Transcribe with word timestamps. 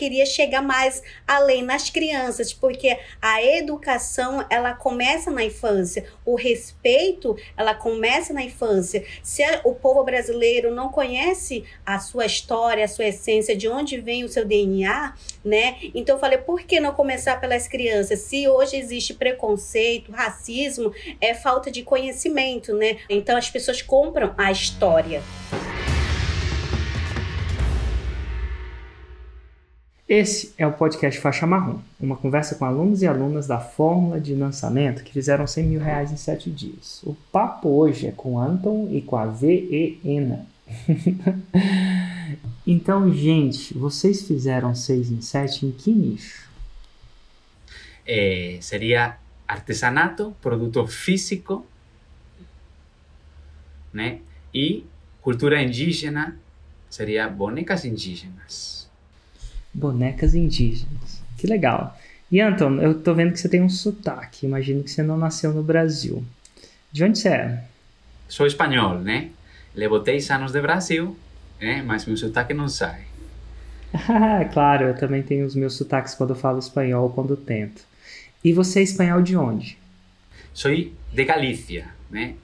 queria 0.00 0.24
chegar 0.24 0.62
mais 0.62 1.02
além 1.28 1.62
nas 1.62 1.90
crianças, 1.90 2.54
porque 2.54 2.98
a 3.20 3.44
educação 3.44 4.46
ela 4.48 4.72
começa 4.72 5.30
na 5.30 5.44
infância, 5.44 6.06
o 6.24 6.36
respeito 6.36 7.36
ela 7.54 7.74
começa 7.74 8.32
na 8.32 8.42
infância. 8.42 9.04
Se 9.22 9.42
o 9.62 9.74
povo 9.74 10.02
brasileiro 10.02 10.74
não 10.74 10.88
conhece 10.88 11.64
a 11.84 11.98
sua 11.98 12.24
história, 12.24 12.82
a 12.82 12.88
sua 12.88 13.08
essência, 13.08 13.54
de 13.54 13.68
onde 13.68 14.00
vem 14.00 14.24
o 14.24 14.28
seu 14.28 14.46
DNA, 14.46 15.14
né? 15.44 15.76
Então 15.94 16.16
eu 16.16 16.20
falei, 16.20 16.38
por 16.38 16.62
que 16.62 16.80
não 16.80 16.94
começar 16.94 17.38
pelas 17.38 17.68
crianças? 17.68 18.20
Se 18.20 18.48
hoje 18.48 18.76
existe 18.76 19.12
preconceito, 19.12 20.12
racismo, 20.12 20.94
é 21.20 21.34
falta 21.34 21.70
de 21.70 21.82
conhecimento, 21.82 22.72
né? 22.72 23.00
Então 23.06 23.36
as 23.36 23.50
pessoas 23.50 23.82
compram 23.82 24.34
a 24.38 24.50
história. 24.50 25.22
Esse 30.10 30.52
é 30.58 30.66
o 30.66 30.72
podcast 30.72 31.20
Faixa 31.20 31.46
Marrom, 31.46 31.78
uma 32.00 32.16
conversa 32.16 32.56
com 32.56 32.64
alunos 32.64 33.00
e 33.00 33.06
alunas 33.06 33.46
da 33.46 33.60
Fórmula 33.60 34.20
de 34.20 34.34
Lançamento 34.34 35.04
que 35.04 35.12
fizeram 35.12 35.46
100 35.46 35.64
mil 35.64 35.80
reais 35.80 36.10
em 36.10 36.16
7 36.16 36.50
dias. 36.50 37.00
O 37.04 37.14
papo 37.30 37.68
hoje 37.68 38.08
é 38.08 38.10
com 38.10 38.36
Anton 38.36 38.88
e 38.90 39.02
com 39.02 39.14
a 39.14 39.26
V.E.Ena. 39.26 40.44
então, 42.66 43.14
gente, 43.14 43.72
vocês 43.72 44.26
fizeram 44.26 44.74
6 44.74 45.12
em 45.12 45.20
7 45.20 45.66
em 45.66 45.70
que 45.70 45.92
nicho? 45.92 46.50
Eh, 48.04 48.58
seria 48.60 49.16
artesanato, 49.46 50.34
produto 50.42 50.84
físico, 50.88 51.64
né? 53.92 54.18
E 54.52 54.84
cultura 55.22 55.62
indígena 55.62 56.36
seria 56.90 57.28
bonecas 57.28 57.84
indígenas 57.84 58.79
bonecas 59.72 60.34
indígenas. 60.34 61.22
Que 61.36 61.46
legal. 61.46 61.96
E 62.30 62.40
Anton, 62.40 62.80
eu 62.80 63.02
tô 63.02 63.14
vendo 63.14 63.32
que 63.32 63.40
você 63.40 63.48
tem 63.48 63.62
um 63.62 63.68
sotaque. 63.68 64.46
Imagino 64.46 64.84
que 64.84 64.90
você 64.90 65.02
não 65.02 65.16
nasceu 65.16 65.52
no 65.52 65.62
Brasil. 65.62 66.24
De 66.92 67.04
onde 67.04 67.18
você 67.18 67.28
é? 67.28 67.64
Sou 68.28 68.46
espanhol, 68.46 68.98
né? 68.98 69.30
Levo 69.74 69.98
10 69.98 70.30
anos 70.30 70.52
de 70.52 70.60
Brasil, 70.60 71.16
né? 71.60 71.82
Mas 71.82 72.06
meu 72.06 72.16
sotaque 72.16 72.54
não 72.54 72.68
sai. 72.68 73.02
claro, 74.52 74.86
eu 74.86 74.94
também 74.94 75.22
tenho 75.22 75.44
os 75.44 75.54
meus 75.54 75.74
sotaques 75.74 76.14
quando 76.14 76.34
falo 76.34 76.58
espanhol, 76.58 77.10
quando 77.10 77.36
tento. 77.36 77.82
E 78.44 78.52
você 78.52 78.80
é 78.80 78.82
espanhol 78.82 79.22
de 79.22 79.36
onde? 79.36 79.76
Sou 80.54 80.70
de 80.70 81.24
Galícia, 81.24 81.88
né? 82.10 82.34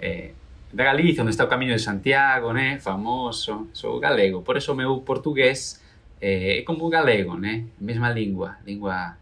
É, 0.00 0.30
da 0.72 0.84
Galícia, 0.84 1.22
onde 1.22 1.30
está 1.30 1.44
o 1.44 1.48
Caminho 1.48 1.76
de 1.76 1.82
Santiago, 1.82 2.52
né? 2.52 2.78
Famoso. 2.80 3.68
Sou 3.72 4.00
galego. 4.00 4.42
Por 4.42 4.56
isso 4.56 4.74
meu 4.74 4.98
português 4.98 5.81
é, 6.22 6.60
é 6.60 6.62
como 6.62 6.86
o 6.86 6.88
galego, 6.88 7.36
né? 7.36 7.64
Mesma 7.80 8.08
língua, 8.08 8.56
língua. 8.64 9.16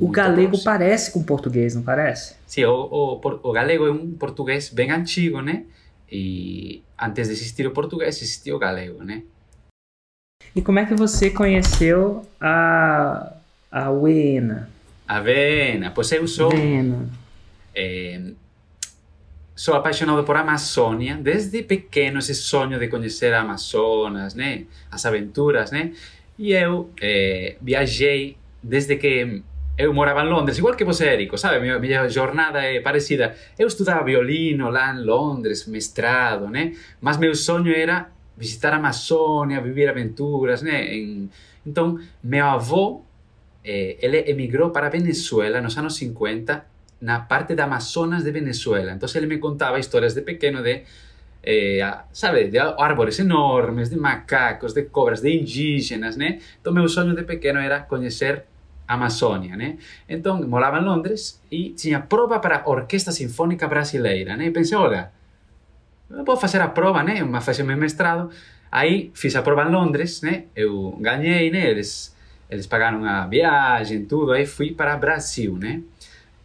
O 0.00 0.08
galego 0.08 0.58
parece 0.64 1.12
com 1.12 1.20
o 1.20 1.24
português, 1.24 1.74
não 1.74 1.82
parece? 1.82 2.34
Sim, 2.46 2.64
o, 2.64 2.72
o, 2.72 3.20
o 3.42 3.52
galego 3.52 3.86
é 3.86 3.90
um 3.90 4.12
português 4.12 4.70
bem 4.70 4.90
antigo, 4.90 5.42
né? 5.42 5.64
E 6.10 6.82
antes 6.98 7.28
de 7.28 7.34
existir 7.34 7.66
o 7.66 7.70
português, 7.72 8.16
existiu 8.16 8.56
o 8.56 8.58
galego, 8.58 9.04
né? 9.04 9.22
E 10.54 10.62
como 10.62 10.78
é 10.78 10.86
que 10.86 10.94
você 10.94 11.30
conheceu 11.30 12.26
a, 12.40 13.34
a 13.70 13.90
Wena? 13.90 14.70
A 15.06 15.20
Vena, 15.20 15.90
pois 15.90 16.10
eu 16.12 16.26
sou... 16.26 16.50
Vena. 16.50 17.08
É, 17.74 18.20
sou 19.56 19.74
apaixonado 19.74 20.22
por 20.24 20.36
Amazônia, 20.36 21.16
desde 21.16 21.62
pequeno 21.62 22.18
esse 22.18 22.34
sonho 22.34 22.78
de 22.78 22.88
conhecer 22.88 23.32
a 23.32 23.40
Amazonas, 23.40 24.34
né? 24.34 24.64
As 24.90 25.06
aventuras, 25.06 25.70
né? 25.70 25.92
E 26.38 26.52
eu 26.52 26.90
é, 27.00 27.56
viajei 27.60 28.36
desde 28.62 28.96
que 28.96 29.42
eu 29.78 29.92
morava 29.92 30.22
em 30.22 30.28
Londres, 30.28 30.56
igual 30.56 30.74
que 30.74 30.84
você, 30.84 31.06
Érico, 31.06 31.36
sabe? 31.36 31.60
Minha, 31.60 31.78
minha 31.78 32.08
jornada 32.08 32.62
é 32.62 32.80
parecida. 32.80 33.34
Eu 33.58 33.66
estudava 33.66 34.02
violino 34.04 34.70
lá 34.70 34.94
em 34.94 35.04
Londres, 35.04 35.66
mestrado, 35.66 36.48
né? 36.48 36.74
Mas 37.00 37.18
meu 37.18 37.34
sonho 37.34 37.74
era 37.74 38.10
visitar 38.36 38.72
a 38.72 38.76
Amazônia, 38.76 39.60
viver 39.60 39.88
aventuras, 39.88 40.62
né? 40.62 40.94
Em... 40.94 41.28
Então, 41.66 41.98
meu 42.22 42.46
avô, 42.46 43.02
eh, 43.64 43.96
ele 44.00 44.18
emigrou 44.30 44.70
para 44.70 44.88
Venezuela 44.88 45.60
nos 45.60 45.76
anos 45.76 45.96
50, 45.96 46.64
na 47.00 47.20
parte 47.20 47.54
da 47.54 47.64
Amazonas 47.64 48.24
de 48.24 48.30
Venezuela. 48.30 48.92
Então, 48.92 49.08
ele 49.14 49.26
me 49.26 49.38
contava 49.38 49.78
histórias 49.78 50.14
de 50.14 50.22
pequeno 50.22 50.62
de 50.62 50.84
eh, 51.46 51.98
sabe, 52.12 52.48
de 52.48 52.58
árvores 52.58 53.20
enormes, 53.20 53.88
de 53.88 53.96
macacos, 53.96 54.74
de 54.74 54.82
cobras, 54.82 55.20
de 55.20 55.30
indígenas, 55.30 56.16
né? 56.16 56.40
Então, 56.60 56.72
meu 56.72 56.88
sonho 56.88 57.14
de 57.14 57.22
pequeno 57.22 57.60
era 57.60 57.80
conhecer 57.80 58.44
a 58.88 58.94
Amazônia, 58.94 59.56
né? 59.56 59.78
Então, 60.08 60.42
morava 60.48 60.78
em 60.78 60.84
Londres 60.84 61.40
e 61.50 61.70
tinha 61.70 62.00
prova 62.00 62.40
para 62.40 62.58
a 62.58 62.68
Orquestra 62.68 63.12
Sinfônica 63.12 63.68
Brasileira, 63.68 64.36
né? 64.36 64.46
E 64.46 64.50
pensei, 64.50 64.76
olha, 64.76 65.12
eu 66.10 66.24
vou 66.24 66.36
fazer 66.36 66.60
a 66.60 66.66
prova, 66.66 67.04
né? 67.04 67.22
Uma 67.22 67.40
fazer 67.40 67.62
meu 67.62 67.76
mestrado. 67.76 68.28
Aí, 68.70 69.12
fiz 69.14 69.36
a 69.36 69.42
prova 69.42 69.62
em 69.62 69.70
Londres, 69.70 70.22
né? 70.22 70.44
Eu 70.54 70.98
ganhei, 71.00 71.50
né? 71.50 71.70
Eles, 71.70 72.14
eles 72.50 72.66
pagaram 72.66 73.04
a 73.04 73.24
viagem, 73.26 74.04
tudo. 74.04 74.32
Aí, 74.32 74.46
fui 74.46 74.72
para 74.72 74.96
Brasil, 74.96 75.56
né? 75.56 75.80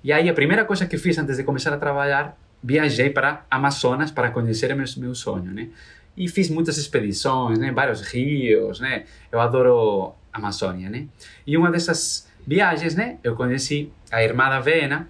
E 0.03 0.13
aí, 0.13 0.29
a 0.29 0.33
primeira 0.33 0.63
coisa 0.63 0.85
que 0.85 0.97
fiz 0.97 1.17
antes 1.17 1.37
de 1.37 1.43
começar 1.43 1.73
a 1.73 1.77
trabalhar 1.77 2.37
viajei 2.63 3.09
para 3.09 3.45
Amazonas 3.49 4.11
para 4.11 4.31
conhecer 4.31 4.73
meu, 4.75 4.85
meu 4.97 5.15
sonho, 5.15 5.51
né? 5.51 5.69
E 6.15 6.27
fiz 6.27 6.49
muitas 6.49 6.77
expedições, 6.77 7.57
né? 7.57 7.71
Vários 7.71 8.01
rios, 8.01 8.79
né? 8.79 9.05
Eu 9.31 9.39
adoro 9.39 10.13
Amazônia, 10.31 10.89
né? 10.89 11.07
E 11.45 11.57
uma 11.57 11.71
dessas 11.71 12.27
viagens, 12.45 12.95
né? 12.95 13.17
Eu 13.23 13.35
conheci 13.35 13.91
a 14.11 14.23
irmã 14.23 14.49
da 14.49 14.59
Vena, 14.59 15.09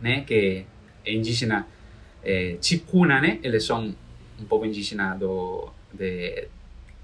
né? 0.00 0.22
Que 0.22 0.64
é 1.04 1.12
indígena 1.12 1.66
é, 2.22 2.56
né? 3.20 3.38
Eles 3.42 3.64
são 3.64 3.94
um 4.38 4.44
povo 4.44 4.64
indígena 4.64 5.14
do, 5.14 5.68
de, 5.92 6.48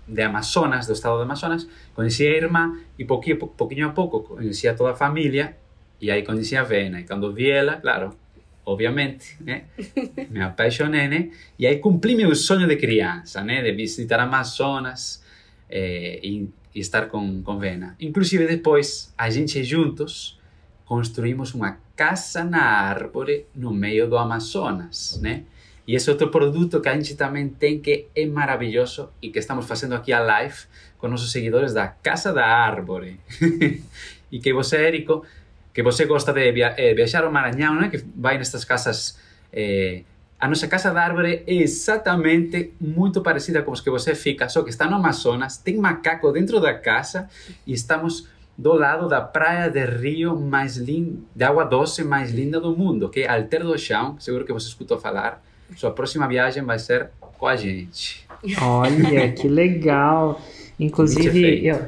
de 0.06 0.22
Amazonas, 0.22 0.86
do 0.86 0.92
estado 0.92 1.16
de 1.16 1.22
Amazonas. 1.22 1.68
Conheci 1.94 2.26
a 2.26 2.30
irmã 2.30 2.78
e 2.98 3.04
pouquinho, 3.04 3.38
pouquinho 3.38 3.88
a 3.88 3.92
pouco 3.92 4.20
conheci 4.20 4.68
a 4.68 4.74
toda 4.74 4.92
a 4.92 4.96
família 4.96 5.56
e 6.00 6.10
aí 6.10 6.22
conheci 6.22 6.56
a 6.56 6.62
Vena. 6.62 7.00
E 7.00 7.04
quando 7.04 7.32
vi 7.32 7.50
ela, 7.50 7.76
claro, 7.76 8.16
obviamente, 8.66 9.36
né? 9.40 9.64
Me 10.28 10.42
apaixonei, 10.42 11.06
né? 11.06 11.30
E 11.56 11.66
aí 11.66 11.78
cumpri 11.78 12.16
meu 12.16 12.34
sonho 12.34 12.66
de 12.66 12.76
criança, 12.76 13.42
né? 13.42 13.62
De 13.62 13.72
visitar 13.72 14.18
Amazonas 14.18 15.22
eh, 15.70 16.18
e, 16.22 16.48
e, 16.74 16.80
estar 16.80 17.06
com, 17.06 17.42
com 17.42 17.58
Vena. 17.58 17.96
Inclusive 18.00 18.46
depois, 18.46 19.14
a 19.16 19.30
gente 19.30 19.62
juntos 19.62 20.38
construímos 20.84 21.54
uma 21.54 21.78
casa 21.94 22.44
na 22.44 22.62
árvore 22.62 23.46
no 23.54 23.72
meio 23.72 24.08
do 24.08 24.18
Amazonas, 24.18 25.18
né? 25.22 25.44
E 25.86 25.94
esse 25.94 26.10
outro 26.10 26.28
produto 26.28 26.80
que 26.80 26.88
a 26.88 26.94
gente 26.94 27.14
também 27.14 27.48
tem 27.48 27.78
que 27.78 28.08
é 28.16 28.26
maravilhoso 28.26 29.08
e 29.22 29.30
que 29.30 29.38
estamos 29.38 29.66
fazendo 29.66 29.94
aqui 29.94 30.12
a 30.12 30.18
live 30.18 30.56
com 30.98 31.06
nossos 31.06 31.30
seguidores 31.30 31.72
da 31.72 31.86
Casa 31.86 32.32
da 32.32 32.44
Árvore. 32.44 33.20
e 34.32 34.40
que 34.40 34.52
você, 34.52 34.76
Érico, 34.78 35.24
que 35.76 35.82
você 35.82 36.06
gosta 36.06 36.32
de 36.32 36.52
via 36.52 36.74
eh, 36.78 36.94
viajar 36.94 37.22
ao 37.22 37.30
Maranhão, 37.30 37.74
né? 37.74 37.90
que 37.90 38.02
vai 38.16 38.38
nestas 38.38 38.64
casas. 38.64 39.18
Eh, 39.52 40.04
a 40.40 40.48
nossa 40.48 40.66
casa 40.66 40.90
da 40.90 41.02
árvore 41.02 41.42
é 41.46 41.52
exatamente 41.52 42.72
muito 42.80 43.20
parecida 43.20 43.60
com 43.60 43.72
os 43.72 43.82
que 43.82 43.90
você 43.90 44.14
fica, 44.14 44.48
só 44.48 44.62
que 44.62 44.70
está 44.70 44.88
no 44.88 44.96
Amazonas, 44.96 45.58
tem 45.58 45.76
macaco 45.76 46.32
dentro 46.32 46.60
da 46.60 46.72
casa 46.72 47.28
e 47.66 47.74
estamos 47.74 48.26
do 48.56 48.72
lado 48.72 49.06
da 49.06 49.20
praia 49.20 49.68
de 49.68 49.84
rio 49.84 50.34
mais 50.40 50.78
linda, 50.78 51.18
de 51.34 51.44
água 51.44 51.62
doce 51.64 52.02
mais 52.02 52.30
linda 52.30 52.58
do 52.58 52.74
mundo, 52.74 53.10
que 53.10 53.20
é 53.20 53.28
Alter 53.28 53.62
do 53.64 53.76
Chão, 53.76 54.16
seguro 54.18 54.46
que 54.46 54.54
você 54.54 54.68
escutou 54.68 54.98
falar. 54.98 55.42
Sua 55.76 55.90
próxima 55.90 56.26
viagem 56.26 56.62
vai 56.64 56.78
ser 56.78 57.10
com 57.20 57.46
a 57.46 57.54
gente. 57.54 58.26
Olha, 58.62 59.30
que 59.30 59.46
legal! 59.46 60.40
Inclusive, 60.80 61.66
eu, 61.66 61.86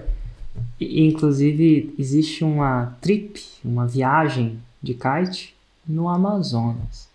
Inclusive, 0.80 1.94
existe 1.98 2.44
uma 2.44 2.96
trip, 3.00 3.42
uma 3.64 3.86
viagem 3.86 4.58
de 4.82 4.94
kite 4.94 5.54
no 5.86 6.08
Amazonas. 6.08 7.08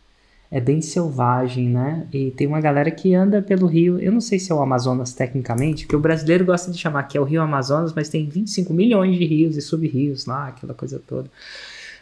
É 0.52 0.60
bem 0.60 0.82
selvagem, 0.82 1.68
né? 1.68 2.06
E 2.14 2.30
tem 2.32 2.46
uma 2.46 2.62
galera 2.62 2.92
que 2.92 3.16
anda 3.16 3.42
pelo 3.42 3.66
rio. 3.66 3.98
Eu 4.00 4.12
não 4.12 4.22
sei 4.22 4.38
se 4.38 4.52
é 4.52 4.56
o 4.56 4.62
Amazonas 4.62 5.14
tecnicamente, 5.14 5.86
porque 5.86 5.96
o 5.96 6.00
brasileiro 6.00 6.46
gosta 6.46 6.72
de 6.72 6.78
chamar 6.78 7.04
que 7.04 7.18
é 7.18 7.22
o 7.22 7.24
Rio 7.24 7.42
Amazonas, 7.42 7.94
mas 7.94 8.10
tem 8.10 8.30
25 8.30 8.72
milhões 8.74 9.18
de 9.18 9.26
rios 9.26 9.58
e 9.58 9.62
sub-rios 9.62 10.26
lá, 10.26 10.50
aquela 10.50 10.74
coisa 10.74 11.02
toda. 11.08 11.30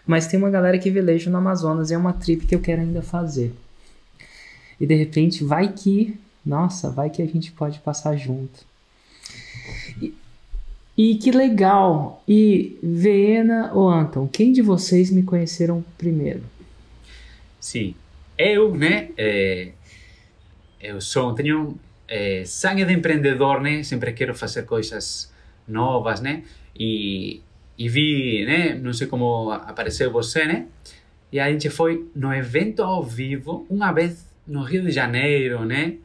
Mas 0.06 0.28
tem 0.28 0.38
uma 0.38 0.50
galera 0.50 0.78
que 0.78 0.90
veleja 0.90 1.30
no 1.30 1.38
Amazonas 1.38 1.92
e 1.92 1.94
é 1.94 1.98
uma 1.98 2.12
trip 2.12 2.46
que 2.46 2.56
eu 2.56 2.60
quero 2.60 2.82
ainda 2.82 3.02
fazer. 3.02 3.54
E 4.80 4.86
de 4.86 4.96
repente, 4.96 5.44
vai 5.44 5.72
que, 5.72 6.20
nossa, 6.46 6.90
vai 6.90 7.10
que 7.10 7.22
a 7.22 7.26
gente 7.26 7.52
pode 7.52 7.80
passar 7.80 8.18
junto. 8.18 8.66
E, 10.02 10.14
e 10.98 11.16
que 11.16 11.32
legal! 11.32 12.24
E 12.28 12.78
Vena 12.84 13.72
ou 13.74 13.90
Anton, 13.90 14.28
quem 14.28 14.52
de 14.52 14.62
vocês 14.62 15.10
me 15.10 15.24
conheceram 15.24 15.84
primeiro? 15.98 16.44
Sim, 17.60 17.96
eu, 18.38 18.76
né? 18.76 19.10
É, 19.18 19.72
eu 20.82 21.00
sou, 21.00 21.34
tenho 21.34 21.80
é, 22.08 22.44
sangue 22.46 22.84
de 22.84 22.94
empreendedor, 22.94 23.62
né? 23.62 23.84
Sempre 23.84 24.12
quero 24.14 24.36
fazer 24.36 24.64
coisas 24.64 25.32
novas, 25.68 26.20
né? 26.20 26.44
E, 26.78 27.42
e 27.78 27.88
vi, 27.88 28.46
né? 28.46 28.74
Não 28.74 28.94
sei 28.94 29.08
como 29.08 29.52
apareceu 29.52 30.12
você, 30.12 30.46
né? 30.46 30.68
E 31.32 31.40
a 31.40 31.50
gente 31.52 31.70
foi 31.70 32.10
no 32.14 32.34
evento 32.34 32.84
ao 32.84 33.02
vivo, 33.02 33.66
uma 33.70 33.92
vez 33.92 34.26
no 34.46 34.64
Rio 34.64 34.84
de 34.84 34.92
Janeiro, 34.92 35.64
né? 35.64 35.96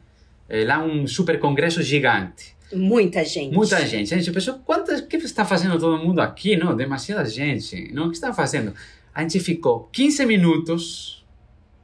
É, 0.47 0.63
lá 0.63 0.79
um 0.79 1.05
super 1.05 1.39
congresso 1.39 1.81
gigante. 1.81 2.55
Muita 2.73 3.23
gente. 3.23 3.53
Muita 3.53 3.85
gente. 3.85 4.13
A 4.13 4.17
gente 4.17 4.31
pensou, 4.31 4.55
quantas, 4.59 4.99
o 4.99 5.07
que 5.07 5.17
está 5.17 5.45
fazendo 5.45 5.79
todo 5.79 5.97
mundo 5.97 6.19
aqui? 6.19 6.57
Não, 6.57 6.75
demasiada 6.75 7.25
gente. 7.25 7.91
Não, 7.93 8.07
o 8.07 8.09
que 8.09 8.15
está 8.15 8.33
fazendo? 8.33 8.73
A 9.13 9.21
gente 9.21 9.39
ficou 9.39 9.89
15 9.91 10.25
minutos, 10.25 11.25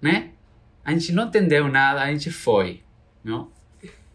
né? 0.01 0.31
A 0.83 0.91
gente 0.91 1.11
não 1.13 1.27
entendeu 1.27 1.67
nada, 1.69 2.01
a 2.01 2.11
gente 2.11 2.29
foi, 2.29 2.81
não? 3.23 3.49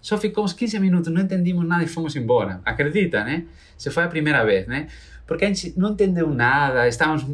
Só 0.00 0.16
ficamos 0.18 0.52
15 0.52 0.78
minutos, 0.78 1.12
não 1.12 1.22
entendimos 1.22 1.66
nada 1.66 1.82
e 1.82 1.88
fomos 1.88 2.14
embora. 2.14 2.60
Acredita, 2.64 3.24
né? 3.24 3.46
Se 3.76 3.90
foi 3.90 4.04
a 4.04 4.08
primeira 4.08 4.44
vez, 4.44 4.66
né? 4.66 4.88
Porque 5.26 5.44
a 5.44 5.48
gente 5.48 5.74
não 5.76 5.90
entendeu 5.90 6.32
nada, 6.32 6.86
estávamos, 6.86 7.24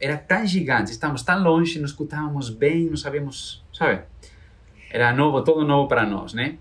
era 0.00 0.16
tão 0.16 0.46
gigante, 0.46 0.90
estávamos 0.90 1.22
tão 1.22 1.42
longe, 1.42 1.78
não 1.78 1.86
escutávamos 1.86 2.50
bem, 2.50 2.86
não 2.86 2.96
sabíamos, 2.96 3.64
sabe? 3.72 4.02
Era 4.90 5.12
novo, 5.12 5.42
todo 5.42 5.64
novo 5.64 5.88
para 5.88 6.06
nós, 6.06 6.32
né? 6.32 6.58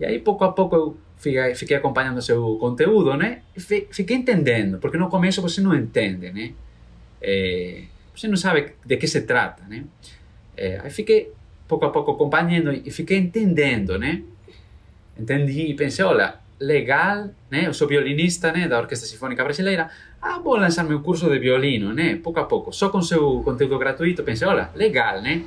E 0.00 0.04
aí, 0.04 0.18
pouco 0.18 0.42
a 0.44 0.52
pouco, 0.52 0.74
eu 0.74 0.96
fiquei, 1.22 1.54
fiquei 1.54 1.76
acompanhando 1.76 2.18
o 2.18 2.22
seu 2.22 2.56
conteúdo, 2.58 3.16
né? 3.16 3.42
Fiquei 3.90 4.16
entendendo, 4.16 4.78
porque 4.78 4.98
no 4.98 5.08
começo 5.08 5.40
você 5.40 5.60
não 5.60 5.74
entende, 5.74 6.30
né? 6.32 6.52
É, 7.20 7.82
você 8.14 8.26
não 8.26 8.36
sabe 8.36 8.72
de 8.84 8.96
que 8.96 9.06
se 9.06 9.22
trata, 9.22 9.62
né? 9.68 9.84
É, 10.56 10.80
aí 10.82 10.90
fiquei 10.90 11.32
pouco 11.68 11.84
a 11.86 11.90
pouco 11.90 12.10
acompanhando 12.10 12.72
e 12.72 12.90
fiquei 12.90 13.18
entendendo, 13.18 13.96
né? 13.98 14.22
Entendi 15.16 15.70
e 15.70 15.74
pensei, 15.74 16.04
olha, 16.04 16.34
legal, 16.58 17.30
né? 17.48 17.68
Eu 17.68 17.74
sou 17.74 17.86
violinista, 17.86 18.50
né, 18.50 18.66
da 18.66 18.80
Orquestra 18.80 19.08
Sinfônica 19.08 19.44
Brasileira. 19.44 19.88
Ah, 20.20 20.40
vou 20.40 20.56
lançar 20.56 20.82
meu 20.82 21.00
curso 21.00 21.30
de 21.30 21.38
violino, 21.38 21.94
né? 21.94 22.16
Pouco 22.16 22.40
a 22.40 22.44
pouco, 22.44 22.72
só 22.72 22.88
com 22.88 23.00
seu 23.00 23.42
conteúdo 23.44 23.78
gratuito, 23.78 24.24
pensei, 24.24 24.46
olha, 24.48 24.70
legal, 24.74 25.22
né? 25.22 25.44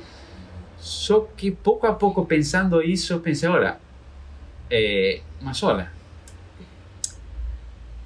Só 0.78 1.28
que 1.36 1.50
pouco 1.50 1.86
a 1.86 1.92
pouco 1.92 2.24
pensando 2.24 2.82
isso, 2.82 3.18
pensei, 3.20 3.48
olha, 3.48 3.76
é, 4.70 5.20
mas 5.40 5.62
olha, 5.62 5.90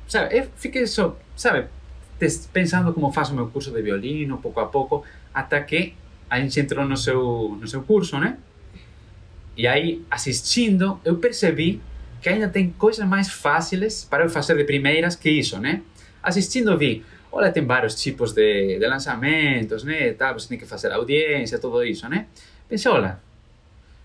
sabe, 0.06 0.36
eu 0.36 0.48
fiquei 0.56 0.86
só, 0.86 1.16
sabe, 1.36 1.68
pensando 2.52 2.92
como 2.92 3.12
faço 3.12 3.34
meu 3.34 3.48
curso 3.48 3.70
de 3.70 3.80
violino, 3.80 4.38
pouco 4.38 4.60
a 4.60 4.66
pouco, 4.66 5.04
até 5.32 5.60
que 5.60 5.94
a 6.28 6.38
gente 6.40 6.58
entrou 6.60 6.84
no 6.84 6.96
seu, 6.96 7.56
no 7.60 7.66
seu 7.66 7.82
curso, 7.82 8.18
né? 8.18 8.38
E 9.56 9.66
aí, 9.66 10.02
assistindo, 10.10 11.00
eu 11.04 11.16
percebi 11.16 11.80
que 12.20 12.28
ainda 12.28 12.48
tem 12.48 12.70
coisas 12.70 13.06
mais 13.06 13.28
fáceis 13.28 14.04
para 14.04 14.24
eu 14.24 14.30
fazer 14.30 14.56
de 14.56 14.64
primeiras 14.64 15.16
que 15.16 15.30
isso, 15.30 15.58
né? 15.58 15.82
Assistindo, 16.22 16.76
vi, 16.76 17.04
olha, 17.32 17.50
tem 17.50 17.64
vários 17.64 17.94
tipos 17.94 18.32
de, 18.32 18.78
de 18.78 18.86
lançamentos, 18.86 19.82
né? 19.82 20.12
Tá, 20.12 20.32
você 20.32 20.48
tem 20.48 20.58
que 20.58 20.66
fazer 20.66 20.92
audiência, 20.92 21.58
tudo 21.58 21.82
isso, 21.82 22.08
né? 22.08 22.26
Pensei, 22.68 22.90
olha, 22.90 23.18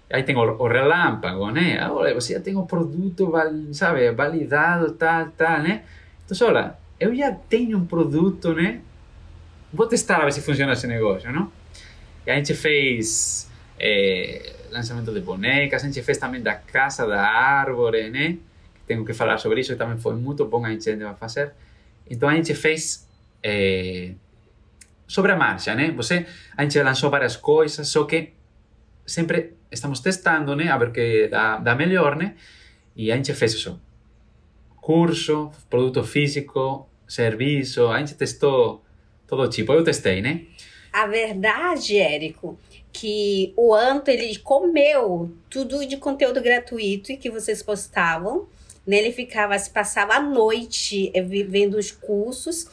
aí 0.09 0.23
tem 0.23 0.35
o, 0.35 0.41
o 0.41 0.67
relâmpago, 0.67 1.51
né? 1.51 1.87
Olha, 1.89 2.13
você 2.13 2.33
já 2.33 2.39
tem 2.39 2.55
o 2.55 2.65
produto, 2.65 3.31
sabe, 3.71 4.11
validado, 4.11 4.91
tal, 4.93 5.27
tal, 5.31 5.61
né? 5.61 5.83
Então, 6.25 6.47
olha, 6.47 6.75
eu 6.99 7.15
já 7.15 7.31
tenho 7.31 7.77
um 7.77 7.85
produto, 7.85 8.53
né? 8.53 8.81
Vou 9.73 9.87
testar 9.87 10.21
a 10.21 10.25
ver 10.25 10.31
se 10.31 10.41
funciona 10.41 10.73
esse 10.73 10.87
negócio, 10.87 11.31
não? 11.31 11.51
E 12.25 12.31
a 12.31 12.35
gente 12.35 12.53
fez 12.53 13.49
é, 13.79 14.53
lançamento 14.71 15.11
de 15.11 15.19
bonecas, 15.19 15.83
a 15.83 15.85
gente 15.85 16.01
fez 16.01 16.17
também 16.17 16.41
da 16.41 16.55
Casa 16.55 17.05
da 17.05 17.21
Árvore, 17.21 18.09
né? 18.09 18.37
Tenho 18.87 19.03
que 19.03 19.13
falar 19.13 19.37
sobre 19.37 19.61
isso, 19.61 19.75
também 19.75 19.97
foi 19.97 20.15
muito 20.15 20.45
bom, 20.45 20.65
a 20.65 20.69
gente 20.69 20.95
vai 20.95 21.15
fazer. 21.15 21.51
Então 22.09 22.29
a 22.29 22.35
gente 22.35 22.53
fez 22.53 23.07
é, 23.43 24.11
sobre 25.07 25.31
a 25.31 25.35
marcha, 25.35 25.75
né? 25.75 25.91
Você, 25.91 26.25
a 26.55 26.63
gente 26.63 26.81
lançou 26.81 27.09
várias 27.09 27.35
coisas, 27.35 27.87
só 27.87 28.03
que 28.03 28.33
sempre 29.05 29.53
estamos 29.71 29.99
testando, 29.99 30.55
né? 30.55 30.69
A 30.69 30.77
ver 30.77 30.91
que 30.91 31.27
dá, 31.27 31.57
dá 31.57 31.75
melhor, 31.75 32.15
né? 32.15 32.35
E 32.95 33.11
a 33.11 33.15
gente 33.15 33.33
fez 33.33 33.53
isso. 33.53 33.79
Curso, 34.77 35.51
produto 35.69 36.03
físico, 36.03 36.87
serviço, 37.07 37.87
a 37.87 37.99
gente 37.99 38.15
testou 38.15 38.83
todo 39.27 39.49
tipo. 39.49 39.73
Eu 39.73 39.83
testei, 39.83 40.21
né? 40.21 40.45
A 40.91 41.07
verdade, 41.07 41.97
Érico, 41.97 42.57
que 42.93 43.53
o 43.57 43.73
Anto 43.73 44.09
ele 44.09 44.37
comeu 44.37 45.35
tudo 45.49 45.85
de 45.85 45.97
conteúdo 45.97 46.41
gratuito 46.41 47.17
que 47.17 47.29
vocês 47.29 47.61
postavam. 47.61 48.47
Né? 48.87 48.99
Ele 48.99 49.11
ficava, 49.11 49.57
se 49.59 49.69
passava 49.69 50.13
a 50.13 50.21
noite 50.21 51.11
eh, 51.13 51.21
vendo 51.21 51.77
os 51.77 51.91
cursos. 51.91 52.67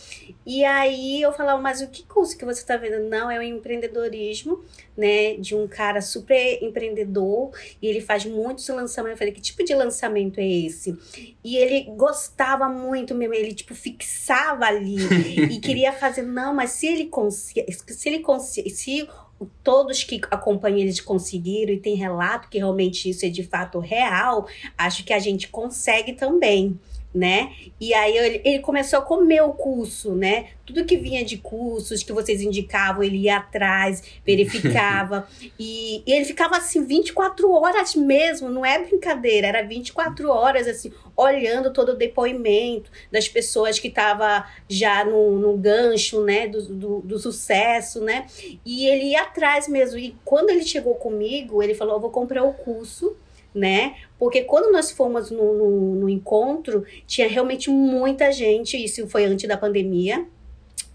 E 0.44 0.64
aí 0.64 1.22
eu 1.22 1.32
falava, 1.32 1.60
mas 1.60 1.80
o 1.80 1.88
que 1.88 2.02
curso 2.02 2.36
que 2.36 2.44
você 2.44 2.60
está 2.60 2.76
vendo? 2.76 3.08
Não, 3.08 3.30
é 3.30 3.38
o 3.38 3.42
empreendedorismo, 3.42 4.60
né? 4.96 5.34
De 5.34 5.54
um 5.54 5.68
cara 5.68 6.00
super 6.00 6.62
empreendedor. 6.62 7.52
E 7.80 7.86
ele 7.86 8.00
faz 8.00 8.24
muitos 8.24 8.66
lançamentos. 8.68 9.14
Eu 9.14 9.18
falei, 9.18 9.32
que 9.32 9.40
tipo 9.40 9.64
de 9.64 9.74
lançamento 9.74 10.38
é 10.38 10.46
esse? 10.46 10.98
E 11.44 11.56
ele 11.56 11.84
gostava 11.96 12.68
muito 12.68 13.14
mesmo. 13.14 13.34
Ele, 13.34 13.54
tipo, 13.54 13.74
fixava 13.74 14.64
ali. 14.66 14.96
e 15.52 15.60
queria 15.60 15.92
fazer, 15.92 16.22
não, 16.22 16.54
mas 16.54 16.70
se 16.70 16.86
ele 16.86 17.06
conseguir, 17.06 17.66
se 17.72 18.08
ele 18.08 18.18
conseguir, 18.20 18.70
se 18.70 19.08
todos 19.62 20.04
que 20.04 20.20
acompanham 20.30 20.78
eles 20.78 21.00
conseguiram 21.00 21.72
e 21.72 21.80
tem 21.80 21.94
relato 21.94 22.48
que 22.48 22.58
realmente 22.58 23.08
isso 23.08 23.26
é 23.26 23.28
de 23.28 23.42
fato 23.42 23.78
real, 23.78 24.46
acho 24.76 25.04
que 25.04 25.12
a 25.12 25.18
gente 25.18 25.48
consegue 25.48 26.12
também 26.12 26.78
né? 27.14 27.52
E 27.78 27.92
aí 27.92 28.16
ele, 28.16 28.40
ele, 28.44 28.58
começou 28.60 28.98
a 28.98 29.02
comer 29.02 29.42
o 29.42 29.52
curso, 29.52 30.14
né? 30.14 30.48
Tudo 30.64 30.84
que 30.84 30.96
vinha 30.96 31.24
de 31.24 31.36
cursos 31.36 32.02
que 32.02 32.12
vocês 32.12 32.40
indicavam, 32.40 33.02
ele 33.02 33.18
ia 33.18 33.36
atrás, 33.36 34.02
verificava. 34.24 35.28
e, 35.58 36.02
e, 36.06 36.12
ele 36.12 36.24
ficava 36.24 36.56
assim 36.56 36.84
24 36.86 37.50
horas 37.50 37.94
mesmo, 37.94 38.48
não 38.48 38.64
é 38.64 38.82
brincadeira, 38.82 39.48
era 39.48 39.62
24 39.62 40.30
horas 40.30 40.66
assim, 40.66 40.92
olhando 41.16 41.72
todo 41.72 41.90
o 41.90 41.96
depoimento 41.96 42.90
das 43.10 43.28
pessoas 43.28 43.78
que 43.78 43.88
estavam 43.88 44.42
já 44.68 45.04
no, 45.04 45.38
no 45.38 45.56
gancho, 45.56 46.22
né? 46.24 46.48
Do, 46.48 46.62
do, 46.62 47.00
do, 47.00 47.18
sucesso, 47.18 48.00
né? 48.00 48.26
E 48.64 48.86
ele 48.86 49.10
ia 49.10 49.22
atrás 49.22 49.68
mesmo. 49.68 49.98
E 49.98 50.16
quando 50.24 50.50
ele 50.50 50.64
chegou 50.64 50.94
comigo, 50.94 51.62
ele 51.62 51.74
falou: 51.74 51.94
Eu 51.96 52.00
vou 52.00 52.10
comprar 52.10 52.42
o 52.42 52.54
curso 52.54 53.14
né? 53.54 53.96
Porque 54.18 54.42
quando 54.42 54.72
nós 54.72 54.90
fomos 54.90 55.30
no, 55.30 55.54
no, 55.54 55.94
no, 55.96 56.08
encontro, 56.08 56.84
tinha 57.06 57.28
realmente 57.28 57.70
muita 57.70 58.32
gente, 58.32 58.82
isso 58.82 59.06
foi 59.08 59.24
antes 59.24 59.46
da 59.48 59.56
pandemia, 59.56 60.26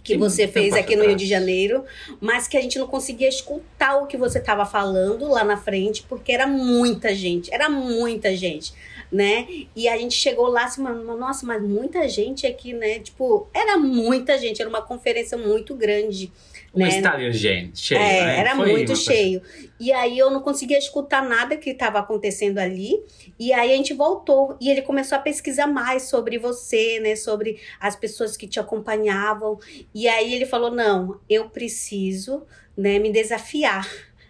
que 0.03 0.13
Sim, 0.13 0.19
você 0.19 0.47
fez 0.47 0.73
aqui 0.73 0.95
no 0.95 1.03
Rio 1.03 1.17
de 1.17 1.25
Janeiro, 1.25 1.83
mas 2.21 2.47
que 2.47 2.57
a 2.57 2.61
gente 2.61 2.79
não 2.79 2.87
conseguia 2.87 3.27
escutar 3.27 3.97
o 3.97 4.07
que 4.07 4.15
você 4.15 4.39
estava 4.39 4.65
falando 4.65 5.27
lá 5.27 5.43
na 5.43 5.57
frente, 5.57 6.03
porque 6.07 6.31
era 6.31 6.47
muita 6.47 7.13
gente, 7.13 7.53
era 7.53 7.69
muita 7.69 8.33
gente, 8.33 8.73
né? 9.11 9.45
E 9.75 9.89
a 9.89 9.97
gente 9.97 10.15
chegou 10.15 10.47
lá 10.47 10.63
assim, 10.63 10.81
nossa, 10.81 11.45
mas 11.45 11.61
muita 11.61 12.07
gente 12.07 12.47
aqui, 12.47 12.71
né? 12.71 12.99
Tipo, 12.99 13.49
era 13.53 13.77
muita 13.77 14.37
gente, 14.37 14.61
era 14.61 14.69
uma 14.69 14.81
conferência 14.81 15.37
muito 15.37 15.75
grande. 15.75 16.31
Um 16.73 16.81
né? 16.81 16.89
estádio 16.89 17.31
gente, 17.31 17.79
cheio, 17.79 17.99
é, 17.99 18.25
né? 18.25 18.39
Era 18.39 18.55
Foi 18.55 18.71
muito 18.71 18.95
cheio. 18.95 19.41
E 19.79 19.91
aí 19.91 20.17
eu 20.17 20.29
não 20.29 20.41
conseguia 20.41 20.77
escutar 20.77 21.23
nada 21.23 21.57
que 21.57 21.71
estava 21.71 21.99
acontecendo 21.99 22.57
ali. 22.57 23.01
E 23.39 23.53
aí 23.53 23.73
a 23.73 23.75
gente 23.75 23.93
voltou 23.93 24.57
e 24.59 24.69
ele 24.69 24.81
começou 24.81 25.17
a 25.17 25.21
pesquisar 25.21 25.67
mais 25.67 26.03
sobre 26.03 26.37
você, 26.37 26.99
né? 26.99 27.15
Sobre 27.15 27.59
as 27.79 27.95
pessoas 27.95 28.35
que 28.35 28.47
te 28.47 28.59
acompanhavam. 28.59 29.59
E 29.93 30.07
aí 30.07 30.33
ele 30.33 30.45
falou: 30.45 30.71
não, 30.71 31.19
eu 31.29 31.49
preciso 31.49 32.43
né, 32.75 32.99
me 32.99 33.11
desafiar. 33.11 33.87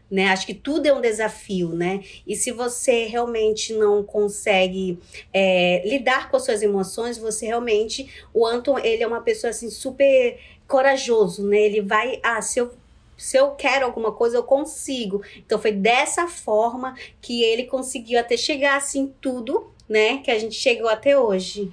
Né? 0.09 0.29
Acho 0.29 0.45
que 0.45 0.53
tudo 0.53 0.85
é 0.85 0.93
um 0.93 1.01
desafio, 1.01 1.73
né? 1.73 2.01
E 2.25 2.33
se 2.33 2.49
você 2.49 3.07
realmente 3.07 3.73
não 3.73 4.01
consegue 4.01 4.97
é, 5.33 5.83
lidar 5.85 6.31
com 6.31 6.37
as 6.37 6.45
suas 6.45 6.61
emoções, 6.61 7.17
você 7.17 7.47
realmente, 7.47 8.09
o 8.33 8.47
Anton, 8.47 8.79
ele 8.79 9.03
é 9.03 9.07
uma 9.07 9.19
pessoa 9.19 9.49
assim 9.49 9.69
super 9.69 10.39
corajoso, 10.67 11.47
né? 11.47 11.61
Ele 11.61 11.81
vai, 11.81 12.19
ah, 12.23 12.41
se 12.41 12.59
eu 12.59 12.71
se 13.17 13.35
eu 13.35 13.49
quero 13.51 13.85
alguma 13.85 14.11
coisa, 14.11 14.37
eu 14.37 14.43
consigo. 14.43 15.23
Então 15.37 15.57
foi 15.57 15.71
dessa 15.71 16.27
forma 16.27 16.93
que 17.19 17.41
ele 17.41 17.63
conseguiu 17.63 18.19
até 18.19 18.37
chegar 18.37 18.77
assim 18.77 19.11
tudo, 19.19 19.65
né? 19.89 20.17
Que 20.17 20.29
a 20.29 20.37
gente 20.37 20.53
chegou 20.53 20.87
até 20.87 21.17
hoje. 21.17 21.71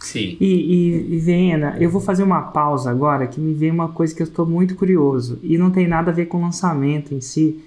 Sim. 0.00 0.36
E, 0.40 0.46
e, 0.46 1.14
e 1.14 1.18
Viena, 1.18 1.76
eu 1.80 1.90
vou 1.90 2.00
fazer 2.00 2.22
uma 2.22 2.42
pausa 2.42 2.90
agora 2.90 3.26
que 3.26 3.40
me 3.40 3.54
veio 3.54 3.72
uma 3.72 3.90
coisa 3.90 4.14
que 4.14 4.22
eu 4.22 4.26
estou 4.26 4.46
muito 4.46 4.74
curioso. 4.74 5.38
E 5.42 5.56
não 5.56 5.70
tem 5.70 5.88
nada 5.88 6.10
a 6.10 6.14
ver 6.14 6.26
com 6.26 6.38
o 6.38 6.42
lançamento 6.42 7.14
em 7.14 7.20
si. 7.20 7.64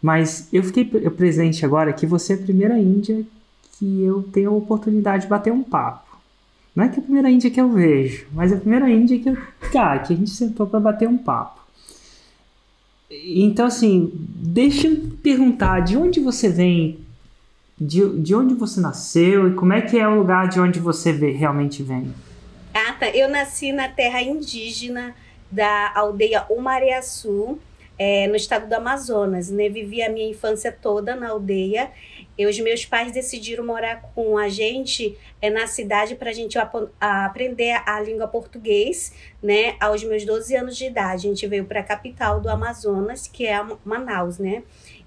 Mas 0.00 0.48
eu 0.52 0.62
fiquei 0.62 0.84
presente 0.84 1.64
agora 1.64 1.92
que 1.92 2.06
você 2.06 2.32
é 2.32 2.36
a 2.36 2.40
primeira 2.40 2.78
índia 2.78 3.22
que 3.78 4.02
eu 4.02 4.22
tenho 4.22 4.50
a 4.50 4.54
oportunidade 4.54 5.24
de 5.24 5.28
bater 5.28 5.52
um 5.52 5.62
papo. 5.62 6.09
Não 6.80 6.86
é 6.86 6.88
que 6.88 6.96
é 6.96 7.00
a 7.00 7.02
primeira 7.02 7.30
Índia 7.30 7.50
que 7.50 7.60
eu 7.60 7.68
vejo, 7.68 8.26
mas 8.32 8.50
é 8.50 8.54
a 8.54 8.58
primeira 8.58 8.88
Índia 8.88 9.18
que, 9.18 9.28
eu, 9.28 9.36
cara, 9.70 9.98
que 9.98 10.14
a 10.14 10.16
gente 10.16 10.30
sentou 10.30 10.66
para 10.66 10.80
bater 10.80 11.06
um 11.06 11.18
papo. 11.18 11.60
Então, 13.10 13.66
assim, 13.66 14.10
deixa 14.14 14.88
eu 14.88 15.10
perguntar, 15.22 15.80
de 15.80 15.98
onde 15.98 16.20
você 16.20 16.48
vem 16.48 16.98
de, 17.78 18.18
de 18.20 18.34
onde 18.34 18.54
você 18.54 18.80
nasceu 18.80 19.48
e 19.48 19.54
como 19.54 19.74
é 19.74 19.82
que 19.82 19.98
é 19.98 20.08
o 20.08 20.14
lugar 20.14 20.48
de 20.48 20.58
onde 20.58 20.80
você 20.80 21.12
vê, 21.12 21.32
realmente 21.32 21.82
vem. 21.82 22.14
Ah, 22.72 22.94
tá. 22.94 23.10
Eu 23.10 23.28
nasci 23.28 23.72
na 23.72 23.86
terra 23.86 24.22
indígena 24.22 25.14
da 25.50 25.92
aldeia 25.94 26.46
Umariaçu, 26.48 27.58
é, 28.00 28.26
no 28.26 28.34
estado 28.34 28.66
do 28.66 28.72
Amazonas. 28.72 29.50
Né? 29.50 29.68
Vivi 29.68 30.02
a 30.02 30.08
minha 30.08 30.26
infância 30.26 30.72
toda 30.72 31.14
na 31.14 31.28
aldeia. 31.28 31.90
E 32.38 32.46
os 32.46 32.58
meus 32.58 32.86
pais 32.86 33.12
decidiram 33.12 33.62
morar 33.62 34.00
com 34.14 34.38
a 34.38 34.48
gente 34.48 35.18
é, 35.42 35.50
na 35.50 35.66
cidade 35.66 36.14
para 36.14 36.30
a 36.30 36.32
gente 36.32 36.58
ap 36.58 36.74
aprender 36.98 37.82
a 37.84 38.00
língua 38.00 38.26
português, 38.26 39.12
né? 39.42 39.76
Aos 39.78 40.02
meus 40.02 40.24
12 40.24 40.56
anos 40.56 40.74
de 40.74 40.86
idade. 40.86 41.26
A 41.26 41.30
gente 41.30 41.46
veio 41.46 41.66
para 41.66 41.80
a 41.80 41.82
capital 41.82 42.40
do 42.40 42.48
Amazonas, 42.48 43.26
que 43.26 43.46
é 43.46 43.62
Manaus, 43.84 44.38
né? 44.38 44.62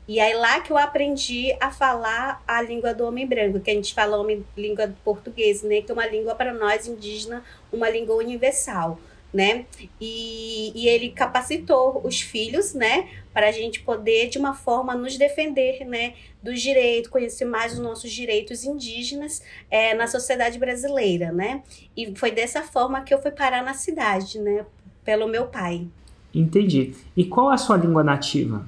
E 0.07 0.19
aí 0.19 0.35
lá 0.35 0.59
que 0.59 0.71
eu 0.71 0.77
aprendi 0.77 1.55
a 1.59 1.71
falar 1.71 2.43
a 2.47 2.61
língua 2.61 2.93
do 2.93 3.07
homem 3.07 3.25
branco, 3.25 3.59
que 3.59 3.71
a 3.71 3.73
gente 3.73 3.95
fala 3.95 4.17
homem, 4.17 4.45
língua 4.55 4.93
português, 5.03 5.63
né? 5.63 5.81
Que 5.81 5.89
é 5.89 5.93
uma 5.93 6.05
língua 6.05 6.35
para 6.35 6.53
nós 6.53 6.85
indígenas, 6.85 7.41
uma 7.71 7.89
língua 7.89 8.15
universal 8.15 8.99
né? 9.33 9.65
E, 9.99 10.71
e 10.75 10.87
ele 10.87 11.09
capacitou 11.09 12.01
os 12.05 12.21
filhos, 12.21 12.73
né? 12.73 13.09
Para 13.33 13.49
a 13.49 13.51
gente 13.51 13.79
poder, 13.81 14.29
de 14.29 14.37
uma 14.37 14.53
forma, 14.53 14.93
nos 14.93 15.17
defender, 15.17 15.83
né? 15.85 16.13
Dos 16.41 16.61
direitos, 16.61 17.09
conhecer 17.09 17.45
mais 17.45 17.73
os 17.73 17.79
nossos 17.79 18.11
direitos 18.11 18.63
indígenas 18.63 19.41
é, 19.71 19.95
na 19.95 20.07
sociedade 20.07 20.59
brasileira, 20.59 21.31
né? 21.31 21.63
E 21.97 22.13
foi 22.15 22.31
dessa 22.31 22.61
forma 22.61 23.01
que 23.01 23.13
eu 23.13 23.21
fui 23.21 23.31
parar 23.31 23.63
na 23.63 23.73
cidade, 23.73 24.39
né? 24.39 24.65
Pelo 25.03 25.27
meu 25.27 25.47
pai. 25.47 25.87
Entendi. 26.33 26.93
E 27.17 27.25
qual 27.25 27.51
é 27.51 27.55
a 27.55 27.57
sua 27.57 27.77
língua 27.77 28.03
nativa? 28.03 28.65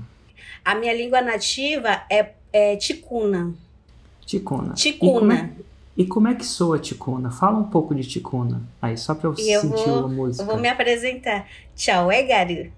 A 0.64 0.76
minha 0.76 0.94
língua 0.94 1.22
nativa 1.22 2.04
é, 2.10 2.32
é 2.52 2.76
ticuna. 2.76 3.54
Ticuna. 4.26 4.74
Ticuna. 4.74 5.56
E 5.98 6.06
como 6.06 6.28
é 6.28 6.36
que 6.36 6.46
soa 6.46 6.78
Ticuna? 6.78 7.32
Fala 7.32 7.58
um 7.58 7.70
pouco 7.70 7.96
de 7.96 8.04
Ticuna. 8.04 8.62
Aí, 8.82 8.98
só 8.98 9.16
para 9.16 9.30
eu, 9.30 9.36
sentir 9.36 9.90
vou, 9.90 10.06
a 10.06 10.08
música. 10.08 10.44
Eu 10.44 10.48
vou 10.48 10.58
me 10.58 10.68
apresentar. 10.68 11.48
Tchau, 11.74 12.12
é 12.12 12.22
Gary. 12.22 12.74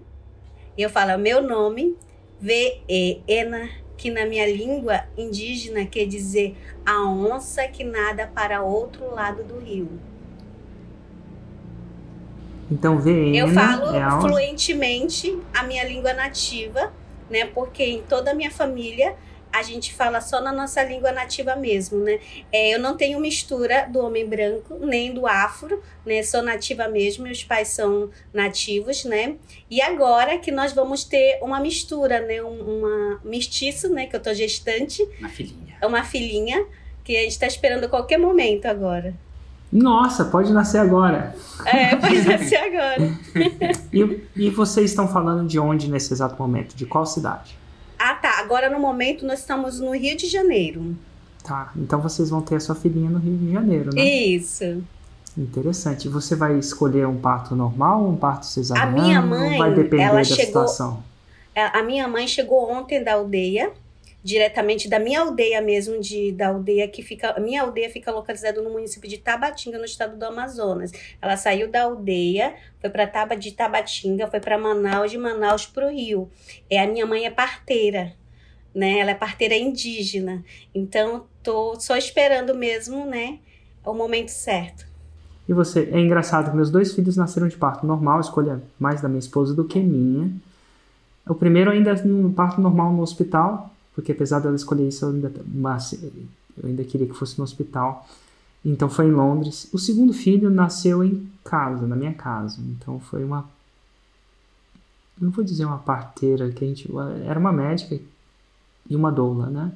Eu 0.76 0.88
falo 0.88 1.18
meu 1.18 1.42
nome, 1.42 1.96
V-E-Ena, 2.40 3.68
que 3.96 4.08
na 4.12 4.24
minha 4.24 4.46
língua 4.46 5.02
indígena 5.16 5.84
quer 5.84 6.06
dizer 6.06 6.56
a 6.86 7.04
onça 7.04 7.66
que 7.66 7.82
nada 7.82 8.28
para 8.32 8.62
outro 8.62 9.12
lado 9.12 9.42
do 9.42 9.58
rio. 9.58 9.88
Então, 12.70 13.00
V-E-N 13.00 13.36
Eu 13.36 13.48
falo 13.48 13.96
é 13.96 14.00
a 14.00 14.20
fluentemente 14.20 15.36
a 15.52 15.64
minha 15.64 15.82
língua 15.82 16.12
nativa, 16.12 16.92
né? 17.28 17.46
Porque 17.46 17.82
em 17.82 18.02
toda 18.02 18.30
a 18.30 18.34
minha 18.34 18.50
família 18.50 19.16
a 19.52 19.62
gente 19.62 19.94
fala 19.94 20.20
só 20.20 20.40
na 20.40 20.52
nossa 20.52 20.82
língua 20.82 21.12
nativa 21.12 21.56
mesmo, 21.56 21.98
né? 21.98 22.20
É, 22.52 22.74
eu 22.74 22.78
não 22.78 22.96
tenho 22.96 23.18
mistura 23.20 23.88
do 23.90 24.00
homem 24.00 24.28
branco, 24.28 24.78
nem 24.80 25.12
do 25.12 25.26
afro, 25.26 25.82
né? 26.04 26.22
Sou 26.22 26.42
nativa 26.42 26.88
mesmo, 26.88 27.24
meus 27.24 27.42
pais 27.42 27.68
são 27.68 28.10
nativos, 28.32 29.04
né? 29.04 29.36
E 29.70 29.80
agora 29.80 30.38
que 30.38 30.50
nós 30.50 30.72
vamos 30.72 31.04
ter 31.04 31.38
uma 31.42 31.60
mistura, 31.60 32.20
né? 32.20 32.42
Um, 32.42 32.78
uma 32.78 33.20
mestiço, 33.24 33.88
né? 33.88 34.06
Que 34.06 34.16
eu 34.16 34.20
tô 34.20 34.32
gestante. 34.32 35.06
Uma 35.18 35.28
filhinha. 35.28 35.76
É 35.80 35.86
uma 35.86 36.04
filhinha 36.04 36.66
que 37.02 37.16
a 37.16 37.20
gente 37.20 37.32
está 37.32 37.46
esperando 37.46 37.84
a 37.84 37.88
qualquer 37.88 38.18
momento 38.18 38.66
agora. 38.66 39.14
Nossa, 39.72 40.24
pode 40.24 40.52
nascer 40.52 40.78
agora. 40.78 41.34
É, 41.66 41.94
pode 41.96 42.22
nascer 42.22 42.56
agora. 42.56 43.18
e, 43.92 44.22
e 44.36 44.50
vocês 44.50 44.90
estão 44.90 45.08
falando 45.08 45.46
de 45.46 45.58
onde 45.58 45.90
nesse 45.90 46.12
exato 46.12 46.40
momento? 46.40 46.74
De 46.74 46.86
qual 46.86 47.04
cidade? 47.04 47.57
Ah, 48.08 48.14
tá. 48.14 48.38
Agora 48.38 48.70
no 48.70 48.80
momento 48.80 49.26
nós 49.26 49.40
estamos 49.40 49.80
no 49.80 49.94
Rio 49.94 50.16
de 50.16 50.26
Janeiro. 50.26 50.96
Tá. 51.44 51.70
Então 51.76 52.00
vocês 52.00 52.30
vão 52.30 52.40
ter 52.40 52.56
a 52.56 52.60
sua 52.60 52.74
filhinha 52.74 53.10
no 53.10 53.18
Rio 53.18 53.36
de 53.36 53.52
Janeiro, 53.52 53.94
né? 53.94 54.02
Isso. 54.02 54.82
Interessante. 55.36 56.08
Você 56.08 56.34
vai 56.34 56.58
escolher 56.58 57.06
um 57.06 57.18
parto 57.18 57.54
normal 57.54 58.02
ou 58.02 58.10
um 58.10 58.16
parto 58.16 58.46
cesariano? 58.46 58.98
A 58.98 59.02
minha 59.02 59.20
mãe, 59.20 59.58
vai 59.58 59.74
depender 59.74 60.04
ela 60.04 60.14
da 60.16 60.24
chegou, 60.24 60.46
situação? 60.46 61.02
É, 61.54 61.66
a 61.78 61.82
minha 61.82 62.08
mãe 62.08 62.26
chegou 62.26 62.70
ontem 62.70 63.04
da 63.04 63.12
aldeia 63.12 63.72
diretamente 64.28 64.90
da 64.90 64.98
minha 64.98 65.20
aldeia 65.20 65.62
mesmo, 65.62 65.98
de, 65.98 66.32
da 66.32 66.48
aldeia 66.48 66.86
que 66.86 67.02
fica. 67.02 67.30
A 67.30 67.40
minha 67.40 67.62
aldeia 67.62 67.88
fica 67.88 68.12
localizada 68.12 68.60
no 68.60 68.68
município 68.68 69.08
de 69.08 69.16
Tabatinga, 69.16 69.78
no 69.78 69.86
estado 69.86 70.18
do 70.18 70.22
Amazonas. 70.26 70.92
Ela 71.20 71.34
saiu 71.34 71.70
da 71.70 71.84
aldeia, 71.84 72.54
foi 72.78 72.90
para 72.90 73.06
Taba 73.06 73.34
de 73.34 73.52
Tabatinga, 73.52 74.26
foi 74.26 74.38
para 74.38 74.58
Manaus, 74.58 75.10
de 75.10 75.16
Manaus 75.16 75.64
para 75.64 75.86
o 75.86 75.90
Rio. 75.90 76.30
É, 76.68 76.78
a 76.78 76.86
minha 76.86 77.06
mãe 77.06 77.24
é 77.24 77.30
parteira. 77.30 78.12
Né? 78.74 78.98
Ela 78.98 79.12
é 79.12 79.14
parteira 79.14 79.54
indígena. 79.54 80.44
Então, 80.74 81.26
tô 81.42 81.80
só 81.80 81.96
esperando 81.96 82.54
mesmo, 82.54 83.06
né, 83.06 83.38
o 83.82 83.94
momento 83.94 84.28
certo. 84.28 84.86
E 85.48 85.54
você, 85.54 85.88
é 85.90 85.98
engraçado, 85.98 86.54
meus 86.54 86.70
dois 86.70 86.92
filhos 86.92 87.16
nasceram 87.16 87.48
de 87.48 87.56
parto 87.56 87.86
normal, 87.86 88.20
escolha 88.20 88.62
mais 88.78 89.00
da 89.00 89.08
minha 89.08 89.18
esposa 89.18 89.54
do 89.54 89.64
que 89.64 89.80
minha. 89.80 90.30
O 91.26 91.34
primeiro 91.34 91.70
ainda 91.70 91.94
no 92.04 92.30
parto 92.30 92.60
normal 92.60 92.92
no 92.92 93.00
hospital, 93.00 93.74
porque 93.98 94.12
apesar 94.12 94.38
dela 94.38 94.54
escolher 94.54 94.86
isso, 94.86 95.04
eu 95.04 95.08
ainda, 95.08 95.32
mas, 95.44 95.92
eu 95.92 96.68
ainda 96.68 96.84
queria 96.84 97.04
que 97.04 97.14
fosse 97.14 97.36
no 97.36 97.42
hospital. 97.42 98.06
Então 98.64 98.88
foi 98.88 99.06
em 99.06 99.10
Londres. 99.10 99.68
O 99.72 99.78
segundo 99.78 100.12
filho 100.12 100.48
nasceu 100.48 101.02
em 101.02 101.28
casa, 101.42 101.84
na 101.84 101.96
minha 101.96 102.14
casa. 102.14 102.60
Então 102.60 103.00
foi 103.00 103.24
uma. 103.24 103.44
Não 105.20 105.32
vou 105.32 105.44
dizer 105.44 105.64
uma 105.64 105.78
parteira, 105.78 106.48
que 106.52 106.64
a 106.64 106.68
gente. 106.68 106.88
Era 107.26 107.40
uma 107.40 107.52
médica 107.52 108.00
e 108.88 108.94
uma 108.94 109.10
doula, 109.10 109.50
né? 109.50 109.72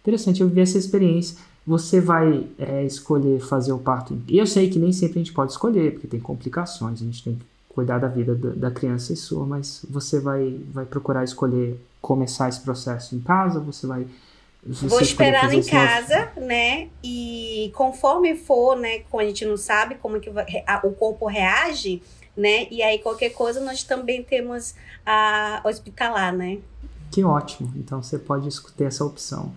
Interessante, 0.00 0.40
eu 0.40 0.48
vivi 0.48 0.62
essa 0.62 0.76
experiência. 0.76 1.38
Você 1.64 2.00
vai 2.00 2.48
é, 2.58 2.84
escolher 2.84 3.38
fazer 3.38 3.70
o 3.70 3.78
parto. 3.78 4.20
E 4.26 4.36
eu 4.36 4.48
sei 4.48 4.68
que 4.68 4.80
nem 4.80 4.92
sempre 4.92 5.20
a 5.20 5.22
gente 5.22 5.32
pode 5.32 5.52
escolher, 5.52 5.92
porque 5.92 6.08
tem 6.08 6.18
complicações, 6.18 7.00
a 7.00 7.04
gente 7.04 7.22
tem 7.22 7.36
que 7.36 7.44
cuidar 7.74 7.98
da 7.98 8.08
vida 8.08 8.34
da, 8.34 8.70
criança 8.70 9.12
e 9.12 9.16
sua, 9.16 9.46
mas 9.46 9.84
você 9.88 10.18
vai, 10.18 10.60
vai 10.72 10.84
procurar 10.84 11.24
escolher 11.24 11.80
começar 12.00 12.48
esse 12.48 12.60
processo 12.60 13.14
em 13.14 13.20
casa? 13.20 13.60
Você 13.60 13.86
vai. 13.86 14.06
Você 14.66 14.86
Vou 14.88 15.00
esperar 15.00 15.52
em 15.54 15.62
casa, 15.62 16.32
né? 16.36 16.88
E 17.02 17.72
conforme 17.74 18.36
for, 18.36 18.76
né? 18.76 19.00
Como 19.10 19.22
a 19.22 19.26
gente 19.26 19.46
não 19.46 19.56
sabe 19.56 19.94
como 19.94 20.20
que 20.20 20.28
o 20.28 20.92
corpo 20.92 21.26
reage, 21.26 22.02
né? 22.36 22.66
E 22.70 22.82
aí 22.82 22.98
qualquer 22.98 23.30
coisa 23.30 23.60
nós 23.60 23.82
também 23.82 24.22
temos 24.22 24.74
a 25.06 25.62
hospitalar, 25.64 26.34
né? 26.34 26.58
Que 27.10 27.24
ótimo. 27.24 27.72
Então 27.76 28.02
você 28.02 28.18
pode 28.18 28.48
ter 28.76 28.84
essa 28.84 29.04
opção. 29.04 29.54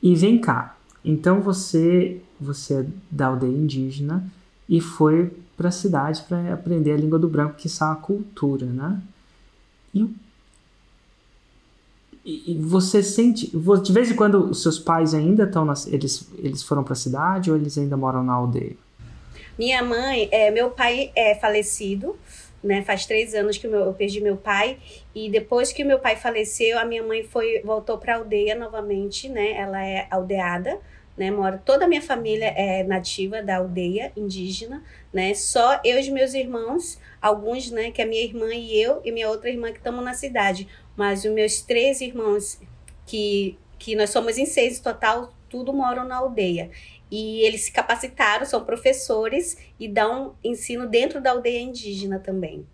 E 0.00 0.14
vem 0.14 0.40
cá. 0.40 0.76
Então 1.04 1.40
você 1.40 2.20
você 2.38 2.80
é 2.80 2.86
da 3.10 3.28
aldeia 3.28 3.50
indígena 3.50 4.24
e 4.68 4.80
foi 4.80 5.32
para 5.56 5.68
a 5.68 5.72
cidade 5.72 6.22
para 6.28 6.52
aprender 6.52 6.92
a 6.92 6.96
língua 6.96 7.18
do 7.18 7.28
branco, 7.28 7.56
que 7.56 7.68
é 7.68 7.84
a 7.84 7.94
cultura, 7.94 8.66
né? 8.66 9.00
E 9.94 10.06
e, 12.28 12.58
você 12.60 13.04
sente, 13.04 13.52
de 13.54 13.92
vez 13.92 14.10
em 14.10 14.16
quando 14.16 14.50
os 14.50 14.60
seus 14.60 14.80
pais 14.80 15.14
ainda 15.14 15.44
estão, 15.44 15.64
eles, 15.86 16.28
eles 16.38 16.60
foram 16.60 16.82
para 16.82 16.94
a 16.94 16.96
cidade 16.96 17.52
ou 17.52 17.56
eles 17.56 17.78
ainda 17.78 17.96
moram 17.96 18.24
na 18.24 18.32
aldeia? 18.32 18.76
Minha 19.56 19.80
mãe, 19.84 20.28
é, 20.32 20.50
meu 20.50 20.70
pai 20.70 21.12
é 21.14 21.36
falecido, 21.36 22.18
né? 22.64 22.82
Faz 22.82 23.06
três 23.06 23.32
anos 23.32 23.56
que 23.56 23.68
eu 23.68 23.92
perdi 23.92 24.20
meu 24.20 24.36
pai 24.36 24.76
e 25.14 25.30
depois 25.30 25.72
que 25.72 25.84
meu 25.84 26.00
pai 26.00 26.16
faleceu, 26.16 26.80
a 26.80 26.84
minha 26.84 27.02
mãe 27.02 27.22
foi 27.22 27.62
voltou 27.64 27.96
para 27.96 28.14
a 28.14 28.18
aldeia 28.18 28.56
novamente, 28.56 29.28
né? 29.28 29.52
Ela 29.52 29.86
é 29.86 30.08
aldeada, 30.10 30.80
né? 31.16 31.30
Mora 31.30 31.60
toda 31.64 31.84
a 31.84 31.88
minha 31.88 32.02
família 32.02 32.46
é 32.56 32.82
nativa 32.82 33.42
da 33.42 33.56
aldeia 33.56 34.12
indígena, 34.16 34.82
né? 35.12 35.34
Só 35.34 35.80
eu 35.84 35.98
e 35.98 36.10
meus 36.10 36.34
irmãos, 36.34 37.00
alguns, 37.20 37.70
né? 37.70 37.90
Que 37.90 38.02
é 38.02 38.04
minha 38.04 38.22
irmã 38.22 38.52
e 38.52 38.80
eu 38.80 39.00
e 39.04 39.12
minha 39.12 39.28
outra 39.28 39.50
irmã 39.50 39.72
que 39.72 39.78
estamos 39.78 40.04
na 40.04 40.14
cidade 40.14 40.68
mas 40.96 41.24
os 41.24 41.30
meus 41.30 41.60
três 41.60 42.00
irmãos, 42.00 42.58
que, 43.06 43.58
que 43.78 43.94
nós 43.94 44.10
somos 44.10 44.38
em 44.38 44.46
seis 44.46 44.80
total, 44.80 45.32
tudo 45.48 45.72
moram 45.72 46.06
na 46.08 46.16
aldeia. 46.16 46.70
E 47.10 47.42
eles 47.42 47.66
se 47.66 47.72
capacitaram, 47.72 48.46
são 48.46 48.64
professores 48.64 49.58
e 49.78 49.86
dão 49.86 50.34
ensino 50.42 50.88
dentro 50.88 51.20
da 51.20 51.30
aldeia 51.30 51.60
indígena 51.60 52.18
também. 52.18 52.66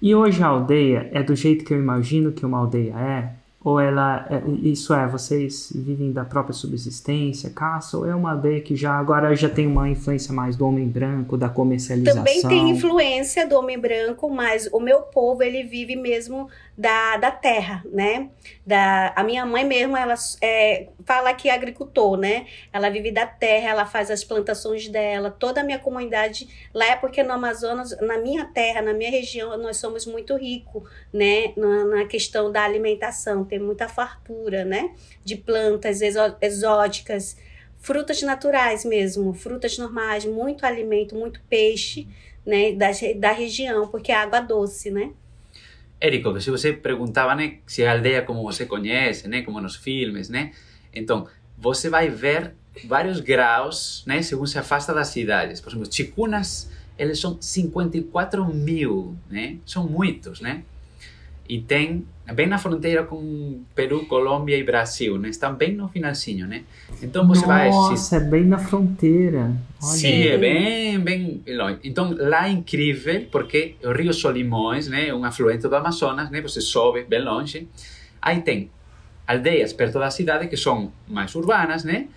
E 0.00 0.14
hoje 0.14 0.42
a 0.42 0.48
aldeia 0.48 1.08
é 1.12 1.22
do 1.22 1.36
jeito 1.36 1.64
que 1.64 1.72
eu 1.72 1.78
imagino 1.78 2.32
que 2.32 2.44
uma 2.44 2.58
aldeia 2.58 2.94
é? 2.98 3.41
Ou 3.64 3.78
ela, 3.78 4.26
é, 4.28 4.42
isso 4.60 4.92
é, 4.92 5.06
vocês 5.06 5.72
vivem 5.72 6.12
da 6.12 6.24
própria 6.24 6.52
subsistência, 6.52 7.48
caça, 7.50 7.96
ou 7.96 8.04
é 8.04 8.14
uma 8.14 8.32
aldeia 8.32 8.60
que 8.60 8.74
já 8.74 8.92
agora 8.92 9.34
já 9.36 9.48
tem 9.48 9.66
uma 9.66 9.88
influência 9.88 10.34
mais 10.34 10.56
do 10.56 10.66
homem 10.66 10.88
branco, 10.88 11.36
da 11.36 11.48
comercialização? 11.48 12.24
Também 12.24 12.42
tem 12.42 12.70
influência 12.70 13.46
do 13.46 13.56
homem 13.56 13.78
branco, 13.78 14.28
mas 14.28 14.68
o 14.72 14.80
meu 14.80 15.02
povo, 15.02 15.42
ele 15.44 15.62
vive 15.62 15.94
mesmo 15.94 16.48
da, 16.76 17.16
da 17.18 17.30
terra, 17.30 17.84
né? 17.92 18.30
Da, 18.66 19.12
a 19.14 19.22
minha 19.22 19.46
mãe 19.46 19.64
mesmo, 19.64 19.96
ela 19.96 20.14
é, 20.40 20.88
fala 21.04 21.32
que 21.32 21.48
é 21.48 21.54
agricultor, 21.54 22.16
né? 22.16 22.46
Ela 22.72 22.90
vive 22.90 23.12
da 23.12 23.26
terra, 23.26 23.70
ela 23.70 23.86
faz 23.86 24.10
as 24.10 24.24
plantações 24.24 24.88
dela, 24.88 25.30
toda 25.30 25.60
a 25.60 25.64
minha 25.64 25.78
comunidade 25.78 26.48
lá 26.74 26.86
é 26.86 26.96
porque 26.96 27.22
no 27.22 27.32
Amazonas, 27.32 27.96
na 28.00 28.18
minha 28.18 28.44
terra, 28.46 28.82
na 28.82 28.92
minha 28.92 29.10
região, 29.10 29.56
nós 29.58 29.76
somos 29.76 30.04
muito 30.04 30.36
ricos, 30.36 30.82
né? 31.12 31.52
Na, 31.56 31.84
na 31.84 32.04
questão 32.06 32.50
da 32.50 32.64
alimentação 32.64 33.44
tem 33.52 33.58
muita 33.58 33.86
fartura, 33.86 34.64
né? 34.64 34.94
De 35.22 35.36
plantas 35.36 36.00
exóticas, 36.40 37.36
frutas 37.76 38.22
naturais 38.22 38.82
mesmo, 38.82 39.34
frutas 39.34 39.76
normais, 39.76 40.24
muito 40.24 40.64
alimento, 40.64 41.14
muito 41.14 41.38
peixe, 41.50 42.08
né? 42.46 42.72
Da, 42.72 42.86
da 43.18 43.30
região, 43.30 43.88
porque 43.88 44.10
é 44.10 44.14
água 44.14 44.40
doce, 44.40 44.90
né? 44.90 45.10
Érico, 46.00 46.40
se 46.40 46.50
você 46.50 46.72
perguntava, 46.72 47.34
né, 47.34 47.58
se 47.66 47.82
é 47.82 47.88
a 47.88 47.92
aldeia 47.92 48.22
como 48.22 48.42
você 48.42 48.64
conhece, 48.64 49.28
né, 49.28 49.42
como 49.42 49.60
nos 49.60 49.76
filmes, 49.76 50.30
né? 50.30 50.52
Então, 50.94 51.28
você 51.58 51.90
vai 51.90 52.08
ver 52.08 52.54
vários 52.86 53.20
graus, 53.20 54.02
né, 54.06 54.22
segundo 54.22 54.46
se 54.46 54.58
afasta 54.58 54.94
das 54.94 55.08
cidades. 55.08 55.60
Por 55.60 55.68
exemplo, 55.68 55.92
Chicunas, 55.92 56.70
eles 56.98 57.20
são 57.20 57.36
54 57.40 58.46
mil, 58.46 59.14
né? 59.30 59.58
São 59.66 59.86
muitos, 59.86 60.40
né? 60.40 60.64
E 61.52 61.60
tem 61.60 62.06
bem 62.32 62.46
na 62.46 62.56
fronteira 62.56 63.04
com 63.04 63.62
Peru, 63.74 64.06
Colômbia 64.06 64.56
e 64.56 64.64
Brasil, 64.64 65.18
né? 65.18 65.28
Estão 65.28 65.54
bem 65.54 65.74
no 65.74 65.86
finalzinho, 65.86 66.46
né? 66.46 66.62
Então 67.02 67.28
você 67.28 67.42
Nossa, 67.42 67.46
vai... 67.46 67.68
Nossa, 67.68 68.16
é 68.16 68.20
bem 68.20 68.44
na 68.44 68.56
fronteira. 68.56 69.54
Olha. 69.82 69.92
Sim, 69.92 70.22
é 70.22 70.38
bem, 70.38 70.98
bem 70.98 71.42
longe. 71.46 71.80
Então 71.84 72.16
lá 72.18 72.48
é 72.48 72.52
incrível, 72.52 73.26
porque 73.30 73.74
o 73.84 73.92
Rio 73.92 74.14
Solimões, 74.14 74.88
né? 74.88 75.12
Um 75.12 75.26
afluente 75.26 75.68
do 75.68 75.76
Amazonas, 75.76 76.30
né? 76.30 76.40
Você 76.40 76.62
sobe 76.62 77.04
bem 77.04 77.22
longe. 77.22 77.68
Aí 78.22 78.40
tem 78.40 78.70
aldeias 79.26 79.74
perto 79.74 79.98
da 79.98 80.10
cidade 80.10 80.48
que 80.48 80.56
são 80.56 80.90
mais 81.06 81.34
urbanas, 81.34 81.84
né? 81.84 82.08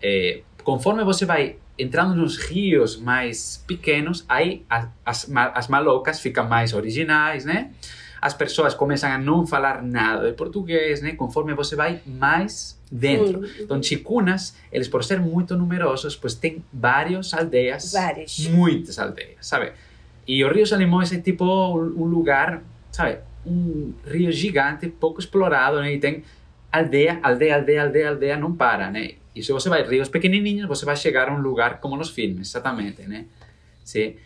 É, 0.00 0.42
conforme 0.62 1.02
você 1.02 1.26
vai 1.26 1.56
entrando 1.76 2.14
nos 2.14 2.36
rios 2.36 2.96
mais 2.96 3.60
pequenos, 3.66 4.24
aí 4.28 4.64
as, 4.70 4.86
as, 5.04 5.30
as 5.34 5.66
malocas 5.66 6.20
ficam 6.20 6.46
mais 6.46 6.72
originais, 6.72 7.44
né? 7.44 7.72
As 8.20 8.34
pessoas 8.34 8.74
começam 8.74 9.10
a 9.10 9.18
não 9.18 9.46
falar 9.46 9.82
nada 9.82 10.28
de 10.28 10.36
português, 10.36 11.00
né? 11.00 11.12
Conforme 11.12 11.54
você 11.54 11.76
vai 11.76 12.00
mais 12.04 12.78
dentro. 12.90 13.46
Sim. 13.46 13.62
Então, 13.62 13.82
chicunas, 13.82 14.56
eles 14.72 14.88
por 14.88 15.04
ser 15.04 15.20
muito 15.20 15.56
numerosos, 15.56 16.16
pois 16.16 16.34
tem 16.34 16.64
várias 16.72 17.32
aldeias. 17.32 17.92
Várias. 17.92 18.38
Muitas 18.46 18.98
aldeias, 18.98 19.46
sabe? 19.46 19.72
E 20.26 20.44
o 20.44 20.52
Rio 20.52 20.66
Salimões 20.66 21.12
é 21.12 21.20
tipo 21.20 21.44
um 21.44 22.04
lugar, 22.04 22.62
sabe? 22.90 23.18
Um 23.46 23.94
rio 24.06 24.30
gigante, 24.30 24.88
pouco 24.88 25.20
explorado, 25.20 25.80
né? 25.80 25.94
E 25.94 25.98
tem 25.98 26.22
aldeia, 26.70 27.18
aldeia, 27.22 27.56
aldeia, 27.56 27.82
aldeia, 27.82 28.08
aldeia, 28.10 28.36
não 28.36 28.52
para, 28.52 28.90
né? 28.90 29.12
E 29.34 29.42
se 29.42 29.52
você 29.52 29.68
vai 29.68 29.82
rios 29.82 30.08
pequenininhos, 30.08 30.66
você 30.66 30.84
vai 30.84 30.96
chegar 30.96 31.28
a 31.28 31.32
um 31.32 31.38
lugar 31.38 31.80
como 31.80 31.96
nos 31.96 32.10
filmes, 32.10 32.50
exatamente, 32.50 33.02
né? 33.02 33.24
Sim. 33.84 34.16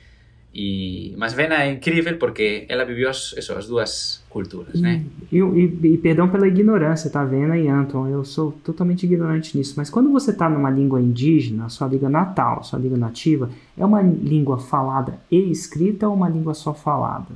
E, 0.55 1.15
mas 1.17 1.33
Vena 1.33 1.63
é 1.63 1.73
incrível 1.73 2.19
porque 2.19 2.67
ela 2.69 2.85
viveu 2.85 3.09
as, 3.09 3.33
isso, 3.39 3.55
as 3.55 3.67
duas 3.67 4.23
culturas, 4.29 4.79
né? 4.79 5.03
E, 5.31 5.39
e, 5.39 5.95
e, 5.95 5.99
perdão 5.99 6.29
pela 6.29 6.47
ignorância, 6.47 7.09
tá, 7.09 7.25
Vena 7.25 7.57
e 7.57 7.69
Anton? 7.69 8.07
Eu 8.07 8.23
sou 8.23 8.53
totalmente 8.63 9.05
ignorante 9.05 9.57
nisso. 9.57 9.75
Mas 9.79 9.89
quando 9.89 10.13
você 10.13 10.31
está 10.31 10.51
numa 10.51 10.69
língua 10.69 11.01
indígena, 11.01 11.71
sua 11.71 11.89
língua 11.89 12.11
natal, 12.11 12.63
sua 12.63 12.79
língua 12.79 12.99
nativa, 12.99 13.49
é 13.79 13.85
uma 13.85 14.03
língua 14.03 14.59
falada 14.59 15.19
e 15.31 15.51
escrita 15.51 16.07
ou 16.07 16.15
uma 16.15 16.29
língua 16.29 16.53
só 16.53 16.75
falada? 16.75 17.35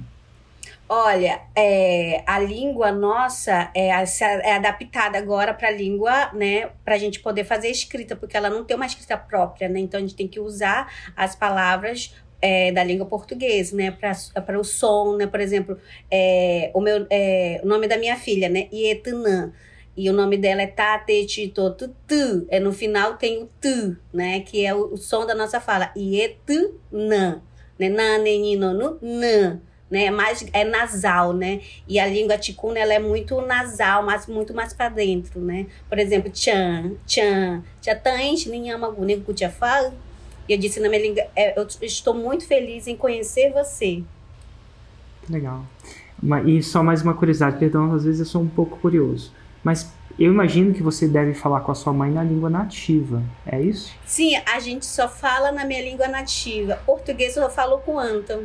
Olha, 0.89 1.41
é, 1.57 2.23
a 2.27 2.39
língua 2.39 2.93
nossa 2.93 3.71
é, 3.75 3.89
é 3.89 4.55
adaptada 4.55 5.19
agora 5.19 5.53
para 5.53 5.69
a 5.69 5.73
língua, 5.73 6.31
né? 6.33 6.71
Para 6.85 6.95
a 6.95 6.99
gente 6.99 7.19
poder 7.19 7.43
fazer 7.43 7.69
escrita, 7.69 8.15
porque 8.15 8.37
ela 8.37 8.49
não 8.49 8.63
tem 8.63 8.77
uma 8.77 8.87
escrita 8.87 9.17
própria, 9.17 9.69
né? 9.69 9.81
Então 9.81 9.99
a 9.99 10.01
gente 10.01 10.15
tem 10.15 10.29
que 10.29 10.39
usar 10.39 10.89
as 11.17 11.35
palavras 11.35 12.15
é, 12.41 12.73
da 12.73 12.83
língua 12.85 13.07
portuguesa, 13.07 13.77
né? 13.77 13.91
Para 13.91 14.59
o 14.59 14.65
som, 14.65 15.17
né? 15.17 15.27
Por 15.27 15.41
exemplo, 15.41 15.79
é, 16.11 16.71
o, 16.75 16.81
meu, 16.81 17.07
é, 17.11 17.61
o 17.63 17.67
nome 17.67 17.89
da 17.89 17.97
minha 17.97 18.17
filha, 18.17 18.49
né? 18.49 18.69
Ietanã. 18.73 19.53
E 19.97 20.11
o 20.11 20.13
nome 20.13 20.37
dela 20.37 20.61
é 20.61 20.67
Tatetito 20.67 21.71
Tu. 22.07 22.47
É, 22.51 22.61
no 22.61 22.73
final 22.73 23.17
tem 23.17 23.43
o 23.43 23.49
tu, 23.61 23.97
né? 24.13 24.41
Que 24.41 24.67
é 24.67 24.75
o, 24.75 24.93
o 24.93 24.97
som 24.97 25.25
da 25.25 25.35
nossa 25.35 25.61
fala. 25.61 25.93
Ietanã. 25.97 27.43
Né? 27.79 27.89
Na, 27.89 28.19
nenino, 28.19 28.73
no, 28.73 28.99
nã 29.03 29.61
né? 29.91 30.07
É 30.07 30.11
mais 30.11 30.45
é 30.53 30.65
nasal, 30.65 31.33
né? 31.33 31.61
E 31.89 31.99
a 31.99 32.07
língua 32.07 32.37
ticuna 32.39 32.79
ela 32.79 32.95
é 32.95 32.99
muito 32.99 33.41
nasal, 33.41 34.05
mas 34.05 34.27
muito 34.27 34.53
mais 34.55 34.73
para 34.73 34.89
dentro, 34.89 35.41
né? 35.41 35.67
Por 35.89 35.99
exemplo, 35.99 36.31
tchan, 36.31 36.97
tchan, 37.07 37.63
tchatães, 37.81 38.47
ninhamagu, 38.47 39.05
nego 39.05 39.33
fala. 39.51 39.95
E 40.49 40.53
eu 40.53 40.59
disse 40.59 40.81
na 40.81 40.89
minha 40.89 41.03
língua, 41.03 41.25
é, 41.35 41.59
eu 41.59 41.67
estou 41.83 42.15
muito 42.15 42.47
feliz 42.47 42.87
em 42.87 42.97
conhecer 42.97 43.53
você. 43.53 44.03
Legal. 45.29 45.65
E 46.47 46.63
só 46.63 46.83
mais 46.83 47.03
uma 47.03 47.15
curiosidade, 47.15 47.59
perdão, 47.59 47.93
às 47.93 48.05
vezes 48.05 48.21
eu 48.21 48.27
sou 48.27 48.43
um 48.43 48.49
pouco 48.49 48.79
curioso. 48.79 49.33
Mas 49.63 49.91
eu 50.19 50.33
imagino 50.33 50.73
que 50.73 50.83
você 50.83 51.07
deve 51.07 51.35
falar 51.35 51.61
com 51.61 51.73
a 51.73 51.75
sua 51.75 51.93
mãe 51.93 52.11
na 52.11 52.23
língua 52.23 52.49
nativa, 52.49 53.23
é 53.45 53.61
isso? 53.61 53.93
Sim, 54.07 54.35
a 54.47 54.59
gente 54.61 54.87
só 54.87 55.09
fala 55.09 55.53
na 55.53 55.65
minha 55.65 55.83
língua 55.83 56.09
nativa. 56.09 56.77
Português 56.87 57.37
eu 57.37 57.51
falo 57.51 57.79
com 57.79 57.99
Anton. 57.99 58.45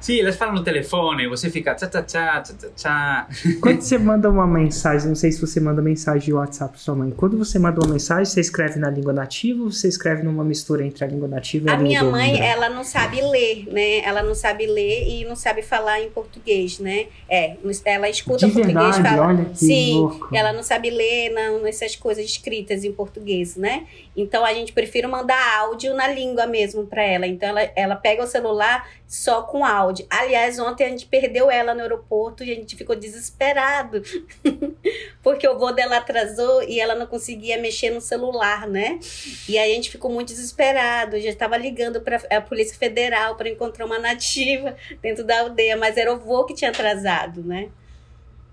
Sim, 0.00 0.14
eles 0.14 0.36
falam 0.36 0.54
no 0.54 0.62
telefone, 0.62 1.26
você 1.26 1.50
fica 1.50 1.74
tchá 1.74 1.86
tchá 1.88 2.02
tchá 2.02 2.42
tchá 2.42 2.68
tchá. 2.76 3.28
Quando 3.60 3.80
você 3.80 3.98
manda 3.98 4.30
uma 4.30 4.46
mensagem, 4.46 5.08
não 5.08 5.14
sei 5.14 5.32
se 5.32 5.40
você 5.40 5.58
manda 5.60 5.82
mensagem 5.82 6.26
de 6.26 6.32
WhatsApp 6.32 6.72
para 6.72 6.80
sua 6.80 6.94
mãe. 6.94 7.10
Quando 7.10 7.36
você 7.36 7.58
manda 7.58 7.80
uma 7.84 7.92
mensagem, 7.92 8.24
você 8.24 8.40
escreve 8.40 8.78
na 8.78 8.90
língua 8.90 9.12
nativa 9.12 9.62
ou 9.62 9.70
você 9.70 9.88
escreve 9.88 10.22
numa 10.22 10.44
mistura 10.44 10.84
entre 10.86 11.04
a 11.04 11.08
língua 11.08 11.26
nativa 11.26 11.68
e 11.68 11.70
a, 11.70 11.74
a 11.74 11.76
língua 11.76 11.98
A 11.98 12.02
minha 12.02 12.04
mãe, 12.04 12.40
ela 12.40 12.68
não 12.68 12.84
sabe 12.84 13.20
ler, 13.20 13.66
né? 13.72 13.98
Ela 13.98 14.22
não 14.22 14.34
sabe 14.34 14.66
ler 14.66 15.08
e 15.08 15.24
não 15.24 15.34
sabe 15.34 15.62
falar 15.62 16.00
em 16.00 16.10
português, 16.10 16.78
né? 16.78 17.06
É, 17.28 17.56
ela 17.84 18.08
escuta 18.08 18.46
de 18.46 18.52
português 18.52 18.96
verdade, 18.96 19.02
fala. 19.02 19.26
Olha 19.28 19.44
que 19.46 19.58
Sim, 19.58 19.94
louco. 19.94 20.28
ela 20.34 20.52
não 20.52 20.62
sabe 20.62 20.90
ler 20.90 21.30
não, 21.30 21.66
essas 21.66 21.96
coisas 21.96 22.24
escritas 22.24 22.84
em 22.84 22.92
português, 22.92 23.56
né? 23.56 23.86
Então 24.16 24.44
a 24.44 24.52
gente 24.52 24.72
prefere 24.72 25.06
mandar 25.06 25.58
áudio 25.60 25.94
na 25.94 26.08
língua 26.08 26.46
mesmo 26.46 26.86
para 26.86 27.02
ela. 27.02 27.26
Então 27.26 27.48
ela, 27.48 27.62
ela 27.74 27.96
pega 27.96 28.22
o 28.22 28.26
celular 28.26 28.88
só 29.08 29.40
com 29.40 29.64
áudio. 29.64 30.06
Aliás, 30.10 30.58
ontem 30.58 30.84
a 30.84 30.88
gente 30.90 31.06
perdeu 31.06 31.50
ela 31.50 31.74
no 31.74 31.80
aeroporto 31.80 32.44
e 32.44 32.52
a 32.52 32.54
gente 32.54 32.76
ficou 32.76 32.94
desesperado. 32.94 34.02
Porque 35.24 35.48
o 35.48 35.58
voo 35.58 35.72
dela 35.72 35.96
atrasou 35.96 36.62
e 36.62 36.78
ela 36.78 36.94
não 36.94 37.06
conseguia 37.06 37.56
mexer 37.56 37.88
no 37.88 38.02
celular, 38.02 38.68
né? 38.68 39.00
E 39.48 39.56
aí 39.56 39.72
a 39.72 39.74
gente 39.74 39.90
ficou 39.90 40.12
muito 40.12 40.28
desesperado. 40.28 41.18
Já 41.18 41.30
estava 41.30 41.56
ligando 41.56 42.02
para 42.02 42.20
a 42.30 42.40
Polícia 42.42 42.76
Federal 42.76 43.34
para 43.34 43.48
encontrar 43.48 43.86
uma 43.86 43.98
nativa 43.98 44.76
dentro 45.00 45.24
da 45.24 45.40
aldeia, 45.40 45.76
mas 45.76 45.96
era 45.96 46.12
o 46.12 46.18
voo 46.18 46.44
que 46.44 46.54
tinha 46.54 46.70
atrasado, 46.70 47.42
né? 47.42 47.70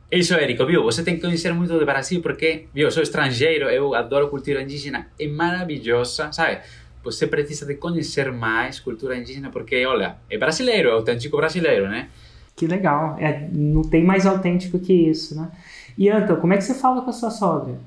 Isso, 0.10 0.34
Érico, 0.36 0.66
viu? 0.66 0.84
Você 0.84 1.04
tem 1.04 1.16
que 1.16 1.22
conhecer 1.22 1.54
muito 1.54 1.78
do 1.78 1.86
Brasil 1.86 2.22
porque, 2.22 2.68
viu, 2.74 2.88
eu 2.88 2.92
sou 2.92 3.04
estrangeiro, 3.04 3.70
eu 3.70 3.94
adoro 3.94 4.30
cultura 4.30 4.62
indígena, 4.62 5.10
é 5.20 5.28
maravilhosa, 5.28 6.32
sabe? 6.32 6.62
Você 7.06 7.28
precisa 7.28 7.66
de 7.66 7.76
conhecer 7.76 8.32
mais 8.32 8.80
cultura 8.80 9.16
indígena, 9.16 9.50
porque, 9.50 9.86
olha, 9.86 10.18
é 10.30 10.38
brasileiro, 10.38 10.90
é 10.90 10.92
autêntico 10.92 11.38
brasileiro, 11.38 11.88
né? 11.88 12.10
Que 12.56 12.66
legal. 12.68 13.16
É, 13.20 13.48
não 13.52 13.84
tem 13.84 14.04
mais 14.04 14.26
autêntico 14.26 14.80
que 14.80 14.92
isso, 14.92 15.36
né? 15.36 15.52
E 15.98 16.10
Anton, 16.10 16.38
como 16.38 16.54
é 16.54 16.58
que 16.58 16.64
você 16.64 16.74
fala 16.74 17.02
com 17.02 17.10
a 17.10 17.14
sua 17.14 17.30
sogra? 17.30 17.78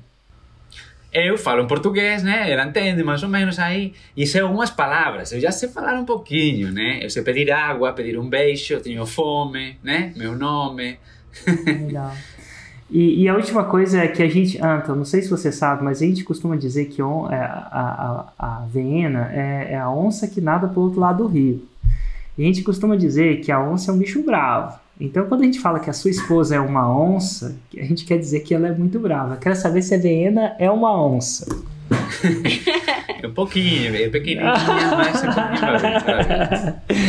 Eu 1.11 1.37
falo 1.37 1.63
em 1.63 1.67
português, 1.67 2.23
né? 2.23 2.49
Ela 2.51 2.65
entende 2.65 3.03
mais 3.03 3.21
ou 3.23 3.29
menos 3.29 3.59
aí. 3.59 3.93
E 4.15 4.25
sei 4.25 4.41
algumas 4.41 4.69
palavras. 4.69 5.31
Eu 5.31 5.39
já 5.39 5.51
sei 5.51 5.67
falar 5.67 5.99
um 5.99 6.05
pouquinho, 6.05 6.71
né? 6.71 6.99
Eu 7.01 7.09
sei 7.09 7.23
pedir 7.23 7.51
água, 7.51 7.93
pedir 7.93 8.17
um 8.17 8.29
beijo, 8.29 8.73
eu 8.73 8.81
tenho 8.81 9.05
fome, 9.05 9.77
né? 9.83 10.13
Meu 10.15 10.35
nome. 10.35 10.99
Legal. 11.65 12.13
E, 12.91 13.23
e, 13.23 13.29
a 13.29 13.35
última 13.35 13.63
coisa 13.63 13.99
é 13.99 14.07
que 14.07 14.23
a 14.23 14.27
gente, 14.27 14.59
Anton, 14.59 14.95
não 14.95 15.05
sei 15.05 15.21
se 15.21 15.29
você 15.29 15.51
sabe, 15.51 15.83
mas 15.83 16.01
a 16.01 16.05
gente 16.05 16.23
costuma 16.23 16.55
dizer 16.55 16.85
que 16.85 17.03
on, 17.03 17.29
é, 17.31 17.39
a, 17.39 18.25
a, 18.37 18.61
a 18.61 18.65
Viena 18.65 19.29
é, 19.31 19.73
é, 19.73 19.77
a 19.77 19.91
onça 19.91 20.27
que 20.27 20.41
nada 20.41 20.67
pro 20.67 20.81
outro 20.81 20.99
lado 20.99 21.23
do 21.23 21.27
rio. 21.29 21.63
E 22.35 22.43
a 22.43 22.45
gente 22.47 22.63
costuma 22.63 22.95
dizer 22.95 23.41
que 23.41 23.51
a 23.51 23.61
onça 23.61 23.91
é 23.91 23.93
um 23.93 23.97
bicho 23.97 24.23
bravo. 24.23 24.79
Então, 24.99 25.27
quando 25.27 25.41
a 25.41 25.45
gente 25.45 25.59
fala 25.59 25.79
que 25.79 25.89
a 25.89 25.93
sua 25.93 26.09
esposa 26.09 26.55
é 26.55 26.59
uma 26.59 26.91
onça, 26.91 27.55
a 27.77 27.83
gente 27.83 28.05
quer 28.05 28.17
dizer 28.17 28.39
que 28.39 28.55
ela 28.55 28.67
é 28.67 28.71
muito 28.73 28.99
brava. 28.99 29.37
Quero 29.37 29.55
saber 29.55 29.81
se 29.83 29.93
a 29.93 29.97
Viena 29.97 30.55
é 30.57 30.69
uma 30.71 30.99
onça. 30.99 31.45
É 33.21 33.27
um 33.27 33.33
pouquinho, 33.33 33.93
é 33.93 34.07
pequenininha, 34.07 34.53
mas 34.95 35.21
é 35.21 35.29
um 35.29 35.33
pouquinho 35.33 36.75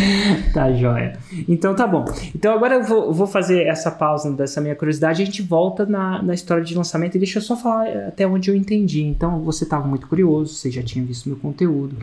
Tá 0.52 0.72
joia. 0.72 1.18
Então 1.48 1.74
tá 1.74 1.86
bom. 1.86 2.04
Então 2.34 2.52
agora 2.52 2.76
eu 2.76 2.82
vou, 2.82 3.12
vou, 3.12 3.26
fazer 3.26 3.64
essa 3.66 3.90
pausa 3.90 4.32
dessa 4.32 4.60
minha 4.60 4.74
curiosidade 4.74 5.20
e 5.20 5.22
a 5.22 5.26
gente 5.26 5.42
volta 5.42 5.86
na, 5.86 6.22
na 6.22 6.34
história 6.34 6.64
de 6.64 6.74
lançamento. 6.74 7.14
E 7.14 7.18
deixa 7.18 7.38
eu 7.38 7.42
só 7.42 7.56
falar 7.56 7.88
até 8.08 8.26
onde 8.26 8.50
eu 8.50 8.56
entendi. 8.56 9.02
Então 9.02 9.40
você 9.40 9.64
estava 9.64 9.86
muito 9.86 10.06
curioso, 10.06 10.54
você 10.54 10.70
já 10.70 10.82
tinha 10.82 11.04
visto 11.04 11.28
meu 11.28 11.38
conteúdo, 11.38 11.96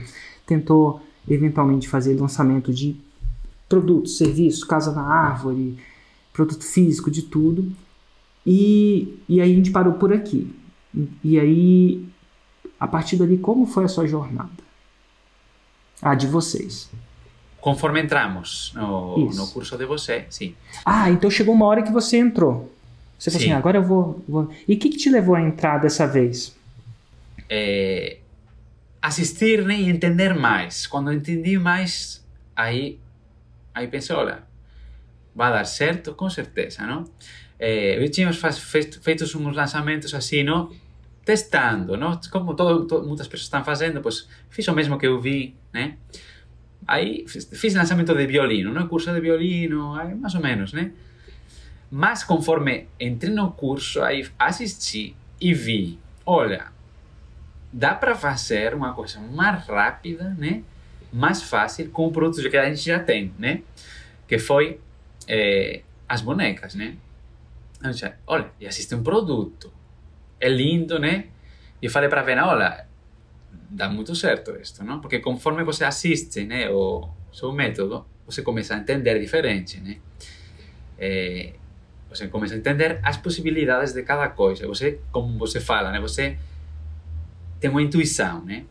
tentou 0.45 1.01
eventualmente 1.29 1.89
fazer 1.89 2.19
lançamento 2.19 2.73
de 2.73 2.95
produtos, 3.67 4.17
serviços, 4.17 4.63
casa 4.63 4.93
na 4.93 5.03
árvore, 5.03 5.77
produto 6.31 6.63
físico, 6.63 7.11
de 7.11 7.23
tudo. 7.23 7.69
E, 8.45 9.19
e 9.27 9.41
aí 9.41 9.51
a 9.51 9.55
gente 9.55 9.71
parou 9.71 9.93
por 9.93 10.13
aqui. 10.13 10.55
E 11.23 11.37
aí 11.37 12.07
a 12.79 12.87
partir 12.87 13.17
dali, 13.17 13.37
como 13.37 13.65
foi 13.65 13.85
a 13.85 13.87
sua 13.87 14.07
jornada? 14.07 14.49
A 16.01 16.13
de 16.13 16.27
vocês. 16.27 16.89
Conforme 17.67 17.99
entramos 18.01 18.71
no, 18.73 19.17
no 19.17 19.47
curso 19.49 19.77
de 19.77 19.83
você, 19.83 20.25
sim. 20.29 20.55
Ah, 20.85 21.09
então 21.09 21.29
chegou 21.29 21.53
uma 21.53 21.65
hora 21.65 21.83
que 21.83 21.91
você 21.91 22.15
entrou. 22.15 22.73
Você 23.19 23.29
falou 23.29 23.43
assim, 23.43 23.53
agora 23.53 23.77
eu 23.77 23.83
vou, 23.83 24.23
vou... 24.25 24.49
E 24.65 24.75
o 24.75 24.79
que, 24.79 24.87
que 24.87 24.95
te 24.95 25.09
levou 25.09 25.35
a 25.35 25.41
entrar 25.41 25.77
dessa 25.77 26.07
vez? 26.07 26.55
É, 27.49 28.19
assistir 29.01 29.65
né, 29.65 29.75
e 29.75 29.89
entender 29.89 30.33
mais. 30.33 30.87
Quando 30.87 31.11
eu 31.11 31.17
entendi 31.17 31.59
mais, 31.59 32.25
aí, 32.55 32.97
aí 33.75 33.85
pensei, 33.89 34.15
olha, 34.15 34.43
vai 35.35 35.51
dar 35.51 35.65
certo, 35.65 36.13
com 36.13 36.29
certeza, 36.29 36.87
não? 36.87 37.03
É, 37.59 38.01
eu 38.01 38.33
feito, 38.53 39.01
feito 39.01 39.25
uns 39.25 39.55
lançamentos 39.57 40.13
assim, 40.13 40.41
não? 40.41 40.71
Testando, 41.25 41.97
não? 41.97 42.17
Como 42.31 42.53
todo, 42.53 42.87
todo, 42.87 43.05
muitas 43.05 43.27
pessoas 43.27 43.47
estão 43.47 43.61
fazendo, 43.61 43.99
pois 43.99 44.25
fiz 44.49 44.65
o 44.69 44.73
mesmo 44.73 44.97
que 44.97 45.05
eu 45.05 45.19
vi, 45.19 45.53
né? 45.73 45.97
Aí 46.87 47.25
fiz, 47.27 47.73
lançamento 47.73 48.15
de 48.15 48.25
violino, 48.25 48.73
não? 48.73 48.87
Curso 48.87 49.11
de 49.11 49.19
violino, 49.19 49.93
mais 50.15 50.33
ou 50.35 50.41
menos, 50.41 50.71
né? 50.71 50.91
Mas 51.91 52.23
conforme 52.23 52.87
entrei 52.99 53.33
no 53.33 53.51
curso, 53.51 54.01
aí 54.01 54.25
assisti 54.39 55.15
e 55.39 55.53
vi, 55.53 55.99
olha, 56.25 56.67
dá 57.71 57.93
para 57.93 58.15
fazer 58.15 58.73
uma 58.73 58.93
coisa 58.93 59.19
mais 59.19 59.65
rápida, 59.67 60.35
né? 60.37 60.63
Mais 61.11 61.43
fácil 61.43 61.89
com 61.89 62.07
o 62.07 62.11
produto 62.11 62.49
que 62.49 62.57
a 62.57 62.69
gente 62.69 62.85
já 62.85 62.99
tem, 62.99 63.33
né? 63.37 63.61
Que 64.27 64.39
foi 64.39 64.79
é, 65.27 65.81
as 66.07 66.21
bonecas, 66.21 66.73
né? 66.73 66.95
Olha, 68.25 68.49
e 68.59 68.65
assiste 68.65 68.95
um 68.95 69.03
produto, 69.03 69.71
é 70.39 70.47
lindo, 70.47 70.97
né? 70.99 71.25
E 71.81 71.85
eu 71.85 71.91
falei 71.91 72.09
para 72.09 72.21
a 72.21 72.23
Vena, 72.23 72.47
olha, 72.47 72.86
dá 73.69 73.89
muito 73.89 74.15
certo 74.15 74.55
isso, 74.61 74.83
não? 74.83 74.99
Porque 74.99 75.19
conforme 75.19 75.63
você 75.63 75.83
assiste, 75.83 76.43
né, 76.43 76.69
o 76.69 77.07
seu 77.31 77.51
método, 77.51 78.05
você 78.25 78.41
começa 78.41 78.75
a 78.75 78.77
entender 78.77 79.19
diferente, 79.19 79.79
né? 79.79 79.97
É, 80.97 81.53
você 82.09 82.27
começa 82.27 82.55
a 82.55 82.57
entender 82.57 82.99
as 83.03 83.17
possibilidades 83.17 83.93
de 83.93 84.01
cada 84.03 84.27
coisa. 84.29 84.65
Você, 84.67 84.99
como 85.11 85.37
você 85.37 85.59
fala, 85.59 85.91
né? 85.91 85.99
Você 85.99 86.37
tem 87.59 87.69
uma 87.69 87.81
intuição, 87.81 88.43
né? 88.43 88.65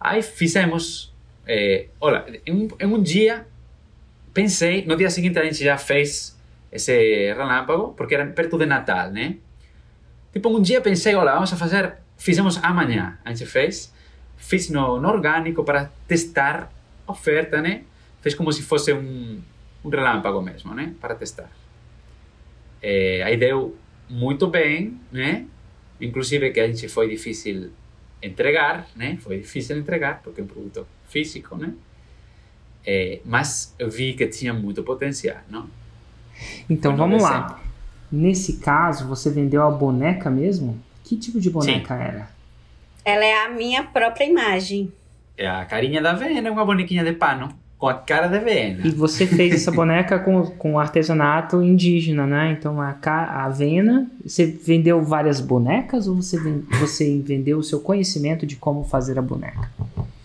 Aí 0.00 0.22
fizemos, 0.22 1.12
é, 1.46 1.88
olha, 2.00 2.40
em 2.46 2.52
um, 2.52 2.68
em 2.80 2.86
um 2.86 3.02
dia 3.02 3.46
pensei, 4.32 4.84
no 4.86 4.96
dia 4.96 5.10
seguinte 5.10 5.38
a 5.38 5.44
gente 5.44 5.62
já 5.64 5.76
fez 5.76 6.38
esse 6.70 7.32
relâmpago, 7.34 7.94
porque 7.94 8.14
era 8.14 8.26
perto 8.26 8.58
de 8.58 8.66
Natal, 8.66 9.10
né? 9.10 9.36
Tipo, 10.32 10.48
um 10.50 10.60
dia 10.62 10.80
pensei, 10.80 11.14
olha, 11.14 11.32
vamos 11.32 11.52
a 11.52 11.56
fazer, 11.56 11.94
fizemos 12.18 12.62
amanhã, 12.62 13.16
a 13.24 13.32
gente 13.32 13.46
fez, 13.46 13.94
fiz 14.36 14.68
no, 14.68 15.00
no 15.00 15.08
orgânico 15.08 15.64
para 15.64 15.90
testar 16.06 16.70
a 17.06 17.12
oferta, 17.12 17.62
né? 17.62 17.84
Fez 18.20 18.34
como 18.34 18.52
se 18.52 18.62
fosse 18.62 18.92
um, 18.92 19.40
um 19.84 19.88
relâmpago 19.88 20.42
mesmo, 20.42 20.74
né? 20.74 20.94
Para 21.00 21.14
testar. 21.14 21.50
É, 22.82 23.22
aí 23.22 23.36
deu 23.36 23.76
muito 24.10 24.46
bem, 24.48 25.00
né? 25.10 25.46
Inclusive 26.00 26.50
que 26.50 26.60
a 26.60 26.66
gente 26.66 26.88
foi 26.88 27.08
difícil 27.08 27.70
entregar, 28.22 28.88
né? 28.94 29.16
Foi 29.20 29.38
difícil 29.38 29.78
entregar 29.78 30.20
porque 30.22 30.40
é 30.40 30.44
um 30.44 30.46
produto 30.46 30.86
físico, 31.08 31.56
né? 31.56 31.72
É, 32.86 33.20
mas 33.24 33.74
eu 33.78 33.90
vi 33.90 34.14
que 34.14 34.26
tinha 34.26 34.52
muito 34.52 34.82
potencial, 34.82 35.38
não? 35.48 35.68
Então 36.68 36.96
vamos 36.96 37.22
lá. 37.22 37.60
Nesse 38.10 38.58
caso, 38.58 39.06
você 39.06 39.30
vendeu 39.30 39.62
a 39.62 39.70
boneca 39.70 40.30
mesmo? 40.30 40.80
Que 41.08 41.16
tipo 41.16 41.40
de 41.40 41.48
boneca 41.48 41.96
Sim. 41.96 42.02
era? 42.02 42.28
Ela 43.02 43.24
é 43.24 43.46
a 43.46 43.48
minha 43.48 43.82
própria 43.82 44.26
imagem. 44.26 44.92
É 45.38 45.48
a 45.48 45.64
carinha 45.64 46.02
da 46.02 46.12
Vena, 46.12 46.50
uma 46.50 46.66
bonequinha 46.66 47.02
de 47.02 47.12
pano 47.12 47.48
com 47.78 47.88
a 47.88 47.94
cara 47.94 48.26
de 48.26 48.38
Vena. 48.40 48.86
E 48.86 48.90
você 48.90 49.26
fez 49.26 49.54
essa 49.54 49.70
boneca 49.72 50.18
com, 50.18 50.42
com 50.42 50.78
artesanato 50.78 51.62
indígena, 51.62 52.26
né? 52.26 52.54
Então 52.58 52.78
a, 52.78 52.94
a 53.02 53.48
Vena, 53.48 54.10
você 54.22 54.44
vendeu 54.44 55.02
várias 55.02 55.40
bonecas 55.40 56.06
ou 56.06 56.16
você, 56.16 56.36
você 56.78 57.18
vendeu 57.24 57.56
o 57.56 57.62
seu 57.62 57.80
conhecimento 57.80 58.44
de 58.44 58.56
como 58.56 58.84
fazer 58.84 59.18
a 59.18 59.22
boneca? 59.22 59.70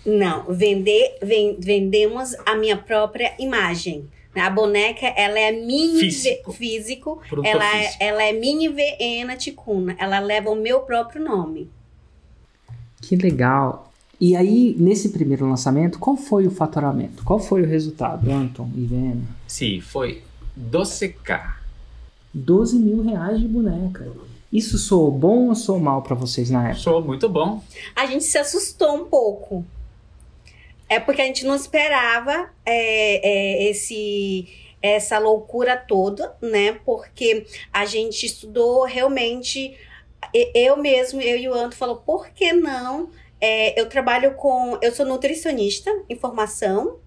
Não, 0.06 0.44
vender, 0.50 1.18
vendemos 1.60 2.36
a 2.46 2.56
minha 2.56 2.76
própria 2.76 3.34
imagem. 3.40 4.04
A 4.36 4.50
boneca, 4.50 5.06
ela 5.06 5.40
é 5.40 5.52
mini 5.52 6.00
físico, 6.00 6.52
físico 6.52 7.22
ela, 7.44 7.66
é, 7.66 7.84
físico. 7.84 8.04
É, 8.04 8.08
ela 8.08 8.24
é 8.24 8.34
mini 8.34 8.68
Vena 8.70 9.36
Ticuna, 9.36 9.96
ela 10.00 10.20
leva 10.20 10.50
o 10.50 10.56
meu 10.56 10.82
próprio 10.82 11.24
nome. 11.24 11.70
Que 13.02 13.16
legal. 13.16 13.92
E 14.20 14.36
aí, 14.36 14.76
nesse 14.80 15.10
primeiro 15.10 15.48
lançamento, 15.48 16.00
qual 16.00 16.16
foi 16.16 16.48
o 16.48 16.52
faturamento? 16.52 17.24
Qual 17.24 17.40
foi 17.40 17.62
o 17.62 17.68
resultado, 17.68 18.32
Anton 18.32 18.70
e 18.76 18.86
Vena? 18.86 19.22
Sim, 19.48 19.82
foi 19.82 20.24
12k. 20.58 21.56
12 22.34 22.78
mil 22.78 23.04
reais 23.04 23.40
de 23.40 23.48
boneca. 23.48 24.08
Isso 24.52 24.78
soou 24.78 25.12
bom 25.12 25.50
ou 25.50 25.56
soou 25.56 25.80
mal 25.80 26.02
para 26.02 26.16
vocês 26.16 26.50
na 26.50 26.70
época? 26.70 26.80
Soou 26.80 27.04
muito 27.04 27.28
bom. 27.28 27.64
A 27.96 28.06
gente 28.06 28.24
se 28.24 28.38
assustou 28.38 28.96
um 28.96 29.06
pouco. 29.06 29.66
É 30.94 31.00
porque 31.00 31.22
a 31.24 31.26
gente 31.26 31.44
não 31.44 31.56
esperava 31.56 32.52
é, 32.64 33.28
é, 33.28 33.70
esse 33.70 34.48
essa 34.80 35.18
loucura 35.18 35.76
toda, 35.76 36.36
né? 36.42 36.74
Porque 36.86 37.48
a 37.72 37.86
gente 37.86 38.26
estudou 38.26 38.84
realmente. 38.84 39.76
Eu 40.54 40.78
mesmo, 40.78 41.22
eu 41.22 41.38
e 41.38 41.50
o 41.50 41.54
Anto 41.54 41.76
falou, 41.76 41.98
por 41.98 42.30
que 42.30 42.54
não 42.54 43.10
é, 43.42 43.80
eu 43.80 43.90
trabalho 43.90 44.36
com. 44.36 44.78
Eu 44.82 44.94
sou 44.94 45.06
nutricionista 45.06 45.92
em 46.08 46.16
formação, 46.16 47.00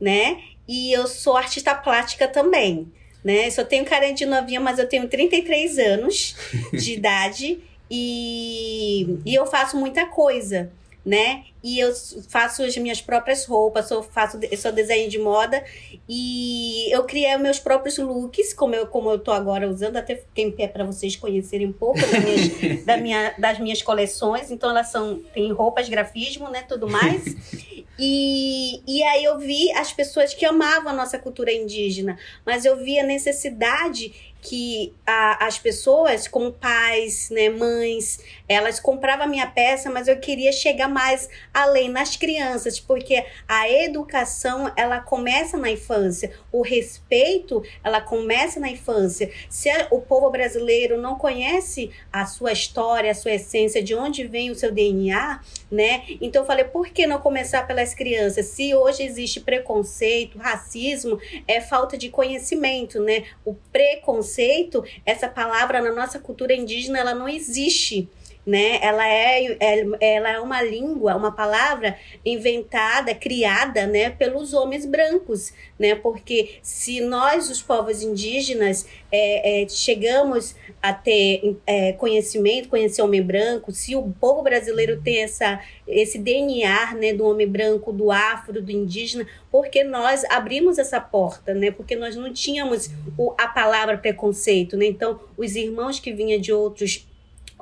né? 0.00 0.42
E 0.68 0.92
eu 0.92 1.06
sou 1.06 1.36
artista 1.36 1.74
plástica 1.74 2.28
também. 2.28 2.92
Né? 3.24 3.46
Eu 3.46 3.50
só 3.50 3.64
tenho 3.64 3.84
cara 3.84 4.12
de 4.12 4.26
novinha, 4.26 4.60
mas 4.60 4.78
eu 4.78 4.88
tenho 4.88 5.08
33 5.08 5.78
anos 5.78 6.36
de 6.72 6.92
idade 6.94 7.60
e, 7.90 9.18
e 9.24 9.34
eu 9.34 9.46
faço 9.46 9.76
muita 9.76 10.06
coisa 10.06 10.70
né? 11.04 11.44
E 11.62 11.78
eu 11.78 11.92
faço 12.28 12.62
as 12.62 12.76
minhas 12.76 13.00
próprias 13.00 13.44
roupas, 13.44 13.90
eu 13.90 14.02
faço 14.02 14.38
eu 14.50 14.56
sou 14.56 14.72
desenho 14.72 15.08
de 15.08 15.18
moda 15.18 15.62
e 16.08 16.92
eu 16.92 17.04
criei 17.04 17.36
meus 17.36 17.58
próprios 17.58 17.98
looks, 17.98 18.52
como 18.52 18.74
eu 18.74 18.86
como 18.86 19.10
eu 19.10 19.18
tô 19.18 19.30
agora 19.30 19.68
usando, 19.68 19.96
até 19.96 20.16
fiquei 20.16 20.44
em 20.44 20.50
pé 20.50 20.66
para 20.66 20.84
vocês 20.84 21.14
conhecerem 21.16 21.68
um 21.68 21.72
pouco 21.72 22.00
das 22.00 22.24
minhas, 22.24 22.84
da 22.86 22.96
minha, 22.96 23.34
das 23.38 23.58
minhas 23.58 23.82
coleções. 23.82 24.50
Então 24.50 24.70
elas 24.70 24.88
são 24.88 25.20
tem 25.32 25.52
roupas, 25.52 25.88
grafismo, 25.88 26.48
né, 26.48 26.64
tudo 26.68 26.88
mais. 26.88 27.22
E, 27.98 28.82
e 28.86 29.02
aí 29.02 29.22
eu 29.22 29.38
vi 29.38 29.70
as 29.72 29.92
pessoas 29.92 30.32
que 30.32 30.46
amavam 30.46 30.88
a 30.88 30.94
nossa 30.94 31.18
cultura 31.18 31.52
indígena, 31.52 32.18
mas 32.44 32.64
eu 32.64 32.76
vi 32.82 32.98
a 32.98 33.04
necessidade 33.04 34.32
que 34.42 34.92
a, 35.06 35.46
as 35.46 35.56
pessoas, 35.56 36.26
como 36.26 36.52
pais, 36.52 37.30
né, 37.30 37.48
mães, 37.48 38.18
elas 38.52 38.80
compravam 38.80 39.24
a 39.24 39.28
minha 39.28 39.46
peça, 39.46 39.90
mas 39.90 40.08
eu 40.08 40.18
queria 40.18 40.52
chegar 40.52 40.88
mais 40.88 41.28
além 41.52 41.88
nas 41.88 42.16
crianças, 42.16 42.78
porque 42.78 43.24
a 43.48 43.68
educação 43.70 44.72
ela 44.76 45.00
começa 45.00 45.56
na 45.56 45.70
infância, 45.70 46.32
o 46.50 46.62
respeito 46.62 47.62
ela 47.82 48.00
começa 48.00 48.60
na 48.60 48.68
infância. 48.68 49.30
Se 49.48 49.68
o 49.90 50.00
povo 50.00 50.30
brasileiro 50.30 51.00
não 51.00 51.16
conhece 51.16 51.90
a 52.12 52.26
sua 52.26 52.52
história, 52.52 53.10
a 53.10 53.14
sua 53.14 53.32
essência, 53.32 53.82
de 53.82 53.94
onde 53.94 54.24
vem 54.26 54.50
o 54.50 54.54
seu 54.54 54.72
DNA, 54.72 55.40
né? 55.70 56.04
Então 56.20 56.42
eu 56.42 56.46
falei, 56.46 56.64
por 56.64 56.88
que 56.88 57.06
não 57.06 57.18
começar 57.18 57.66
pelas 57.66 57.94
crianças? 57.94 58.46
Se 58.46 58.74
hoje 58.74 59.02
existe 59.02 59.40
preconceito, 59.40 60.38
racismo, 60.38 61.18
é 61.46 61.60
falta 61.60 61.96
de 61.96 62.08
conhecimento, 62.08 63.00
né? 63.00 63.24
O 63.44 63.54
preconceito, 63.72 64.84
essa 65.04 65.28
palavra 65.28 65.80
na 65.80 65.92
nossa 65.92 66.18
cultura 66.18 66.54
indígena, 66.54 66.98
ela 66.98 67.14
não 67.14 67.28
existe 67.28 68.08
né? 68.44 68.78
Ela 68.82 69.06
é, 69.06 69.56
é, 69.60 69.86
ela 70.00 70.30
é 70.30 70.40
uma 70.40 70.62
língua, 70.62 71.16
uma 71.16 71.32
palavra 71.32 71.96
inventada, 72.24 73.14
criada, 73.14 73.86
né, 73.86 74.10
pelos 74.10 74.52
homens 74.52 74.84
brancos, 74.84 75.52
né? 75.78 75.94
Porque 75.94 76.56
se 76.62 77.00
nós, 77.00 77.50
os 77.50 77.62
povos 77.62 78.02
indígenas, 78.02 78.86
é, 79.10 79.62
é, 79.62 79.68
chegamos 79.68 80.56
a 80.82 80.92
ter 80.92 81.56
é, 81.66 81.92
conhecimento, 81.92 82.68
conhecer 82.68 83.02
homem 83.02 83.22
branco, 83.22 83.70
se 83.70 83.94
o 83.94 84.12
povo 84.20 84.42
brasileiro 84.42 85.00
tem 85.00 85.22
essa, 85.22 85.60
esse 85.86 86.18
DNA, 86.18 86.94
né, 86.94 87.12
do 87.12 87.24
homem 87.24 87.46
branco, 87.46 87.92
do 87.92 88.10
afro, 88.10 88.60
do 88.60 88.72
indígena, 88.72 89.26
porque 89.50 89.84
nós 89.84 90.24
abrimos 90.24 90.78
essa 90.78 91.00
porta, 91.00 91.54
né? 91.54 91.70
Porque 91.70 91.94
nós 91.94 92.16
não 92.16 92.32
tínhamos 92.32 92.90
o, 93.16 93.32
a 93.38 93.46
palavra 93.46 93.96
preconceito, 93.96 94.76
né? 94.76 94.86
Então, 94.86 95.20
os 95.36 95.54
irmãos 95.54 96.00
que 96.00 96.12
vinham 96.12 96.40
de 96.40 96.52
outros 96.52 97.06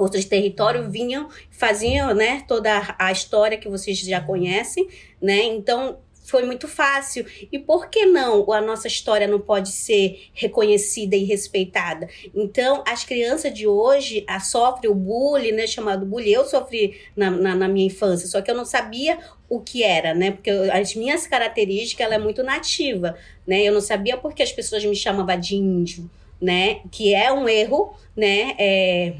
outros 0.02 0.24
territórios 0.24 0.90
vinham, 0.90 1.28
faziam, 1.50 2.14
né, 2.14 2.42
toda 2.48 2.94
a 2.98 3.12
história 3.12 3.58
que 3.58 3.68
vocês 3.68 3.98
já 3.98 4.20
conhecem, 4.20 4.88
né? 5.20 5.42
Então 5.44 5.98
foi 6.30 6.44
muito 6.44 6.68
fácil. 6.68 7.26
E 7.50 7.58
por 7.58 7.88
que 7.88 8.06
não 8.06 8.50
a 8.52 8.60
nossa 8.60 8.86
história 8.86 9.26
não 9.26 9.40
pode 9.40 9.70
ser 9.70 10.30
reconhecida 10.32 11.16
e 11.16 11.24
respeitada? 11.24 12.08
Então, 12.34 12.84
as 12.86 13.04
crianças 13.04 13.52
de 13.52 13.66
hoje 13.66 14.24
a, 14.28 14.38
sofrem 14.38 14.90
o 14.90 14.94
bullying, 14.94 15.52
né, 15.52 15.66
chamado 15.66 16.06
bullying. 16.06 16.30
Eu 16.30 16.44
sofri 16.44 17.00
na, 17.16 17.30
na, 17.30 17.54
na, 17.56 17.68
minha 17.68 17.86
infância, 17.86 18.28
só 18.28 18.40
que 18.40 18.50
eu 18.50 18.54
não 18.54 18.64
sabia 18.64 19.18
o 19.48 19.60
que 19.60 19.82
era, 19.82 20.14
né? 20.14 20.30
Porque 20.30 20.50
eu, 20.50 20.72
as 20.72 20.94
minhas 20.94 21.26
características, 21.26 22.06
ela 22.06 22.14
é 22.14 22.18
muito 22.18 22.42
nativa, 22.42 23.16
né? 23.44 23.62
Eu 23.62 23.72
não 23.72 23.80
sabia 23.80 24.16
porque 24.16 24.42
as 24.42 24.52
pessoas 24.52 24.84
me 24.84 24.94
chamavam 24.94 25.38
de 25.38 25.56
índio, 25.56 26.08
né? 26.40 26.80
Que 26.92 27.12
é 27.12 27.32
um 27.32 27.48
erro, 27.48 27.94
né? 28.16 28.54
É, 28.56 29.14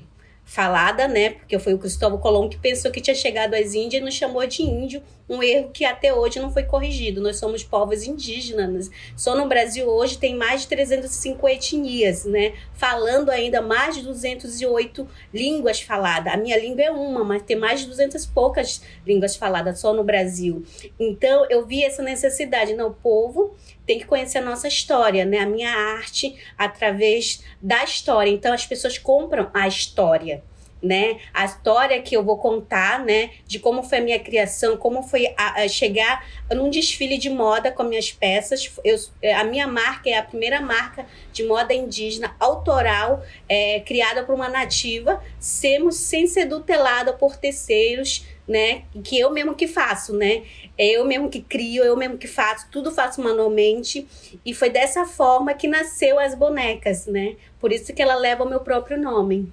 falada, 0.51 1.07
né? 1.07 1.31
Porque 1.31 1.57
foi 1.61 1.75
o 1.75 1.79
Cristóvão 1.79 2.19
Colombo 2.19 2.49
que 2.49 2.59
pensou 2.59 2.91
que 2.91 3.01
tinha 3.01 3.15
chegado 3.15 3.55
às 3.55 3.73
Índias 3.73 4.03
e 4.03 4.05
nos 4.05 4.15
chamou 4.15 4.45
de 4.49 4.63
índio, 4.63 5.01
um 5.29 5.41
erro 5.41 5.71
que 5.73 5.85
até 5.85 6.13
hoje 6.13 6.41
não 6.41 6.51
foi 6.51 6.65
corrigido. 6.65 7.21
Nós 7.21 7.37
somos 7.37 7.63
povos 7.63 8.03
indígenas. 8.03 8.91
Só 9.17 9.37
no 9.37 9.47
Brasil 9.47 9.87
hoje 9.89 10.19
tem 10.19 10.35
mais 10.35 10.63
de 10.63 10.67
305 10.67 11.49
etnias, 11.49 12.25
né? 12.25 12.55
Falando 12.75 13.31
ainda 13.31 13.63
mais 13.63 13.95
de 13.95 14.03
208 14.03 15.07
línguas 15.33 15.81
faladas. 15.81 16.35
A 16.35 16.37
minha 16.37 16.59
língua 16.59 16.83
é 16.83 16.91
uma, 16.91 17.23
mas 17.23 17.43
tem 17.43 17.57
mais 17.57 17.83
de 17.83 17.87
200 17.87 18.27
poucas 18.27 18.83
línguas 19.07 19.37
faladas 19.37 19.79
só 19.79 19.95
no 19.95 20.03
Brasil. 20.03 20.65
Então 20.99 21.47
eu 21.49 21.65
vi 21.65 21.85
essa 21.85 22.03
necessidade, 22.03 22.75
não, 22.75 22.93
povo 22.93 23.55
tem 23.91 23.99
que 23.99 24.07
conhecer 24.07 24.39
a 24.39 24.43
nossa 24.43 24.69
história, 24.69 25.25
né? 25.25 25.39
A 25.41 25.47
minha 25.47 25.73
arte 25.73 26.39
através 26.57 27.43
da 27.61 27.83
história. 27.83 28.31
Então 28.31 28.53
as 28.53 28.65
pessoas 28.65 28.97
compram 28.97 29.51
a 29.53 29.67
história 29.67 30.45
né? 30.83 31.19
A 31.35 31.45
história 31.45 32.01
que 32.01 32.17
eu 32.17 32.25
vou 32.25 32.39
contar, 32.39 33.05
né? 33.05 33.31
De 33.47 33.59
como 33.59 33.83
foi 33.83 33.99
a 33.99 34.01
minha 34.01 34.19
criação, 34.19 34.77
como 34.77 35.03
foi 35.03 35.33
a, 35.37 35.63
a 35.63 35.69
chegar 35.69 36.27
num 36.51 36.71
desfile 36.71 37.19
de 37.19 37.29
moda 37.29 37.71
com 37.71 37.83
minhas 37.83 38.11
peças. 38.11 38.71
Eu, 38.83 38.97
a 39.37 39.45
minha 39.45 39.67
marca 39.67 40.09
é 40.09 40.17
a 40.17 40.23
primeira 40.23 40.61
marca 40.61 41.07
de 41.33 41.45
moda 41.45 41.75
indígena 41.75 42.35
autoral 42.41 43.23
é, 43.49 43.81
criada 43.81 44.25
por 44.25 44.35
uma 44.35 44.49
nativa, 44.49 45.23
semos 45.39 45.97
sem 45.97 46.27
ser 46.27 46.49
tutelada 46.49 47.13
por 47.13 47.37
terceiros, 47.37 48.25
né? 48.51 48.83
Que 49.05 49.19
eu 49.19 49.31
mesmo 49.31 49.55
que 49.55 49.69
faço, 49.69 50.13
né? 50.17 50.43
É 50.77 50.97
eu 50.97 51.05
mesmo 51.05 51.31
que 51.31 51.41
crio, 51.41 51.85
eu 51.85 51.97
mesmo 51.97 52.19
que 52.19 52.27
faço, 52.27 52.67
tudo 52.71 52.91
faço 52.91 53.23
manualmente. 53.23 54.09
E 54.45 54.53
foi 54.53 54.69
dessa 54.69 55.07
forma 55.07 55.55
que 55.55 55.69
nasceu 55.69 56.19
as 56.19 56.35
bonecas, 56.35 57.07
né? 57.07 57.37
Por 57.61 57.71
isso 57.73 57.95
que 57.95 58.03
ela 58.03 58.17
leva 58.17 58.43
o 58.43 58.49
meu 58.49 58.59
próprio 58.59 59.01
nome. 59.01 59.53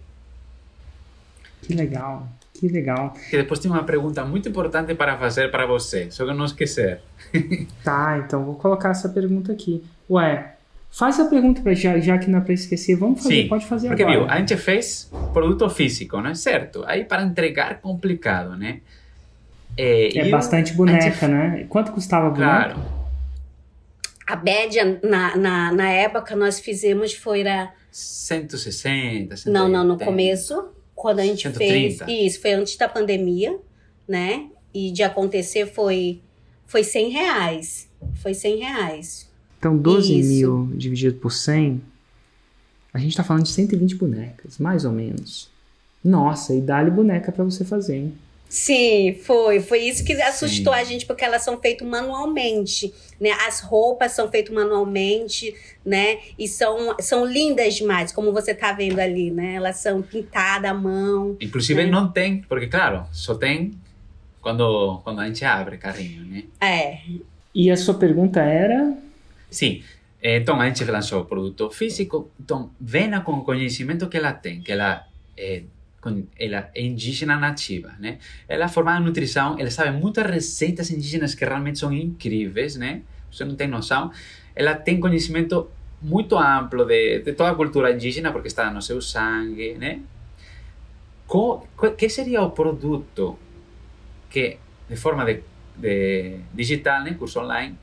Que 1.62 1.76
legal, 1.76 2.28
que 2.56 2.68
legal. 2.68 3.14
E 3.32 3.38
depois 3.38 3.60
tem 3.60 3.70
uma 3.70 3.84
pergunta 3.84 4.26
muito 4.26 4.50
importante 4.50 4.96
para 4.96 5.16
fazer 5.16 5.52
para 5.52 5.68
você, 5.68 6.10
só 6.10 6.26
que 6.26 6.34
não 6.34 6.46
esquecer. 6.46 7.02
tá, 7.84 8.18
então 8.26 8.44
vou 8.44 8.56
colocar 8.56 8.90
essa 8.90 9.10
pergunta 9.10 9.52
aqui. 9.52 9.84
Ué, 10.10 10.57
faz 10.90 11.20
a 11.20 11.26
pergunta 11.26 11.62
para 11.62 11.74
já, 11.74 12.00
já 12.00 12.18
que 12.18 12.30
não 12.30 12.40
é 12.40 12.42
para 12.42 12.54
esquecer. 12.54 12.96
Vamos 12.96 13.24
fazer, 13.24 13.44
Sim, 13.44 13.48
pode 13.48 13.66
fazer 13.66 13.88
porque, 13.90 14.04
agora. 14.04 14.20
viu, 14.20 14.30
a 14.30 14.38
gente 14.40 14.58
fez 14.58 15.12
produto 15.34 15.70
físico, 15.70 16.20
né? 16.22 16.34
Certo. 16.34 16.84
Aí 16.86 17.06
para 17.06 17.24
entregar 17.24 17.80
complicado, 17.82 18.56
né? 18.56 18.82
É, 19.78 20.18
é 20.18 20.30
bastante 20.30 20.74
boneca, 20.74 21.12
gente... 21.12 21.28
né? 21.28 21.66
Quanto 21.70 21.92
custava 21.92 22.28
a 22.28 22.30
boneca? 22.32 22.74
Claro. 22.74 22.98
A 24.26 24.36
média, 24.36 25.00
na, 25.04 25.38
na, 25.38 25.72
na 25.72 25.90
época, 25.90 26.36
nós 26.36 26.60
fizemos 26.60 27.14
foi... 27.14 27.42
Era... 27.42 27.72
160, 27.92 29.38
180. 29.38 29.50
Não, 29.52 29.68
não, 29.70 29.84
no 29.84 29.98
começo 29.98 30.70
quando 30.94 31.20
a 31.20 31.24
gente 31.24 31.44
130. 31.44 32.06
fez. 32.06 32.34
Isso, 32.34 32.42
foi 32.42 32.54
antes 32.54 32.76
da 32.76 32.90
pandemia, 32.90 33.58
né? 34.08 34.48
E 34.74 34.92
de 34.92 35.04
acontecer 35.04 35.68
foi, 35.68 36.22
foi 36.66 36.84
100 36.84 37.10
reais. 37.10 37.90
Foi 38.16 38.34
100 38.34 38.58
reais. 38.58 39.27
Então, 39.58 39.78
12 39.78 40.20
Isso. 40.20 40.30
mil 40.30 40.72
dividido 40.76 41.18
por 41.18 41.32
100, 41.32 41.82
a 42.94 43.00
gente 43.00 43.16
tá 43.16 43.24
falando 43.24 43.44
de 43.44 43.50
120 43.50 43.96
bonecas, 43.96 44.58
mais 44.58 44.86
ou 44.86 44.92
menos. 44.92 45.50
Nossa, 46.04 46.54
e 46.54 46.62
dá-lhe 46.62 46.92
boneca 46.92 47.32
para 47.32 47.44
você 47.44 47.66
fazer, 47.66 47.96
hein? 47.96 48.14
Sim, 48.50 49.14
foi. 49.24 49.60
Foi 49.60 49.80
isso 49.80 50.06
que 50.06 50.14
assustou 50.22 50.74
Sim. 50.74 50.80
a 50.80 50.84
gente, 50.84 51.06
porque 51.06 51.24
elas 51.24 51.44
são 51.44 51.60
feitas 51.60 51.86
manualmente, 51.86 52.94
né? 53.20 53.32
As 53.46 53.60
roupas 53.60 54.14
são 54.14 54.30
feitas 54.32 54.56
manualmente, 54.56 55.54
né? 55.86 56.20
E 56.40 56.48
são, 56.48 56.96
são 57.00 57.26
lindas 57.26 57.76
demais, 57.76 58.12
como 58.12 58.32
você 58.32 58.54
tá 58.54 58.72
vendo 58.72 59.00
ali, 59.00 59.32
né? 59.32 59.56
Elas 59.56 59.78
são 59.78 60.02
pintadas 60.02 60.72
à 60.72 60.74
mão. 60.74 61.36
Inclusive 61.42 61.84
né? 61.84 61.90
não 61.90 62.10
tem, 62.10 62.42
porque 62.48 62.68
claro, 62.68 63.06
só 63.12 63.36
tem 63.36 63.74
quando, 64.42 65.02
quando 65.04 65.20
a 65.20 65.28
gente 65.28 65.44
abre 65.44 65.78
carrinho, 65.78 66.24
né? 66.24 66.44
É. 66.62 67.00
E 67.54 67.70
a 67.70 67.76
sua 67.76 67.96
pergunta 67.96 68.40
era? 68.40 68.98
Sim. 69.50 69.84
Então, 70.22 70.60
a 70.60 70.68
gente 70.68 70.84
lançou 70.86 71.22
o 71.22 71.26
produto 71.26 71.70
físico. 71.70 72.32
Então, 72.40 72.72
venha 72.80 73.22
com 73.22 73.34
o 73.34 73.44
conhecimento 73.44 74.10
que 74.10 74.18
ela 74.18 74.34
tem, 74.34 74.62
que 74.62 74.72
ela 74.72 75.08
é, 75.38 75.64
ela 76.40 76.70
é 76.74 76.82
indígena 76.82 77.38
nativa, 77.38 77.94
né? 78.00 78.18
Ela 78.48 78.66
é 78.66 78.68
formada 78.68 79.00
em 79.02 79.06
nutrição, 79.06 79.58
ela 79.60 79.70
sabe 79.70 79.92
muitas 79.92 80.26
receitas 80.26 80.90
indígenas 80.90 81.36
que 81.36 81.46
realmente 81.46 81.80
são 81.80 81.94
incríveis, 81.94 82.76
né? 82.76 83.02
Você 83.32 83.46
não 83.46 83.56
tem 83.56 83.68
noção. 83.68 84.12
Ela 84.56 84.74
tem 84.74 85.00
conhecimento 85.00 85.70
muito 86.02 86.38
amplo 86.38 86.86
de, 86.86 87.20
de 87.20 87.34
toda 87.34 87.52
a 87.52 87.56
cultura 87.56 87.92
indígena, 87.92 88.32
porque 88.32 88.48
está 88.48 88.72
no 88.72 88.82
seu 88.82 89.02
sangue, 89.02 89.76
né? 89.76 90.02
Qual, 91.28 91.68
que 91.98 92.10
seria 92.10 92.42
o 92.42 92.52
produto 92.52 93.38
que, 94.30 94.58
de 94.90 94.96
forma 94.96 95.26
de, 95.26 95.44
de 95.76 96.40
digital, 96.54 97.04
né, 97.04 97.14
curso 97.16 97.40
online, 97.40 97.78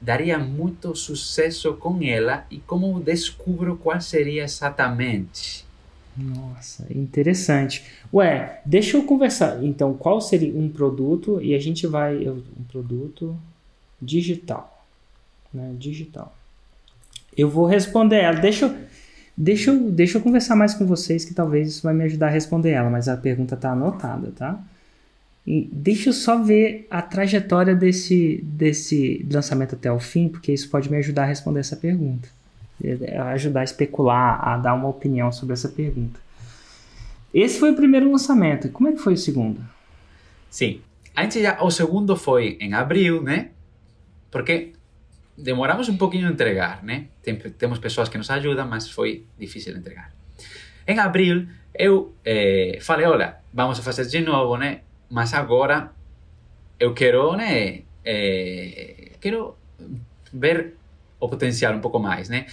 daria 0.00 0.38
muito 0.38 0.94
sucesso 0.94 1.74
com 1.74 2.02
ela 2.02 2.46
e 2.50 2.58
como 2.58 3.00
descubro 3.00 3.76
qual 3.76 4.00
seria 4.00 4.44
exatamente? 4.44 5.66
Nossa, 6.16 6.86
interessante. 6.90 7.84
Ué, 8.12 8.60
deixa 8.66 8.96
eu 8.96 9.04
conversar. 9.04 9.62
Então, 9.62 9.94
qual 9.94 10.20
seria 10.20 10.52
um 10.56 10.68
produto? 10.68 11.40
E 11.40 11.54
a 11.54 11.58
gente 11.60 11.86
vai. 11.86 12.28
Um 12.28 12.42
produto 12.70 13.36
digital. 14.02 14.84
Né? 15.54 15.74
Digital. 15.78 16.34
Eu 17.36 17.48
vou 17.48 17.66
responder 17.66 18.16
ela. 18.16 18.40
Deixa 18.40 18.66
eu, 18.66 18.76
deixa, 19.36 19.70
eu, 19.70 19.90
deixa 19.90 20.18
eu 20.18 20.22
conversar 20.22 20.56
mais 20.56 20.74
com 20.74 20.84
vocês, 20.84 21.24
que 21.24 21.32
talvez 21.32 21.68
isso 21.68 21.82
vai 21.84 21.94
me 21.94 22.02
ajudar 22.04 22.26
a 22.26 22.30
responder 22.30 22.70
ela, 22.70 22.90
mas 22.90 23.08
a 23.08 23.16
pergunta 23.16 23.54
está 23.54 23.70
anotada, 23.70 24.32
tá? 24.32 24.60
E 25.48 25.68
deixa 25.72 26.10
eu 26.10 26.12
só 26.12 26.42
ver 26.42 26.86
a 26.90 27.00
trajetória 27.00 27.74
desse, 27.74 28.44
desse 28.44 29.26
lançamento 29.32 29.74
até 29.74 29.90
o 29.90 29.98
fim, 29.98 30.28
porque 30.28 30.52
isso 30.52 30.68
pode 30.68 30.90
me 30.90 30.98
ajudar 30.98 31.22
a 31.22 31.26
responder 31.26 31.60
essa 31.60 31.76
pergunta 31.76 32.28
ajudar 33.34 33.60
a 33.60 33.64
especular, 33.64 34.46
a 34.46 34.56
dar 34.56 34.74
uma 34.74 34.88
opinião 34.88 35.32
sobre 35.32 35.54
essa 35.54 35.68
pergunta. 35.68 36.20
Esse 37.32 37.58
foi 37.58 37.72
o 37.72 37.76
primeiro 37.76 38.10
lançamento. 38.10 38.70
Como 38.70 38.88
é 38.88 38.92
que 38.92 38.98
foi 38.98 39.14
o 39.14 39.18
segundo? 39.18 39.60
Sim. 40.50 40.80
Antes 41.16 41.42
já, 41.42 41.60
o 41.62 41.70
segundo 41.70 42.16
foi 42.16 42.56
em 42.60 42.74
abril, 42.74 43.22
né? 43.22 43.50
Porque 44.30 44.72
demoramos 45.36 45.88
um 45.88 45.96
pouquinho 45.96 46.28
a 46.28 46.30
entregar, 46.30 46.82
né? 46.82 47.06
Tem, 47.22 47.36
temos 47.36 47.78
pessoas 47.78 48.08
que 48.08 48.16
nos 48.16 48.30
ajudam, 48.30 48.66
mas 48.66 48.88
foi 48.88 49.24
difícil 49.38 49.76
entregar. 49.76 50.12
Em 50.86 50.98
abril, 50.98 51.46
eu 51.74 52.14
eh, 52.24 52.78
falei, 52.80 53.06
olha, 53.06 53.36
vamos 53.52 53.78
fazer 53.80 54.06
de 54.06 54.20
novo, 54.20 54.56
né? 54.56 54.80
Mas 55.10 55.32
agora 55.34 55.92
eu 56.78 56.94
quero, 56.94 57.36
né? 57.36 57.82
Eh, 58.04 59.12
quero 59.20 59.56
ver 60.32 60.74
o 61.18 61.28
potencial 61.28 61.74
um 61.74 61.80
pouco 61.80 61.98
mais, 61.98 62.28
né? 62.28 62.46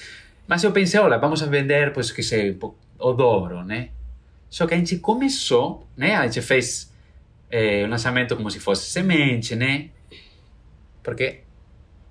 Mas 0.48 0.64
eu 0.64 0.72
pensei, 0.72 1.00
olha, 1.00 1.18
vamos 1.18 1.42
vender, 1.42 1.92
pois 1.94 2.12
que 2.12 2.24
sei, 2.24 2.58
o 3.00 3.14
dobro, 3.14 3.64
né? 3.64 3.90
Só 4.50 4.66
que 4.66 4.74
a 4.74 4.78
gente 4.78 4.98
começou, 4.98 5.88
né? 5.98 6.16
A 6.16 6.24
gente 6.28 6.42
fez 6.42 6.92
é, 7.50 7.84
o 7.84 7.88
lançamento 7.88 8.36
como 8.36 8.50
se 8.50 8.60
fosse 8.60 8.90
semente, 8.90 9.56
né? 9.56 9.90
Porque, 11.04 11.42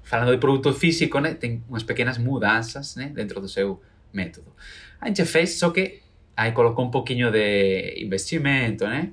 falando 0.02 0.32
de 0.32 0.38
produto 0.38 0.72
físico, 0.72 1.18
né? 1.20 1.34
Tem 1.34 1.62
umas 1.68 1.82
pequenas 1.82 2.18
mudanças, 2.18 2.96
né? 2.96 3.10
Dentro 3.14 3.40
do 3.40 3.48
seu 3.48 3.80
método. 4.12 4.52
A 5.00 5.08
gente 5.08 5.24
fez, 5.24 5.58
só 5.58 5.70
que 5.70 6.00
aí 6.36 6.52
colocou 6.52 6.84
um 6.84 6.90
pouquinho 6.90 7.30
de 7.30 8.02
investimento, 8.02 8.86
né? 8.86 9.10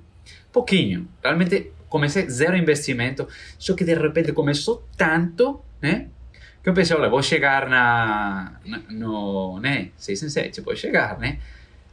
Pouquinho. 0.52 1.08
Realmente 1.24 1.72
comecei 1.90 2.30
zero 2.30 2.56
investimento, 2.56 3.28
só 3.58 3.74
que 3.74 3.84
de 3.84 3.94
repente 3.94 4.32
começou 4.32 4.88
tanto, 4.98 5.62
né? 5.82 6.08
que 6.64 6.70
eu 6.70 6.74
pensei, 6.74 6.96
olha, 6.96 7.10
vou 7.10 7.22
chegar 7.24 7.68
na, 7.68 8.54
na 8.64 8.80
no, 8.90 9.60
né, 9.60 9.90
6 9.98 10.24
em 10.24 10.30
7, 10.30 10.62
vou 10.62 10.76
chegar, 10.76 11.18
né? 11.18 11.40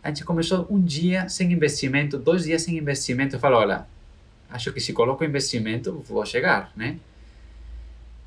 A 0.02 0.08
gente 0.08 0.24
começou 0.24 0.66
um 0.70 0.80
dia 0.80 1.28
sem 1.28 1.52
investimento, 1.52 2.18
dois 2.18 2.44
dias 2.44 2.62
sem 2.62 2.76
investimento, 2.76 3.36
eu 3.36 3.40
falo, 3.40 3.56
olha, 3.56 3.86
acho 4.50 4.72
que 4.72 4.80
se 4.80 4.92
coloco 4.92 5.24
investimento, 5.24 6.04
vou 6.06 6.24
chegar, 6.24 6.70
né? 6.76 6.98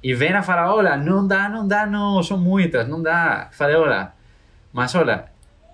E 0.04 0.16
vem 0.16 0.34
a 0.34 0.42
falar, 0.42 0.74
olha, 0.74 0.98
não 0.98 1.28
dá, 1.28 1.48
não 1.48 1.68
dá, 1.68 1.86
não, 1.86 2.24
são 2.24 2.38
muitas, 2.38 2.88
não 2.88 3.04
dá. 3.04 3.50
Falei, 3.52 3.76
olha, 3.76 4.12
mas 4.74 4.96
olha, 4.96 5.26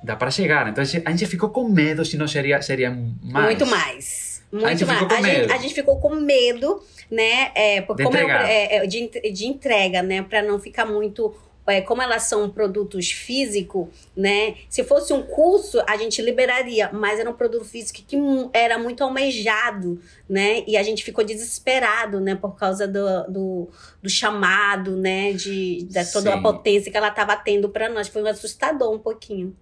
dá 0.03 0.17
para 0.17 0.29
chegar. 0.29 0.67
Então 0.67 0.81
a 0.81 1.11
gente 1.11 1.25
ficou 1.27 1.49
com 1.49 1.69
medo, 1.69 2.03
se 2.03 2.17
não 2.17 2.27
seria, 2.27 2.61
seria 2.61 2.91
mais. 3.23 3.45
Muito 3.45 3.65
mais. 3.65 4.26
Muito 4.51 4.65
a 4.65 4.69
gente 4.69 4.85
mais. 4.85 4.99
Ficou 4.99 5.09
com 5.09 5.15
a, 5.15 5.21
medo. 5.21 5.41
Gente, 5.41 5.51
a 5.51 5.57
gente 5.57 5.73
ficou 5.73 5.99
com 5.99 6.15
medo 6.15 6.83
né? 7.09 7.51
É, 7.55 7.81
de, 7.81 8.03
como 8.03 8.17
é, 8.17 8.75
é, 8.75 8.85
de, 8.85 9.07
de 9.31 9.45
entrega, 9.45 10.03
né? 10.03 10.21
Para 10.21 10.41
não 10.41 10.59
ficar 10.59 10.85
muito 10.85 11.33
é, 11.65 11.81
como 11.81 12.01
elas 12.01 12.23
são 12.23 12.49
produtos 12.49 13.11
físicos, 13.11 13.87
né? 14.15 14.55
Se 14.69 14.83
fosse 14.83 15.11
um 15.13 15.23
curso, 15.23 15.81
a 15.87 15.97
gente 15.97 16.21
liberaria, 16.21 16.89
mas 16.93 17.19
era 17.19 17.29
um 17.29 17.33
produto 17.33 17.65
físico 17.65 17.99
que 18.07 18.17
era 18.53 18.77
muito 18.77 19.03
almejado, 19.03 19.99
né? 20.29 20.63
E 20.67 20.77
a 20.77 20.83
gente 20.83 21.03
ficou 21.03 21.23
desesperado, 21.23 22.19
né? 22.19 22.35
Por 22.35 22.55
causa 22.55 22.87
do, 22.87 23.23
do, 23.29 23.69
do 24.01 24.09
chamado, 24.09 24.95
né? 24.95 25.33
De, 25.33 25.83
de 25.83 26.11
toda 26.11 26.31
Sim. 26.31 26.37
a 26.37 26.41
potência 26.41 26.91
que 26.91 26.97
ela 26.97 27.09
estava 27.09 27.35
tendo 27.35 27.69
para 27.69 27.89
nós. 27.89 28.07
Foi 28.07 28.21
um 28.21 28.27
assustador 28.27 28.93
um 28.93 28.99
pouquinho. 28.99 29.55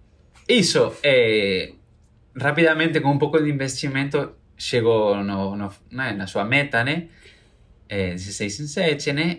Isso, 0.48 0.92
é, 1.02 1.72
rapidamente, 2.40 3.00
com 3.00 3.10
um 3.10 3.18
pouco 3.18 3.42
de 3.42 3.50
investimento, 3.50 4.32
chegou 4.56 5.22
no, 5.22 5.56
no, 5.56 5.72
né, 5.90 6.12
na 6.12 6.26
sua 6.26 6.44
meta, 6.44 6.82
né? 6.82 7.06
É, 7.88 8.10
16 8.12 8.60
em 8.60 8.66
7, 8.66 9.12
né? 9.12 9.38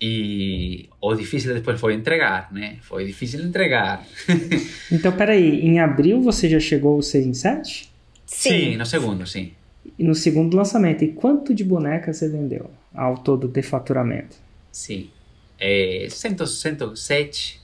E 0.00 0.88
o 1.00 1.14
difícil 1.14 1.52
depois 1.52 1.78
foi 1.78 1.94
entregar, 1.94 2.50
né? 2.52 2.78
Foi 2.80 3.04
difícil 3.04 3.42
entregar. 3.42 4.06
então, 4.90 5.12
peraí, 5.12 5.60
em 5.60 5.78
abril 5.78 6.22
você 6.22 6.48
já 6.48 6.58
chegou 6.58 6.94
ao 6.94 7.02
6 7.02 7.26
em 7.26 7.34
7? 7.34 7.92
Sim. 8.24 8.50
sim, 8.50 8.76
no 8.76 8.86
segundo, 8.86 9.26
sim. 9.26 9.52
E 9.98 10.04
no 10.04 10.14
segundo 10.14 10.56
lançamento. 10.56 11.04
E 11.04 11.08
quanto 11.12 11.52
de 11.52 11.64
boneca 11.64 12.12
você 12.12 12.28
vendeu 12.28 12.70
ao 12.94 13.18
todo 13.18 13.46
de 13.46 13.62
faturamento? 13.62 14.36
Sim. 14.72 15.10
É, 15.58 16.06
100, 16.08 16.46
107. 16.46 17.60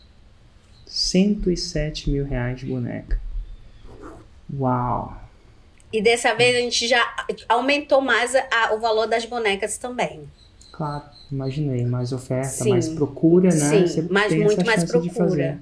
107 0.85 2.11
mil 2.11 2.25
reais 2.25 2.61
de 2.61 2.67
boneca. 2.67 3.19
Uau! 4.59 5.26
E 5.93 6.03
dessa 6.03 6.35
vez 6.35 6.57
a 6.57 6.61
gente 6.61 6.87
já 6.89 7.03
aumentou 7.49 8.01
mais 8.01 8.35
a, 8.35 8.75
o 8.75 8.81
valor 8.81 9.07
das 9.07 9.25
bonecas 9.25 9.79
também. 9.79 10.23
Claro, 10.73 11.05
imaginei. 11.31 11.85
Mais 11.87 12.13
oferta, 12.13 12.49
Sim. 12.49 12.71
mais 12.71 12.89
procura, 12.89 13.49
né? 13.49 13.87
Sim, 13.87 14.09
mas 14.11 14.33
muito 14.35 14.65
mais 14.67 14.85
procura. 14.85 15.59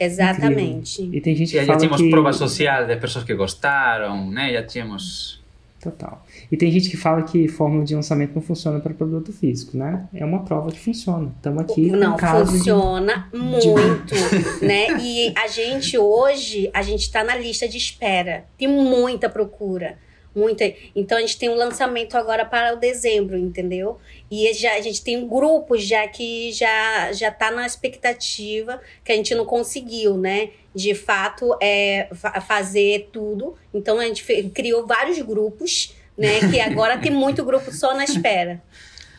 Exatamente. 0.00 1.02
Incrível. 1.02 1.18
E 1.18 1.20
tem 1.20 1.34
gente 1.34 1.50
que 1.50 1.56
já, 1.56 1.66
fala 1.66 1.74
já 1.74 1.80
tínhamos 1.80 2.00
que... 2.00 2.10
prova 2.10 2.32
social 2.32 2.86
de 2.86 2.96
pessoas 2.96 3.24
que 3.24 3.34
gostaram, 3.34 4.30
né? 4.30 4.52
Já 4.52 4.62
tínhamos 4.62 5.38
Total. 5.80 6.24
E 6.50 6.56
tem 6.56 6.70
gente 6.70 6.88
que 6.88 6.96
fala 6.96 7.22
que 7.22 7.46
fórmula 7.46 7.84
de 7.84 7.94
lançamento 7.94 8.34
não 8.34 8.42
funciona 8.42 8.80
para 8.80 8.94
produto 8.94 9.32
físico, 9.32 9.76
né? 9.76 10.08
É 10.14 10.24
uma 10.24 10.44
prova 10.44 10.72
que 10.72 10.78
funciona. 10.78 11.32
Estamos 11.36 11.62
aqui 11.62 11.90
Não, 11.90 12.16
funciona 12.18 13.28
de... 13.30 13.38
muito, 13.38 14.14
de... 14.14 14.66
né? 14.66 14.98
E 15.00 15.32
a 15.36 15.46
gente 15.46 15.98
hoje, 15.98 16.70
a 16.72 16.82
gente 16.82 17.02
está 17.02 17.22
na 17.22 17.36
lista 17.36 17.68
de 17.68 17.76
espera. 17.76 18.46
Tem 18.56 18.66
muita 18.66 19.28
procura. 19.28 19.98
Muita. 20.34 20.72
Então 20.94 21.18
a 21.18 21.20
gente 21.20 21.36
tem 21.36 21.48
um 21.48 21.54
lançamento 21.54 22.16
agora 22.16 22.44
para 22.44 22.74
o 22.74 22.76
dezembro, 22.78 23.36
entendeu? 23.36 23.98
E 24.30 24.52
já, 24.52 24.74
a 24.74 24.80
gente 24.80 25.02
tem 25.02 25.26
grupos 25.26 25.82
já 25.82 26.06
que 26.06 26.52
já 26.52 27.12
já 27.12 27.30
tá 27.30 27.50
na 27.50 27.66
expectativa 27.66 28.80
que 29.04 29.10
a 29.10 29.16
gente 29.16 29.34
não 29.34 29.44
conseguiu, 29.44 30.16
né? 30.16 30.50
De 30.74 30.94
fato, 30.94 31.56
é 31.60 32.08
fazer 32.46 33.08
tudo. 33.12 33.54
Então 33.74 33.98
a 33.98 34.04
gente 34.04 34.22
criou 34.50 34.86
vários 34.86 35.18
grupos, 35.20 35.94
né? 36.18 36.40
Que 36.50 36.60
agora 36.60 36.98
tem 36.98 37.12
muito 37.12 37.44
grupo 37.44 37.72
só 37.72 37.94
na 37.94 38.04
espera. 38.04 38.60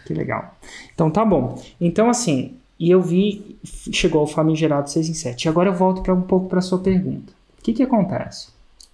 Que 0.05 0.13
legal. 0.13 0.55
Então 0.93 1.09
tá 1.09 1.23
bom. 1.23 1.61
Então 1.79 2.09
assim, 2.09 2.57
e 2.79 2.91
eu 2.91 3.01
vi 3.01 3.57
chegou 3.91 4.21
ao 4.21 4.27
famigerado 4.27 4.89
6 4.89 5.09
em 5.09 5.13
7. 5.13 5.49
Agora 5.49 5.69
eu 5.69 5.73
volto 5.73 6.01
para 6.01 6.13
um 6.13 6.21
pouco 6.21 6.47
para 6.47 6.61
sua 6.61 6.79
pergunta. 6.79 7.33
O 7.59 7.63
que 7.63 7.73
que 7.73 7.83
acontece? 7.83 8.49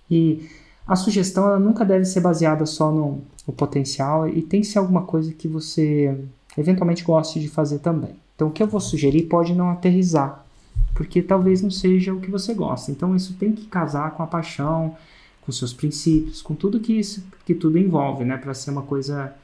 E 0.09 0.47
a 0.87 0.95
sugestão 0.95 1.45
ela 1.47 1.59
nunca 1.59 1.83
deve 1.83 2.05
ser 2.05 2.21
baseada 2.21 2.65
só 2.65 2.91
no, 2.91 3.21
no 3.47 3.53
potencial 3.53 4.27
e 4.27 4.41
tem 4.41 4.61
que 4.61 4.67
ser 4.67 4.79
alguma 4.79 5.03
coisa 5.03 5.33
que 5.33 5.47
você 5.47 6.15
eventualmente 6.57 7.03
goste 7.03 7.39
de 7.39 7.49
fazer 7.49 7.79
também. 7.79 8.15
Então, 8.35 8.47
o 8.47 8.51
que 8.51 8.61
eu 8.61 8.67
vou 8.67 8.79
sugerir 8.79 9.23
pode 9.23 9.53
não 9.55 9.69
aterrizar, 9.69 10.45
porque 10.93 11.21
talvez 11.21 11.61
não 11.61 11.71
seja 11.71 12.13
o 12.13 12.19
que 12.19 12.29
você 12.29 12.53
gosta. 12.53 12.91
Então, 12.91 13.15
isso 13.15 13.33
tem 13.33 13.53
que 13.53 13.65
casar 13.65 14.11
com 14.11 14.23
a 14.23 14.27
paixão, 14.27 14.95
com 15.45 15.51
seus 15.51 15.73
princípios, 15.73 16.41
com 16.41 16.55
tudo 16.55 16.79
que 16.79 16.93
isso 16.93 17.23
que 17.45 17.53
tudo 17.53 17.77
envolve, 17.77 18.25
né, 18.25 18.37
para 18.37 18.53
ser 18.53 18.71
uma 18.71 18.81
coisa 18.81 19.35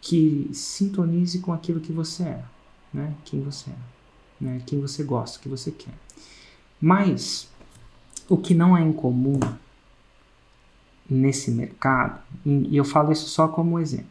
que 0.00 0.48
sintonize 0.52 1.40
com 1.40 1.52
aquilo 1.52 1.80
que 1.80 1.92
você 1.92 2.22
é, 2.24 2.44
né, 2.94 3.14
quem 3.24 3.42
você 3.42 3.70
é, 3.70 4.44
né, 4.44 4.62
quem 4.64 4.80
você 4.80 5.02
gosta, 5.02 5.38
o 5.38 5.42
que 5.42 5.48
você 5.48 5.70
quer. 5.70 5.94
Mas 6.80 7.48
o 8.28 8.36
que 8.36 8.54
não 8.54 8.76
é 8.76 8.82
incomum 8.82 9.38
nesse 11.10 11.50
mercado, 11.50 12.20
e 12.46 12.76
eu 12.76 12.84
falo 12.84 13.12
isso 13.12 13.28
só 13.28 13.48
como 13.48 13.78
exemplo. 13.78 14.06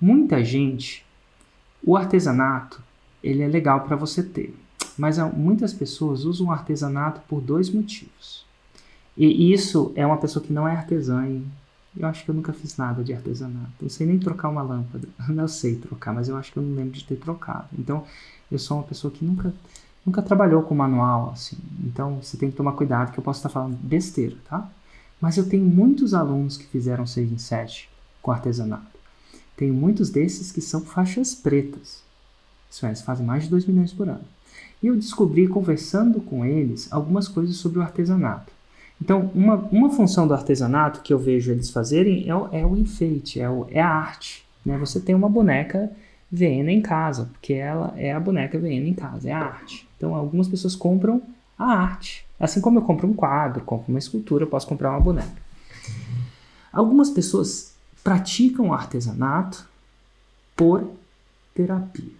Muita 0.00 0.44
gente, 0.44 1.06
o 1.82 1.96
artesanato, 1.96 2.82
ele 3.22 3.42
é 3.42 3.48
legal 3.48 3.82
para 3.82 3.96
você 3.96 4.22
ter, 4.22 4.54
mas 4.98 5.18
muitas 5.32 5.72
pessoas 5.72 6.24
usam 6.24 6.48
o 6.48 6.52
artesanato 6.52 7.20
por 7.28 7.40
dois 7.40 7.70
motivos. 7.70 8.45
E 9.16 9.52
isso 9.52 9.92
é 9.94 10.04
uma 10.04 10.18
pessoa 10.18 10.44
que 10.44 10.52
não 10.52 10.68
é 10.68 10.72
artesã 10.72 11.26
e 11.26 11.42
eu 11.96 12.06
acho 12.06 12.24
que 12.24 12.30
eu 12.30 12.34
nunca 12.34 12.52
fiz 12.52 12.76
nada 12.76 13.02
de 13.02 13.14
artesanato. 13.14 13.72
Não 13.80 13.88
sei 13.88 14.06
nem 14.06 14.18
trocar 14.18 14.50
uma 14.50 14.62
lâmpada. 14.62 15.08
Não 15.28 15.48
sei 15.48 15.76
trocar, 15.76 16.12
mas 16.12 16.28
eu 16.28 16.36
acho 16.36 16.52
que 16.52 16.58
eu 16.58 16.62
não 16.62 16.74
lembro 16.74 16.92
de 16.92 17.04
ter 17.04 17.16
trocado. 17.16 17.68
Então, 17.78 18.04
eu 18.52 18.58
sou 18.58 18.76
uma 18.76 18.82
pessoa 18.82 19.10
que 19.10 19.24
nunca 19.24 19.52
nunca 20.04 20.22
trabalhou 20.22 20.62
com 20.62 20.74
manual 20.74 21.30
assim. 21.30 21.56
Então, 21.80 22.22
você 22.22 22.36
tem 22.36 22.50
que 22.50 22.56
tomar 22.56 22.72
cuidado 22.72 23.12
que 23.12 23.18
eu 23.18 23.24
posso 23.24 23.38
estar 23.38 23.48
falando 23.48 23.76
besteira, 23.76 24.36
tá? 24.48 24.70
Mas 25.20 25.36
eu 25.36 25.48
tenho 25.48 25.64
muitos 25.64 26.14
alunos 26.14 26.56
que 26.56 26.66
fizeram 26.66 27.06
6 27.06 27.32
em 27.32 27.38
7 27.38 27.88
com 28.22 28.30
artesanato. 28.30 28.96
Tenho 29.56 29.72
muitos 29.74 30.10
desses 30.10 30.52
que 30.52 30.60
são 30.60 30.82
faixas 30.82 31.34
pretas. 31.34 32.02
Isso 32.70 32.84
é, 32.84 32.90
eles 32.90 33.00
fazem 33.00 33.24
mais 33.24 33.44
de 33.44 33.50
2 33.50 33.64
milhões 33.66 33.92
por 33.92 34.08
ano. 34.08 34.24
E 34.82 34.86
eu 34.86 34.96
descobri, 34.96 35.48
conversando 35.48 36.20
com 36.20 36.44
eles, 36.44 36.92
algumas 36.92 37.26
coisas 37.26 37.56
sobre 37.56 37.78
o 37.78 37.82
artesanato. 37.82 38.52
Então, 39.00 39.30
uma, 39.34 39.56
uma 39.70 39.90
função 39.90 40.26
do 40.26 40.34
artesanato 40.34 41.02
que 41.02 41.12
eu 41.12 41.18
vejo 41.18 41.52
eles 41.52 41.70
fazerem 41.70 42.28
é 42.28 42.34
o, 42.34 42.48
é 42.50 42.64
o 42.64 42.76
enfeite, 42.76 43.40
é, 43.40 43.48
o, 43.48 43.66
é 43.70 43.80
a 43.80 43.88
arte. 43.88 44.44
Né? 44.64 44.76
Você 44.78 45.00
tem 45.00 45.14
uma 45.14 45.28
boneca 45.28 45.90
vendo 46.30 46.70
em 46.70 46.80
casa, 46.80 47.28
porque 47.32 47.52
ela 47.52 47.94
é 47.96 48.12
a 48.12 48.20
boneca 48.20 48.58
vendo 48.58 48.86
em 48.86 48.94
casa, 48.94 49.28
é 49.28 49.32
a 49.32 49.38
arte. 49.38 49.86
Então, 49.96 50.14
algumas 50.14 50.48
pessoas 50.48 50.74
compram 50.74 51.22
a 51.58 51.66
arte. 51.66 52.26
Assim 52.38 52.60
como 52.60 52.78
eu 52.78 52.82
compro 52.82 53.06
um 53.06 53.14
quadro, 53.14 53.64
compro 53.64 53.92
uma 53.92 53.98
escultura, 53.98 54.44
eu 54.44 54.48
posso 54.48 54.66
comprar 54.66 54.90
uma 54.90 55.00
boneca. 55.00 55.46
Algumas 56.72 57.10
pessoas 57.10 57.74
praticam 58.02 58.72
artesanato 58.72 59.66
por 60.54 60.90
terapia. 61.54 62.12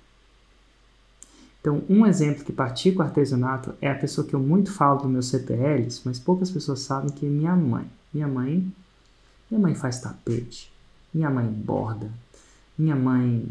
Então, 1.66 1.82
um 1.90 2.06
exemplo 2.06 2.44
que 2.44 2.52
pratica 2.52 3.00
o 3.00 3.02
artesanato 3.02 3.74
é 3.80 3.90
a 3.90 3.98
pessoa 3.98 4.24
que 4.24 4.34
eu 4.34 4.38
muito 4.38 4.70
falo 4.70 5.00
dos 5.00 5.10
meus 5.10 5.26
CPLs, 5.26 6.00
mas 6.04 6.16
poucas 6.16 6.48
pessoas 6.48 6.78
sabem 6.78 7.10
que 7.10 7.26
é 7.26 7.28
minha 7.28 7.56
mãe. 7.56 7.90
Minha 8.14 8.28
mãe, 8.28 8.72
minha 9.50 9.60
mãe 9.60 9.74
faz 9.74 9.98
tapete, 9.98 10.72
minha 11.12 11.28
mãe 11.28 11.44
borda, 11.44 12.08
minha 12.78 12.94
mãe 12.94 13.48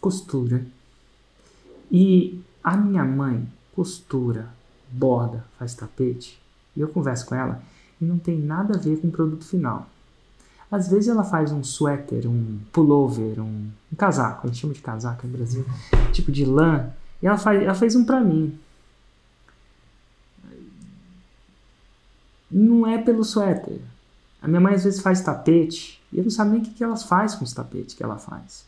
costura. 0.00 0.64
E 1.90 2.42
a 2.64 2.78
minha 2.78 3.04
mãe 3.04 3.46
costura, 3.76 4.48
borda, 4.90 5.44
faz 5.58 5.74
tapete, 5.74 6.40
e 6.74 6.80
eu 6.80 6.88
converso 6.88 7.26
com 7.26 7.34
ela 7.34 7.62
e 8.00 8.06
não 8.06 8.18
tem 8.18 8.40
nada 8.40 8.74
a 8.74 8.80
ver 8.80 9.02
com 9.02 9.08
o 9.08 9.12
produto 9.12 9.44
final. 9.44 9.86
Às 10.70 10.88
vezes 10.88 11.08
ela 11.08 11.24
faz 11.24 11.50
um 11.50 11.64
suéter, 11.64 12.28
um 12.28 12.60
pullover, 12.72 13.40
um, 13.40 13.68
um 13.92 13.96
casaco, 13.96 14.46
a 14.46 14.50
gente 14.50 14.60
chama 14.60 14.72
de 14.72 14.80
casaco 14.80 15.26
no 15.26 15.36
Brasil, 15.36 15.64
tipo 16.12 16.30
de 16.30 16.44
lã, 16.44 16.90
e 17.20 17.26
ela, 17.26 17.36
faz, 17.36 17.62
ela 17.62 17.74
fez 17.74 17.96
um 17.96 18.04
para 18.04 18.20
mim. 18.20 18.56
Não 22.50 22.86
é 22.86 22.98
pelo 22.98 23.24
suéter. 23.24 23.80
A 24.40 24.48
minha 24.48 24.60
mãe 24.60 24.74
às 24.74 24.84
vezes 24.84 25.00
faz 25.00 25.20
tapete 25.20 26.00
e 26.12 26.18
eu 26.18 26.24
não 26.24 26.30
sabe 26.30 26.52
nem 26.52 26.60
o 26.60 26.64
que, 26.64 26.70
que 26.70 26.84
elas 26.84 27.02
faz 27.02 27.34
com 27.34 27.44
os 27.44 27.52
tapetes 27.52 27.94
que 27.94 28.02
ela 28.02 28.18
faz. 28.18 28.64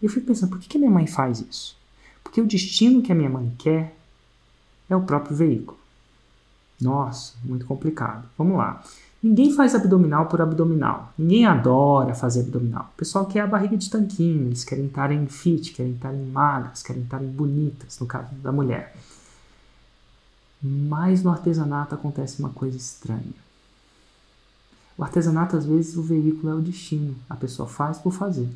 E 0.00 0.06
eu 0.06 0.10
fico 0.10 0.26
pensando, 0.26 0.50
por 0.50 0.58
que, 0.60 0.68
que 0.68 0.76
a 0.76 0.80
minha 0.80 0.90
mãe 0.90 1.06
faz 1.06 1.40
isso? 1.40 1.76
Porque 2.22 2.40
o 2.40 2.46
destino 2.46 3.02
que 3.02 3.10
a 3.10 3.14
minha 3.14 3.28
mãe 3.28 3.52
quer 3.58 3.96
é 4.88 4.94
o 4.94 5.02
próprio 5.02 5.36
veículo. 5.36 5.78
Nossa, 6.80 7.34
muito 7.42 7.66
complicado. 7.66 8.28
Vamos 8.36 8.56
lá. 8.56 8.82
Ninguém 9.20 9.52
faz 9.52 9.74
abdominal 9.74 10.26
por 10.26 10.40
abdominal. 10.40 11.12
Ninguém 11.18 11.44
adora 11.44 12.14
fazer 12.14 12.40
abdominal. 12.40 12.90
O 12.94 12.96
pessoal 12.96 13.26
quer 13.26 13.40
a 13.40 13.46
barriga 13.46 13.76
de 13.76 13.90
tanquinho, 13.90 14.46
eles 14.46 14.64
querem 14.64 14.86
estar 14.86 15.10
em 15.10 15.26
fit, 15.26 15.72
querem 15.72 15.92
estar 15.92 16.14
em 16.14 16.24
magras, 16.26 16.82
querem 16.82 17.02
estar 17.02 17.22
em 17.22 17.28
bonitas, 17.28 17.98
no 17.98 18.06
caso 18.06 18.32
da 18.36 18.52
mulher. 18.52 18.94
Mas 20.62 21.22
no 21.22 21.30
artesanato 21.30 21.94
acontece 21.94 22.38
uma 22.38 22.50
coisa 22.50 22.76
estranha. 22.76 23.34
O 24.96 25.02
artesanato, 25.02 25.56
às 25.56 25.64
vezes, 25.64 25.96
o 25.96 26.02
veículo 26.02 26.52
é 26.52 26.54
o 26.54 26.60
destino. 26.60 27.16
A 27.28 27.36
pessoa 27.36 27.68
faz 27.68 27.98
por 27.98 28.12
fazer. 28.12 28.48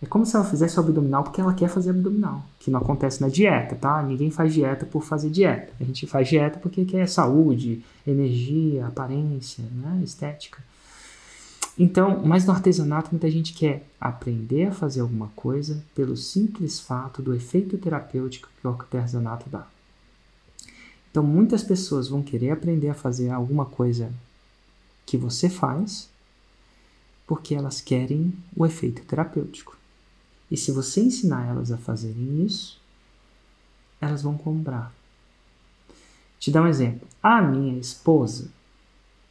É 0.00 0.06
como 0.06 0.24
se 0.24 0.36
ela 0.36 0.44
fizesse 0.44 0.76
o 0.78 0.80
abdominal 0.80 1.24
porque 1.24 1.40
ela 1.40 1.52
quer 1.52 1.68
fazer 1.68 1.90
abdominal, 1.90 2.44
que 2.60 2.70
não 2.70 2.78
acontece 2.78 3.20
na 3.20 3.28
dieta, 3.28 3.74
tá? 3.74 4.00
Ninguém 4.00 4.30
faz 4.30 4.54
dieta 4.54 4.86
por 4.86 5.02
fazer 5.02 5.28
dieta. 5.28 5.72
A 5.80 5.84
gente 5.84 6.06
faz 6.06 6.28
dieta 6.28 6.58
porque 6.60 6.84
quer 6.84 7.08
saúde, 7.08 7.84
energia, 8.06 8.86
aparência, 8.86 9.64
né? 9.72 10.00
estética. 10.04 10.62
Então, 11.76 12.22
mas 12.24 12.44
no 12.44 12.52
artesanato 12.52 13.10
muita 13.10 13.30
gente 13.30 13.52
quer 13.52 13.86
aprender 14.00 14.66
a 14.66 14.72
fazer 14.72 15.00
alguma 15.00 15.28
coisa 15.34 15.82
pelo 15.94 16.16
simples 16.16 16.78
fato 16.78 17.22
do 17.22 17.34
efeito 17.34 17.78
terapêutico 17.78 18.48
que 18.60 18.66
o 18.66 18.70
artesanato 18.70 19.48
dá. 19.48 19.66
Então, 21.10 21.22
muitas 21.22 21.62
pessoas 21.62 22.08
vão 22.08 22.22
querer 22.22 22.50
aprender 22.50 22.88
a 22.88 22.94
fazer 22.94 23.30
alguma 23.30 23.64
coisa 23.64 24.12
que 25.06 25.16
você 25.16 25.48
faz 25.48 26.08
porque 27.26 27.54
elas 27.54 27.80
querem 27.80 28.32
o 28.56 28.66
efeito 28.66 29.02
terapêutico. 29.02 29.77
E 30.50 30.56
se 30.56 30.72
você 30.72 31.00
ensinar 31.00 31.46
elas 31.46 31.70
a 31.70 31.76
fazerem 31.76 32.44
isso, 32.44 32.80
elas 34.00 34.22
vão 34.22 34.36
comprar. 34.36 34.92
Te 36.38 36.50
dar 36.50 36.62
um 36.62 36.66
exemplo. 36.66 37.06
A 37.22 37.42
minha 37.42 37.78
esposa, 37.78 38.48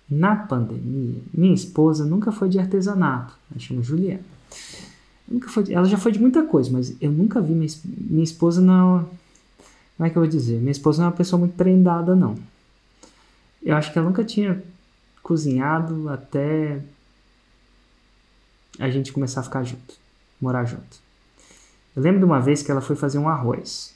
na 0.09 0.35
pandemia, 0.35 1.21
minha 1.33 1.53
esposa 1.53 2.05
nunca 2.05 2.31
foi 2.31 2.49
de 2.49 2.59
artesanato. 2.59 3.33
Ela 3.49 3.59
chama 3.59 3.81
Juliana. 3.81 4.23
Nunca 5.27 5.49
foi, 5.49 5.73
ela 5.73 5.85
já 5.85 5.97
foi 5.97 6.11
de 6.11 6.19
muita 6.19 6.43
coisa, 6.43 6.71
mas 6.71 6.95
eu 7.01 7.11
nunca 7.11 7.41
vi 7.41 7.53
minha, 7.53 7.71
minha 7.85 8.23
esposa 8.23 8.61
não. 8.61 9.09
Como 9.97 10.07
é 10.07 10.09
que 10.09 10.17
eu 10.17 10.21
vou 10.21 10.29
dizer? 10.29 10.59
Minha 10.59 10.71
esposa 10.71 10.99
não 10.99 11.07
é 11.07 11.09
uma 11.09 11.17
pessoa 11.17 11.39
muito 11.39 11.55
prendada, 11.55 12.15
não. 12.15 12.35
Eu 13.63 13.75
acho 13.75 13.91
que 13.91 13.97
ela 13.97 14.07
nunca 14.07 14.23
tinha 14.23 14.63
cozinhado 15.23 16.07
até 16.07 16.81
a 18.79 18.89
gente 18.89 19.11
começar 19.11 19.41
a 19.41 19.43
ficar 19.43 19.63
junto, 19.63 19.95
morar 20.39 20.63
junto. 20.63 21.06
Eu 21.97 22.03
lembro 22.03 22.19
de 22.19 22.25
uma 22.25 22.39
vez 22.39 22.61
que 22.61 22.69
ela 22.69 22.79
foi 22.79 22.95
fazer 22.95 23.17
um 23.17 23.27
arroz. 23.27 23.95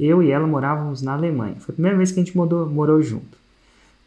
Eu 0.00 0.20
e 0.20 0.32
ela 0.32 0.48
morávamos 0.48 1.00
na 1.00 1.12
Alemanha. 1.12 1.54
Foi 1.60 1.72
a 1.72 1.74
primeira 1.74 1.96
vez 1.96 2.10
que 2.10 2.18
a 2.18 2.24
gente 2.24 2.36
morou, 2.36 2.68
morou 2.68 3.00
junto. 3.00 3.38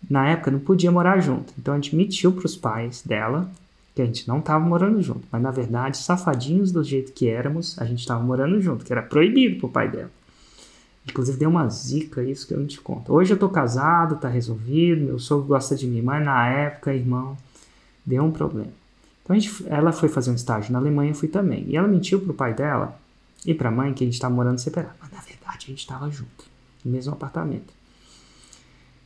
Na 0.10 0.28
época 0.28 0.52
não 0.52 0.60
podia 0.60 0.92
morar 0.92 1.22
junto, 1.22 1.54
então 1.58 1.74
a 1.74 1.78
gente 1.78 1.96
mentiu 1.96 2.34
para 2.34 2.46
os 2.46 2.58
pais 2.58 3.02
dela 3.02 3.50
que 3.96 4.02
a 4.02 4.06
gente 4.06 4.28
não 4.28 4.40
estava 4.40 4.64
morando 4.66 5.02
junto, 5.02 5.22
mas 5.32 5.42
na 5.42 5.52
verdade, 5.52 5.98
safadinhos 5.98 6.72
do 6.72 6.84
jeito 6.84 7.14
que 7.14 7.30
éramos, 7.30 7.80
a 7.80 7.86
gente 7.86 8.00
estava 8.00 8.22
morando 8.22 8.60
junto, 8.62 8.84
que 8.84 8.92
era 8.92 9.02
proibido 9.02 9.60
pro 9.60 9.70
pai 9.70 9.90
dela. 9.90 10.12
Inclusive 11.08 11.38
deu 11.38 11.50
uma 11.50 11.70
zica 11.70 12.22
isso 12.24 12.46
que 12.46 12.54
eu 12.54 12.60
não 12.60 12.68
te 12.68 12.82
conto. 12.82 13.14
Hoje 13.14 13.34
eu 13.34 13.38
tô 13.38 13.48
casado, 13.48 14.18
tá 14.18 14.28
resolvido, 14.28 15.06
meu 15.06 15.20
sogro 15.20 15.48
gosta 15.48 15.76
de 15.76 15.88
mim, 15.88 16.02
mas 16.02 16.26
na 16.26 16.46
época, 16.48 16.94
irmão, 16.94 17.38
deu 18.06 18.24
um 18.24 18.32
problema. 18.32 18.81
Então 19.24 19.40
gente, 19.40 19.66
ela 19.68 19.92
foi 19.92 20.10
fazer 20.10 20.32
um 20.32 20.36
estágio 20.36 20.72
na 20.72 20.80
Alemanha, 20.80 21.12
eu 21.12 21.16
fui 21.16 21.28
também. 21.28 21.66
E 21.68 21.78
ela 21.78 21.88
mentiu 21.88 22.20
pro 22.20 22.34
pai 22.34 22.54
dela 22.54 23.00
e 23.46 23.54
pra 23.54 23.72
mãe 23.72 23.94
que 23.94 24.04
a 24.04 24.08
gente 24.08 24.16
estava 24.16 24.34
morando 24.34 24.60
separado. 24.60 24.96
Mas 25.02 25.12
na 25.12 25.20
verdade 25.20 25.66
a 25.66 25.70
gente 25.70 25.80
estava 25.80 26.10
junto, 26.10 26.46
no 26.84 26.92
mesmo 26.92 27.14
apartamento. 27.14 27.74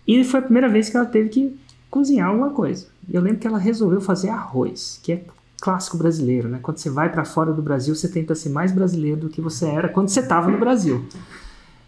E 0.08 0.24
foi 0.24 0.40
a 0.40 0.44
primeira 0.44 0.70
vez 0.70 0.90
que 0.90 0.98
ela 0.98 1.06
teve 1.06 1.30
que 1.30 1.60
cozinhar 1.90 2.30
alguma 2.30 2.52
coisa. 2.52 2.88
E 3.08 3.16
eu 3.16 3.22
lembro 3.22 3.40
que 3.40 3.48
ela 3.48 3.58
resolveu 3.58 4.02
fazer 4.02 4.30
arroz, 4.30 5.00
que 5.02 5.14
é 5.14 5.24
clássico 5.62 5.98
brasileiro, 5.98 6.48
né? 6.48 6.60
Quando 6.62 6.78
você 6.78 6.90
vai 6.90 7.12
para 7.12 7.26
fora 7.26 7.52
do 7.54 7.62
Brasil, 7.62 7.96
você 7.96 8.08
tenta 8.08 8.36
ser 8.36 8.50
mais 8.50 8.72
brasileiro 8.72 9.22
do 9.22 9.30
que 9.30 9.42
você 9.42 9.66
era 9.66 9.90
quando 9.90 10.10
você 10.10 10.20
estava 10.20 10.50
no 10.50 10.60
Brasil. 10.60 11.06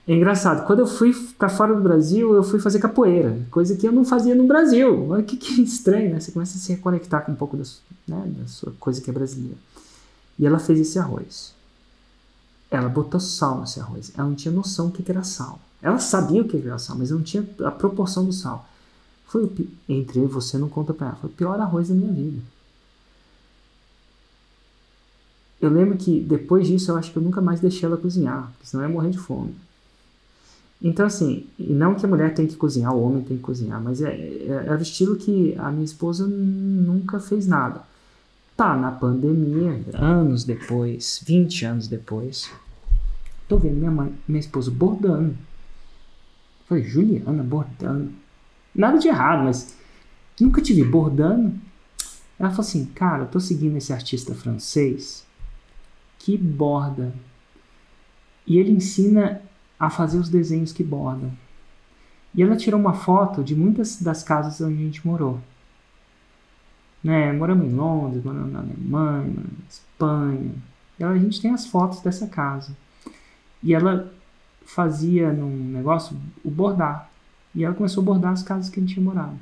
É 0.08 0.14
engraçado, 0.16 0.66
quando 0.66 0.80
eu 0.80 0.88
fui 0.88 1.14
para 1.38 1.50
fora 1.50 1.76
do 1.76 1.82
Brasil, 1.82 2.34
eu 2.34 2.42
fui 2.42 2.60
fazer 2.62 2.80
capoeira, 2.80 3.46
coisa 3.52 3.76
que 3.76 3.86
eu 3.86 3.92
não 3.92 4.06
fazia 4.06 4.34
no 4.34 4.48
Brasil. 4.48 5.10
Olha 5.10 5.22
que, 5.22 5.36
que 5.36 5.62
estranho, 5.62 6.12
né? 6.12 6.20
Você 6.22 6.32
começa 6.32 6.58
a 6.58 6.62
se 6.62 6.72
reconectar 6.72 7.26
com 7.26 7.34
um 7.34 7.36
pouco 7.36 7.58
da, 7.58 7.64
né, 8.08 8.34
da 8.40 8.48
sua 8.48 8.72
coisa 8.80 9.02
que 9.02 9.10
é 9.10 9.14
brasileira. 9.14 9.58
E 10.40 10.48
ela 10.48 10.60
fez 10.60 10.80
esse 10.80 10.98
arroz. 10.98 11.54
Ela 12.72 12.88
botou 12.88 13.20
sal 13.20 13.60
nesse 13.60 13.82
arroz. 13.82 14.14
Ela 14.18 14.30
não 14.30 14.36
tinha 14.36 14.54
noção 14.54 14.88
do 14.88 14.94
que 14.94 15.12
era 15.12 15.24
sal. 15.24 15.60
Ela 15.82 16.00
sabia 16.00 16.42
o 16.42 16.48
que 16.48 16.56
era 16.56 16.80
sal, 16.80 16.98
mas 16.98 17.12
não 17.12 17.22
tinha 17.22 17.46
a 17.66 17.72
proporção 17.72 18.24
do 18.24 18.32
sal. 18.32 18.66
Foi 19.28 19.44
o, 19.44 19.52
entre 19.90 20.22
você 20.26 20.58
não 20.58 20.70
conta 20.70 20.94
pra 20.94 21.08
ela. 21.08 21.16
Foi 21.18 21.30
o 21.30 21.34
pior 21.34 21.60
arroz 21.60 21.90
da 21.90 21.96
minha 21.96 22.14
vida. 22.14 22.42
Eu 25.60 25.70
lembro 25.70 25.98
que 25.98 26.22
depois 26.22 26.66
disso 26.66 26.92
eu 26.92 26.96
acho 26.96 27.12
que 27.12 27.18
eu 27.18 27.24
nunca 27.24 27.42
mais 27.42 27.60
deixei 27.60 27.86
ela 27.86 27.98
cozinhar, 27.98 28.52
porque 28.54 28.68
senão 28.68 28.84
eu 28.84 28.90
ia 28.90 28.96
morrer 28.96 29.10
de 29.10 29.18
fome. 29.18 29.54
Então, 30.82 31.06
assim, 31.06 31.48
não 31.58 31.96
que 31.96 32.06
a 32.06 32.10
mulher 32.10 32.34
tem 32.34 32.46
que 32.46 32.56
cozinhar, 32.56 32.94
o 32.94 33.02
homem 33.02 33.24
tem 33.24 33.38
que 33.38 33.44
cozinhar, 33.44 33.82
mas 33.82 34.02
é, 34.02 34.14
é, 34.14 34.66
é 34.68 34.72
o 34.72 34.82
estilo 34.82 35.16
que 35.16 35.56
a 35.58 35.72
minha 35.72 35.86
esposa 35.86 36.28
nunca 36.28 37.20
fez 37.20 37.48
nada. 37.48 37.82
Tá, 38.56 38.76
na 38.76 38.92
pandemia, 38.92 39.84
anos 39.94 40.44
depois, 40.44 41.22
20 41.26 41.66
anos 41.66 41.88
depois, 41.88 42.52
tô 43.48 43.58
vendo 43.58 43.78
minha, 43.78 43.92
mãe, 43.92 44.14
minha 44.28 44.40
esposa 44.40 44.70
bordando. 44.70 45.36
Falei, 46.68 46.84
Juliana 46.84 47.44
bordando. 47.44 48.12
Nada 48.74 49.00
de 49.00 49.08
errado, 49.08 49.46
mas 49.46 49.76
nunca 50.40 50.62
te 50.62 50.74
vi 50.74 50.84
bordando. 50.84 51.56
Ela 52.40 52.50
falou 52.50 52.62
assim, 52.62 52.86
cara, 52.86 53.24
eu 53.24 53.28
tô 53.28 53.40
seguindo 53.40 53.78
esse 53.78 53.92
artista 53.92 54.36
francês 54.36 55.26
que 56.20 56.38
borda. 56.38 57.14
E 58.46 58.58
ele 58.58 58.72
ensina 58.72 59.42
a 59.80 59.90
fazer 59.90 60.18
os 60.18 60.30
desenhos 60.30 60.72
que 60.72 60.84
bordam. 60.84 61.32
E 62.34 62.42
ela 62.42 62.56
tirou 62.56 62.80
uma 62.80 62.94
foto 62.94 63.44
de 63.44 63.56
muitas 63.56 64.02
das 64.02 64.24
casas 64.24 64.62
onde 64.62 64.82
a 64.82 64.86
gente 64.86 65.06
morou. 65.06 65.40
Né? 67.04 67.32
Moramos 67.32 67.66
em 67.66 67.74
Londres, 67.74 68.24
moramos 68.24 68.52
na 68.52 68.60
Alemanha, 68.60 69.34
na 69.34 69.44
Espanha. 69.70 70.52
E 71.00 71.04
a 71.04 71.18
gente 71.18 71.42
tem 71.42 71.52
as 71.52 71.66
fotos 71.66 72.02
dessa 72.02 72.28
casa. 72.28 72.76
E 73.64 73.74
ela 73.74 74.12
fazia 74.66 75.32
num 75.32 75.72
negócio 75.72 76.16
o 76.44 76.52
bordar. 76.52 77.10
E 77.56 77.64
ela 77.64 77.74
começou 77.74 78.02
a 78.02 78.06
bordar 78.06 78.34
as 78.34 78.44
casas 78.44 78.70
que 78.70 78.80
a 78.80 78.84
gente 78.84 78.94
tinha 78.94 79.04
morado. 79.04 79.38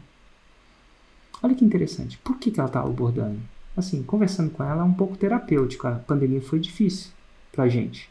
Olha 1.41 1.55
que 1.55 1.65
interessante. 1.65 2.17
Por 2.19 2.37
que, 2.37 2.51
que 2.51 2.59
ela 2.59 2.69
estava 2.69 2.89
bordando? 2.89 3.39
Assim, 3.75 4.03
conversando 4.03 4.51
com 4.51 4.63
ela 4.63 4.81
é 4.81 4.85
um 4.85 4.93
pouco 4.93 5.17
terapêutico. 5.17 5.87
A 5.87 5.95
pandemia 5.95 6.41
foi 6.41 6.59
difícil 6.59 7.11
pra 7.51 7.67
gente. 7.67 8.09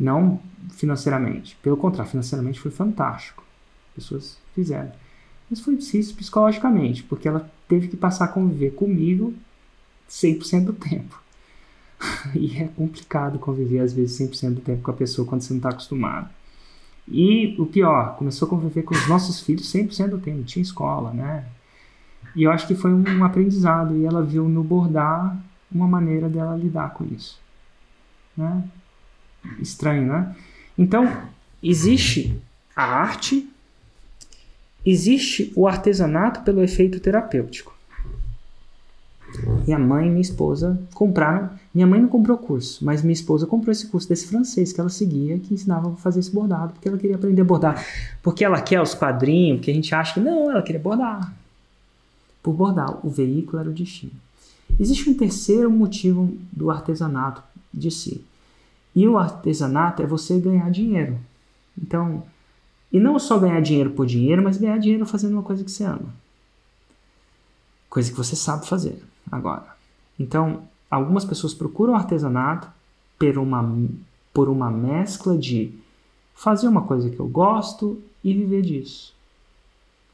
Não 0.00 0.40
financeiramente. 0.70 1.58
Pelo 1.62 1.76
contrário, 1.76 2.10
financeiramente 2.10 2.58
foi 2.58 2.70
fantástico. 2.70 3.44
As 3.90 3.94
pessoas 3.96 4.38
fizeram. 4.54 4.90
Mas 5.50 5.60
foi 5.60 5.76
difícil 5.76 6.16
psicologicamente, 6.16 7.02
porque 7.02 7.28
ela 7.28 7.50
teve 7.68 7.88
que 7.88 7.96
passar 7.96 8.24
a 8.24 8.28
conviver 8.28 8.70
comigo 8.70 9.34
100% 10.08 10.64
do 10.64 10.72
tempo. 10.72 11.20
e 12.34 12.56
é 12.56 12.68
complicado 12.68 13.38
conviver 13.38 13.80
às 13.80 13.92
vezes 13.92 14.18
100% 14.18 14.54
do 14.54 14.60
tempo 14.62 14.82
com 14.82 14.90
a 14.90 14.94
pessoa 14.94 15.28
quando 15.28 15.42
você 15.42 15.52
não 15.52 15.58
está 15.58 15.68
acostumado. 15.68 16.30
E 17.06 17.56
o 17.58 17.66
pior, 17.66 18.16
começou 18.16 18.46
a 18.46 18.48
conviver 18.48 18.84
com 18.84 18.94
os 18.94 19.08
nossos 19.08 19.40
filhos 19.40 19.70
100% 19.70 20.08
do 20.08 20.18
tempo, 20.18 20.44
tinha 20.44 20.62
escola, 20.62 21.12
né? 21.12 21.44
E 22.34 22.44
eu 22.44 22.52
acho 22.52 22.66
que 22.66 22.74
foi 22.74 22.92
um 22.92 23.24
aprendizado 23.24 23.96
e 23.96 24.04
ela 24.04 24.22
viu 24.22 24.48
no 24.48 24.62
bordar 24.62 25.36
uma 25.70 25.88
maneira 25.88 26.28
dela 26.28 26.56
lidar 26.56 26.94
com 26.94 27.04
isso. 27.04 27.40
Né? 28.36 28.62
Estranho, 29.60 30.06
né? 30.06 30.36
Então, 30.76 31.22
existe 31.62 32.38
a 32.74 32.84
arte, 32.84 33.48
existe 34.84 35.52
o 35.54 35.66
artesanato 35.66 36.40
pelo 36.42 36.62
efeito 36.62 37.00
terapêutico. 37.00 37.74
Minha 39.64 39.78
mãe 39.78 40.06
e 40.06 40.10
minha 40.10 40.22
esposa 40.22 40.80
compraram. 40.94 41.50
Minha 41.72 41.86
mãe 41.86 42.00
não 42.00 42.08
comprou 42.08 42.36
curso, 42.36 42.84
mas 42.84 43.02
minha 43.02 43.12
esposa 43.12 43.46
comprou 43.46 43.70
esse 43.70 43.86
curso 43.86 44.08
desse 44.08 44.26
francês 44.26 44.72
que 44.72 44.80
ela 44.80 44.88
seguia, 44.88 45.38
que 45.38 45.54
ensinava 45.54 45.92
a 45.92 45.96
fazer 45.96 46.20
esse 46.20 46.32
bordado, 46.32 46.72
porque 46.72 46.88
ela 46.88 46.98
queria 46.98 47.16
aprender 47.16 47.42
a 47.42 47.44
bordar. 47.44 47.84
Porque 48.22 48.44
ela 48.44 48.60
quer 48.60 48.80
os 48.80 48.94
quadrinhos, 48.94 49.58
porque 49.58 49.70
a 49.70 49.74
gente 49.74 49.94
acha 49.94 50.14
que 50.14 50.20
não, 50.20 50.50
ela 50.50 50.62
queria 50.62 50.80
bordar. 50.80 51.32
Por 52.42 52.54
bordar, 52.54 53.06
o 53.06 53.10
veículo 53.10 53.60
era 53.60 53.70
o 53.70 53.72
destino. 53.72 54.12
Existe 54.78 55.08
um 55.08 55.14
terceiro 55.14 55.70
motivo 55.70 56.32
do 56.50 56.70
artesanato 56.70 57.42
de 57.72 57.90
si. 57.90 58.24
E 58.94 59.06
o 59.06 59.18
artesanato 59.18 60.02
é 60.02 60.06
você 60.06 60.38
ganhar 60.38 60.70
dinheiro. 60.70 61.18
Então, 61.80 62.24
e 62.92 62.98
não 62.98 63.18
só 63.18 63.38
ganhar 63.38 63.60
dinheiro 63.60 63.90
por 63.90 64.06
dinheiro, 64.06 64.42
mas 64.42 64.56
ganhar 64.56 64.78
dinheiro 64.78 65.06
fazendo 65.06 65.32
uma 65.34 65.42
coisa 65.42 65.62
que 65.62 65.70
você 65.70 65.84
ama. 65.84 66.12
Coisa 67.88 68.10
que 68.10 68.16
você 68.16 68.34
sabe 68.34 68.66
fazer 68.66 69.02
agora. 69.30 69.76
Então, 70.18 70.62
algumas 70.90 71.24
pessoas 71.24 71.54
procuram 71.54 71.94
artesanato 71.94 72.68
por 73.18 73.38
uma, 73.38 73.78
por 74.32 74.48
uma 74.48 74.70
mescla 74.70 75.36
de 75.36 75.72
fazer 76.34 76.68
uma 76.68 76.82
coisa 76.82 77.10
que 77.10 77.20
eu 77.20 77.28
gosto 77.28 78.02
e 78.24 78.34
viver 78.34 78.62
disso. 78.62 79.14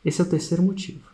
Esse 0.04 0.20
é 0.20 0.24
o 0.24 0.28
terceiro 0.28 0.62
motivo. 0.62 1.08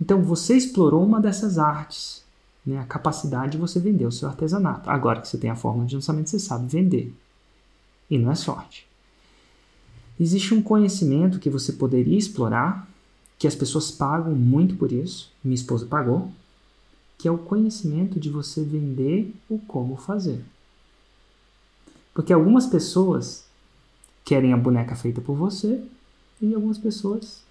Então, 0.00 0.22
você 0.22 0.56
explorou 0.56 1.04
uma 1.04 1.20
dessas 1.20 1.58
artes 1.58 2.24
né, 2.64 2.78
a 2.78 2.84
capacidade 2.84 3.52
de 3.52 3.58
você 3.58 3.80
vender 3.80 4.06
o 4.06 4.12
seu 4.12 4.28
artesanato. 4.28 4.88
Agora 4.90 5.20
que 5.20 5.28
você 5.28 5.38
tem 5.38 5.50
a 5.50 5.56
forma 5.56 5.84
de 5.86 5.94
lançamento, 5.94 6.30
você 6.30 6.38
sabe 6.38 6.68
vender. 6.68 7.14
E 8.10 8.18
não 8.18 8.30
é 8.30 8.34
sorte. 8.34 8.86
Existe 10.18 10.52
um 10.52 10.62
conhecimento 10.62 11.38
que 11.38 11.48
você 11.48 11.72
poderia 11.72 12.18
explorar, 12.18 12.88
que 13.38 13.46
as 13.46 13.54
pessoas 13.54 13.90
pagam 13.90 14.34
muito 14.34 14.76
por 14.76 14.92
isso, 14.92 15.32
minha 15.42 15.54
esposa 15.54 15.86
pagou, 15.86 16.30
que 17.16 17.26
é 17.26 17.30
o 17.30 17.38
conhecimento 17.38 18.20
de 18.20 18.28
você 18.28 18.62
vender 18.62 19.34
o 19.48 19.58
como 19.58 19.96
fazer. 19.96 20.44
Porque 22.12 22.32
algumas 22.32 22.66
pessoas 22.66 23.44
querem 24.24 24.52
a 24.52 24.56
boneca 24.56 24.94
feita 24.94 25.20
por 25.20 25.34
você 25.34 25.82
e 26.40 26.54
algumas 26.54 26.78
pessoas 26.78 27.42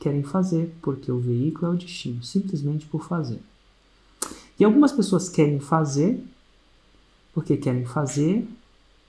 querem 0.00 0.22
fazer, 0.22 0.74
porque 0.80 1.12
o 1.12 1.20
veículo 1.20 1.72
é 1.72 1.74
o 1.74 1.78
destino, 1.78 2.24
simplesmente 2.24 2.86
por 2.86 3.04
fazer. 3.04 3.40
E 4.60 4.64
algumas 4.64 4.92
pessoas 4.92 5.28
querem 5.28 5.58
fazer, 5.58 6.22
porque 7.32 7.56
querem 7.56 7.86
fazer 7.86 8.46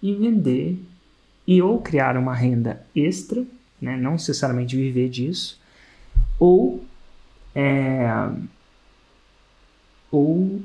e 0.01 0.15
vender, 0.15 0.81
e 1.45 1.61
ou 1.61 1.81
criar 1.81 2.15
uma 2.15 2.33
renda 2.33 2.85
extra, 2.95 3.45
né, 3.81 3.97
não 3.97 4.13
necessariamente 4.13 4.77
viver 4.77 5.09
disso, 5.09 5.59
ou 6.39 6.83
é, 7.53 8.09
ou 10.09 10.61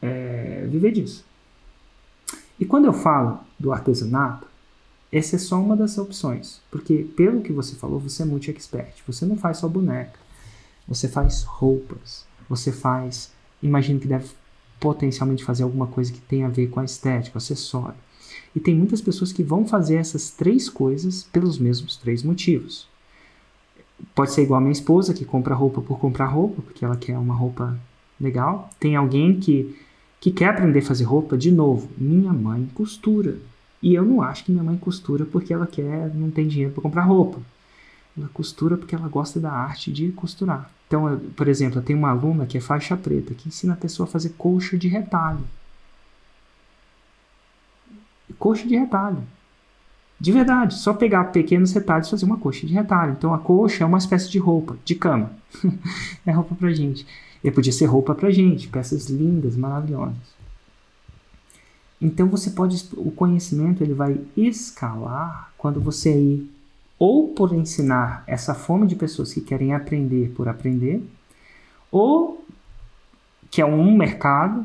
é, 0.00 0.66
viver 0.68 0.92
disso. 0.92 1.24
E 2.60 2.64
quando 2.64 2.84
eu 2.84 2.92
falo 2.92 3.40
do 3.58 3.72
artesanato, 3.72 4.46
essa 5.10 5.36
é 5.36 5.38
só 5.38 5.60
uma 5.60 5.76
das 5.76 5.98
opções, 5.98 6.60
porque 6.70 7.04
pelo 7.16 7.42
que 7.42 7.52
você 7.52 7.74
falou, 7.74 7.98
você 7.98 8.22
é 8.22 8.26
muito 8.26 8.50
expert. 8.50 9.02
Você 9.06 9.26
não 9.26 9.36
faz 9.36 9.58
só 9.58 9.68
boneca, 9.68 10.18
você 10.88 11.08
faz 11.08 11.42
roupas, 11.42 12.24
você 12.48 12.72
faz, 12.72 13.32
imagino 13.62 14.00
que 14.00 14.08
deve 14.08 14.26
potencialmente 14.80 15.44
fazer 15.44 15.62
alguma 15.62 15.86
coisa 15.86 16.12
que 16.12 16.20
tenha 16.20 16.46
a 16.46 16.50
ver 16.50 16.68
com 16.68 16.80
a 16.80 16.84
estética, 16.84 17.38
acessório. 17.38 17.94
E 18.54 18.60
tem 18.60 18.74
muitas 18.74 19.00
pessoas 19.00 19.32
que 19.32 19.42
vão 19.42 19.66
fazer 19.66 19.96
essas 19.96 20.30
três 20.30 20.68
coisas 20.68 21.24
pelos 21.24 21.58
mesmos 21.58 21.96
três 21.96 22.22
motivos. 22.22 22.88
Pode 24.14 24.32
ser 24.32 24.42
igual 24.42 24.58
a 24.58 24.60
minha 24.60 24.72
esposa, 24.72 25.14
que 25.14 25.24
compra 25.24 25.54
roupa 25.54 25.80
por 25.80 25.98
comprar 25.98 26.26
roupa, 26.26 26.60
porque 26.62 26.84
ela 26.84 26.96
quer 26.96 27.16
uma 27.16 27.34
roupa 27.34 27.78
legal. 28.20 28.68
Tem 28.78 28.96
alguém 28.96 29.38
que, 29.38 29.74
que 30.20 30.30
quer 30.30 30.48
aprender 30.48 30.80
a 30.80 30.82
fazer 30.82 31.04
roupa, 31.04 31.38
de 31.38 31.50
novo, 31.50 31.88
minha 31.96 32.32
mãe 32.32 32.68
costura. 32.74 33.38
E 33.82 33.94
eu 33.94 34.04
não 34.04 34.20
acho 34.20 34.44
que 34.44 34.52
minha 34.52 34.64
mãe 34.64 34.76
costura 34.76 35.24
porque 35.24 35.52
ela 35.54 35.66
quer, 35.66 36.12
não 36.14 36.30
tem 36.30 36.46
dinheiro 36.46 36.72
para 36.72 36.82
comprar 36.82 37.02
roupa. 37.02 37.40
Ela 38.16 38.28
costura 38.28 38.76
porque 38.76 38.94
ela 38.94 39.08
gosta 39.08 39.40
da 39.40 39.50
arte 39.50 39.90
de 39.90 40.12
costurar. 40.12 40.70
Então, 40.86 41.18
por 41.34 41.48
exemplo, 41.48 41.78
eu 41.78 41.82
tenho 41.82 41.98
uma 41.98 42.10
aluna 42.10 42.44
que 42.44 42.58
é 42.58 42.60
faixa 42.60 42.96
preta, 42.96 43.34
que 43.34 43.48
ensina 43.48 43.72
a 43.72 43.76
pessoa 43.76 44.06
a 44.06 44.10
fazer 44.10 44.30
colcha 44.36 44.76
de 44.76 44.88
retalho. 44.88 45.44
Coxa 48.38 48.66
de 48.66 48.76
retalho. 48.76 49.22
De 50.18 50.30
verdade, 50.32 50.74
só 50.74 50.92
pegar 50.92 51.24
pequenos 51.24 51.72
retalhos 51.72 52.06
e 52.06 52.10
fazer 52.10 52.24
uma 52.24 52.36
coxa 52.36 52.66
de 52.66 52.72
retalho. 52.72 53.12
Então 53.12 53.32
a 53.32 53.38
coxa 53.38 53.84
é 53.84 53.86
uma 53.86 53.98
espécie 53.98 54.30
de 54.30 54.38
roupa, 54.38 54.76
de 54.84 54.94
cama. 54.94 55.32
é 56.26 56.30
roupa 56.30 56.54
pra 56.54 56.72
gente. 56.72 57.06
E 57.42 57.50
podia 57.50 57.72
ser 57.72 57.86
roupa 57.86 58.14
pra 58.14 58.30
gente, 58.30 58.68
peças 58.68 59.08
lindas, 59.08 59.56
maravilhosas. 59.56 60.16
Então 62.00 62.28
você 62.28 62.50
pode, 62.50 62.84
o 62.96 63.10
conhecimento 63.10 63.82
ele 63.82 63.94
vai 63.94 64.20
escalar 64.36 65.52
quando 65.56 65.80
você 65.80 66.12
ir 66.12 66.51
ou 67.04 67.30
por 67.34 67.52
ensinar 67.52 68.22
essa 68.28 68.54
fome 68.54 68.86
de 68.86 68.94
pessoas 68.94 69.34
que 69.34 69.40
querem 69.40 69.74
aprender 69.74 70.30
por 70.36 70.46
aprender, 70.46 71.04
ou 71.90 72.46
que 73.50 73.60
é 73.60 73.66
um 73.66 73.96
mercado, 73.96 74.64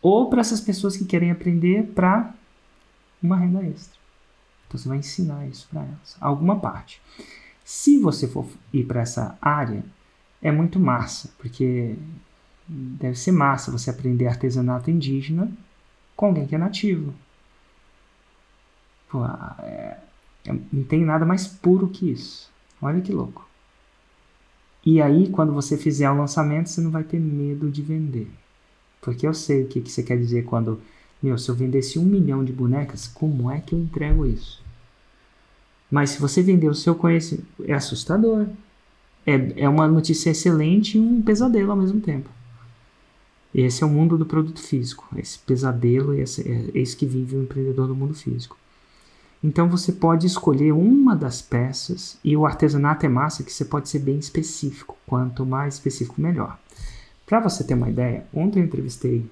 ou 0.00 0.30
para 0.30 0.42
essas 0.42 0.60
pessoas 0.60 0.96
que 0.96 1.04
querem 1.04 1.32
aprender 1.32 1.88
para 1.92 2.32
uma 3.20 3.36
renda 3.36 3.64
extra. 3.64 3.98
Então 4.68 4.78
você 4.78 4.88
vai 4.88 4.98
ensinar 4.98 5.44
isso 5.48 5.66
para 5.72 5.80
elas, 5.80 6.16
alguma 6.20 6.60
parte. 6.60 7.02
Se 7.64 7.98
você 7.98 8.28
for 8.28 8.46
ir 8.72 8.84
para 8.84 9.00
essa 9.00 9.36
área, 9.42 9.84
é 10.40 10.52
muito 10.52 10.78
massa, 10.78 11.32
porque 11.36 11.96
deve 12.68 13.16
ser 13.16 13.32
massa 13.32 13.72
você 13.72 13.90
aprender 13.90 14.28
artesanato 14.28 14.88
indígena 14.88 15.50
com 16.14 16.26
alguém 16.26 16.46
que 16.46 16.54
é 16.54 16.58
nativo. 16.58 17.12
Pô, 19.10 19.26
é, 19.26 19.98
não 20.44 20.84
tem 20.84 21.04
nada 21.04 21.24
mais 21.24 21.46
puro 21.46 21.88
que 21.88 22.10
isso. 22.10 22.50
Olha 22.80 23.00
que 23.00 23.12
louco. 23.12 23.48
E 24.84 25.00
aí, 25.00 25.28
quando 25.28 25.52
você 25.52 25.76
fizer 25.76 26.10
o 26.10 26.16
lançamento, 26.16 26.68
você 26.68 26.80
não 26.80 26.90
vai 26.90 27.04
ter 27.04 27.20
medo 27.20 27.70
de 27.70 27.82
vender. 27.82 28.28
Porque 29.00 29.26
eu 29.26 29.34
sei 29.34 29.62
o 29.62 29.68
que, 29.68 29.80
que 29.80 29.90
você 29.90 30.02
quer 30.02 30.18
dizer 30.18 30.44
quando, 30.44 30.80
meu, 31.22 31.38
se 31.38 31.48
eu 31.48 31.54
vendesse 31.54 31.98
um 31.98 32.04
milhão 32.04 32.44
de 32.44 32.52
bonecas, 32.52 33.06
como 33.06 33.50
é 33.50 33.60
que 33.60 33.74
eu 33.74 33.78
entrego 33.78 34.26
isso? 34.26 34.62
Mas 35.90 36.10
se 36.10 36.20
você 36.20 36.42
vender 36.42 36.68
o 36.68 36.74
seu 36.74 36.94
conhecimento, 36.94 37.46
é 37.64 37.74
assustador. 37.74 38.46
É, 39.24 39.62
é 39.62 39.68
uma 39.68 39.86
notícia 39.86 40.30
excelente 40.30 40.98
e 40.98 41.00
um 41.00 41.22
pesadelo 41.22 41.70
ao 41.70 41.76
mesmo 41.76 42.00
tempo. 42.00 42.28
Esse 43.54 43.82
é 43.82 43.86
o 43.86 43.90
mundo 43.90 44.16
do 44.16 44.24
produto 44.24 44.60
físico, 44.60 45.06
esse 45.16 45.38
pesadelo, 45.38 46.14
esse, 46.14 46.40
é 46.48 46.70
esse 46.74 46.96
que 46.96 47.04
vive 47.04 47.36
o 47.36 47.42
empreendedor 47.42 47.86
do 47.86 47.94
mundo 47.94 48.14
físico. 48.14 48.56
Então 49.42 49.68
você 49.68 49.92
pode 49.92 50.26
escolher 50.26 50.72
uma 50.72 51.16
das 51.16 51.42
peças 51.42 52.16
e 52.22 52.36
o 52.36 52.46
artesanato 52.46 53.04
é 53.04 53.08
massa 53.08 53.42
que 53.42 53.52
você 53.52 53.64
pode 53.64 53.88
ser 53.88 53.98
bem 53.98 54.18
específico. 54.18 54.96
Quanto 55.06 55.44
mais 55.44 55.74
específico, 55.74 56.20
melhor. 56.20 56.58
Para 57.26 57.40
você 57.40 57.64
ter 57.64 57.74
uma 57.74 57.90
ideia, 57.90 58.26
ontem 58.32 58.60
eu 58.60 58.64
entrevistei 58.66 59.28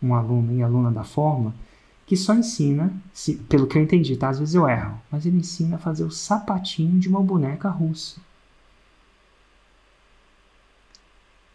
um 0.00 0.14
aluno 0.14 0.52
e 0.52 0.62
aluna 0.62 0.90
da 0.90 1.02
forma 1.02 1.54
que 2.06 2.16
só 2.16 2.34
ensina, 2.34 2.94
se, 3.12 3.34
pelo 3.34 3.66
que 3.66 3.78
eu 3.78 3.82
entendi, 3.82 4.16
tá? 4.16 4.28
Às 4.28 4.38
vezes 4.38 4.54
eu 4.54 4.68
erro, 4.68 5.00
mas 5.10 5.24
ele 5.24 5.38
ensina 5.38 5.76
a 5.76 5.78
fazer 5.78 6.04
o 6.04 6.10
sapatinho 6.10 7.00
de 7.00 7.08
uma 7.08 7.22
boneca 7.22 7.68
russa. 7.70 8.20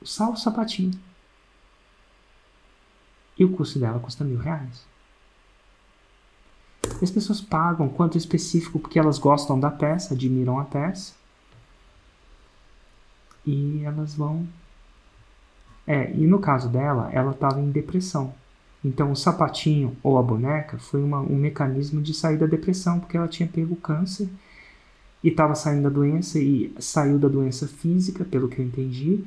Só 0.02 0.32
o 0.32 0.38
sapatinho. 0.38 1.00
E 3.38 3.46
o 3.46 3.52
custo 3.52 3.80
dela 3.80 4.00
custa 4.00 4.24
mil 4.24 4.40
reais. 4.40 4.86
As 7.04 7.12
pessoas 7.12 7.42
pagam 7.42 7.88
quanto 7.90 8.18
específico 8.18 8.80
porque 8.80 9.00
elas 9.00 9.18
gostam 9.18 9.60
da 9.60 9.72
peça, 9.72 10.14
admiram 10.14 10.60
a 10.60 10.66
peça. 10.66 11.14
E 13.46 13.82
elas 13.84 14.16
vão. 14.16 14.48
É, 15.88 16.12
e 16.14 16.28
no 16.28 16.40
caso 16.40 16.70
dela, 16.70 17.10
ela 17.12 17.32
estava 17.32 17.60
em 17.60 17.72
depressão. 17.72 18.34
Então 18.84 19.12
o 19.12 19.16
sapatinho 19.16 19.96
ou 20.02 20.18
a 20.18 20.24
boneca 20.24 20.78
foi 20.78 21.04
uma, 21.04 21.20
um 21.20 21.36
mecanismo 21.36 22.02
de 22.02 22.14
sair 22.14 22.38
da 22.38 22.46
depressão, 22.46 23.00
porque 23.00 23.18
ela 23.18 23.28
tinha 23.28 23.48
pego 23.48 23.76
câncer 23.76 24.30
e 25.24 25.30
estava 25.30 25.56
saindo 25.56 25.84
da 25.84 25.90
doença 25.90 26.40
e 26.40 26.74
saiu 26.80 27.20
da 27.20 27.28
doença 27.28 27.68
física, 27.68 28.24
pelo 28.24 28.48
que 28.48 28.60
eu 28.60 28.66
entendi, 28.66 29.24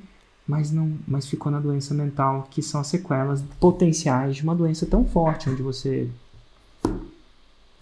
mas 0.47 0.71
não, 0.71 0.97
mas 1.07 1.27
ficou 1.27 1.53
na 1.53 1.61
doença 1.61 1.93
mental, 1.95 2.49
que 2.51 2.63
são 2.63 2.81
as 2.81 2.87
sequelas 2.87 3.43
potenciais 3.61 4.37
de 4.37 4.43
uma 4.43 4.55
doença 4.55 4.87
tão 4.87 5.05
forte, 5.05 5.51
onde 5.51 5.63
você 5.63 6.09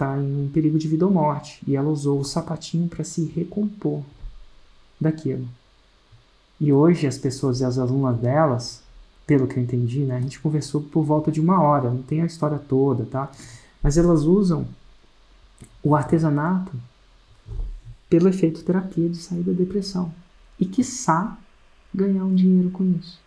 está 0.01 0.19
em 0.19 0.49
perigo 0.49 0.79
de 0.79 0.89
vida 0.89 1.05
ou 1.05 1.13
morte. 1.13 1.61
E 1.67 1.77
ela 1.77 1.91
usou 1.91 2.19
o 2.19 2.25
sapatinho 2.25 2.89
para 2.89 3.05
se 3.05 3.25
recompor 3.27 4.03
daquilo. 4.99 5.47
E 6.59 6.73
hoje 6.73 7.07
as 7.07 7.19
pessoas 7.19 7.61
e 7.61 7.65
as 7.65 7.79
alunas 7.79 8.19
delas, 8.19 8.83
pelo 9.27 9.47
que 9.47 9.59
eu 9.59 9.63
entendi, 9.63 10.01
né, 10.01 10.17
a 10.17 10.21
gente 10.21 10.41
conversou 10.41 10.81
por 10.81 11.05
volta 11.05 11.31
de 11.31 11.41
uma 11.41 11.63
hora, 11.63 11.91
não 11.91 12.03
tem 12.03 12.23
a 12.23 12.27
história 12.27 12.59
toda, 12.59 13.05
tá? 13.05 13.31
Mas 13.83 13.97
elas 13.97 14.23
usam 14.23 14.67
o 15.83 15.95
artesanato 15.95 16.73
pelo 18.09 18.29
efeito 18.29 18.65
terapia 18.65 19.09
de 19.09 19.17
sair 19.17 19.43
da 19.43 19.53
depressão. 19.53 20.13
E 20.59 20.67
quiçá 20.67 21.39
ganhar 21.95 22.25
um 22.25 22.35
dinheiro 22.35 22.71
com 22.71 22.85
isso. 22.85 23.19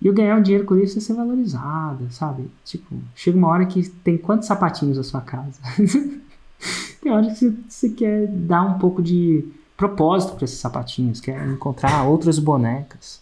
E 0.00 0.06
eu 0.06 0.12
ganhar 0.12 0.36
um 0.36 0.42
dinheiro 0.42 0.66
com 0.66 0.76
isso 0.76 0.98
é 0.98 1.00
ser 1.00 1.14
valorizada, 1.14 2.10
sabe? 2.10 2.50
Tipo, 2.64 2.94
chega 3.14 3.38
uma 3.38 3.48
hora 3.48 3.64
que 3.66 3.88
tem 3.88 4.18
quantos 4.18 4.46
sapatinhos 4.46 4.98
na 4.98 5.02
sua 5.02 5.20
casa? 5.20 5.58
tem 7.00 7.10
hora 7.12 7.32
que 7.32 7.56
você, 7.68 7.88
quer 7.90 8.26
dar 8.26 8.62
um 8.62 8.78
pouco 8.78 9.02
de 9.02 9.44
propósito 9.76 10.34
para 10.34 10.44
esses 10.44 10.58
sapatinhos, 10.58 11.20
quer 11.20 11.46
encontrar 11.48 12.04
outras 12.04 12.38
bonecas. 12.38 13.20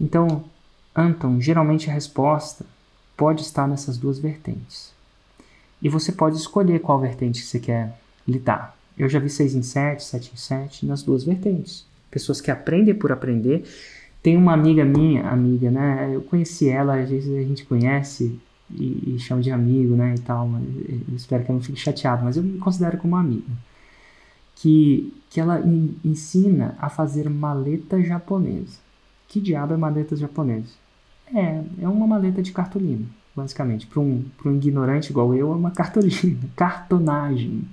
Então, 0.00 0.44
Anton, 0.94 1.40
geralmente 1.40 1.88
a 1.88 1.92
resposta 1.92 2.66
pode 3.16 3.42
estar 3.42 3.68
nessas 3.68 3.96
duas 3.96 4.18
vertentes. 4.18 4.92
E 5.80 5.88
você 5.88 6.10
pode 6.10 6.36
escolher 6.36 6.80
qual 6.80 6.98
vertente 6.98 7.40
que 7.40 7.46
você 7.46 7.60
quer 7.60 7.96
lidar. 8.26 8.76
Eu 8.98 9.08
já 9.08 9.18
vi 9.18 9.30
6 9.30 9.54
em 9.54 9.62
7, 9.62 10.02
7 10.02 10.32
em 10.34 10.36
7 10.36 10.86
nas 10.86 11.02
duas 11.02 11.24
vertentes 11.24 11.86
pessoas 12.14 12.40
que 12.40 12.48
aprendem 12.48 12.94
por 12.94 13.10
aprender. 13.10 13.64
Tem 14.24 14.38
uma 14.38 14.54
amiga 14.54 14.86
minha, 14.86 15.28
amiga, 15.28 15.70
né? 15.70 16.10
Eu 16.14 16.22
conheci 16.22 16.66
ela, 16.66 16.98
às 16.98 17.10
vezes 17.10 17.30
a 17.36 17.42
gente 17.42 17.66
conhece 17.66 18.40
e, 18.70 19.16
e 19.16 19.18
chama 19.18 19.42
de 19.42 19.50
amigo, 19.50 19.94
né? 19.94 20.14
E 20.16 20.20
tal, 20.22 20.48
mas 20.48 20.64
eu 20.64 21.14
espero 21.14 21.44
que 21.44 21.50
ela 21.50 21.58
não 21.58 21.62
fique 21.62 21.78
chateada, 21.78 22.22
mas 22.24 22.38
eu 22.38 22.42
me 22.42 22.56
considero 22.58 22.96
como 22.96 23.16
amiga. 23.16 23.52
Que, 24.56 25.12
que 25.28 25.38
ela 25.38 25.60
in, 25.60 25.94
ensina 26.02 26.74
a 26.78 26.88
fazer 26.88 27.28
maleta 27.28 28.02
japonesa. 28.02 28.78
Que 29.28 29.38
diabo 29.38 29.74
é 29.74 29.76
maleta 29.76 30.16
japonesa? 30.16 30.72
É, 31.34 31.62
é 31.82 31.86
uma 31.86 32.06
maleta 32.06 32.42
de 32.42 32.50
cartolina, 32.50 33.04
basicamente. 33.36 33.86
Para 33.86 34.00
um, 34.00 34.24
um 34.46 34.56
ignorante 34.56 35.10
igual 35.10 35.34
eu, 35.34 35.52
é 35.52 35.54
uma 35.54 35.70
cartolina, 35.72 36.48
cartonagem. 36.56 37.68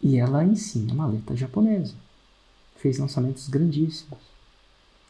E 0.00 0.16
ela 0.16 0.44
ensina 0.44 0.94
maleta 0.94 1.34
japonesa 1.34 1.96
fez 2.76 2.98
lançamentos 2.98 3.48
grandíssimos. 3.48 4.33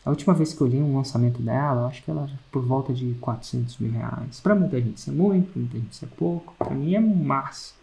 A 0.05 0.11
última 0.11 0.35
vez 0.35 0.53
que 0.53 0.61
eu 0.61 0.67
li 0.67 0.77
um 0.77 0.97
lançamento 0.97 1.41
dela, 1.41 1.83
eu 1.83 1.87
acho 1.87 2.03
que 2.03 2.11
ela 2.11 2.29
por 2.53 2.63
volta 2.63 2.93
de 2.93 3.15
400 3.15 3.79
mil 3.79 3.91
reais. 3.93 4.39
Para 4.39 4.55
muita 4.55 4.79
gente 4.81 4.99
isso 4.99 5.11
é 5.11 5.13
muito, 5.15 5.51
para 5.51 5.61
muita 5.61 5.79
gente 5.79 5.93
isso 5.93 6.05
é 6.05 6.09
pouco. 6.09 6.55
Para 6.59 6.75
mim 6.75 6.95
é 6.95 7.01
massa. 7.01 7.75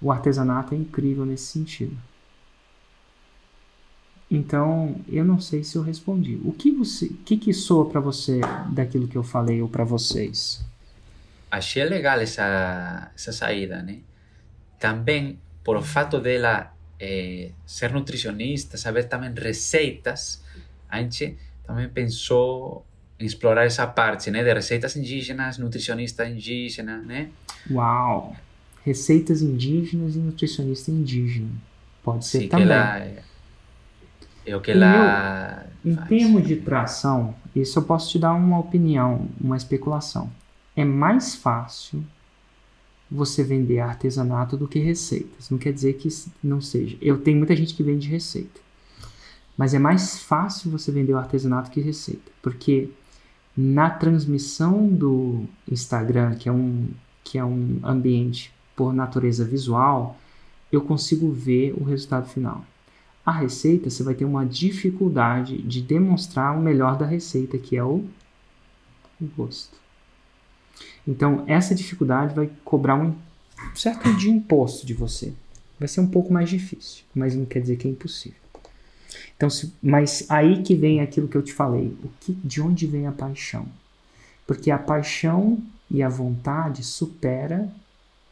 O 0.00 0.12
artesanato 0.12 0.74
é 0.74 0.78
incrível 0.78 1.26
nesse 1.26 1.46
sentido. 1.46 1.96
Então, 4.30 4.96
eu 5.08 5.24
não 5.24 5.38
sei 5.38 5.62
se 5.62 5.76
eu 5.76 5.82
respondi. 5.82 6.40
O 6.44 6.52
que 6.52 6.70
você, 6.70 7.08
que, 7.24 7.36
que 7.36 7.52
soa 7.52 7.90
para 7.90 8.00
você 8.00 8.40
daquilo 8.70 9.06
que 9.06 9.16
eu 9.16 9.22
falei 9.22 9.60
ou 9.60 9.68
para 9.68 9.84
vocês? 9.84 10.64
Achei 11.50 11.84
legal 11.84 12.18
essa, 12.18 13.10
essa 13.14 13.32
saída, 13.32 13.82
né? 13.82 13.98
Também 14.78 15.38
por 15.62 15.82
fato 15.82 16.18
dela 16.18 16.72
eh, 16.98 17.50
ser 17.66 17.92
nutricionista, 17.92 18.78
saber 18.78 19.04
também 19.04 19.32
receitas, 19.34 20.41
a 20.92 20.98
gente 20.98 21.38
também 21.66 21.88
pensou 21.88 22.84
em 23.18 23.24
explorar 23.24 23.64
essa 23.64 23.86
parte, 23.86 24.30
né? 24.30 24.44
De 24.44 24.52
receitas 24.52 24.94
indígenas, 24.94 25.56
nutricionista 25.56 26.28
indígena, 26.28 26.98
né? 26.98 27.30
Uau! 27.70 28.36
Receitas 28.84 29.40
indígenas 29.40 30.16
e 30.16 30.18
nutricionista 30.18 30.90
indígena. 30.90 31.48
Pode 32.04 32.26
ser 32.26 32.40
Sim, 32.40 32.48
também. 32.48 32.66
Que 32.66 32.72
ela, 32.72 33.12
é 34.44 34.56
o 34.56 34.60
que 34.60 34.70
ela. 34.72 35.64
Em 35.82 35.96
termos 35.96 36.46
de 36.46 36.56
tração, 36.56 37.34
isso 37.56 37.78
eu 37.78 37.84
posso 37.84 38.10
te 38.10 38.18
dar 38.18 38.34
uma 38.34 38.58
opinião, 38.58 39.28
uma 39.40 39.56
especulação. 39.56 40.30
É 40.76 40.84
mais 40.84 41.34
fácil 41.34 42.04
você 43.10 43.42
vender 43.42 43.78
artesanato 43.78 44.58
do 44.58 44.68
que 44.68 44.78
receitas. 44.78 45.48
Não 45.48 45.56
quer 45.56 45.72
dizer 45.72 45.94
que 45.94 46.08
não 46.42 46.60
seja. 46.60 46.98
Eu 47.00 47.18
tenho 47.18 47.38
muita 47.38 47.56
gente 47.56 47.72
que 47.72 47.82
vende 47.82 48.08
receita. 48.08 48.60
Mas 49.56 49.74
é 49.74 49.78
mais 49.78 50.18
fácil 50.18 50.70
você 50.70 50.90
vender 50.90 51.12
o 51.12 51.18
artesanato 51.18 51.70
que 51.70 51.80
receita. 51.80 52.30
Porque 52.40 52.90
na 53.56 53.90
transmissão 53.90 54.88
do 54.88 55.44
Instagram, 55.70 56.34
que 56.36 56.48
é 56.48 56.52
um, 56.52 56.88
que 57.22 57.38
é 57.38 57.44
um 57.44 57.80
ambiente 57.82 58.52
por 58.74 58.92
natureza 58.92 59.44
visual, 59.44 60.16
eu 60.70 60.80
consigo 60.80 61.30
ver 61.30 61.74
o 61.78 61.84
resultado 61.84 62.28
final. 62.28 62.64
A 63.24 63.30
receita, 63.30 63.88
você 63.88 64.02
vai 64.02 64.14
ter 64.14 64.24
uma 64.24 64.44
dificuldade 64.44 65.62
de 65.62 65.80
demonstrar 65.82 66.56
o 66.56 66.60
melhor 66.60 66.96
da 66.96 67.06
receita, 67.06 67.58
que 67.58 67.76
é 67.76 67.84
o, 67.84 68.04
o 69.20 69.26
gosto. 69.36 69.76
Então, 71.06 71.44
essa 71.46 71.74
dificuldade 71.74 72.34
vai 72.34 72.50
cobrar 72.64 72.96
um 72.96 73.14
certo 73.74 74.12
de 74.16 74.30
imposto 74.30 74.86
de 74.86 74.94
você. 74.94 75.32
Vai 75.78 75.88
ser 75.88 76.00
um 76.00 76.06
pouco 76.06 76.32
mais 76.32 76.48
difícil, 76.48 77.04
mas 77.14 77.36
não 77.36 77.44
quer 77.44 77.60
dizer 77.60 77.76
que 77.76 77.86
é 77.86 77.90
impossível. 77.90 78.41
Então, 79.42 79.50
se, 79.50 79.74
mas 79.82 80.24
aí 80.28 80.62
que 80.62 80.72
vem 80.72 81.00
aquilo 81.00 81.26
que 81.26 81.36
eu 81.36 81.42
te 81.42 81.52
falei. 81.52 81.88
O 82.04 82.08
que, 82.20 82.32
de 82.32 82.62
onde 82.62 82.86
vem 82.86 83.08
a 83.08 83.12
paixão? 83.12 83.66
Porque 84.46 84.70
a 84.70 84.78
paixão 84.78 85.58
e 85.90 86.00
a 86.00 86.08
vontade 86.08 86.84
supera 86.84 87.68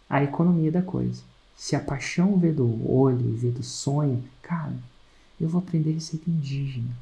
a 0.09 0.23
economia 0.23 0.71
da 0.71 0.83
coisa. 0.83 1.21
Se 1.57 1.75
a 1.75 1.81
paixão 1.81 2.39
vê 2.39 2.53
do 2.53 2.89
olho, 2.89 3.35
vê 3.35 3.49
do 3.51 3.65
sonho, 3.65 4.23
cara, 4.41 4.73
eu 5.41 5.49
vou 5.49 5.59
aprender 5.59 5.91
receita 5.91 6.31
indígena. 6.31 6.97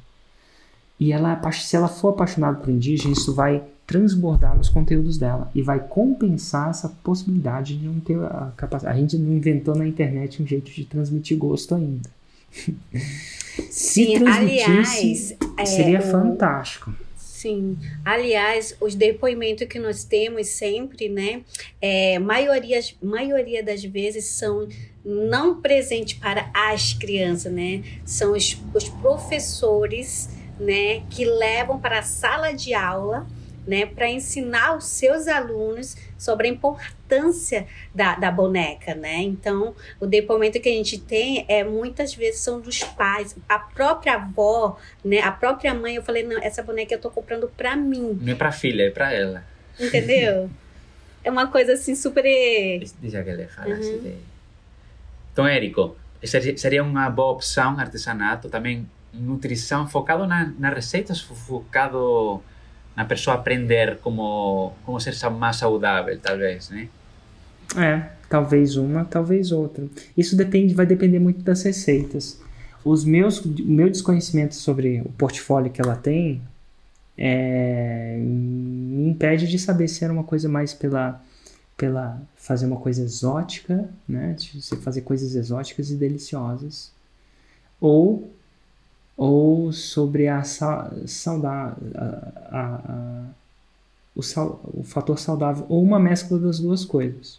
E 0.99 1.13
ela, 1.13 1.39
se 1.51 1.75
ela 1.75 1.87
for 1.87 2.09
apaixonada 2.09 2.57
por 2.57 2.71
indígena, 2.71 3.13
isso 3.13 3.35
vai 3.35 3.63
transbordar 3.85 4.57
nos 4.57 4.69
conteúdos 4.69 5.19
dela 5.19 5.51
e 5.53 5.61
vai 5.61 5.79
compensar 5.79 6.71
essa 6.71 6.89
possibilidade 6.89 7.77
de 7.77 7.85
não 7.85 7.99
ter 7.99 8.17
a 8.23 8.51
capacidade. 8.57 8.97
A 8.97 8.99
gente 8.99 9.19
não 9.19 9.35
inventou 9.35 9.75
na 9.75 9.87
internet 9.87 10.41
um 10.41 10.47
jeito 10.47 10.71
de 10.71 10.83
transmitir 10.83 11.37
gosto 11.37 11.75
ainda. 11.75 12.09
se 13.69 14.05
Sim, 14.05 14.27
aliás, 14.27 15.35
seria 15.65 15.97
é, 15.97 16.01
fantástico. 16.01 16.93
Sim. 17.15 17.77
Aliás, 18.03 18.75
os 18.81 18.95
depoimentos 18.95 19.65
que 19.65 19.79
nós 19.79 20.03
temos 20.03 20.47
sempre, 20.47 21.07
né? 21.07 21.41
É, 21.81 22.19
maioria, 22.19 22.81
maioria 23.01 23.63
das 23.63 23.81
vezes 23.81 24.25
são 24.25 24.67
não 25.05 25.61
presentes 25.61 26.17
para 26.19 26.51
as 26.53 26.91
crianças, 26.93 27.53
né? 27.53 27.81
São 28.03 28.33
os, 28.33 28.57
os 28.73 28.89
professores, 28.89 30.29
né? 30.59 31.03
Que 31.09 31.23
levam 31.23 31.79
para 31.79 31.99
a 31.99 32.03
sala 32.03 32.51
de 32.51 32.73
aula 32.73 33.25
né, 33.69 33.85
para 33.85 34.09
ensinar 34.09 34.75
os 34.75 34.85
seus 34.85 35.27
alunos 35.27 35.95
sobre 36.17 36.47
a 36.47 36.49
importância 36.49 37.67
da, 37.93 38.15
da 38.15 38.31
boneca, 38.31 38.95
né? 38.95 39.17
Então, 39.17 39.75
o 39.99 40.07
depoimento 40.07 40.59
que 40.59 40.67
a 40.67 40.71
gente 40.71 40.97
tem 40.97 41.45
é 41.47 41.63
muitas 41.63 42.15
vezes 42.15 42.41
são 42.41 42.59
dos 42.59 42.83
pais, 42.83 43.37
a 43.47 43.59
própria 43.59 44.15
avó, 44.15 44.79
né, 45.05 45.19
a 45.19 45.31
própria 45.31 45.71
mãe. 45.75 45.95
Eu 45.95 46.01
falei, 46.01 46.23
não, 46.23 46.41
essa 46.41 46.63
boneca 46.63 46.95
eu 46.95 46.99
tô 46.99 47.11
comprando 47.11 47.47
para 47.55 47.75
mim. 47.75 48.17
Não 48.19 48.33
é 48.33 48.35
para 48.35 48.51
filha, 48.51 48.87
é 48.87 48.89
para 48.89 49.13
ela. 49.13 49.43
Entendeu? 49.79 50.49
é 51.23 51.29
uma 51.29 51.45
coisa 51.45 51.73
assim 51.73 51.93
super. 51.93 52.23
Deixa 52.23 53.23
que 53.23 53.29
ele 53.29 53.47
fale 53.47 53.73
uhum. 53.73 53.79
assim. 53.79 54.17
Então, 55.31 55.47
Érico, 55.47 55.95
seria 56.57 56.81
uma 56.81 57.07
boa 57.07 57.33
opção 57.33 57.79
artesanato, 57.79 58.49
também 58.49 58.89
nutrição 59.13 59.87
focado 59.87 60.25
na, 60.25 60.51
nas 60.57 60.73
receitas, 60.73 61.21
focado 61.21 62.41
na 62.95 63.05
pessoa 63.05 63.35
aprender 63.35 63.97
como, 63.97 64.73
como 64.85 64.99
ser 64.99 65.15
mais 65.29 65.57
saudável, 65.57 66.17
talvez, 66.19 66.69
né? 66.69 66.89
É, 67.77 68.09
talvez 68.29 68.75
uma, 68.75 69.05
talvez 69.05 69.51
outra. 69.51 69.85
Isso 70.17 70.35
depende, 70.35 70.73
vai 70.73 70.85
depender 70.85 71.19
muito 71.19 71.41
das 71.41 71.63
receitas. 71.63 72.41
Os 72.83 73.05
meus, 73.05 73.39
o 73.43 73.51
meu 73.65 73.89
desconhecimento 73.89 74.55
sobre 74.55 75.01
o 75.01 75.09
portfólio 75.09 75.71
que 75.71 75.81
ela 75.81 75.95
tem 75.95 76.41
é, 77.17 78.17
me 78.19 79.09
impede 79.09 79.47
de 79.47 79.59
saber 79.59 79.87
se 79.87 80.03
era 80.03 80.13
uma 80.13 80.23
coisa 80.23 80.47
mais 80.47 80.73
pela 80.73 81.21
pela 81.79 82.21
fazer 82.35 82.65
uma 82.65 82.75
coisa 82.75 83.01
exótica, 83.01 83.89
né? 84.05 84.35
Fazer 84.81 84.99
coisas 85.01 85.33
exóticas 85.33 85.89
e 85.89 85.95
deliciosas, 85.95 86.91
ou 87.79 88.29
ou 89.19 89.73
sobre 89.73 90.29
a 90.29 90.43
saudade, 90.45 91.75
a, 91.93 92.55
a, 92.57 93.25
o, 94.15 94.23
sal, 94.23 94.61
o 94.73 94.81
fator 94.81 95.19
saudável, 95.19 95.65
ou 95.67 95.83
uma 95.83 95.99
mescla 95.99 96.39
das 96.39 96.57
duas 96.57 96.85
coisas. 96.85 97.37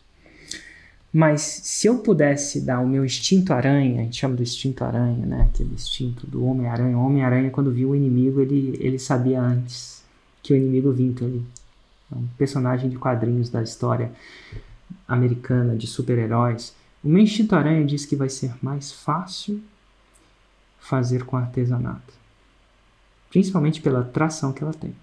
Mas 1.10 1.40
se 1.40 1.86
eu 1.86 2.00
pudesse 2.00 2.60
dar 2.60 2.80
o 2.80 2.86
meu 2.86 3.02
instinto 3.02 3.54
aranha, 3.54 4.02
a 4.02 4.04
gente 4.04 4.18
chama 4.18 4.36
do 4.36 4.42
instinto 4.42 4.84
aranha, 4.84 5.24
né? 5.24 5.48
Aquele 5.50 5.72
instinto 5.72 6.26
do 6.26 6.44
Homem-Aranha. 6.44 6.98
O 6.98 7.06
Homem-Aranha, 7.06 7.50
quando 7.50 7.72
viu 7.72 7.88
o 7.90 7.96
inimigo, 7.96 8.42
ele, 8.42 8.76
ele 8.78 8.98
sabia 8.98 9.40
antes 9.40 10.04
que 10.42 10.52
o 10.52 10.56
inimigo 10.56 10.92
vinha. 10.92 11.14
Ele 11.22 11.42
é 12.12 12.14
um 12.14 12.26
personagem 12.36 12.90
de 12.90 12.96
quadrinhos 12.96 13.48
da 13.48 13.62
história 13.62 14.12
americana 15.08 15.74
de 15.74 15.86
super-heróis. 15.86 16.74
O 17.02 17.08
meu 17.08 17.22
instinto 17.22 17.54
aranha 17.54 17.86
diz 17.86 18.04
que 18.04 18.16
vai 18.16 18.28
ser 18.28 18.52
mais 18.60 18.92
fácil 18.92 19.62
fazer 20.80 21.24
com 21.24 21.36
artesanato, 21.36 22.14
principalmente 23.30 23.80
pela 23.80 24.02
tração 24.02 24.52
que 24.52 24.62
ela 24.62 24.72
tem. 24.72 24.94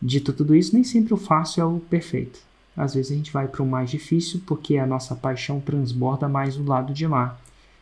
Dito 0.00 0.32
tudo 0.32 0.54
isso, 0.54 0.74
nem 0.74 0.84
sempre 0.84 1.14
o 1.14 1.16
fácil 1.16 1.62
é 1.62 1.64
o 1.64 1.80
perfeito. 1.80 2.38
Às 2.76 2.94
vezes 2.94 3.10
a 3.10 3.14
gente 3.14 3.32
vai 3.32 3.48
para 3.48 3.62
o 3.62 3.66
mais 3.66 3.90
difícil 3.90 4.42
porque 4.46 4.76
a 4.76 4.86
nossa 4.86 5.16
paixão 5.16 5.60
transborda 5.60 6.28
mais 6.28 6.56
o 6.56 6.64
lado 6.64 6.92
de 6.92 7.06
lá. 7.06 7.38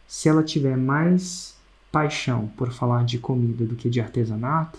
Se 0.06 0.28
ela 0.28 0.42
tiver 0.42 0.76
mais 0.76 1.56
paixão 1.90 2.48
por 2.56 2.72
falar 2.72 3.04
de 3.04 3.18
comida 3.18 3.64
do 3.64 3.74
que 3.74 3.90
de 3.90 4.00
artesanato, 4.00 4.78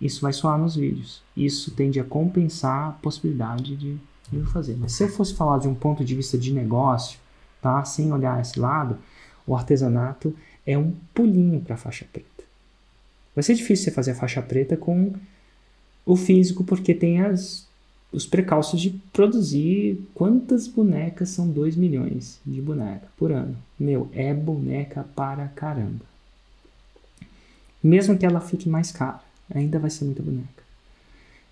isso 0.00 0.22
vai 0.22 0.32
soar 0.32 0.58
nos 0.58 0.74
vídeos. 0.74 1.22
Isso 1.36 1.70
tende 1.72 2.00
a 2.00 2.04
compensar 2.04 2.88
a 2.88 2.92
possibilidade 2.92 3.76
de 3.76 3.98
eu 4.32 4.46
fazer. 4.46 4.76
Mas 4.76 4.92
se 4.92 5.04
eu 5.04 5.08
fosse 5.08 5.34
falar 5.34 5.58
de 5.58 5.68
um 5.68 5.74
ponto 5.74 6.04
de 6.04 6.14
vista 6.14 6.38
de 6.38 6.52
negócio, 6.52 7.18
tá, 7.60 7.84
sem 7.84 8.12
olhar 8.12 8.40
esse 8.40 8.58
lado, 8.58 8.98
o 9.46 9.54
artesanato 9.54 10.34
é 10.66 10.76
um 10.78 10.92
pulinho 11.14 11.60
para 11.60 11.74
a 11.74 11.78
faixa 11.78 12.06
preta. 12.12 12.28
Vai 13.34 13.42
ser 13.42 13.54
difícil 13.54 13.84
você 13.84 13.90
fazer 13.90 14.12
a 14.12 14.16
faixa 14.16 14.42
preta 14.42 14.76
com 14.76 15.14
o 16.04 16.16
físico, 16.16 16.64
porque 16.64 16.94
tem 16.94 17.20
as, 17.20 17.66
os 18.12 18.26
precalços 18.26 18.80
de 18.80 18.90
produzir 19.12 20.00
quantas 20.14 20.66
bonecas 20.66 21.30
são 21.30 21.48
2 21.48 21.76
milhões 21.76 22.40
de 22.44 22.60
boneca 22.60 23.08
por 23.16 23.32
ano. 23.32 23.56
Meu, 23.78 24.08
é 24.12 24.34
boneca 24.34 25.04
para 25.14 25.48
caramba. 25.48 26.04
Mesmo 27.82 28.16
que 28.16 28.26
ela 28.26 28.40
fique 28.40 28.68
mais 28.68 28.92
cara, 28.92 29.22
ainda 29.52 29.78
vai 29.78 29.90
ser 29.90 30.04
muita 30.04 30.22
boneca. 30.22 30.62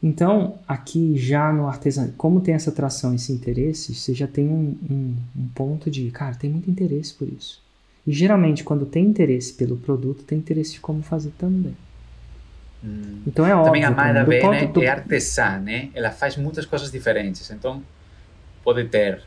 Então, 0.03 0.59
aqui 0.67 1.17
já 1.19 1.53
no 1.53 1.67
artesanato, 1.67 2.15
como 2.17 2.41
tem 2.41 2.55
essa 2.55 2.71
atração, 2.71 3.15
esse 3.15 3.33
interesse, 3.33 3.95
você 3.95 4.15
já 4.15 4.27
tem 4.27 4.49
um, 4.49 4.75
um, 4.91 5.17
um 5.37 5.49
ponto 5.55 5.91
de, 5.91 6.11
cara, 6.11 6.35
tem 6.35 6.49
muito 6.49 6.71
interesse 6.71 7.13
por 7.13 7.29
isso. 7.29 7.61
E 8.07 8.13
geralmente, 8.13 8.65
quando 8.65 8.87
tem 8.87 9.05
interesse 9.05 9.53
pelo 9.53 9.77
produto, 9.77 10.23
tem 10.23 10.39
interesse 10.39 10.75
de 10.75 10.81
como 10.81 11.03
fazer 11.03 11.33
também. 11.39 11.77
Hum. 12.85 13.21
Então 13.27 13.47
é 13.47 13.55
óbvio. 13.55 13.67
Também 13.67 13.85
a 13.85 13.91
Mayra 13.91 14.25
B 14.25 14.43
né, 14.49 14.67
do... 14.67 14.83
é 14.83 14.89
artesã, 14.89 15.59
né? 15.59 15.91
Ela 15.95 16.11
faz 16.11 16.37
muitas 16.37 16.65
coisas 16.65 16.91
diferentes. 16.91 17.51
Então, 17.51 17.83
pode 18.65 18.85
ter. 18.85 19.23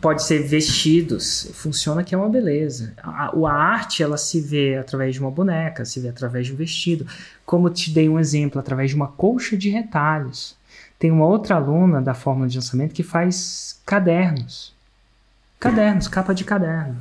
Pode 0.00 0.24
ser 0.24 0.42
vestidos. 0.42 1.48
Funciona 1.54 2.02
que 2.02 2.12
é 2.12 2.18
uma 2.18 2.28
beleza. 2.28 2.92
A, 3.00 3.30
a 3.32 3.52
arte, 3.52 4.02
ela 4.02 4.16
se 4.16 4.40
vê 4.40 4.76
através 4.76 5.14
de 5.14 5.20
uma 5.20 5.30
boneca, 5.30 5.84
se 5.84 6.00
vê 6.00 6.08
através 6.08 6.46
de 6.46 6.52
um 6.52 6.56
vestido. 6.56 7.06
Como 7.44 7.70
te 7.70 7.92
dei 7.92 8.08
um 8.08 8.18
exemplo, 8.18 8.58
através 8.58 8.90
de 8.90 8.96
uma 8.96 9.06
colcha 9.06 9.56
de 9.56 9.70
retalhos. 9.70 10.56
Tem 10.98 11.12
uma 11.12 11.26
outra 11.26 11.54
aluna 11.54 12.02
da 12.02 12.14
fórmula 12.14 12.48
de 12.48 12.56
lançamento 12.56 12.92
que 12.92 13.04
faz 13.04 13.80
cadernos. 13.86 14.74
Cadernos, 15.60 16.08
capa 16.08 16.34
de 16.34 16.44
caderno 16.44 17.00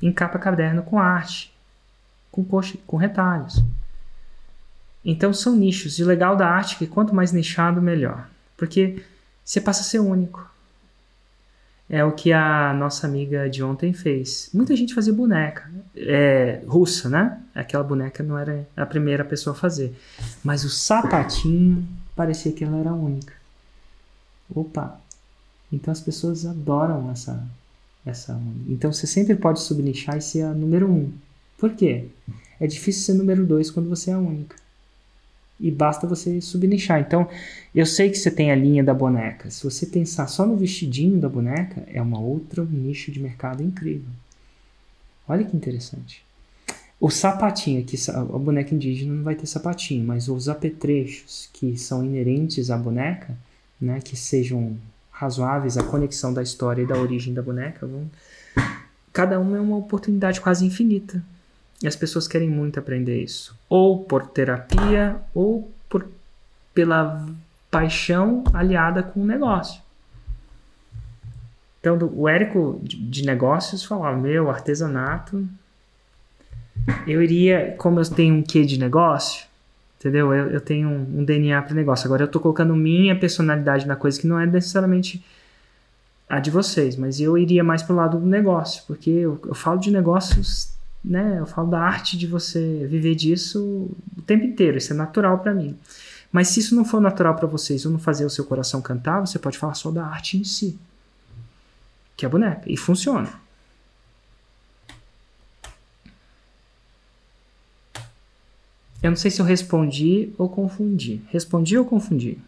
encapa 0.00 0.38
caderno 0.38 0.82
com 0.82 0.98
arte, 0.98 1.52
com, 2.30 2.44
coxa, 2.44 2.78
com 2.86 2.96
retalhos. 2.96 3.62
Então 5.04 5.32
são 5.32 5.56
nichos. 5.56 5.98
E 5.98 6.02
o 6.02 6.06
legal 6.06 6.36
da 6.36 6.48
arte 6.48 6.74
é 6.74 6.78
que 6.78 6.86
quanto 6.86 7.14
mais 7.14 7.32
nichado, 7.32 7.80
melhor. 7.80 8.28
Porque 8.56 9.02
você 9.44 9.60
passa 9.60 9.80
a 9.80 9.84
ser 9.84 10.00
único. 10.00 10.46
É 11.90 12.04
o 12.04 12.12
que 12.12 12.32
a 12.32 12.74
nossa 12.74 13.06
amiga 13.06 13.48
de 13.48 13.62
ontem 13.62 13.94
fez. 13.94 14.50
Muita 14.52 14.76
gente 14.76 14.94
fazia 14.94 15.12
boneca. 15.12 15.70
É, 15.96 16.60
russa, 16.66 17.08
né? 17.08 17.40
Aquela 17.54 17.82
boneca 17.82 18.22
não 18.22 18.38
era 18.38 18.68
a 18.76 18.84
primeira 18.84 19.24
pessoa 19.24 19.56
a 19.56 19.58
fazer. 19.58 19.98
Mas 20.44 20.64
o 20.64 20.68
sapatinho 20.68 21.88
parecia 22.14 22.52
que 22.52 22.62
ela 22.62 22.76
era 22.76 22.92
única. 22.92 23.32
Opa! 24.54 25.00
Então 25.72 25.90
as 25.90 26.00
pessoas 26.00 26.44
adoram 26.44 27.10
essa, 27.10 27.42
essa. 28.08 28.40
Então 28.68 28.92
você 28.92 29.06
sempre 29.06 29.34
pode 29.34 29.60
subnichar 29.60 30.16
e 30.16 30.22
ser 30.22 30.42
a 30.42 30.52
número 30.52 30.90
um. 30.90 31.12
Por 31.56 31.74
quê? 31.74 32.06
É 32.60 32.66
difícil 32.66 33.02
ser 33.02 33.14
número 33.14 33.44
dois 33.44 33.70
quando 33.70 33.88
você 33.88 34.10
é 34.10 34.14
a 34.14 34.18
única. 34.18 34.56
E 35.60 35.70
basta 35.70 36.06
você 36.06 36.40
subnichar. 36.40 37.00
Então, 37.00 37.28
eu 37.74 37.84
sei 37.84 38.10
que 38.10 38.16
você 38.16 38.30
tem 38.30 38.52
a 38.52 38.54
linha 38.54 38.82
da 38.82 38.94
boneca. 38.94 39.50
Se 39.50 39.64
você 39.64 39.86
pensar 39.86 40.28
só 40.28 40.46
no 40.46 40.56
vestidinho 40.56 41.18
da 41.18 41.28
boneca, 41.28 41.82
é 41.88 42.00
uma 42.00 42.20
outra 42.20 42.64
nicho 42.64 43.10
de 43.10 43.20
mercado 43.20 43.60
incrível. 43.60 44.08
Olha 45.28 45.44
que 45.44 45.56
interessante. 45.56 46.24
O 47.00 47.10
sapatinho 47.10 47.80
aqui, 47.80 47.96
a 48.08 48.22
boneca 48.22 48.74
indígena 48.74 49.14
não 49.14 49.22
vai 49.22 49.34
ter 49.34 49.46
sapatinho, 49.46 50.04
mas 50.04 50.28
os 50.28 50.48
apetrechos 50.48 51.48
que 51.52 51.76
são 51.76 52.04
inerentes 52.04 52.70
à 52.70 52.76
boneca, 52.76 53.36
né, 53.80 54.00
que 54.00 54.16
sejam 54.16 54.76
razoáveis 55.18 55.76
à 55.76 55.82
conexão 55.82 56.32
da 56.32 56.42
história 56.42 56.82
e 56.82 56.86
da 56.86 56.96
origem 56.96 57.34
da 57.34 57.42
boneca, 57.42 57.84
vão... 57.84 58.08
cada 59.12 59.40
uma 59.40 59.56
é 59.56 59.60
uma 59.60 59.76
oportunidade 59.76 60.40
quase 60.40 60.64
infinita. 60.64 61.20
E 61.82 61.88
as 61.88 61.96
pessoas 61.96 62.28
querem 62.28 62.48
muito 62.48 62.78
aprender 62.78 63.20
isso, 63.20 63.56
ou 63.68 64.04
por 64.04 64.26
terapia, 64.28 65.16
ou 65.34 65.70
por 65.88 66.06
pela 66.72 67.26
paixão 67.68 68.44
aliada 68.52 69.02
com 69.02 69.20
o 69.20 69.26
negócio. 69.26 69.82
Então, 71.80 71.98
o 72.14 72.28
Érico 72.28 72.80
de 72.84 73.24
negócios 73.24 73.84
falava: 73.84 74.16
Meu, 74.16 74.48
artesanato. 74.48 75.48
Eu 77.06 77.22
iria, 77.22 77.74
como 77.76 77.98
eu 77.98 78.08
tenho 78.08 78.36
um 78.36 78.42
quê 78.42 78.64
de 78.64 78.78
negócio, 78.78 79.47
entendeu? 79.98 80.32
Eu, 80.32 80.50
eu 80.50 80.60
tenho 80.60 80.88
um, 80.88 81.20
um 81.20 81.24
DNA 81.24 81.60
para 81.62 81.74
negócio. 81.74 82.06
Agora, 82.06 82.22
eu 82.22 82.26
estou 82.26 82.40
colocando 82.40 82.74
minha 82.74 83.18
personalidade 83.18 83.86
na 83.86 83.96
coisa 83.96 84.20
que 84.20 84.26
não 84.26 84.38
é 84.38 84.46
necessariamente 84.46 85.24
a 86.28 86.38
de 86.38 86.50
vocês, 86.50 86.96
mas 86.96 87.20
eu 87.20 87.38
iria 87.38 87.64
mais 87.64 87.82
pro 87.82 87.96
lado 87.96 88.18
do 88.18 88.26
negócio, 88.26 88.82
porque 88.86 89.10
eu, 89.10 89.40
eu 89.46 89.54
falo 89.54 89.80
de 89.80 89.90
negócios, 89.90 90.70
né? 91.02 91.36
Eu 91.38 91.46
falo 91.46 91.70
da 91.70 91.80
arte 91.80 92.18
de 92.18 92.26
você 92.26 92.86
viver 92.88 93.14
disso 93.14 93.90
o 94.16 94.22
tempo 94.22 94.44
inteiro. 94.44 94.76
Isso 94.76 94.92
é 94.92 94.96
natural 94.96 95.38
para 95.38 95.54
mim. 95.54 95.76
Mas 96.30 96.48
se 96.48 96.60
isso 96.60 96.76
não 96.76 96.84
for 96.84 97.00
natural 97.00 97.34
para 97.34 97.46
vocês 97.46 97.86
ou 97.86 97.92
não 97.92 97.98
fazer 97.98 98.24
o 98.24 98.30
seu 98.30 98.44
coração 98.44 98.82
cantar, 98.82 99.20
você 99.20 99.38
pode 99.38 99.56
falar 99.56 99.74
só 99.74 99.90
da 99.90 100.04
arte 100.04 100.36
em 100.36 100.44
si, 100.44 100.78
que 102.14 102.26
é 102.26 102.28
boneca, 102.28 102.62
e 102.66 102.76
funciona. 102.76 103.30
Eu 109.02 109.10
não 109.10 109.16
sei 109.16 109.30
se 109.30 109.40
eu 109.40 109.46
respondi 109.46 110.30
ou 110.36 110.48
confundi. 110.48 111.20
Respondi 111.30 111.78
ou 111.78 111.84
confundi? 111.84 112.38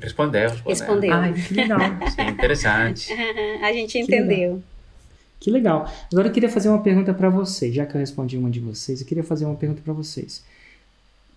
Respondeu, 0.00 0.48
respondeu. 0.48 0.68
Respondeu. 0.68 1.12
Ai, 1.12 1.32
que 1.34 1.54
legal. 1.54 1.78
Sim, 2.16 2.28
interessante. 2.30 3.12
a 3.62 3.72
gente 3.72 3.98
entendeu. 3.98 4.62
Que 5.38 5.50
legal. 5.50 5.90
Agora 6.12 6.28
eu 6.28 6.32
queria 6.32 6.50
fazer 6.50 6.68
uma 6.68 6.82
pergunta 6.82 7.14
para 7.14 7.30
vocês, 7.30 7.74
já 7.74 7.86
que 7.86 7.94
eu 7.94 8.00
respondi 8.00 8.36
uma 8.36 8.50
de 8.50 8.60
vocês, 8.60 9.00
eu 9.00 9.06
queria 9.06 9.24
fazer 9.24 9.44
uma 9.46 9.54
pergunta 9.54 9.80
para 9.82 9.92
vocês. 9.92 10.44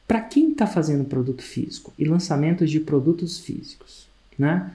Para 0.07 0.19
quem 0.19 0.51
está 0.51 0.67
fazendo 0.67 1.05
produto 1.05 1.41
físico 1.41 1.93
e 1.97 2.03
lançamentos 2.03 2.69
de 2.69 2.79
produtos 2.79 3.39
físicos, 3.39 4.07
né? 4.37 4.71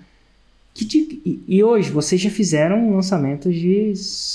Que, 0.72 1.20
e, 1.24 1.42
e, 1.48 1.64
hoje 1.64 1.90
vocês 1.90 2.20
já 2.20 2.30
fizeram 2.30 2.94
lançamentos 2.94 3.52
de 3.52 3.92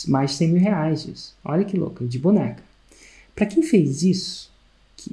mais 0.09 0.31
de 0.31 0.37
100 0.37 0.47
mil 0.49 0.61
reais 0.61 1.03
disso. 1.03 1.35
Olha 1.43 1.63
que 1.63 1.77
louco, 1.77 2.05
de 2.05 2.19
boneca. 2.19 2.61
Para 3.33 3.45
quem 3.45 3.63
fez 3.63 4.03
isso, 4.03 4.51
que, 4.51 4.52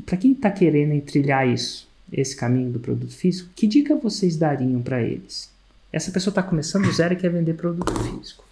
para 0.04 0.16
quem 0.16 0.32
está 0.32 0.50
querendo 0.50 1.00
trilhar 1.02 1.48
isso, 1.48 1.88
esse 2.12 2.36
caminho 2.36 2.70
do 2.70 2.80
produto 2.80 3.12
físico, 3.12 3.50
que 3.54 3.66
dica 3.66 3.94
vocês 3.96 4.36
dariam 4.36 4.82
para 4.82 5.02
eles? 5.02 5.50
Essa 5.92 6.10
pessoa 6.10 6.30
está 6.30 6.42
começando 6.42 6.84
do 6.84 6.92
zero 6.92 7.14
e 7.14 7.16
quer 7.16 7.30
vender 7.30 7.54
produto 7.54 7.92
físico 8.02 8.44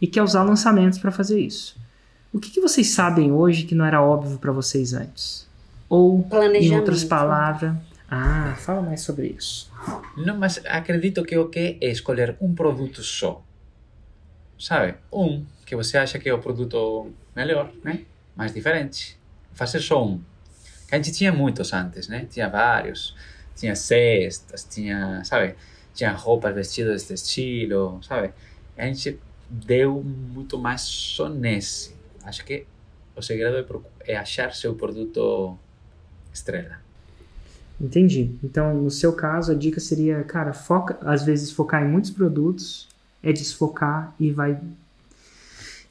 e 0.00 0.06
quer 0.06 0.22
usar 0.22 0.42
lançamentos 0.42 0.98
para 0.98 1.12
fazer 1.12 1.40
isso. 1.40 1.76
O 2.32 2.40
que, 2.40 2.50
que 2.50 2.60
vocês 2.60 2.90
sabem 2.90 3.30
hoje 3.30 3.64
que 3.64 3.74
não 3.74 3.84
era 3.84 4.02
óbvio 4.02 4.38
para 4.38 4.50
vocês 4.50 4.94
antes? 4.94 5.46
Ou, 5.88 6.26
em 6.54 6.74
outras 6.74 7.04
palavras, 7.04 7.76
ah, 8.10 8.54
fala 8.58 8.80
mais 8.80 9.02
sobre 9.02 9.28
isso. 9.28 9.70
Não, 10.16 10.38
mas 10.38 10.60
acredito 10.66 11.22
que 11.22 11.36
o 11.36 11.48
que 11.48 11.78
é 11.80 11.90
escolher 11.90 12.36
um 12.40 12.54
produto 12.54 13.02
só. 13.02 13.42
Sabe? 14.58 14.94
Um 15.12 15.44
que 15.64 15.76
você 15.76 15.98
acha 15.98 16.18
que 16.18 16.28
é 16.28 16.34
o 16.34 16.38
produto 16.38 17.10
melhor, 17.34 17.70
né? 17.82 18.02
Mais 18.36 18.52
diferente. 18.52 19.18
Fazer 19.52 19.80
só 19.80 20.06
um. 20.06 20.20
A 20.92 20.96
gente 20.96 21.10
tinha 21.10 21.32
muitos 21.32 21.72
antes, 21.72 22.06
né? 22.06 22.26
Tinha 22.30 22.50
vários. 22.50 23.16
Tinha 23.56 23.74
cestas, 23.74 24.62
tinha, 24.62 25.24
sabe? 25.24 25.54
Tinha 25.94 26.12
roupas 26.12 26.54
vestidas 26.54 27.04
desse 27.04 27.14
estilo, 27.14 27.98
sabe? 28.02 28.30
A 28.76 28.84
gente 28.84 29.18
deu 29.48 30.02
muito 30.02 30.58
mais 30.58 30.82
só 30.82 31.30
nesse. 31.30 31.96
Acho 32.22 32.44
que 32.44 32.66
o 33.16 33.22
segredo 33.22 33.56
é, 34.06 34.12
é 34.12 34.16
achar 34.16 34.54
seu 34.54 34.74
produto 34.74 35.56
estrela. 36.32 36.78
Entendi. 37.80 38.36
Então, 38.44 38.74
no 38.74 38.90
seu 38.90 39.14
caso, 39.14 39.52
a 39.52 39.54
dica 39.54 39.80
seria, 39.80 40.22
cara, 40.24 40.52
foca, 40.52 40.98
às 41.00 41.24
vezes 41.24 41.50
focar 41.50 41.82
em 41.82 41.88
muitos 41.88 42.10
produtos 42.10 42.86
é 43.22 43.32
desfocar 43.32 44.14
e 44.20 44.30
vai. 44.30 44.60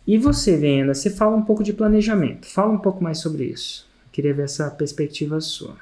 E 0.06 0.18
você, 0.18 0.58
Venda, 0.58 0.94
você 0.94 1.10
fala 1.10 1.36
um 1.36 1.44
pouco 1.44 1.64
de 1.64 1.74
planejamento. 1.74 2.46
Fala 2.46 2.72
um 2.72 2.78
pouco 2.78 3.04
mais 3.04 3.18
sobre 3.18 3.46
isso. 3.46 3.90
Queria 4.12 4.34
ver 4.34 4.44
essa 4.44 4.70
perspectiva 4.70 5.40
sua. 5.40 5.78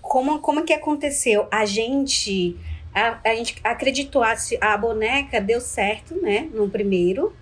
Como, 0.00 0.38
como 0.40 0.64
que 0.64 0.72
aconteceu? 0.72 1.46
A 1.50 1.64
gente 1.64 2.56
a, 2.94 3.20
a 3.24 3.34
gente 3.34 3.56
acreditou, 3.62 4.22
a, 4.22 4.34
a 4.60 4.76
boneca 4.76 5.40
deu 5.40 5.60
certo, 5.60 6.14
né? 6.20 6.48
No 6.52 6.68
primeiro 6.68 7.32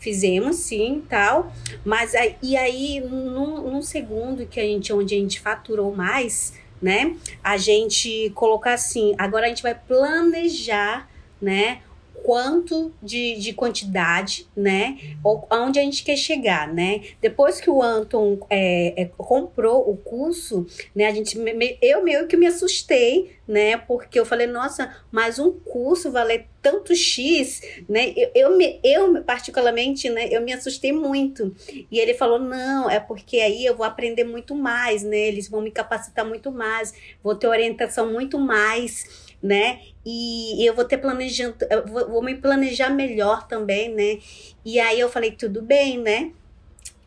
fizemos 0.00 0.56
sim 0.56 1.04
tal 1.08 1.52
mas 1.84 2.14
aí, 2.14 2.34
e 2.42 2.56
aí 2.56 3.00
num, 3.00 3.70
num 3.70 3.82
segundo 3.82 4.46
que 4.46 4.58
a 4.58 4.62
gente 4.62 4.92
onde 4.92 5.14
a 5.14 5.18
gente 5.18 5.38
faturou 5.38 5.94
mais 5.94 6.54
né 6.80 7.14
a 7.44 7.58
gente 7.58 8.32
colocou 8.34 8.72
assim 8.72 9.14
agora 9.18 9.44
a 9.44 9.48
gente 9.50 9.62
vai 9.62 9.74
planejar 9.74 11.08
né 11.40 11.82
quanto 12.30 12.94
de, 13.02 13.40
de 13.40 13.52
quantidade, 13.52 14.46
né? 14.56 14.96
Ou 15.24 15.48
aonde 15.50 15.80
a 15.80 15.82
gente 15.82 16.04
quer 16.04 16.14
chegar, 16.14 16.72
né? 16.72 17.00
Depois 17.20 17.60
que 17.60 17.68
o 17.68 17.82
Anton 17.82 18.38
é, 18.48 19.02
é, 19.02 19.10
comprou 19.18 19.90
o 19.90 19.96
curso, 19.96 20.64
né? 20.94 21.06
A 21.06 21.10
gente, 21.10 21.36
eu 21.82 22.04
meio 22.04 22.28
que 22.28 22.36
me 22.36 22.46
assustei, 22.46 23.36
né? 23.48 23.76
Porque 23.78 24.20
eu 24.20 24.24
falei, 24.24 24.46
nossa, 24.46 24.96
mas 25.10 25.40
um 25.40 25.50
curso 25.50 26.12
valer 26.12 26.46
tanto 26.62 26.94
X, 26.94 27.62
né? 27.88 28.12
Eu, 28.16 28.30
eu, 28.32 28.56
me, 28.56 28.78
eu, 28.84 29.24
particularmente, 29.24 30.08
né? 30.08 30.28
Eu 30.30 30.40
me 30.40 30.52
assustei 30.52 30.92
muito. 30.92 31.52
E 31.90 31.98
ele 31.98 32.14
falou, 32.14 32.38
não, 32.38 32.88
é 32.88 33.00
porque 33.00 33.38
aí 33.38 33.66
eu 33.66 33.76
vou 33.76 33.84
aprender 33.84 34.22
muito 34.22 34.54
mais, 34.54 35.02
né? 35.02 35.18
Eles 35.18 35.48
vão 35.48 35.62
me 35.62 35.72
capacitar 35.72 36.24
muito 36.24 36.52
mais, 36.52 36.94
vou 37.24 37.34
ter 37.34 37.48
orientação 37.48 38.12
muito 38.12 38.38
mais 38.38 39.28
né? 39.42 39.80
E 40.04 40.64
eu 40.66 40.74
vou 40.74 40.84
ter 40.84 40.98
planejando, 40.98 41.56
vou, 41.86 42.08
vou 42.08 42.22
me 42.22 42.34
planejar 42.34 42.90
melhor 42.90 43.46
também, 43.46 43.88
né? 43.88 44.18
E 44.64 44.78
aí 44.78 44.98
eu 45.00 45.08
falei, 45.08 45.32
tudo 45.32 45.62
bem, 45.62 45.98
né? 45.98 46.32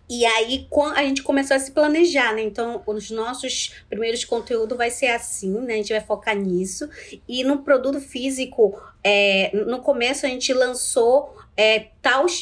E 0.10 0.26
aí 0.26 0.68
a 0.96 1.04
gente 1.04 1.24
começou 1.24 1.56
a 1.56 1.60
se 1.60 1.72
planejar, 1.72 2.36
né? 2.36 2.42
Então, 2.42 2.84
os 2.86 3.10
nossos 3.10 3.74
primeiros 3.90 4.24
conteúdos 4.26 4.78
vai 4.78 4.92
ser 4.92 5.08
assim, 5.08 5.54
né? 5.62 5.74
A 5.74 5.78
gente 5.78 5.94
vai 5.94 6.02
focar 6.02 6.36
nisso. 6.36 6.90
E 7.28 7.44
no 7.44 7.60
produto 7.60 8.00
físico, 8.00 8.80
é, 9.04 9.52
no 9.66 9.80
começo 9.80 10.26
a 10.26 10.30
gente 10.30 10.54
lançou 10.54 11.36
é. 11.56 11.88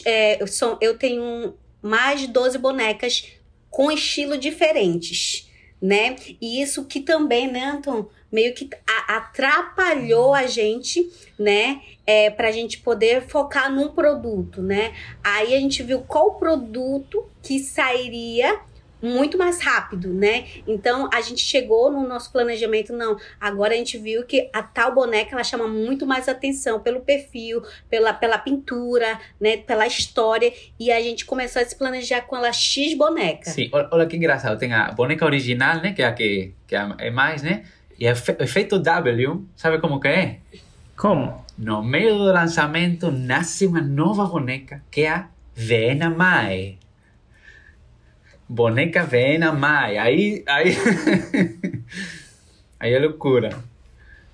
É, 0.06 0.46
são, 0.48 0.78
eu 0.82 0.98
tenho 0.98 1.56
mais 1.82 2.22
de 2.22 2.28
12 2.28 2.58
bonecas 2.58 3.26
com 3.70 3.92
estilo 3.92 4.38
diferentes, 4.38 5.50
né? 5.82 6.16
E 6.40 6.62
isso 6.62 6.86
que 6.86 7.00
também, 7.00 7.52
né, 7.52 7.66
Anton? 7.66 8.08
meio 8.32 8.54
que 8.54 8.70
atrapalhou 9.08 10.34
a 10.34 10.48
gente, 10.48 11.12
né? 11.38 11.82
É, 12.08 12.30
para 12.30 12.48
a 12.48 12.52
gente 12.52 12.80
poder 12.80 13.28
focar 13.28 13.72
num 13.72 13.90
produto, 13.90 14.62
né? 14.62 14.94
Aí 15.24 15.54
a 15.54 15.60
gente 15.60 15.84
viu 15.84 16.02
qual 16.02 16.36
produto 16.36 17.26
que 17.44 17.60
sairia 17.60 18.60
muito 19.02 19.38
mais 19.38 19.62
rápido, 19.62 20.10
né? 20.14 20.45
Então 20.68 21.10
a 21.14 21.22
gente 21.22 21.41
chegou 21.41 21.91
no 21.91 22.08
nosso 22.08 22.32
planejamento, 22.32 22.93
não. 22.93 23.18
Agora 23.39 23.74
a 23.74 23.78
gente 23.78 23.97
viu 23.97 24.24
que 24.26 24.49
a 24.54 24.62
tal 24.62 24.93
boneca 24.93 25.34
ela 25.34 25.43
chama 25.43 25.68
muito 25.68 26.06
mais 26.06 26.30
atenção 26.30 26.80
pelo 26.80 27.02
perfil, 27.02 27.64
pela, 27.89 28.14
pela 28.14 28.38
pintura, 28.38 29.20
né? 29.39 29.58
Pela 29.58 29.88
história. 29.88 30.54
E 30.80 30.91
a 30.91 31.02
gente 31.02 31.26
começou 31.26 31.62
a 31.62 31.66
se 31.66 31.76
planejar 31.76 32.22
com 32.22 32.36
ela 32.36 32.54
X 32.54 32.93
boneca. 32.95 33.49
Sim, 33.49 33.70
olha 33.72 34.06
que 34.06 34.16
engraçado. 34.16 34.58
Tem 34.60 34.74
a 34.74 34.91
boneca 34.91 35.26
original, 35.26 35.82
né? 35.82 35.93
Que 35.93 36.02
é 36.02 36.06
a 36.06 36.14
que, 36.14 36.54
que 36.68 36.76
é 36.76 37.10
mais, 37.10 37.41
né? 37.41 37.64
E 37.99 38.08
o 38.08 38.12
efeito 38.12 38.80
W, 38.80 39.45
sabe 39.56 39.80
como 39.80 39.99
que 39.99 40.08
é? 40.08 40.39
Como? 40.97 41.45
No 41.58 41.84
meio 41.84 42.16
do 42.16 42.24
lançamento 42.26 43.12
nasce 43.12 43.68
uma 43.68 43.82
nova 43.82 44.26
boneca 44.26 44.84
que 44.89 45.02
é 45.02 45.10
a 45.10 45.28
Vena 45.56 46.10
Mai. 46.10 46.78
Boneca 48.52 49.06
Vena 49.06 49.54
Mai. 49.54 49.97
Aí, 49.97 50.43
aí, 50.45 50.76
aí 52.78 52.93
é 52.93 52.99
loucura. 52.99 53.58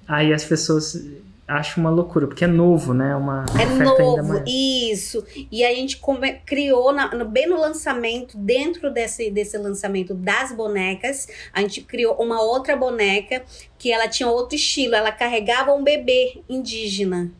Aí 0.07 0.34
as 0.34 0.43
pessoas 0.43 1.07
acham 1.47 1.84
uma 1.84 1.91
loucura, 1.91 2.26
porque 2.26 2.43
é 2.43 2.47
novo, 2.47 2.95
né? 2.95 3.15
Uma 3.15 3.45
é 3.61 3.84
novo, 3.84 4.43
isso. 4.47 5.24
E 5.51 5.63
a 5.63 5.70
gente 5.70 5.97
come, 5.97 6.34
criou, 6.47 6.91
na, 6.91 7.13
no, 7.13 7.26
bem 7.26 7.47
no 7.47 7.59
lançamento, 7.59 8.36
dentro 8.36 8.91
desse, 8.91 9.30
desse 9.30 9.55
lançamento 9.55 10.15
das 10.15 10.51
bonecas, 10.51 11.28
a 11.53 11.61
gente 11.61 11.82
criou 11.82 12.15
uma 12.15 12.41
outra 12.41 12.76
boneca 12.76 13.43
que 13.78 13.91
ela 13.91 14.07
tinha 14.07 14.28
outro 14.28 14.55
estilo, 14.55 14.95
ela 14.95 15.11
carregava 15.11 15.74
um 15.74 15.84
bebê 15.84 16.41
indígena, 16.49 17.32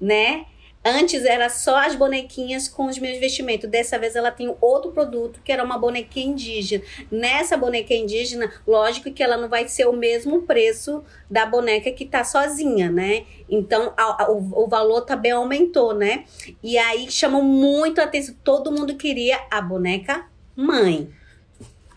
né? 0.00 0.46
Antes 0.88 1.24
era 1.24 1.48
só 1.48 1.78
as 1.78 1.96
bonequinhas 1.96 2.68
com 2.68 2.86
os 2.86 2.96
meus 2.96 3.18
vestimentos. 3.18 3.68
Dessa 3.68 3.98
vez 3.98 4.14
ela 4.14 4.30
tem 4.30 4.54
outro 4.60 4.92
produto 4.92 5.40
que 5.44 5.50
era 5.50 5.64
uma 5.64 5.76
bonequinha 5.76 6.26
indígena. 6.26 6.84
Nessa 7.10 7.56
boneca 7.56 7.92
indígena, 7.92 8.52
lógico 8.64 9.10
que 9.10 9.20
ela 9.20 9.36
não 9.36 9.48
vai 9.48 9.66
ser 9.66 9.86
o 9.86 9.92
mesmo 9.92 10.42
preço 10.42 11.02
da 11.28 11.44
boneca 11.44 11.90
que 11.90 12.04
tá 12.04 12.22
sozinha, 12.22 12.88
né? 12.88 13.24
Então 13.50 13.92
a, 13.96 14.22
a, 14.22 14.30
o, 14.30 14.64
o, 14.64 14.68
valor 14.68 15.00
também 15.00 15.32
aumentou, 15.32 15.92
né? 15.92 16.22
E 16.62 16.78
aí 16.78 17.10
chamou 17.10 17.42
muito 17.42 18.00
a 18.00 18.04
atenção. 18.04 18.36
Todo 18.44 18.70
mundo 18.70 18.94
queria 18.94 19.40
a 19.50 19.60
boneca 19.60 20.28
mãe. 20.54 21.10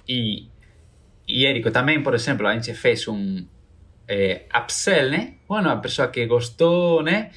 E, 0.08 0.48
e 1.28 1.46
Érico, 1.46 1.70
também, 1.70 2.02
por 2.02 2.16
exemplo, 2.16 2.48
a 2.48 2.56
gente 2.56 2.74
fez 2.74 3.08
um 3.08 3.46
é, 4.08 4.46
upsell, 4.52 5.12
né? 5.12 5.36
Bueno, 5.48 5.70
a 5.70 5.78
pessoa 5.78 6.08
que 6.08 6.26
gostou, 6.26 7.04
né? 7.04 7.30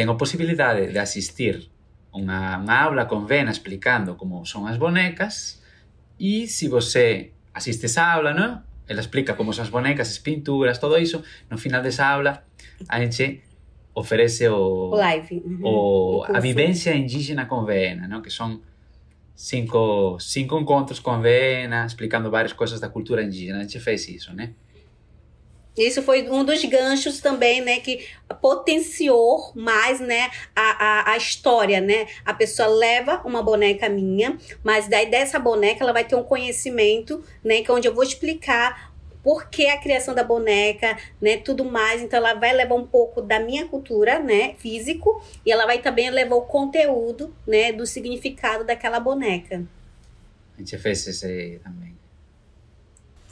Tengo 0.00 0.16
posibilidade 0.16 0.88
de 0.88 0.98
asistir 0.98 1.68
unha, 2.08 2.56
unha 2.56 2.76
aula 2.88 3.04
con 3.04 3.28
Vena 3.28 3.52
explicando 3.52 4.16
como 4.16 4.48
son 4.48 4.64
as 4.64 4.80
bonecas 4.80 5.60
e 6.16 6.48
se 6.48 6.72
você 6.72 7.36
asiste 7.52 7.84
esa 7.84 8.08
aula, 8.08 8.32
¿no? 8.32 8.64
Ela 8.88 9.04
explica 9.04 9.36
como 9.36 9.52
son 9.52 9.68
as 9.68 9.72
bonecas, 9.76 10.08
as 10.08 10.16
pinturas, 10.16 10.80
todo 10.80 10.96
iso. 10.96 11.20
No 11.52 11.60
final 11.60 11.84
desa 11.84 12.08
aula, 12.08 12.48
a 12.88 12.96
gente 12.96 13.44
ofrece 13.92 14.48
o, 14.48 14.88
o 14.88 14.96
live, 14.96 15.44
o, 15.68 16.24
a 16.24 16.40
vivencia 16.40 16.96
indígena 16.96 17.44
con 17.44 17.68
Vena, 17.68 18.08
¿no? 18.08 18.24
Que 18.24 18.32
son 18.32 18.64
cinco, 19.36 20.16
cinco 20.16 20.56
encontros 20.56 20.96
con 21.04 21.20
Vena, 21.20 21.84
explicando 21.84 22.32
várias 22.32 22.56
coisas 22.56 22.80
da 22.80 22.88
cultura 22.88 23.20
indígena. 23.20 23.60
A 23.60 23.68
gente 23.68 23.76
fez 23.84 24.08
isso, 24.08 24.32
né? 24.32 24.56
Isso 25.86 26.02
foi 26.02 26.28
um 26.28 26.44
dos 26.44 26.64
ganchos 26.64 27.20
também, 27.20 27.60
né, 27.60 27.80
que 27.80 28.06
potenciou 28.40 29.52
mais, 29.54 30.00
né, 30.00 30.30
a, 30.54 30.84
a, 30.84 31.12
a 31.12 31.16
história, 31.16 31.80
né? 31.80 32.06
A 32.24 32.34
pessoa 32.34 32.68
leva 32.68 33.22
uma 33.24 33.42
boneca 33.42 33.88
minha, 33.88 34.38
mas 34.62 34.88
daí 34.88 35.10
dessa 35.10 35.38
boneca 35.38 35.82
ela 35.82 35.92
vai 35.92 36.04
ter 36.04 36.16
um 36.16 36.22
conhecimento, 36.22 37.24
né, 37.42 37.62
que 37.62 37.70
é 37.70 37.74
onde 37.74 37.88
eu 37.88 37.94
vou 37.94 38.04
explicar 38.04 38.90
por 39.22 39.50
que 39.50 39.66
a 39.66 39.78
criação 39.78 40.14
da 40.14 40.24
boneca, 40.24 40.96
né, 41.20 41.36
tudo 41.36 41.64
mais. 41.64 42.00
Então 42.02 42.18
ela 42.18 42.34
vai 42.34 42.52
levar 42.52 42.74
um 42.74 42.86
pouco 42.86 43.20
da 43.20 43.38
minha 43.38 43.66
cultura, 43.66 44.18
né, 44.18 44.54
físico, 44.58 45.22
e 45.44 45.52
ela 45.52 45.66
vai 45.66 45.80
também 45.80 46.10
levar 46.10 46.36
o 46.36 46.42
conteúdo, 46.42 47.34
né, 47.46 47.72
do 47.72 47.86
significado 47.86 48.64
daquela 48.64 49.00
boneca. 49.00 49.64
A 50.56 50.58
gente 50.58 50.76
fez 50.78 51.06
isso 51.06 51.26
aí 51.26 51.58
também. 51.58 51.99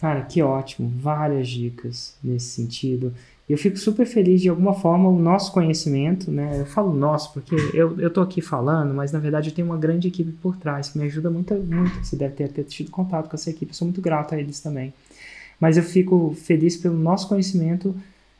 Cara, 0.00 0.22
que 0.22 0.40
ótimo, 0.42 0.92
várias 1.00 1.48
dicas 1.48 2.14
nesse 2.22 2.48
sentido. 2.50 3.12
Eu 3.48 3.56
fico 3.56 3.78
super 3.78 4.06
feliz 4.06 4.42
de 4.42 4.48
alguma 4.48 4.74
forma 4.74 5.08
o 5.08 5.18
nosso 5.18 5.52
conhecimento, 5.52 6.30
né? 6.30 6.60
Eu 6.60 6.66
falo 6.66 6.94
nosso 6.94 7.32
porque 7.32 7.54
eu, 7.74 7.98
eu 7.98 8.10
tô 8.10 8.20
aqui 8.20 8.40
falando, 8.40 8.92
mas 8.94 9.10
na 9.10 9.18
verdade 9.18 9.48
eu 9.48 9.54
tenho 9.54 9.66
uma 9.66 9.76
grande 9.76 10.08
equipe 10.08 10.30
por 10.32 10.56
trás 10.56 10.90
que 10.90 10.98
me 10.98 11.04
ajuda 11.04 11.30
muito, 11.30 11.54
muito. 11.54 12.04
Você 12.04 12.14
deve 12.14 12.34
ter, 12.34 12.48
ter 12.48 12.64
tido 12.64 12.90
contato 12.90 13.28
com 13.28 13.34
essa 13.34 13.50
equipe, 13.50 13.72
eu 13.72 13.74
sou 13.74 13.86
muito 13.86 14.02
grato 14.02 14.34
a 14.34 14.38
eles 14.38 14.60
também. 14.60 14.92
Mas 15.58 15.76
eu 15.76 15.82
fico 15.82 16.34
feliz 16.36 16.76
pelo 16.76 16.96
nosso 16.96 17.28
conhecimento 17.28 17.94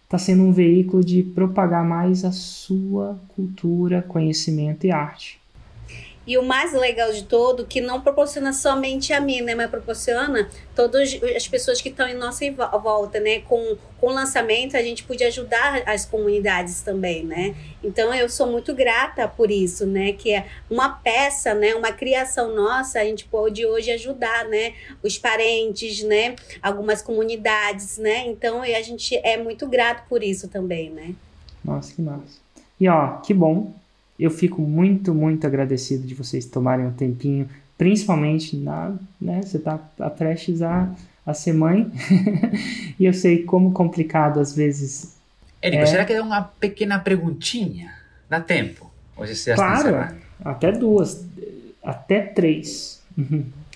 está 0.09 0.16
sendo 0.16 0.42
um 0.42 0.52
veículo 0.52 1.04
de 1.04 1.22
propagar 1.22 1.84
mais 1.84 2.24
a 2.24 2.32
sua 2.32 3.20
cultura, 3.28 4.00
conhecimento 4.00 4.86
e 4.86 4.90
arte. 4.90 5.38
E 6.29 6.37
o 6.37 6.43
mais 6.43 6.74
legal 6.74 7.11
de 7.11 7.24
todo, 7.24 7.64
que 7.64 7.81
não 7.81 8.03
proporciona 8.03 8.53
somente 8.53 9.14
a 9.14 9.20
mim, 9.20 9.41
né? 9.41 9.55
Mas 9.55 9.70
proporciona 9.70 10.47
todas 10.76 11.18
as 11.35 11.49
pessoas 11.49 11.81
que 11.81 11.89
estão 11.89 12.07
em 12.07 12.12
nossa 12.12 12.45
volta, 12.83 13.18
né? 13.18 13.41
Com, 13.41 13.79
com 13.99 14.09
o 14.09 14.12
lançamento, 14.12 14.76
a 14.76 14.83
gente 14.83 15.05
podia 15.05 15.29
ajudar 15.29 15.83
as 15.87 16.05
comunidades 16.05 16.83
também, 16.83 17.24
né? 17.24 17.57
Então, 17.83 18.12
eu 18.12 18.29
sou 18.29 18.47
muito 18.47 18.74
grata 18.74 19.26
por 19.26 19.51
isso, 19.51 19.87
né? 19.87 20.12
Que 20.12 20.35
é 20.35 20.47
uma 20.70 20.91
peça, 20.91 21.55
né? 21.55 21.74
Uma 21.74 21.93
criação 21.93 22.55
nossa, 22.55 23.01
a 23.01 23.05
gente 23.05 23.24
pode 23.24 23.64
hoje 23.64 23.91
ajudar, 23.93 24.45
né? 24.45 24.74
Os 25.03 25.16
parentes, 25.16 26.03
né? 26.03 26.37
Algumas 26.61 27.01
comunidades, 27.01 27.97
né? 27.97 28.26
Então, 28.26 28.61
a 28.61 28.83
gente 28.83 29.18
é 29.24 29.39
muito 29.39 29.66
grato 29.66 30.07
por 30.11 30.22
isso 30.22 30.47
também, 30.47 30.91
né? 30.91 31.14
Nossa, 31.64 31.95
que 31.95 32.03
massa. 32.03 32.39
E 32.79 32.87
ó, 32.87 33.16
que 33.22 33.33
bom 33.33 33.72
eu 34.19 34.31
fico 34.31 34.62
muito, 34.62 35.14
muito 35.14 35.47
agradecido 35.47 36.07
de 36.07 36.14
vocês 36.14 36.45
tomarem 36.45 36.87
um 36.87 36.93
tempinho, 36.93 37.49
principalmente 37.77 38.57
na, 38.57 38.95
né, 39.21 39.41
você 39.43 39.59
está 39.59 39.79
tá 39.79 40.11
prestes 40.11 40.61
a, 40.61 40.93
a 41.25 41.33
ser 41.33 41.53
mãe, 41.53 41.91
e 42.99 43.05
eu 43.05 43.14
sei 43.14 43.45
como 43.45 43.73
complicado 43.73 44.41
às 44.41 44.55
vezes. 44.55 45.16
Érico, 45.62 45.83
é... 45.83 45.87
será 45.87 46.05
que 46.05 46.12
é 46.12 46.21
uma 46.21 46.43
pequena 46.43 46.99
perguntinha? 46.99 47.95
Dá 48.29 48.41
tempo? 48.41 48.91
Hoje 49.16 49.35
você 49.35 49.55
claro, 49.55 50.14
até 50.45 50.73
duas, 50.73 51.25
até 51.83 52.21
três. 52.21 53.03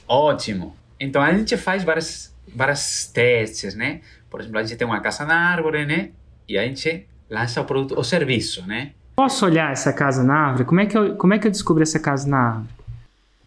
Ótimo. 0.06 0.74
Então 0.98 1.22
a 1.22 1.32
gente 1.32 1.56
faz 1.56 1.82
várias, 1.82 2.32
várias 2.54 3.06
testes, 3.06 3.74
né? 3.74 4.00
Por 4.30 4.40
exemplo, 4.40 4.58
a 4.58 4.62
gente 4.62 4.76
tem 4.76 4.86
uma 4.86 5.00
casa 5.00 5.24
na 5.24 5.34
árvore, 5.34 5.84
né? 5.84 6.10
E 6.48 6.56
a 6.56 6.64
gente 6.64 7.06
lança 7.28 7.60
o 7.60 7.64
produto, 7.64 7.98
o 7.98 8.04
serviço, 8.04 8.64
né? 8.66 8.92
Posso 9.14 9.44
olhar 9.44 9.72
essa 9.72 9.92
casa 9.92 10.22
na 10.22 10.34
árvore? 10.34 10.64
Como 10.64 10.80
é 10.80 10.86
que 10.86 10.96
eu, 10.96 11.16
como 11.16 11.34
é 11.34 11.38
que 11.38 11.46
eu 11.46 11.50
descubro 11.50 11.82
essa 11.82 11.98
casa 11.98 12.28
na 12.28 12.38
árvore? 12.38 12.68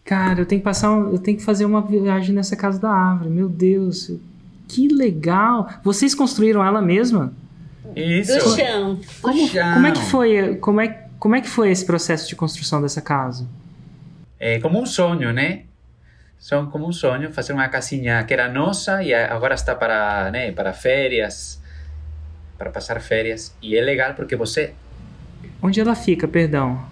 Cara, 0.04 0.40
eu 0.40 0.46
tenho 0.46 0.60
que 0.60 0.64
passar, 0.64 0.92
um, 0.92 1.12
eu 1.12 1.18
tenho 1.18 1.36
que 1.36 1.44
fazer 1.44 1.64
uma 1.64 1.82
viagem 1.82 2.34
nessa 2.34 2.56
casa 2.56 2.78
da 2.78 2.90
árvore. 2.90 3.28
Meu 3.28 3.48
Deus, 3.48 4.12
que 4.68 4.88
legal! 4.88 5.68
Vocês 5.82 6.14
construíram 6.14 6.64
ela 6.64 6.80
mesma? 6.80 7.32
Isso. 7.94 8.38
Do 8.38 8.56
chão. 8.56 9.00
Como, 9.20 9.48
chão. 9.48 9.74
como 9.74 9.86
é 9.86 9.92
que 9.92 10.02
foi? 10.02 10.56
Como 10.56 10.80
é, 10.80 10.88
como 11.18 11.34
é 11.34 11.40
que 11.40 11.48
foi 11.48 11.70
esse 11.70 11.84
processo 11.84 12.28
de 12.28 12.36
construção 12.36 12.80
dessa 12.80 13.02
casa? 13.02 13.46
É 14.38 14.60
como 14.60 14.80
um 14.80 14.86
sonho, 14.86 15.32
né? 15.32 15.62
São 16.38 16.70
como 16.70 16.86
um 16.86 16.92
sonho 16.92 17.32
fazer 17.32 17.52
uma 17.52 17.68
casinha 17.68 18.22
que 18.22 18.32
era 18.32 18.48
nossa 18.48 19.02
e 19.02 19.12
agora 19.12 19.54
está 19.54 19.74
para, 19.74 20.30
né, 20.30 20.52
para 20.52 20.72
férias, 20.72 21.60
para 22.56 22.70
passar 22.70 23.00
férias. 23.00 23.54
E 23.60 23.76
é 23.76 23.80
legal 23.80 24.14
porque 24.14 24.36
você 24.36 24.74
Onde 25.62 25.80
ela 25.80 25.94
fica, 25.94 26.28
perdão? 26.28 26.84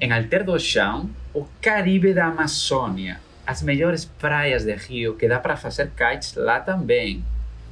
Em 0.00 0.12
Alter 0.12 0.44
do 0.44 0.58
Chão, 0.58 1.08
o 1.34 1.46
Caribe 1.60 2.12
da 2.12 2.26
Amazônia. 2.26 3.20
As 3.46 3.62
melhores 3.62 4.04
praias 4.04 4.64
de 4.64 4.74
Rio, 4.74 5.14
que 5.14 5.26
dá 5.26 5.38
para 5.38 5.56
fazer 5.56 5.90
kites 5.96 6.34
lá 6.34 6.60
também. 6.60 7.24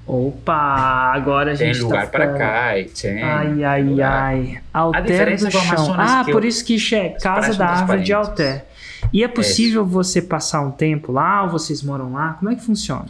Opa, 0.07 1.13
agora 1.15 1.53
a 1.53 1.55
gente 1.55 1.75
tem 1.75 1.83
lugar 1.83 2.11
tá 2.11 2.19
para 2.19 2.75
kite, 2.75 3.07
hein? 3.07 3.23
Ai, 3.23 3.65
ai, 3.65 3.83
lugar. 3.83 4.23
ai. 4.25 4.61
Alter 4.73 5.39
do 5.39 5.51
Chão. 5.51 5.95
Ah, 5.97 6.25
por 6.25 6.45
isso 6.45 6.65
que 6.65 6.77
é 6.95 7.11
Casa 7.11 7.57
da 7.57 7.67
Árvore 7.67 8.03
de 8.03 8.13
Alter. 8.13 8.65
E 9.13 9.23
é 9.23 9.29
possível 9.29 9.85
você 9.85 10.21
passar 10.21 10.61
um 10.63 10.71
tempo 10.71 11.13
lá 11.13 11.45
ou 11.45 11.51
vocês 11.51 11.83
moram 11.83 12.13
lá? 12.13 12.35
Como 12.35 12.51
é 12.51 12.55
que 12.55 12.63
funciona? 12.63 13.07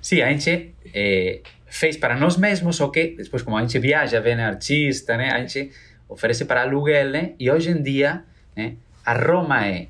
Sim, 0.00 0.22
a 0.22 0.30
gente 0.30 0.74
eh, 0.94 1.40
fez 1.66 1.96
para 1.96 2.16
nós 2.16 2.36
mesmos, 2.36 2.80
o 2.80 2.88
que 2.88 3.14
depois 3.16 3.42
como 3.42 3.56
a 3.56 3.60
gente 3.60 3.78
viaja, 3.78 4.20
vem 4.20 4.34
artista, 4.34 5.16
né? 5.16 5.30
A 5.30 5.40
gente 5.40 5.70
oferece 6.08 6.44
para 6.44 6.62
aluguel, 6.62 7.10
né? 7.10 7.34
E 7.38 7.50
hoje 7.50 7.70
em 7.70 7.82
dia, 7.82 8.24
né, 8.56 8.76
a 9.04 9.14
Roma 9.14 9.66
é 9.66 9.88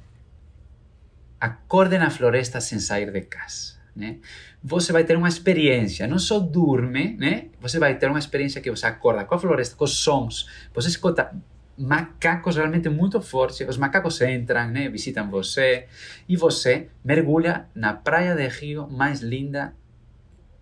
acorde 1.40 1.98
na 1.98 2.10
floresta 2.10 2.60
sem 2.60 2.78
sair 2.78 3.10
de 3.10 3.20
casa, 3.22 3.74
né? 3.94 4.18
Você 4.62 4.92
vai 4.92 5.04
ter 5.04 5.16
uma 5.16 5.28
experiência, 5.28 6.06
não 6.06 6.18
só 6.18 6.38
dorme, 6.38 7.16
né? 7.18 7.48
Você 7.60 7.78
vai 7.78 7.96
ter 7.98 8.08
uma 8.08 8.18
experiência 8.18 8.60
que 8.60 8.70
você 8.70 8.86
acorda 8.86 9.24
com 9.24 9.34
a 9.34 9.38
floresta, 9.38 9.76
com 9.76 9.84
os 9.84 9.98
sons, 9.98 10.48
você 10.72 10.88
escuta 10.88 11.30
macacos 11.76 12.56
realmente 12.56 12.88
muito 12.88 13.20
fortes. 13.20 13.66
Os 13.68 13.76
macacos 13.76 14.20
entram, 14.20 14.68
né, 14.68 14.88
visitam 14.88 15.28
você 15.30 15.86
e 16.28 16.36
você 16.36 16.88
mergulha 17.04 17.66
na 17.74 17.92
praia 17.92 18.34
de 18.34 18.48
rio 18.48 18.88
mais 18.88 19.20
linda 19.20 19.74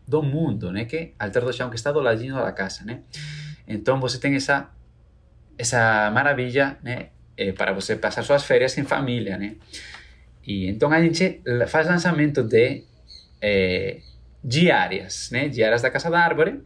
do 0.06 0.22
mundo, 0.22 0.72
né, 0.72 0.84
que 0.84 1.12
Alter 1.18 1.44
do 1.44 1.52
Chão, 1.52 1.70
que 1.70 1.76
está 1.76 1.92
do 1.92 2.00
ladinho 2.00 2.34
da 2.34 2.52
casa, 2.52 2.84
né? 2.84 3.00
Então 3.68 4.00
você 4.00 4.18
tem 4.18 4.34
essa 4.34 4.70
essa 5.62 6.10
maravilha, 6.10 6.76
né, 6.82 7.08
eh, 7.36 7.52
para 7.52 7.72
você 7.72 7.96
passar 7.96 8.22
suas 8.22 8.44
férias 8.44 8.76
em 8.78 8.84
família, 8.84 9.38
né? 9.38 9.54
E 10.46 10.68
então 10.68 10.92
a 10.92 11.00
gente 11.00 11.40
faz 11.68 11.86
lançamento 11.86 12.42
de 12.42 12.84
eh, 13.40 14.00
diárias? 14.42 15.30
Diárias 15.48 15.82
da 15.82 15.90
Casa 15.90 16.10
da 16.10 16.20
Árvore, 16.20 16.60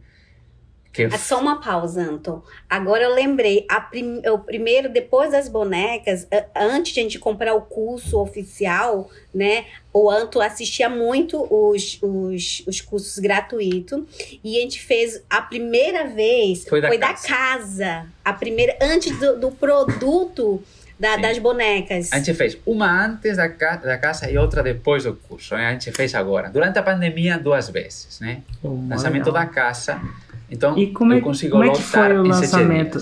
que... 0.97 1.03
É 1.03 1.17
só 1.17 1.39
uma 1.39 1.61
pausa, 1.61 2.01
Anton. 2.01 2.41
Agora 2.67 3.03
eu 3.03 3.13
lembrei, 3.13 3.67
prim... 3.91 4.21
o 4.27 4.39
primeiro, 4.39 4.89
depois 4.89 5.31
das 5.31 5.47
bonecas, 5.47 6.27
antes 6.55 6.91
de 6.93 6.99
a 6.99 7.03
gente 7.03 7.19
comprar 7.19 7.53
o 7.53 7.61
curso 7.61 8.19
oficial, 8.19 9.09
né? 9.33 9.65
O 9.93 10.09
Anton 10.09 10.41
assistia 10.41 10.89
muito 10.89 11.47
os, 11.49 11.99
os, 12.01 12.63
os 12.65 12.81
cursos 12.81 13.19
gratuitos. 13.19 14.01
E 14.43 14.57
a 14.57 14.61
gente 14.61 14.81
fez 14.81 15.21
a 15.29 15.39
primeira 15.41 16.07
vez, 16.07 16.65
foi 16.67 16.81
da, 16.81 16.87
foi 16.87 16.97
casa. 16.97 17.21
da 17.21 17.27
casa. 17.27 18.05
A 18.25 18.33
primeira, 18.33 18.75
antes 18.81 19.17
do, 19.19 19.39
do 19.39 19.51
produto. 19.51 20.63
Da, 20.99 21.15
das 21.15 21.37
bonecas. 21.37 22.11
A 22.11 22.17
gente 22.17 22.33
fez 22.33 22.57
uma 22.65 23.05
antes 23.05 23.37
da, 23.37 23.47
ca 23.47 23.75
da 23.75 23.99
casa 23.99 24.31
e 24.31 24.35
outra 24.35 24.63
depois 24.63 25.03
do 25.03 25.13
curso. 25.13 25.53
Né? 25.53 25.67
A 25.67 25.71
gente 25.73 25.91
fez 25.91 26.15
agora. 26.15 26.49
Durante 26.49 26.79
a 26.79 26.81
pandemia, 26.81 27.37
duas 27.37 27.69
vezes. 27.69 28.19
Né? 28.19 28.41
Oh, 28.63 28.79
Lançamento 28.89 29.31
da 29.31 29.45
casa 29.45 30.01
então, 30.49 30.77
e 30.77 30.91
como 30.91 31.13
é, 31.13 31.17
eu 31.17 31.21
consigo 31.21 31.51
como 31.53 31.63
é 31.63 31.71
que 31.71 31.81
foi 31.81 32.17
o 32.17 32.23
lançamento? 32.23 32.99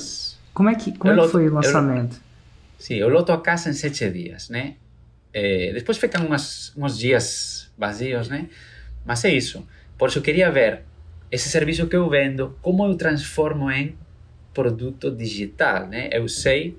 Como 0.53 0.69
é 0.69 0.75
que, 0.75 0.97
como 0.97 1.13
é 1.13 1.23
que 1.23 1.31
foi 1.31 1.49
o 1.49 1.53
lançamento? 1.53 2.15
Eu, 2.15 2.21
sim, 2.79 2.93
eu 2.95 3.09
loto 3.09 3.31
a 3.31 3.41
casa 3.41 3.69
em 3.69 3.73
sete 3.73 4.09
dias, 4.09 4.49
né? 4.49 4.75
É, 5.33 5.73
depois 5.73 5.97
ficam 5.97 6.25
umas, 6.25 6.71
uns 6.77 6.97
dias 6.97 7.71
vazios, 7.77 8.29
né? 8.29 8.47
Mas 9.05 9.23
é 9.25 9.31
isso. 9.31 9.67
Por 9.97 10.09
isso 10.09 10.19
eu 10.19 10.23
queria 10.23 10.49
ver 10.49 10.83
esse 11.29 11.49
serviço 11.49 11.87
que 11.87 11.95
eu 11.95 12.09
vendo, 12.09 12.57
como 12.61 12.85
eu 12.85 12.95
transformo 12.95 13.69
em 13.69 13.95
produto 14.53 15.11
digital, 15.11 15.87
né? 15.87 16.09
Eu 16.11 16.27
sei 16.29 16.77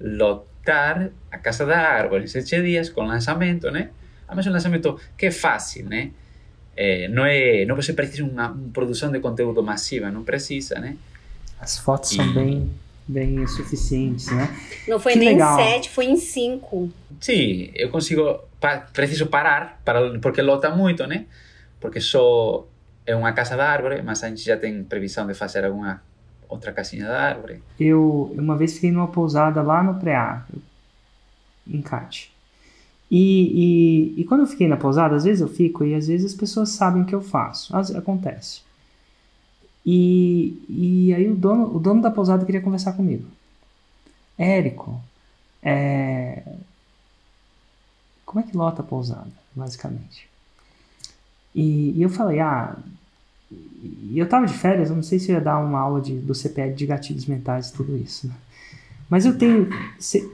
lotar 0.00 1.10
a 1.30 1.38
Casa 1.38 1.66
da 1.66 1.78
Árvore 1.78 2.24
em 2.24 2.26
sete 2.26 2.60
dias 2.62 2.88
com 2.88 3.02
lançamento, 3.02 3.70
né? 3.70 3.90
Mas 4.34 4.46
um 4.46 4.50
lançamento 4.50 4.98
que 5.16 5.26
é 5.26 5.30
fácil, 5.30 5.86
né? 5.88 6.10
É, 6.76 7.08
não 7.08 7.24
é 7.24 7.64
não 7.66 7.76
você 7.76 7.92
precisa 7.92 8.24
uma, 8.24 8.50
uma 8.50 8.68
produção 8.72 9.10
de 9.10 9.20
conteúdo 9.20 9.62
massiva 9.62 10.10
não 10.10 10.24
precisa 10.24 10.78
né? 10.78 10.96
As 11.60 11.78
fotos 11.78 12.12
e... 12.12 12.16
são 12.16 12.32
bem 12.32 12.70
bem 13.06 13.46
suficientes 13.46 14.30
né? 14.30 14.48
Não 14.88 14.98
foi 14.98 15.12
que 15.12 15.18
nem 15.18 15.28
legal. 15.30 15.60
em 15.60 15.64
sete 15.64 15.90
foi 15.90 16.06
em 16.06 16.16
cinco. 16.16 16.90
Sim 17.20 17.70
eu 17.74 17.90
consigo 17.90 18.40
pa, 18.58 18.78
preciso 18.78 19.26
parar 19.26 19.80
para 19.84 20.18
porque 20.18 20.40
lota 20.40 20.70
muito 20.70 21.06
né? 21.06 21.26
Porque 21.78 22.00
só 22.00 22.66
é 23.04 23.14
uma 23.14 23.32
casa 23.32 23.54
da 23.56 23.68
árvore 23.68 24.00
mas 24.02 24.22
a 24.22 24.28
gente 24.28 24.42
já 24.42 24.56
tem 24.56 24.82
previsão 24.82 25.26
de 25.26 25.34
fazer 25.34 25.66
alguma 25.66 26.02
outra 26.48 26.72
casinha 26.72 27.06
da 27.06 27.20
árvore 27.20 27.62
eu 27.78 28.34
uma 28.38 28.56
vez 28.56 28.74
fiquei 28.74 28.90
numa 28.90 29.08
pousada 29.08 29.60
lá 29.60 29.82
no 29.82 30.00
Preá 30.00 30.46
em 31.66 31.82
Cate 31.82 32.31
e, 33.14 34.14
e, 34.14 34.20
e, 34.22 34.24
quando 34.24 34.40
eu 34.40 34.46
fiquei 34.46 34.66
na 34.66 34.78
pousada, 34.78 35.14
às 35.14 35.24
vezes 35.24 35.42
eu 35.42 35.48
fico 35.48 35.84
e 35.84 35.94
às 35.94 36.08
vezes 36.08 36.32
as 36.32 36.34
pessoas 36.34 36.70
sabem 36.70 37.02
o 37.02 37.04
que 37.04 37.14
eu 37.14 37.20
faço. 37.20 37.76
Acontece. 37.94 38.62
E, 39.84 40.64
e 40.66 41.12
aí 41.12 41.28
o 41.28 41.36
dono, 41.36 41.76
o 41.76 41.78
dono 41.78 42.00
da 42.00 42.10
pousada 42.10 42.46
queria 42.46 42.62
conversar 42.62 42.94
comigo. 42.94 43.26
Érico, 44.38 44.98
é... 45.62 46.42
como 48.24 48.40
é 48.40 48.48
que 48.48 48.56
lota 48.56 48.80
a 48.80 48.84
pousada, 48.84 49.30
basicamente? 49.54 50.26
E, 51.54 51.90
e 51.90 52.02
eu 52.02 52.08
falei, 52.08 52.40
ah, 52.40 52.78
eu 54.14 54.26
tava 54.26 54.46
de 54.46 54.54
férias, 54.54 54.88
eu 54.88 54.96
não 54.96 55.02
sei 55.02 55.18
se 55.18 55.30
ia 55.30 55.38
dar 55.38 55.58
uma 55.58 55.80
aula 55.80 56.00
de, 56.00 56.18
do 56.18 56.34
CPL 56.34 56.72
de 56.72 56.86
gatilhos 56.86 57.26
mentais 57.26 57.68
e 57.68 57.72
tudo 57.74 57.94
isso, 57.94 58.26
né? 58.26 58.34
Mas 59.12 59.26
eu 59.26 59.36
tenho. 59.36 59.68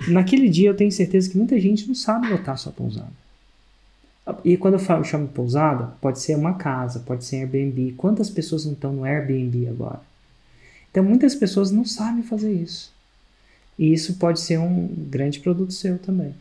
Naquele 0.07 0.49
dia 0.49 0.69
eu 0.69 0.77
tenho 0.77 0.93
certeza 0.93 1.29
que 1.29 1.37
muita 1.37 1.59
gente 1.59 1.89
não 1.89 1.97
sabe 1.97 2.29
lotar 2.29 2.57
sua 2.57 2.71
pousada. 2.71 3.11
E 4.45 4.57
quando 4.57 4.75
eu, 4.75 4.79
falo, 4.79 5.01
eu 5.01 5.05
chamo 5.05 5.27
pousada, 5.27 5.95
pode 6.01 6.21
ser 6.21 6.37
uma 6.37 6.55
casa, 6.55 7.01
pode 7.01 7.25
ser 7.25 7.39
Airbnb. 7.39 7.95
Quantas 7.97 8.31
pessoas 8.31 8.65
não 8.65 8.75
estão 8.75 8.93
no 8.93 9.03
Airbnb 9.03 9.67
agora? 9.67 10.01
Então 10.93 11.03
muitas 11.03 11.35
pessoas 11.35 11.73
não 11.73 11.85
sabem 11.85 12.23
fazer 12.23 12.53
isso. 12.53 12.93
E 13.77 13.93
isso 13.93 14.15
pode 14.15 14.39
ser 14.39 14.61
um 14.61 14.87
grande 14.87 15.41
produto 15.41 15.73
seu 15.73 15.99
também. 15.99 16.33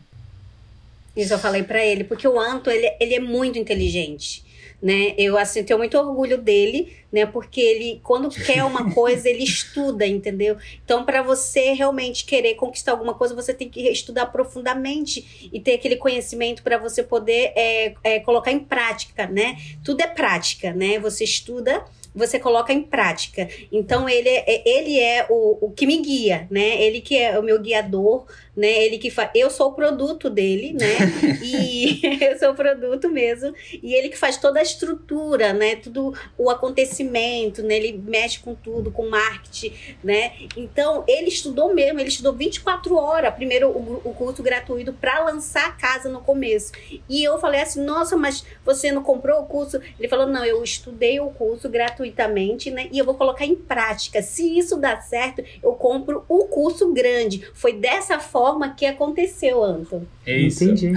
Isso 1.16 1.32
eu 1.32 1.40
falei 1.40 1.64
para 1.64 1.84
ele, 1.84 2.04
porque 2.04 2.28
o 2.28 2.38
Anto, 2.38 2.70
ele, 2.70 2.88
ele 3.00 3.14
é 3.14 3.20
muito 3.20 3.58
inteligente 3.58 4.44
né? 4.80 5.14
Eu 5.18 5.36
assim 5.36 5.64
tenho 5.64 5.78
muito 5.78 5.98
orgulho 5.98 6.38
dele, 6.38 6.96
né? 7.12 7.26
Porque 7.26 7.60
ele 7.60 8.00
quando 8.02 8.28
quer 8.30 8.64
uma 8.64 8.92
coisa, 8.94 9.28
ele 9.28 9.42
estuda, 9.42 10.06
entendeu? 10.06 10.56
Então, 10.84 11.04
para 11.04 11.22
você 11.22 11.72
realmente 11.72 12.24
querer 12.24 12.54
conquistar 12.54 12.92
alguma 12.92 13.14
coisa, 13.14 13.34
você 13.34 13.52
tem 13.52 13.68
que 13.68 13.80
estudar 13.88 14.26
profundamente 14.26 15.50
e 15.52 15.60
ter 15.60 15.74
aquele 15.74 15.96
conhecimento 15.96 16.62
para 16.62 16.78
você 16.78 17.02
poder 17.02 17.52
é, 17.56 17.94
é, 18.04 18.20
colocar 18.20 18.52
em 18.52 18.60
prática, 18.60 19.26
né? 19.26 19.56
Tudo 19.84 20.00
é 20.00 20.06
prática, 20.06 20.72
né? 20.72 20.98
Você 20.98 21.24
estuda 21.24 21.84
você 22.14 22.38
coloca 22.38 22.72
em 22.72 22.82
prática. 22.82 23.48
Então 23.70 24.08
ele 24.08 24.28
é, 24.28 24.68
ele 24.68 24.98
é 24.98 25.26
o, 25.30 25.66
o 25.66 25.70
que 25.70 25.86
me 25.86 25.98
guia, 26.02 26.48
né? 26.50 26.82
Ele 26.82 27.00
que 27.00 27.16
é 27.16 27.38
o 27.38 27.42
meu 27.42 27.60
guiador 27.60 28.26
né? 28.58 28.84
Ele 28.84 28.98
que 28.98 29.08
faz. 29.08 29.30
Eu 29.34 29.48
sou 29.48 29.68
o 29.68 29.72
produto 29.72 30.28
dele, 30.28 30.72
né? 30.72 30.96
e 31.40 32.00
eu 32.20 32.36
sou 32.38 32.50
o 32.50 32.54
produto 32.54 33.08
mesmo. 33.08 33.54
E 33.72 33.94
ele 33.94 34.08
que 34.08 34.18
faz 34.18 34.36
toda 34.36 34.58
a 34.58 34.62
estrutura, 34.62 35.52
né? 35.52 35.76
Tudo 35.76 36.12
o 36.36 36.50
acontecimento, 36.50 37.62
né? 37.62 37.76
Ele 37.76 37.96
mexe 37.96 38.40
com 38.40 38.56
tudo, 38.56 38.90
com 38.90 39.08
marketing, 39.08 39.72
né? 40.02 40.32
Então, 40.56 41.04
ele 41.06 41.28
estudou 41.28 41.72
mesmo, 41.72 42.00
ele 42.00 42.08
estudou 42.08 42.32
24 42.32 42.96
horas, 42.96 43.32
primeiro 43.32 43.68
o, 43.68 44.02
o 44.04 44.12
curso 44.12 44.42
gratuito, 44.42 44.92
para 44.92 45.22
lançar 45.22 45.68
a 45.68 45.72
casa 45.72 46.08
no 46.08 46.20
começo. 46.20 46.72
E 47.08 47.22
eu 47.22 47.38
falei 47.38 47.60
assim: 47.60 47.84
nossa, 47.84 48.16
mas 48.16 48.44
você 48.64 48.90
não 48.90 49.04
comprou 49.04 49.40
o 49.40 49.46
curso? 49.46 49.80
Ele 49.98 50.08
falou: 50.08 50.26
não, 50.26 50.44
eu 50.44 50.64
estudei 50.64 51.20
o 51.20 51.30
curso 51.30 51.68
gratuitamente, 51.68 52.72
né? 52.72 52.88
E 52.90 52.98
eu 52.98 53.04
vou 53.04 53.14
colocar 53.14 53.46
em 53.46 53.54
prática. 53.54 54.20
Se 54.20 54.58
isso 54.58 54.76
dá 54.76 55.00
certo, 55.00 55.44
eu 55.62 55.74
compro 55.74 56.24
o 56.28 56.46
curso 56.46 56.92
grande. 56.92 57.48
Foi 57.54 57.72
dessa 57.72 58.18
forma 58.18 58.47
forma 58.48 58.70
que 58.70 58.86
aconteceu, 58.86 59.62
Anton. 59.62 60.02
É 60.24 60.38
isso. 60.38 60.64
Entendi. 60.64 60.92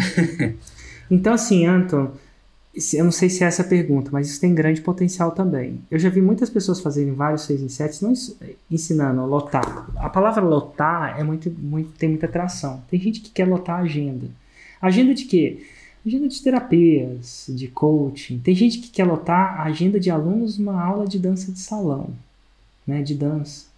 então, 1.10 1.34
assim, 1.34 1.66
Anton, 1.66 2.12
eu 2.94 3.04
não 3.04 3.12
sei 3.12 3.30
se 3.30 3.44
é 3.44 3.48
essa 3.48 3.62
a 3.62 3.68
pergunta, 3.68 4.10
mas 4.12 4.30
isso 4.30 4.40
tem 4.40 4.56
grande 4.56 4.82
potencial 4.82 5.32
também. 5.32 5.82
Eu 5.92 6.00
já 6.00 6.10
vi 6.10 6.22
muitas 6.22 6.50
pessoas 6.50 6.80
fazerem 6.80 7.14
vários 7.14 7.42
6 7.44 7.62
em 7.62 7.70
7 7.70 8.04
não 8.04 8.14
ensinando 8.70 9.22
a 9.22 9.26
lotar. 9.26 9.90
A 9.98 10.10
palavra 10.10 10.42
lotar 10.42 11.20
é 11.20 11.24
muito, 11.24 11.52
muito, 11.52 11.92
tem 11.98 12.10
muita 12.10 12.26
atração. 12.26 12.82
Tem 12.90 13.00
gente 13.00 13.20
que 13.20 13.30
quer 13.30 13.48
lotar 13.48 13.80
a 13.80 13.84
agenda. 13.84 14.28
Agenda 14.82 15.14
de 15.14 15.26
quê? 15.26 15.66
Agenda 16.06 16.28
de 16.28 16.42
terapias, 16.42 17.46
de 17.50 17.68
coaching. 17.68 18.40
Tem 18.40 18.56
gente 18.56 18.80
que 18.80 18.90
quer 18.90 19.04
lotar 19.04 19.60
a 19.60 19.64
agenda 19.64 20.00
de 20.00 20.10
alunos 20.10 20.58
numa 20.58 20.82
aula 20.82 21.06
de 21.06 21.20
dança 21.20 21.52
de 21.52 21.60
salão, 21.60 22.10
né, 22.88 23.04
de 23.04 23.14
dança. 23.14 23.71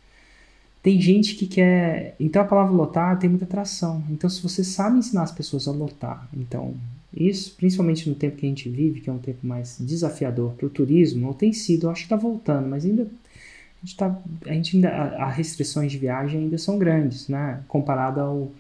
Tem 0.84 1.00
gente 1.00 1.36
que 1.36 1.48
quer. 1.48 2.14
Então 2.20 2.42
a 2.42 2.46
palavra 2.46 2.74
lotar 2.74 3.18
tem 3.18 3.30
muita 3.30 3.46
atração. 3.46 4.04
Então, 4.10 4.30
se 4.30 4.44
você 4.44 4.66
sabe 4.66 5.00
ensinar 5.00 5.24
as 5.24 5.32
pessoas 5.32 5.66
a 5.66 5.72
lotar, 5.72 6.28
então, 6.36 6.76
isso, 7.16 7.56
principalmente 7.56 8.10
no 8.10 8.16
tempo 8.16 8.36
que 8.36 8.46
a 8.46 8.50
gente 8.50 8.68
vive, 8.68 9.00
que 9.00 9.10
é 9.10 9.14
um 9.14 9.18
tempo 9.18 9.48
mais 9.48 9.78
desafiador 9.80 10.52
para 10.52 10.66
o 10.66 10.70
turismo, 10.70 11.28
ou 11.28 11.34
tem 11.34 11.54
sido, 11.54 11.90
acho 11.90 12.02
que 12.02 12.06
está 12.06 12.18
voltando, 12.18 12.68
mas 12.68 12.86
ainda. 12.86 13.04
A 13.04 13.86
gente, 13.86 13.98
tá, 13.98 14.18
a 14.46 14.54
gente 14.54 14.76
ainda. 14.76 14.90
As 15.26 15.36
restrições 15.38 15.90
de 15.90 15.98
viagem 15.98 16.42
ainda 16.42 16.58
são 16.58 16.78
grandes, 16.78 17.30
né? 17.30 17.62
Comparado 17.68 18.20
ao. 18.20 18.52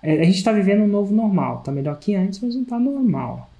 É, 0.00 0.20
a 0.20 0.24
gente 0.24 0.36
está 0.36 0.52
vivendo 0.52 0.82
um 0.82 0.88
novo 0.88 1.12
normal. 1.12 1.58
Está 1.58 1.72
melhor 1.72 1.98
que 1.98 2.14
antes, 2.14 2.38
mas 2.40 2.54
não 2.54 2.62
está 2.62 2.78
normal. 2.78 3.50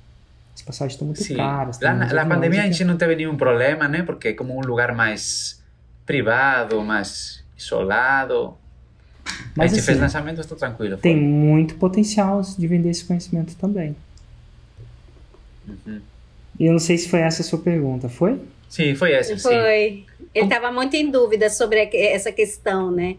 As 0.55 0.63
passagens 0.63 0.95
estão 0.95 1.07
muito 1.07 1.23
Sim. 1.25 1.37
caras. 1.37 1.81
Na, 1.81 1.95
na 1.95 2.27
pandemia 2.27 2.63
a 2.63 2.67
gente 2.67 2.85
não 2.85 2.97
teve 2.97 3.17
nenhum 3.17 3.37
problema, 3.37 3.89
né? 3.89 4.03
Porque 4.03 4.29
é 4.29 4.33
como 4.33 4.57
um 4.57 4.61
lugar 4.61 4.95
mais 4.95 5.61
privado, 6.05 6.83
mais 6.83 7.42
isolado. 7.65 8.55
Mas, 9.57 9.73
a 9.73 9.75
gente 9.75 9.79
assim, 9.79 9.87
fez 9.87 10.01
lançamento, 10.01 10.41
estou 10.41 10.57
tranquilo. 10.57 10.97
Tem 10.97 11.15
foi. 11.15 11.23
muito 11.23 11.75
potencial 11.77 12.41
de 12.43 12.67
vender 12.67 12.91
esse 12.91 13.05
conhecimento 13.05 13.55
também. 13.57 13.95
Uhum. 15.69 16.01
E 16.59 16.67
eu 16.67 16.73
não 16.73 16.79
sei 16.79 16.99
se 16.99 17.09
foi 17.09 17.21
essa 17.21 17.43
a 17.43 17.45
sua 17.45 17.59
pergunta, 17.59 18.09
foi? 18.09 18.41
Sim, 18.69 18.95
foi 18.95 19.13
essa. 19.13 19.37
Foi. 19.39 19.53
Sim. 19.53 20.07
Ele 20.35 20.45
estava 20.47 20.73
muito 20.73 20.95
em 20.95 21.11
dúvida 21.11 21.51
sobre 21.51 21.91
essa 21.95 22.33
questão, 22.33 22.91
né? 22.91 23.17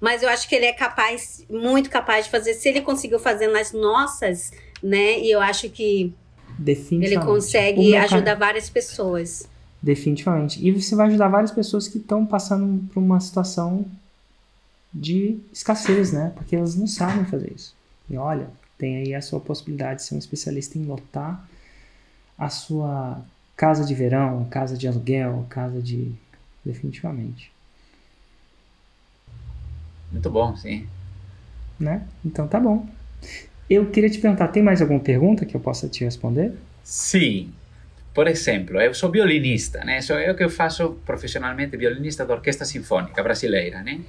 Mas 0.00 0.22
eu 0.22 0.28
acho 0.28 0.48
que 0.48 0.54
ele 0.54 0.66
é 0.66 0.72
capaz, 0.72 1.44
muito 1.50 1.90
capaz 1.90 2.26
de 2.26 2.30
fazer. 2.30 2.54
Se 2.54 2.68
ele 2.68 2.80
conseguiu 2.80 3.18
fazer 3.18 3.48
nas 3.48 3.72
nossas, 3.72 4.52
né? 4.82 5.18
E 5.18 5.30
eu 5.30 5.40
acho 5.40 5.68
que 5.70 6.12
ele 6.90 7.18
consegue 7.18 7.96
ajudar 7.96 8.34
várias 8.34 8.70
pessoas. 8.70 9.48
Definitivamente. 9.86 10.66
E 10.66 10.72
você 10.72 10.96
vai 10.96 11.06
ajudar 11.06 11.28
várias 11.28 11.52
pessoas 11.52 11.86
que 11.86 11.98
estão 11.98 12.26
passando 12.26 12.84
por 12.88 12.98
uma 12.98 13.20
situação 13.20 13.86
de 14.92 15.38
escassez, 15.52 16.10
né? 16.12 16.32
Porque 16.34 16.56
elas 16.56 16.74
não 16.74 16.88
sabem 16.88 17.24
fazer 17.24 17.52
isso. 17.54 17.72
E 18.10 18.16
olha, 18.16 18.48
tem 18.76 18.96
aí 18.96 19.14
a 19.14 19.22
sua 19.22 19.38
possibilidade 19.38 20.00
de 20.00 20.06
ser 20.06 20.16
um 20.16 20.18
especialista 20.18 20.76
em 20.76 20.84
lotar 20.86 21.48
a 22.36 22.48
sua 22.48 23.22
casa 23.56 23.84
de 23.84 23.94
verão, 23.94 24.44
casa 24.50 24.76
de 24.76 24.88
aluguel, 24.88 25.46
casa 25.48 25.80
de. 25.80 26.12
definitivamente. 26.64 27.52
Muito 30.10 30.28
bom, 30.28 30.56
sim. 30.56 30.84
Né? 31.78 32.04
Então 32.24 32.48
tá 32.48 32.58
bom. 32.58 32.88
Eu 33.70 33.88
queria 33.92 34.10
te 34.10 34.18
perguntar, 34.18 34.48
tem 34.48 34.64
mais 34.64 34.82
alguma 34.82 34.98
pergunta 34.98 35.46
que 35.46 35.54
eu 35.54 35.60
possa 35.60 35.88
te 35.88 36.02
responder? 36.02 36.58
Sim. 36.82 37.52
Por 38.16 38.28
exemplo, 38.28 38.80
eu 38.80 38.94
sou 38.94 39.10
violinista, 39.10 39.84
né? 39.84 40.00
Sou 40.00 40.18
eu 40.18 40.34
que 40.34 40.48
faço 40.48 40.94
profissionalmente 41.04 41.76
violinista 41.76 42.24
da 42.24 42.32
Orquestra 42.32 42.64
Sinfônica 42.64 43.22
Brasileira, 43.22 43.82
né? 43.82 44.00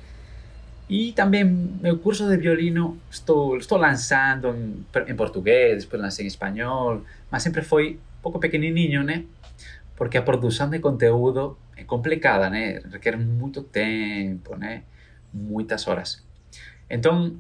E 0.90 1.12
também 1.12 1.44
meu 1.44 1.98
curso 1.98 2.26
de 2.30 2.38
violino 2.38 2.98
estou 3.12 3.58
estou 3.58 3.78
lançando 3.78 4.56
em, 4.56 5.12
em 5.12 5.14
português, 5.14 5.84
depois 5.84 6.02
lancei 6.02 6.24
em 6.24 6.30
espanhol, 6.30 7.04
mas 7.30 7.44
sempre 7.44 7.62
foi 7.64 8.00
um 8.20 8.22
pouco 8.22 8.40
pequenininho, 8.40 9.04
né? 9.04 9.26
Porque 9.98 10.18
a 10.18 10.22
produção 10.22 10.70
de 10.70 10.80
conteúdo 10.80 11.58
é 11.76 11.84
complicada, 11.84 12.50
né? 12.50 12.82
Requer 12.90 13.18
muito 13.18 13.62
tempo, 13.62 14.56
né? 14.56 14.84
Muitas 15.34 15.86
horas. 15.86 16.24
Então, 16.90 17.36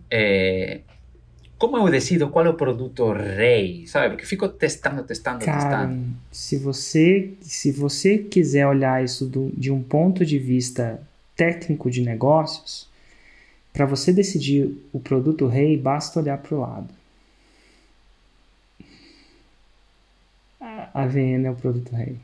como 1.58 1.78
eu 1.78 1.89
decido 1.89 2.30
qual 2.30 2.45
é 2.45 2.49
o 2.49 2.53
produto 2.53 3.12
rei, 3.12 3.88
sabe? 3.88 4.10
Porque 4.10 4.26
fico 4.26 4.47
testando, 4.47 5.03
testando, 5.03 5.43
Cara, 5.43 5.58
testando. 5.58 6.16
Se 6.32 6.58
você, 6.58 7.34
se 7.41 7.72
você 7.72 8.18
quiser 8.18 8.68
olhar 8.68 9.03
isso 9.03 9.26
do, 9.26 9.51
de 9.55 9.72
um 9.72 9.82
ponto 9.82 10.26
de 10.26 10.38
vista 10.38 11.01
técnico 11.36 11.89
de 11.89 12.01
negócios, 12.01 12.88
para 13.74 13.86
você 13.86 14.14
decidir 14.14 14.76
o 14.93 14.99
produto 14.99 15.47
rei, 15.47 15.78
basta 15.78 16.20
olhar 16.20 16.38
para 16.38 16.55
o 16.55 16.60
lado. 16.60 16.89
A 20.60 21.05
VN 21.05 21.45
é 21.45 21.51
o 21.51 21.55
produto 21.55 21.95
rei. 21.95 22.18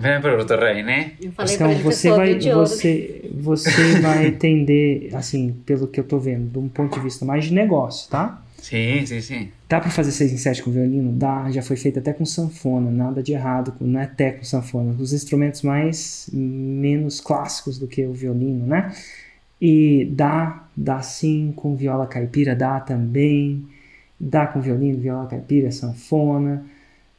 Vem 0.00 0.18
o 0.18 0.20
produto 0.20 0.56
rei, 0.56 0.82
né? 0.82 1.12
Eu 1.20 1.30
falei 1.32 1.54
Então 1.54 1.70
ele 1.70 1.82
você 1.82 2.08
vai, 2.10 2.38
você, 2.38 3.30
você 3.34 3.70
vai 4.00 4.26
entender, 4.26 5.10
assim, 5.14 5.54
pelo 5.66 5.86
que 5.86 6.00
eu 6.00 6.04
tô 6.04 6.18
vendo, 6.18 6.50
de 6.50 6.58
um 6.58 6.68
ponto 6.68 6.94
de 6.96 7.00
vista 7.04 7.24
mais 7.24 7.44
de 7.44 7.54
negócio, 7.54 8.10
tá? 8.10 8.42
Sim, 8.58 9.04
sim, 9.06 9.20
sim. 9.20 9.48
Dá 9.68 9.80
para 9.80 9.90
fazer 9.90 10.10
6 10.12 10.32
em 10.32 10.36
7 10.36 10.62
com 10.62 10.70
violino? 10.70 11.12
Dá, 11.12 11.50
já 11.50 11.62
foi 11.62 11.76
feito 11.76 11.98
até 11.98 12.12
com 12.12 12.24
sanfona, 12.26 12.90
nada 12.90 13.22
de 13.22 13.32
errado, 13.32 13.72
com- 13.72 13.84
não 13.86 14.00
é 14.00 14.04
até 14.04 14.32
com 14.32 14.44
sanfona, 14.44 14.94
os 14.98 15.12
instrumentos 15.12 15.62
mais 15.62 16.28
menos 16.32 17.20
clássicos 17.20 17.78
do 17.78 17.86
que 17.86 18.04
o 18.04 18.12
violino, 18.12 18.66
né? 18.66 18.92
E 19.60 20.08
dá, 20.12 20.64
dá 20.76 21.00
sim 21.02 21.52
com 21.54 21.74
viola 21.76 22.06
caipira, 22.06 22.54
dá 22.56 22.80
também, 22.80 23.66
dá 24.18 24.46
com 24.46 24.60
violino, 24.60 24.98
viola 24.98 25.26
caipira, 25.26 25.70
sanfona, 25.70 26.64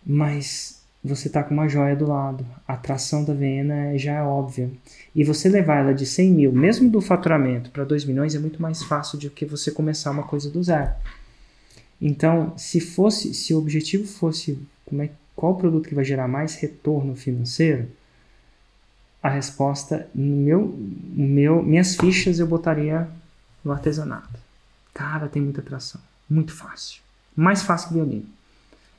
mas 0.05 0.80
você 1.03 1.29
tá 1.29 1.43
com 1.43 1.53
uma 1.53 1.67
joia 1.67 1.95
do 1.95 2.07
lado, 2.07 2.45
a 2.67 2.73
atração 2.73 3.23
da 3.23 3.33
vena 3.33 3.97
já 3.97 4.13
é 4.13 4.21
óbvia. 4.21 4.69
E 5.15 5.23
você 5.23 5.49
levar 5.49 5.77
ela 5.77 5.93
de 5.93 6.05
100 6.05 6.31
mil, 6.31 6.51
mesmo 6.51 6.89
do 6.89 7.01
faturamento, 7.01 7.71
para 7.71 7.83
2 7.83 8.05
milhões 8.05 8.35
é 8.35 8.39
muito 8.39 8.61
mais 8.61 8.83
fácil 8.83 9.17
do 9.17 9.29
que 9.29 9.45
você 9.45 9.71
começar 9.71 10.11
uma 10.11 10.23
coisa 10.23 10.49
do 10.49 10.63
zero. 10.63 10.91
Então, 11.99 12.53
se 12.55 12.79
fosse, 12.79 13.33
se 13.33 13.53
o 13.53 13.57
objetivo 13.57 14.07
fosse 14.07 14.59
como 14.85 15.01
é, 15.01 15.09
qual 15.35 15.55
produto 15.55 15.89
que 15.89 15.95
vai 15.95 16.05
gerar 16.05 16.27
mais 16.27 16.55
retorno 16.55 17.15
financeiro, 17.15 17.87
a 19.23 19.29
resposta, 19.29 20.07
no 20.13 20.35
meu, 20.35 20.75
meu, 20.77 21.63
minhas 21.63 21.95
fichas 21.95 22.39
eu 22.39 22.47
botaria 22.47 23.07
no 23.63 23.71
artesanato. 23.71 24.39
Cara, 24.93 25.27
tem 25.27 25.41
muita 25.41 25.61
atração, 25.61 26.01
muito 26.29 26.53
fácil, 26.53 27.01
mais 27.35 27.61
fácil 27.61 27.89
que 27.89 27.93
violino. 27.95 28.25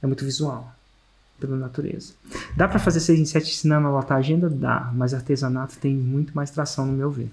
É 0.01 0.07
muito 0.07 0.25
visual, 0.25 0.73
pela 1.47 1.57
natureza. 1.57 2.13
Dá 2.57 2.67
para 2.67 2.79
fazer 2.79 3.01
6 3.01 3.19
em 3.21 3.25
7 3.25 3.51
ensinando 3.51 3.89
a 3.89 3.91
lotar 3.91 4.17
a 4.17 4.21
agenda? 4.21 4.49
Dá, 4.49 4.91
mas 4.95 5.13
artesanato 5.15 5.77
tem 5.79 5.95
muito 5.95 6.35
mais 6.35 6.51
tração 6.51 6.87
no 6.87 6.93
meu 6.93 7.11
ver. 7.11 7.31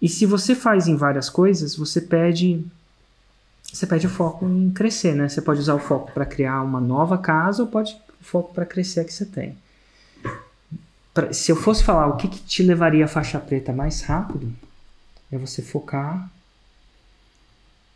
E 0.00 0.08
se 0.08 0.24
você 0.26 0.54
faz 0.54 0.86
em 0.86 0.94
várias 0.96 1.28
coisas, 1.28 1.74
você 1.74 2.00
perde 2.00 2.64
você 3.72 3.86
perde 3.86 4.06
o 4.06 4.10
foco 4.10 4.46
em 4.46 4.70
crescer, 4.70 5.14
né? 5.14 5.28
Você 5.28 5.42
pode 5.42 5.60
usar 5.60 5.74
o 5.74 5.78
foco 5.78 6.10
para 6.12 6.24
criar 6.24 6.62
uma 6.62 6.80
nova 6.80 7.18
casa 7.18 7.62
ou 7.62 7.68
pode 7.68 8.00
o 8.20 8.24
foco 8.24 8.54
para 8.54 8.64
crescer 8.64 9.00
a 9.00 9.04
que 9.04 9.12
você 9.12 9.26
tem. 9.26 9.56
Pra- 11.12 11.32
se 11.32 11.50
eu 11.52 11.56
fosse 11.56 11.82
falar 11.84 12.06
o 12.06 12.16
que, 12.16 12.28
que 12.28 12.38
te 12.40 12.62
levaria 12.62 13.04
à 13.04 13.08
faixa 13.08 13.38
preta 13.38 13.72
mais 13.72 14.02
rápido, 14.02 14.50
é 15.30 15.36
você 15.36 15.60
focar 15.60 16.30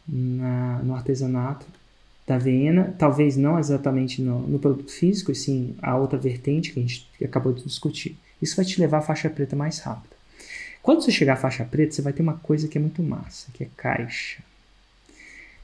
na- 0.07 0.81
no 0.83 0.95
artesanato 0.95 1.65
da 2.33 2.39
Viena, 2.39 2.95
talvez 2.99 3.37
não 3.37 3.59
exatamente 3.59 4.23
no, 4.23 4.41
no 4.47 4.59
produto 4.59 4.91
físico, 4.91 5.31
e 5.31 5.35
sim 5.35 5.77
a 5.83 5.97
outra 5.97 6.19
vertente 6.19 6.73
que 6.73 6.81
a 6.81 6.83
gente 6.83 7.07
acabou 7.23 7.53
de 7.53 7.63
discutir. 7.63 8.17
Isso 8.41 8.57
vai 8.57 8.65
te 8.65 8.81
levar 8.81 8.99
à 8.99 9.03
faixa 9.03 9.29
preta 9.29 9.55
mais 9.55 9.79
rápido. 9.81 10.15
Quando 10.83 11.03
você 11.03 11.13
chegar 11.13 11.35
à 11.35 11.37
faixa 11.37 11.65
preta, 11.65 11.93
você 11.93 12.01
vai 12.01 12.13
ter 12.13 12.23
uma 12.23 12.35
coisa 12.35 12.67
que 12.67 12.79
é 12.79 12.81
muito 12.81 13.03
massa, 13.03 13.49
que 13.53 13.65
é 13.65 13.69
caixa. 13.77 14.43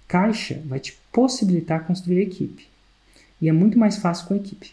Caixa 0.06 0.62
vai 0.66 0.78
te 0.78 0.96
possibilitar 1.10 1.86
construir 1.86 2.20
equipe. 2.20 2.68
E 3.40 3.48
é 3.48 3.52
muito 3.52 3.78
mais 3.78 3.96
fácil 3.96 4.26
com 4.26 4.36
equipe. 4.36 4.72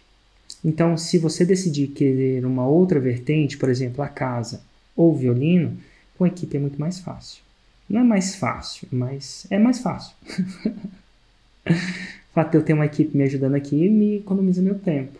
Então, 0.63 0.97
se 0.97 1.17
você 1.17 1.45
decidir 1.45 1.87
querer 1.87 2.45
uma 2.45 2.67
outra 2.67 2.99
vertente, 2.99 3.57
por 3.57 3.69
exemplo, 3.69 4.03
a 4.03 4.09
casa 4.09 4.61
ou 4.95 5.15
violino, 5.15 5.77
com 6.17 6.27
equipe 6.27 6.57
é 6.57 6.59
muito 6.59 6.79
mais 6.79 6.99
fácil. 6.99 7.41
Não 7.89 8.01
é 8.01 8.03
mais 8.03 8.35
fácil, 8.35 8.87
mas 8.91 9.47
é 9.49 9.57
mais 9.57 9.79
fácil. 9.79 10.13
o 12.31 12.33
fato 12.33 12.51
de 12.51 12.57
eu 12.57 12.63
ter 12.63 12.73
uma 12.73 12.85
equipe 12.85 13.15
me 13.15 13.23
ajudando 13.23 13.55
aqui 13.55 13.89
me 13.89 14.17
economiza 14.17 14.61
meu 14.61 14.75
tempo. 14.75 15.19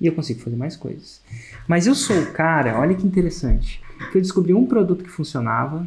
E 0.00 0.06
eu 0.06 0.14
consigo 0.14 0.40
fazer 0.40 0.56
mais 0.56 0.76
coisas. 0.76 1.20
Mas 1.66 1.86
eu 1.86 1.94
sou 1.94 2.18
o 2.18 2.32
cara, 2.32 2.78
olha 2.78 2.94
que 2.94 3.06
interessante, 3.06 3.80
que 4.10 4.18
eu 4.18 4.22
descobri 4.22 4.52
um 4.52 4.66
produto 4.66 5.04
que 5.04 5.10
funcionava. 5.10 5.86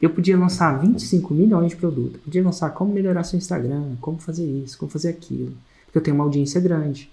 Eu 0.00 0.10
podia 0.10 0.36
lançar 0.36 0.78
25 0.78 1.32
milhões 1.34 1.70
de 1.70 1.76
produtos. 1.76 2.20
Podia 2.20 2.42
lançar 2.42 2.70
como 2.70 2.92
melhorar 2.92 3.24
seu 3.24 3.38
Instagram, 3.38 3.96
como 4.00 4.18
fazer 4.18 4.46
isso, 4.46 4.78
como 4.78 4.90
fazer 4.90 5.08
aquilo. 5.08 5.52
Porque 5.86 5.98
eu 5.98 6.02
tenho 6.02 6.14
uma 6.14 6.24
audiência 6.24 6.60
grande. 6.60 7.10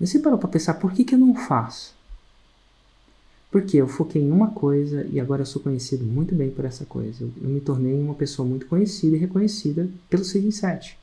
Você 0.00 0.18
parou 0.18 0.38
para 0.38 0.48
pensar 0.48 0.74
por 0.74 0.92
que, 0.92 1.04
que 1.04 1.14
eu 1.14 1.18
não 1.18 1.34
faço? 1.34 1.94
Porque 3.50 3.76
eu 3.76 3.88
foquei 3.88 4.22
em 4.22 4.30
uma 4.30 4.52
coisa 4.52 5.06
e 5.10 5.18
agora 5.18 5.44
sou 5.44 5.60
conhecido 5.60 6.04
muito 6.04 6.34
bem 6.34 6.50
por 6.50 6.64
essa 6.64 6.84
coisa. 6.84 7.24
Eu, 7.24 7.32
eu 7.42 7.48
me 7.48 7.60
tornei 7.60 7.94
uma 7.94 8.14
pessoa 8.14 8.46
muito 8.46 8.66
conhecida 8.66 9.16
e 9.16 9.18
reconhecida 9.18 9.88
pelo 10.08 10.24
6 10.24 10.44
em 10.44 10.50
7. 10.50 10.98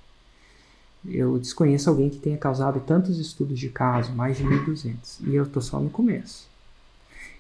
Eu 1.06 1.38
desconheço 1.38 1.90
alguém 1.90 2.10
que 2.10 2.20
tenha 2.20 2.38
causado 2.38 2.80
tantos 2.80 3.20
estudos 3.20 3.60
de 3.60 3.70
caso, 3.70 4.14
mais 4.14 4.38
de 4.38 4.44
1.200. 4.44 4.96
E 5.26 5.36
eu 5.36 5.44
estou 5.44 5.62
só 5.62 5.80
no 5.80 5.90
começo. 5.90 6.48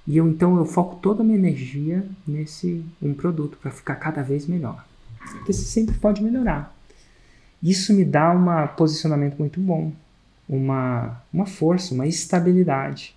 E 0.05 0.15
eu 0.15 0.27
então 0.27 0.57
eu 0.57 0.65
foco 0.65 0.97
toda 1.01 1.21
a 1.21 1.23
minha 1.23 1.37
energia 1.37 2.07
nesse 2.25 2.83
um 3.01 3.13
produto 3.13 3.57
para 3.61 3.71
ficar 3.71 3.95
cada 3.95 4.21
vez 4.21 4.47
melhor. 4.47 4.85
Porque 5.19 5.51
você 5.51 5.63
sempre 5.63 5.97
pode 5.97 6.23
melhorar. 6.23 6.73
Isso 7.61 7.93
me 7.93 8.05
dá 8.05 8.31
um 8.31 8.67
posicionamento 8.75 9.37
muito 9.37 9.59
bom, 9.59 9.91
uma, 10.47 11.21
uma 11.33 11.45
força, 11.45 11.93
uma 11.93 12.07
estabilidade. 12.07 13.16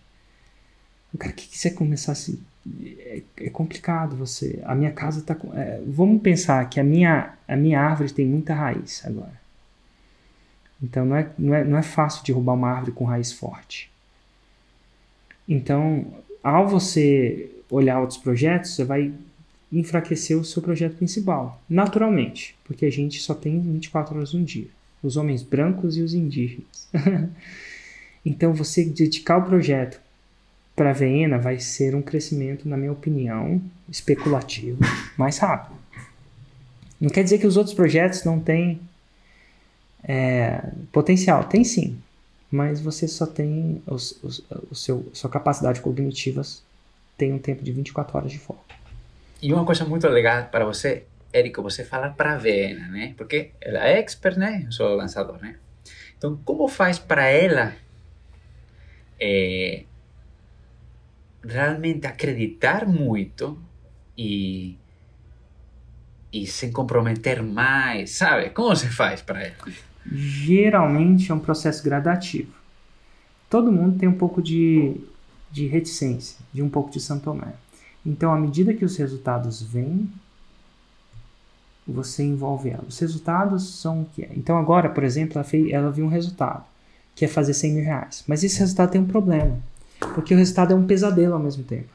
O 1.13 1.19
cara 1.19 1.33
que 1.33 1.49
quiser 1.49 1.71
começar 1.71 2.13
assim, 2.13 2.41
é, 2.83 3.23
é 3.39 3.51
complicado 3.51 4.17
você. 4.17 4.61
A 4.65 4.75
minha 4.75 4.93
casa 4.93 5.21
está. 5.21 5.37
É, 5.55 5.81
vamos 5.87 6.23
pensar 6.23 6.69
que 6.69 6.79
a 6.79 6.85
minha, 6.85 7.35
a 7.49 7.57
minha 7.57 7.81
árvore 7.81 8.13
tem 8.13 8.27
muita 8.27 8.55
raiz 8.55 9.05
agora. 9.05 9.41
Então 10.83 11.05
não 11.05 11.17
é, 11.17 11.31
não, 11.39 11.55
é, 11.55 11.65
não 11.65 11.79
é 11.79 11.83
fácil 11.83 12.25
derrubar 12.25 12.55
uma 12.55 12.71
árvore 12.71 12.93
com 12.93 13.05
raiz 13.05 13.33
forte. 13.33 13.91
Então, 15.49 16.07
ao 16.43 16.69
você 16.69 17.51
olhar 17.69 18.01
outros 18.01 18.19
projetos, 18.19 18.75
você 18.75 18.85
vai 18.85 19.13
enfraquecer 19.73 20.37
o 20.37 20.45
seu 20.45 20.63
projeto 20.63 20.97
principal, 20.97 21.61
naturalmente, 21.69 22.57
porque 22.65 22.87
a 22.87 22.91
gente 22.91 23.21
só 23.21 23.35
tem 23.35 23.61
24 23.61 24.17
horas 24.17 24.33
no 24.33 24.45
dia, 24.45 24.67
os 25.03 25.17
homens 25.17 25.43
brancos 25.43 25.97
e 25.97 26.03
os 26.03 26.15
indígenas. 26.15 26.89
então, 28.25 28.53
você 28.53 28.85
dedicar 28.85 29.39
o 29.39 29.45
projeto 29.45 30.01
para 30.81 30.91
a 30.91 30.95
Viena 30.95 31.37
vai 31.37 31.59
ser 31.59 31.95
um 31.95 32.01
crescimento, 32.01 32.67
na 32.67 32.75
minha 32.75 32.91
opinião, 32.91 33.61
especulativo, 33.87 34.79
mais 35.15 35.37
rápido. 35.37 35.77
Não 36.99 37.11
quer 37.11 37.23
dizer 37.23 37.37
que 37.37 37.47
os 37.47 37.59
outros 37.59 37.75
projetos 37.75 38.25
não 38.25 38.41
têm 38.41 38.81
é, 40.03 40.71
potencial, 40.91 41.45
tem 41.45 41.65
sim, 41.65 42.01
mas 42.51 42.81
você 42.81 43.07
só 43.07 43.27
tem 43.27 43.83
os, 43.87 44.19
os, 44.23 44.43
o 44.71 44.75
seu, 44.75 45.07
sua 45.13 45.29
capacidade 45.29 45.83
cognitiva 45.83 46.41
tem 47.15 47.31
um 47.35 47.39
tempo 47.39 47.63
de 47.63 47.73
24 47.73 48.17
horas 48.17 48.33
de 48.33 48.39
foco. 48.39 48.65
E 49.43 49.53
uma 49.53 49.67
coisa 49.67 49.85
muito 49.85 50.09
legal 50.09 50.47
para 50.47 50.65
você, 50.65 51.05
Érico, 51.31 51.63
você 51.63 51.85
falar 51.85 52.15
para 52.15 52.33
a 52.33 52.39
Viena, 52.39 52.89
né? 52.89 53.13
Porque 53.19 53.51
ela 53.61 53.87
é 53.87 53.99
expert, 53.99 54.39
né? 54.39 54.63
Eu 54.65 54.73
sou 54.73 54.95
lançador, 54.95 55.39
né? 55.43 55.57
Então, 56.17 56.41
como 56.43 56.67
faz 56.69 56.99
para 56.99 57.29
ela 57.29 57.75
é, 59.21 59.85
realmente 61.43 62.07
acreditar 62.07 62.87
muito 62.87 63.59
e 64.17 64.77
e 66.33 66.47
sem 66.47 66.71
comprometer 66.71 67.43
mais, 67.43 68.11
sabe? 68.11 68.51
Como 68.51 68.75
se 68.77 68.89
faz 68.89 69.21
para 69.21 69.43
ela? 69.43 69.57
Geralmente 70.11 71.31
é 71.31 71.35
um 71.35 71.41
processo 71.41 71.83
gradativo. 71.83 72.53
Todo 73.49 73.73
mundo 73.73 73.99
tem 73.99 74.09
um 74.09 74.17
pouco 74.17 74.41
de, 74.41 74.97
de 75.51 75.67
reticência, 75.67 76.39
de 76.53 76.63
um 76.63 76.69
pouco 76.69 76.91
de 76.91 77.01
santomé. 77.01 77.53
Então, 78.07 78.33
à 78.33 78.39
medida 78.39 78.73
que 78.73 78.85
os 78.85 78.97
resultados 78.97 79.61
vêm, 79.61 80.09
você 81.87 82.23
envolve 82.23 82.71
ela. 82.71 82.85
Os 82.89 82.99
resultados 82.99 83.81
são 83.81 84.03
o 84.03 84.05
que 84.07 84.23
é. 84.23 84.31
Então, 84.37 84.57
agora, 84.57 84.89
por 84.89 85.03
exemplo, 85.03 85.35
ela, 85.37 85.45
fez, 85.45 85.71
ela 85.71 85.91
viu 85.91 86.05
um 86.05 86.09
resultado, 86.09 86.65
que 87.15 87.25
é 87.25 87.29
fazer 87.29 87.53
100 87.53 87.75
mil 87.75 87.85
reais. 87.85 88.25
Mas 88.27 88.45
esse 88.45 88.59
resultado 88.61 88.93
tem 88.93 89.01
um 89.01 89.07
problema, 89.07 89.59
porque 90.15 90.35
o 90.35 90.37
resultado 90.37 90.73
é 90.73 90.77
um 90.77 90.87
pesadelo 90.87 91.35
ao 91.35 91.41
mesmo 91.41 91.63
tempo. 91.65 91.89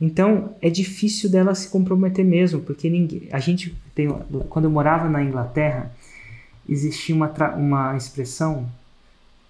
Então, 0.00 0.54
é 0.62 0.70
difícil 0.70 1.28
dela 1.28 1.54
se 1.54 1.68
comprometer 1.68 2.24
mesmo, 2.24 2.60
porque 2.60 2.88
ninguém, 2.88 3.28
a 3.32 3.40
gente 3.40 3.76
tem, 3.94 4.08
quando 4.48 4.66
eu 4.66 4.70
morava 4.70 5.08
na 5.08 5.22
Inglaterra, 5.22 5.92
existia 6.68 7.14
uma, 7.14 7.28
uma 7.56 7.96
expressão 7.96 8.68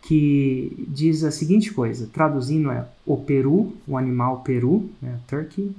que 0.01 0.87
diz 0.89 1.23
a 1.23 1.31
seguinte 1.31 1.71
coisa, 1.73 2.09
traduzindo 2.11 2.71
é 2.71 2.87
o 3.05 3.19
peru, 3.19 3.77
o 3.87 3.99
animal 3.99 4.41
peru, 4.41 4.89
né, 5.03 5.19
turkey, 5.27 5.75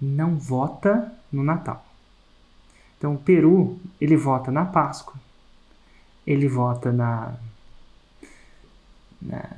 não 0.00 0.36
vota 0.36 1.12
no 1.32 1.42
Natal. 1.42 1.84
Então, 2.96 3.14
o 3.14 3.18
peru, 3.18 3.76
ele 4.00 4.16
vota 4.16 4.52
na 4.52 4.64
Páscoa, 4.64 5.14
ele 6.24 6.46
vota 6.46 6.92
na, 6.92 7.34
na 9.20 9.48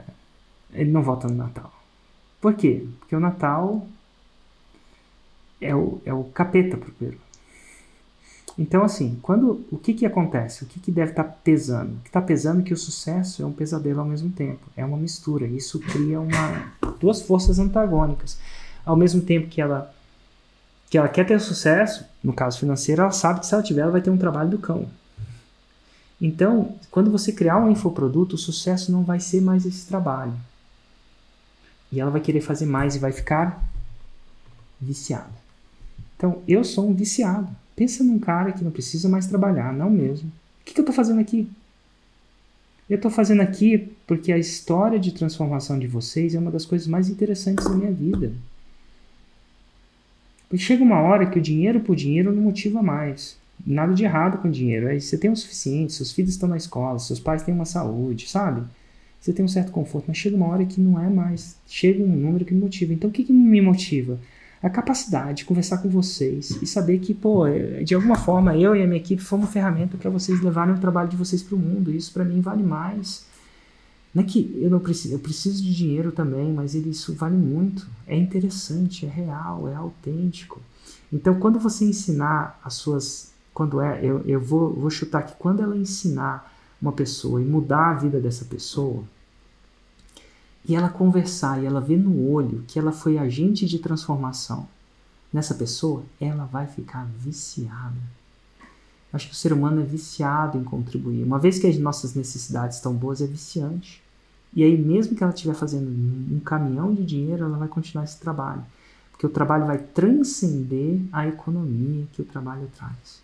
ele 0.73 0.91
não 0.91 1.03
vota 1.03 1.29
no 1.29 1.35
Natal. 1.35 1.73
Por 2.41 2.55
quê? 2.55 2.87
Porque 2.99 3.15
o 3.15 3.21
Natal 3.21 3.87
é 5.61 5.75
o, 5.75 6.01
é 6.05 6.13
o 6.13 6.25
capeta 6.25 6.77
pro 6.77 6.93
Peru. 6.93 7.19
Então, 8.59 8.83
assim, 8.85 9.19
quando 9.23 9.65
o 9.71 9.79
que, 9.79 9.95
que 9.95 10.05
acontece? 10.05 10.65
O 10.65 10.67
que, 10.67 10.79
que 10.79 10.91
deve 10.91 11.13
estar 11.13 11.25
tá 11.25 11.37
pesando? 11.43 11.95
O 11.95 12.01
que 12.01 12.09
está 12.09 12.21
pesando 12.21 12.61
é 12.61 12.65
que 12.65 12.75
o 12.75 12.77
sucesso 12.77 13.43
é 13.43 13.47
um 13.47 13.53
pesadelo 13.53 14.01
ao 14.01 14.07
mesmo 14.07 14.31
tempo. 14.31 14.61
É 14.77 14.85
uma 14.85 14.97
mistura. 14.97 15.47
Isso 15.47 15.79
cria 15.81 16.21
uma, 16.21 16.73
duas 17.01 17.23
forças 17.23 17.59
antagônicas. 17.59 18.39
Ao 18.85 18.97
mesmo 18.97 19.23
tempo 19.23 19.49
que 19.49 19.61
ela, 19.61 19.95
que 20.91 20.99
ela 20.99 21.09
quer 21.09 21.25
ter 21.25 21.41
sucesso, 21.41 22.05
no 22.23 22.33
caso 22.33 22.59
financeiro, 22.59 23.03
ela 23.03 23.11
sabe 23.11 23.41
que 23.41 23.47
se 23.47 23.55
ela 23.55 23.63
tiver, 23.63 23.83
ela 23.83 23.93
vai 23.93 24.03
ter 24.03 24.11
um 24.11 24.19
trabalho 24.19 24.51
do 24.51 24.59
cão. 24.59 24.87
Então, 26.21 26.77
quando 26.91 27.11
você 27.11 27.33
criar 27.33 27.59
um 27.59 27.71
infoproduto, 27.71 28.37
o 28.37 28.39
sucesso 28.39 28.93
não 28.93 29.03
vai 29.03 29.19
ser 29.19 29.41
mais 29.41 29.65
esse 29.65 29.87
trabalho. 29.87 30.35
E 31.93 32.01
ela 32.01 32.11
vai 32.11 32.21
querer 32.21 32.41
fazer 32.41 32.67
mais 32.67 32.97
e 32.97 32.99
vai 32.99 33.13
ficar 33.13 33.63
viciada. 34.81 35.31
Então, 36.17 36.43
eu 36.49 36.65
sou 36.65 36.89
um 36.89 36.95
viciado. 36.95 37.49
Pensa 37.77 38.03
num 38.03 38.19
cara 38.19 38.53
que 38.53 38.65
não 38.65 38.71
precisa 38.71 39.09
mais 39.09 39.27
trabalhar, 39.27 39.73
não 39.73 39.91
mesmo. 39.91 40.29
O 40.29 40.65
que, 40.65 40.73
que 40.73 40.81
eu 40.81 40.83
estou 40.83 40.95
fazendo 40.95 41.21
aqui? 41.21 41.49
Eu 42.89 42.97
estou 42.97 43.11
fazendo 43.11 43.41
aqui 43.41 43.93
porque 44.07 44.33
a 44.33 44.39
história 44.39 44.99
de 44.99 45.13
transformação 45.13 45.79
de 45.79 45.87
vocês 45.87 46.35
é 46.35 46.39
uma 46.39 46.51
das 46.51 46.65
coisas 46.65 46.87
mais 46.87 47.09
interessantes 47.09 47.65
da 47.65 47.75
minha 47.75 47.93
vida. 47.93 48.33
Porque 50.49 50.63
chega 50.63 50.85
uma 50.85 51.01
hora 51.01 51.27
que 51.27 51.39
o 51.39 51.43
dinheiro 51.43 51.81
por 51.81 51.97
dinheiro 51.97 52.33
não 52.33 52.43
motiva 52.43 52.83
mais. 52.83 53.39
Nada 53.67 53.95
de 53.95 54.05
errado 54.05 54.39
com 54.39 54.49
o 54.49 54.53
dinheiro. 54.53 54.89
Aí 54.89 55.01
você 55.01 55.17
tem 55.17 55.31
o 55.31 55.37
suficiente, 55.37 55.95
seus 55.95 56.13
filhos 56.13 56.33
estão 56.33 56.49
na 56.49 56.57
escola, 56.57 56.99
seus 56.99 57.19
pais 57.19 57.43
têm 57.43 57.55
uma 57.55 57.65
saúde, 57.65 58.29
sabe? 58.29 58.63
Você 59.23 59.33
tem 59.33 59.45
um 59.45 59.49
certo 59.49 59.73
conforto, 59.73 60.07
mas 60.09 60.19
chega 60.19 60.37
uma 60.37 60.49
hora 60.49 60.67
que 60.67 60.81
não 60.81 61.01
é 61.01 61.09
mais. 61.09 61.57
Chega 61.67 62.03
um 62.03 62.09
número 62.09 62.45
que 62.45 62.53
me 62.53 62.61
motiva. 62.61 62.93
Então 62.93 63.09
o 63.09 63.13
que, 63.13 63.25
que 63.25 63.33
me 63.33 63.63
motiva? 63.63 64.19
a 64.63 64.71
capacidade 64.71 65.39
de 65.39 65.45
conversar 65.45 65.79
com 65.79 65.89
vocês 65.89 66.51
e 66.63 66.67
saber 66.69 67.01
que, 67.01 67.13
pô, 67.13 67.47
é, 67.47 67.83
de 67.83 67.97
alguma 67.97 68.15
forma 68.15 68.57
eu 68.57 68.77
e 68.77 68.83
a 68.83 68.87
minha 68.87 69.01
equipe 69.01 69.21
fomos 69.21 69.51
ferramenta 69.51 69.97
para 69.97 70.09
vocês 70.09 70.41
levarem 70.41 70.73
o 70.73 70.79
trabalho 70.79 71.09
de 71.09 71.17
vocês 71.17 71.43
para 71.43 71.57
o 71.57 71.59
mundo. 71.59 71.93
Isso 71.93 72.13
para 72.13 72.25
mim 72.25 72.41
vale 72.41 72.63
mais. 72.63 73.27
Não 74.15 74.23
é 74.23 74.27
que 74.27 74.57
eu 74.61 74.71
não 74.71 74.79
preciso, 74.79 75.15
eu 75.15 75.19
preciso 75.19 75.63
de 75.63 75.75
dinheiro 75.75 76.13
também, 76.13 76.53
mas 76.53 76.75
isso 76.75 77.13
vale 77.15 77.37
muito. 77.37 77.89
É 78.07 78.17
interessante, 78.17 79.05
é 79.05 79.09
real, 79.09 79.69
é 79.69 79.75
autêntico. 79.75 80.61
Então, 81.13 81.35
quando 81.41 81.59
você 81.59 81.85
ensinar 81.85 82.61
as 82.63 82.75
suas, 82.75 83.33
quando 83.53 83.81
é, 83.81 83.99
eu, 84.03 84.23
eu 84.27 84.41
vou, 84.41 84.73
vou 84.73 84.91
chutar 84.91 85.23
que 85.23 85.35
quando 85.37 85.61
ela 85.61 85.77
ensinar 85.77 86.52
uma 86.83 86.93
pessoa 86.93 87.41
e 87.41 87.45
mudar 87.45 87.91
a 87.91 87.95
vida 87.95 88.21
dessa 88.21 88.45
pessoa, 88.45 89.05
e 90.65 90.75
ela 90.75 90.89
conversar 90.89 91.63
e 91.63 91.67
ela 91.67 91.81
ver 91.81 91.97
no 91.97 92.29
olho 92.29 92.65
que 92.67 92.79
ela 92.79 92.93
foi 92.93 93.19
agente 93.19 93.67
de 93.67 93.79
transformação 93.79 94.69
nessa 95.33 95.55
pessoa, 95.55 96.03
ela 96.21 96.45
vai 96.45 96.67
ficar 96.67 97.07
viciada. 97.19 97.97
Acho 99.13 99.29
que 99.29 99.35
o 99.35 99.37
ser 99.37 99.53
humano 99.53 99.81
é 99.81 99.85
viciado 99.85 100.59
em 100.59 100.65
contribuir. 100.65 101.23
Uma 101.23 101.39
vez 101.39 101.59
que 101.59 101.67
as 101.67 101.79
nossas 101.79 102.15
necessidades 102.15 102.77
estão 102.77 102.95
boas, 102.95 103.21
é 103.21 103.27
viciante. 103.27 104.03
E 104.55 104.63
aí, 104.63 104.77
mesmo 104.77 105.17
que 105.17 105.23
ela 105.23 105.33
estiver 105.33 105.55
fazendo 105.55 105.89
um 105.89 106.41
caminhão 106.41 106.95
de 106.95 107.05
dinheiro, 107.05 107.45
ela 107.45 107.59
vai 107.59 107.69
continuar 107.69 108.05
esse 108.05 108.19
trabalho. 108.19 108.63
Porque 109.11 109.27
o 109.27 109.31
trabalho 109.31 109.67
vai 109.67 109.79
transcender 109.79 111.01
a 111.13 111.27
economia 111.27 112.07
que 112.13 112.23
o 112.23 112.25
trabalho 112.25 112.71
traz. 112.77 113.22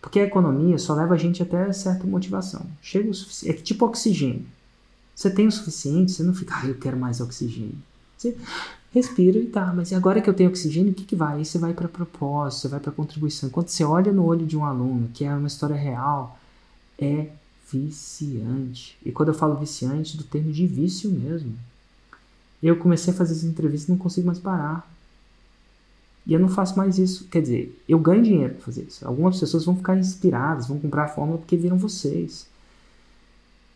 Porque 0.00 0.18
a 0.18 0.24
economia 0.24 0.78
só 0.78 0.94
leva 0.94 1.14
a 1.14 1.18
gente 1.18 1.42
até 1.42 1.72
certa 1.72 2.06
motivação. 2.06 2.66
Chega 2.80 3.10
o 3.10 3.14
suficiente. 3.14 3.58
É 3.58 3.62
tipo 3.62 3.84
oxigênio. 3.84 4.46
Você 5.14 5.30
tem 5.30 5.46
o 5.46 5.52
suficiente, 5.52 6.12
você 6.12 6.22
não 6.22 6.32
fica, 6.32 6.54
ah, 6.56 6.66
eu 6.66 6.74
quero 6.76 6.96
mais 6.96 7.20
oxigênio. 7.20 7.76
Você 8.16 8.34
respira 8.92 9.38
e 9.38 9.46
tá, 9.46 9.72
mas 9.74 9.92
agora 9.92 10.20
que 10.20 10.30
eu 10.30 10.34
tenho 10.34 10.48
oxigênio, 10.48 10.92
o 10.92 10.94
que, 10.94 11.04
que 11.04 11.14
vai? 11.14 11.38
Aí 11.38 11.44
você 11.44 11.58
vai 11.58 11.74
para 11.74 11.88
propósito, 11.88 12.62
você 12.62 12.68
vai 12.68 12.80
para 12.80 12.90
contribuição. 12.90 13.50
Quando 13.50 13.68
você 13.68 13.84
olha 13.84 14.12
no 14.12 14.24
olho 14.24 14.46
de 14.46 14.56
um 14.56 14.64
aluno, 14.64 15.08
que 15.12 15.24
é 15.24 15.34
uma 15.34 15.46
história 15.46 15.76
real, 15.76 16.38
é 16.98 17.28
viciante. 17.70 18.96
E 19.04 19.12
quando 19.12 19.28
eu 19.28 19.34
falo 19.34 19.56
viciante, 19.56 20.16
do 20.16 20.24
termo 20.24 20.52
de 20.52 20.66
vício 20.66 21.10
mesmo. 21.10 21.54
Eu 22.62 22.76
comecei 22.76 23.12
a 23.12 23.16
fazer 23.16 23.32
essas 23.32 23.44
entrevistas 23.44 23.88
e 23.88 23.92
não 23.92 23.98
consigo 23.98 24.26
mais 24.26 24.38
parar. 24.38 24.90
E 26.30 26.32
eu 26.32 26.40
não 26.40 26.48
faço 26.48 26.78
mais 26.78 26.96
isso. 26.96 27.28
Quer 27.28 27.42
dizer, 27.42 27.82
eu 27.86 27.98
ganho 27.98 28.22
dinheiro 28.22 28.54
para 28.54 28.64
fazer 28.64 28.84
isso. 28.84 29.06
Algumas 29.06 29.38
pessoas 29.38 29.66
vão 29.66 29.76
ficar 29.76 29.98
inspiradas, 29.98 30.68
vão 30.68 30.78
comprar 30.78 31.04
a 31.04 31.08
fórmula 31.08 31.36
porque 31.36 31.56
viram 31.58 31.76
vocês 31.76 32.48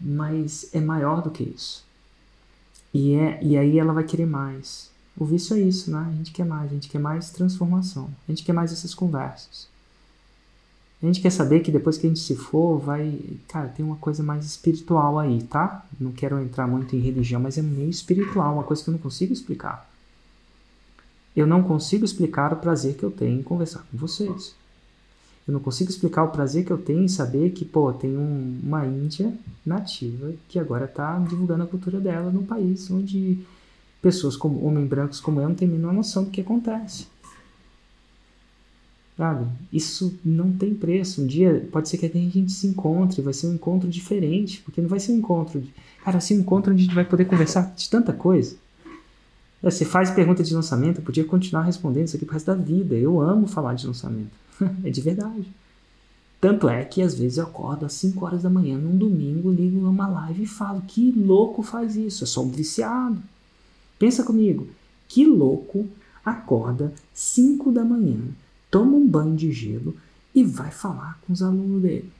mas 0.00 0.68
é 0.72 0.80
maior 0.80 1.22
do 1.22 1.30
que 1.30 1.42
isso. 1.42 1.84
E, 2.92 3.14
é, 3.14 3.42
e 3.42 3.56
aí 3.56 3.78
ela 3.78 3.92
vai 3.92 4.04
querer 4.04 4.26
mais. 4.26 4.90
O 5.16 5.24
vício 5.24 5.56
é 5.56 5.60
isso, 5.60 5.90
né? 5.90 6.06
A 6.08 6.16
gente 6.16 6.32
quer 6.32 6.44
mais, 6.44 6.70
a 6.70 6.74
gente 6.74 6.88
quer 6.88 6.98
mais 6.98 7.30
transformação, 7.30 8.10
a 8.28 8.32
gente 8.32 8.44
quer 8.44 8.52
mais 8.52 8.72
essas 8.72 8.94
conversas. 8.94 9.68
A 11.02 11.06
gente 11.06 11.20
quer 11.20 11.30
saber 11.30 11.60
que 11.60 11.70
depois 11.70 11.98
que 11.98 12.06
a 12.06 12.08
gente 12.08 12.20
se 12.20 12.34
for, 12.34 12.78
vai. 12.78 13.20
Cara, 13.48 13.68
tem 13.68 13.84
uma 13.84 13.96
coisa 13.96 14.22
mais 14.22 14.44
espiritual 14.44 15.18
aí, 15.18 15.42
tá? 15.42 15.84
Não 16.00 16.12
quero 16.12 16.40
entrar 16.40 16.66
muito 16.66 16.96
em 16.96 17.00
religião, 17.00 17.40
mas 17.40 17.58
é 17.58 17.62
meio 17.62 17.90
espiritual, 17.90 18.54
uma 18.54 18.64
coisa 18.64 18.82
que 18.82 18.88
eu 18.88 18.92
não 18.92 18.98
consigo 18.98 19.32
explicar. 19.32 19.88
Eu 21.36 21.46
não 21.46 21.62
consigo 21.62 22.04
explicar 22.04 22.52
o 22.52 22.56
prazer 22.56 22.94
que 22.94 23.02
eu 23.02 23.10
tenho 23.10 23.40
em 23.40 23.42
conversar 23.42 23.84
com 23.90 23.96
vocês. 23.96 24.54
Eu 25.46 25.52
não 25.52 25.60
consigo 25.60 25.90
explicar 25.90 26.24
o 26.24 26.30
prazer 26.30 26.64
que 26.64 26.70
eu 26.70 26.78
tenho 26.78 27.02
em 27.02 27.08
saber 27.08 27.50
que, 27.50 27.64
pô, 27.64 27.92
tem 27.92 28.16
um, 28.16 28.60
uma 28.62 28.86
Índia 28.86 29.32
nativa 29.64 30.32
que 30.48 30.58
agora 30.58 30.86
está 30.86 31.18
divulgando 31.18 31.64
a 31.64 31.66
cultura 31.66 32.00
dela 32.00 32.30
num 32.30 32.46
país 32.46 32.90
onde 32.90 33.40
pessoas 34.00 34.36
como 34.36 34.64
homens 34.64 34.88
brancos 34.88 35.20
como 35.20 35.40
eu 35.40 35.48
não 35.48 35.54
têm 35.54 35.68
a 35.68 35.70
menor 35.70 35.92
noção 35.92 36.24
do 36.24 36.30
que 36.30 36.40
acontece. 36.40 37.06
Sabe? 39.16 39.46
Isso 39.72 40.18
não 40.24 40.50
tem 40.52 40.74
preço. 40.74 41.22
Um 41.22 41.26
dia 41.26 41.68
pode 41.70 41.88
ser 41.88 41.98
que 41.98 42.06
a 42.06 42.08
gente 42.08 42.50
se 42.50 42.66
encontre, 42.66 43.22
vai 43.22 43.32
ser 43.32 43.46
um 43.46 43.54
encontro 43.54 43.88
diferente, 43.88 44.60
porque 44.62 44.80
não 44.80 44.88
vai 44.88 44.98
ser 44.98 45.12
um 45.12 45.18
encontro. 45.18 45.60
De... 45.60 45.72
Cara, 46.02 46.18
assim, 46.18 46.38
um 46.38 46.40
encontro 46.40 46.72
onde 46.72 46.82
a 46.82 46.84
gente 46.84 46.94
vai 46.94 47.04
poder 47.04 47.26
conversar 47.26 47.74
de 47.74 47.88
tanta 47.88 48.12
coisa. 48.12 48.56
Você 49.64 49.86
faz 49.86 50.10
pergunta 50.10 50.42
de 50.42 50.54
lançamento, 50.54 50.98
eu 50.98 51.04
podia 51.04 51.24
continuar 51.24 51.62
respondendo 51.62 52.06
isso 52.06 52.16
aqui 52.16 52.26
pro 52.26 52.34
resto 52.34 52.46
da 52.46 52.54
vida. 52.54 52.94
Eu 52.94 53.18
amo 53.18 53.46
falar 53.46 53.72
de 53.72 53.86
lançamento. 53.86 54.30
é 54.84 54.90
de 54.90 55.00
verdade. 55.00 55.50
Tanto 56.38 56.68
é 56.68 56.84
que 56.84 57.00
às 57.00 57.14
vezes 57.14 57.38
eu 57.38 57.44
acordo 57.44 57.86
às 57.86 57.94
5 57.94 58.22
horas 58.22 58.42
da 58.42 58.50
manhã 58.50 58.76
num 58.76 58.94
domingo, 58.94 59.50
ligo 59.50 59.88
uma 59.88 60.06
live 60.06 60.42
e 60.42 60.46
falo: 60.46 60.82
que 60.82 61.10
louco 61.12 61.62
faz 61.62 61.96
isso? 61.96 62.24
É 62.24 62.26
só 62.26 62.42
um 62.42 62.50
viciado. 62.50 63.16
Pensa 63.98 64.22
comigo: 64.22 64.68
que 65.08 65.24
louco 65.24 65.88
acorda 66.22 66.92
5 67.14 67.72
da 67.72 67.82
manhã, 67.82 68.18
toma 68.70 68.94
um 68.98 69.08
banho 69.08 69.34
de 69.34 69.50
gelo 69.50 69.96
e 70.34 70.44
vai 70.44 70.70
falar 70.70 71.18
com 71.26 71.32
os 71.32 71.42
alunos 71.42 71.80
dele? 71.80 72.12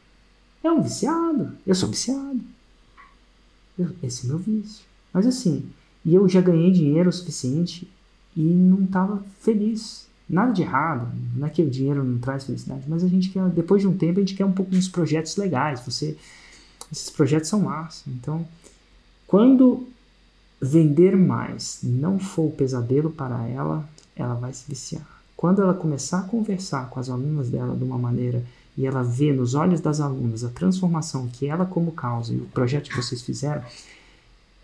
É 0.62 0.73
um 0.73 0.81
viciado. 0.81 1.53
Eu 1.66 1.75
sou 1.75 1.91
viciado. 1.91 2.41
esse 4.03 4.25
é 4.25 4.29
meu 4.31 4.39
vício. 4.39 4.83
Mas 5.12 5.27
assim, 5.27 5.69
e 6.05 6.14
eu 6.14 6.28
já 6.28 6.40
ganhei 6.40 6.70
dinheiro 6.70 7.09
o 7.09 7.12
suficiente 7.12 7.90
e 8.36 8.43
não 8.43 8.85
estava 8.85 9.22
feliz. 9.40 10.06
Nada 10.28 10.52
de 10.52 10.62
errado, 10.62 11.12
não 11.36 11.47
é 11.47 11.51
que 11.51 11.62
o 11.62 11.68
dinheiro 11.68 12.02
não 12.02 12.18
traz 12.18 12.44
felicidade, 12.44 12.85
mas 12.89 13.05
a 13.05 13.09
gente 13.09 13.28
quer, 13.31 13.47
depois 13.51 13.82
de 13.82 13.89
um 13.89 13.97
tempo, 13.97 14.18
a 14.18 14.22
gente 14.22 14.35
quer 14.35 14.44
um 14.44 14.52
pouco 14.52 14.74
uns 14.74 14.89
projetos 14.89 15.36
legais. 15.36 15.81
Você, 15.81 16.16
esses 16.90 17.10
projetos 17.10 17.48
são 17.48 17.60
massa. 17.60 18.05
Então, 18.09 18.47
quando 19.26 19.86
vender 20.60 21.16
mais 21.16 21.81
não 21.82 22.18
for 22.18 22.47
o 22.47 22.52
pesadelo 22.52 23.10
para 23.10 23.47
ela, 23.48 23.86
ela 24.16 24.35
vai 24.35 24.52
se 24.52 24.64
viciar. 24.68 25.06
quando 25.36 25.60
ela 25.60 25.74
começar 25.74 26.20
a 26.20 26.22
conversar 26.22 26.89
com 26.89 26.98
as 26.98 27.10
alunas 27.10 27.51
dela 27.51 27.76
de 27.76 27.85
uma 27.85 27.98
maneira 27.98 28.43
e 28.78 28.86
ela 28.86 29.02
vê 29.02 29.32
nos 29.32 29.55
olhos 29.55 29.81
das 29.81 30.01
alunas 30.01 30.43
a 30.43 30.48
transformação 30.48 31.28
que 31.28 31.47
ela 31.47 31.66
como 31.66 31.93
causa 31.93 32.32
e 32.32 32.36
o 32.36 32.47
projeto 32.47 32.89
que 32.89 32.97
vocês 32.97 33.20
fizeram, 33.20 33.62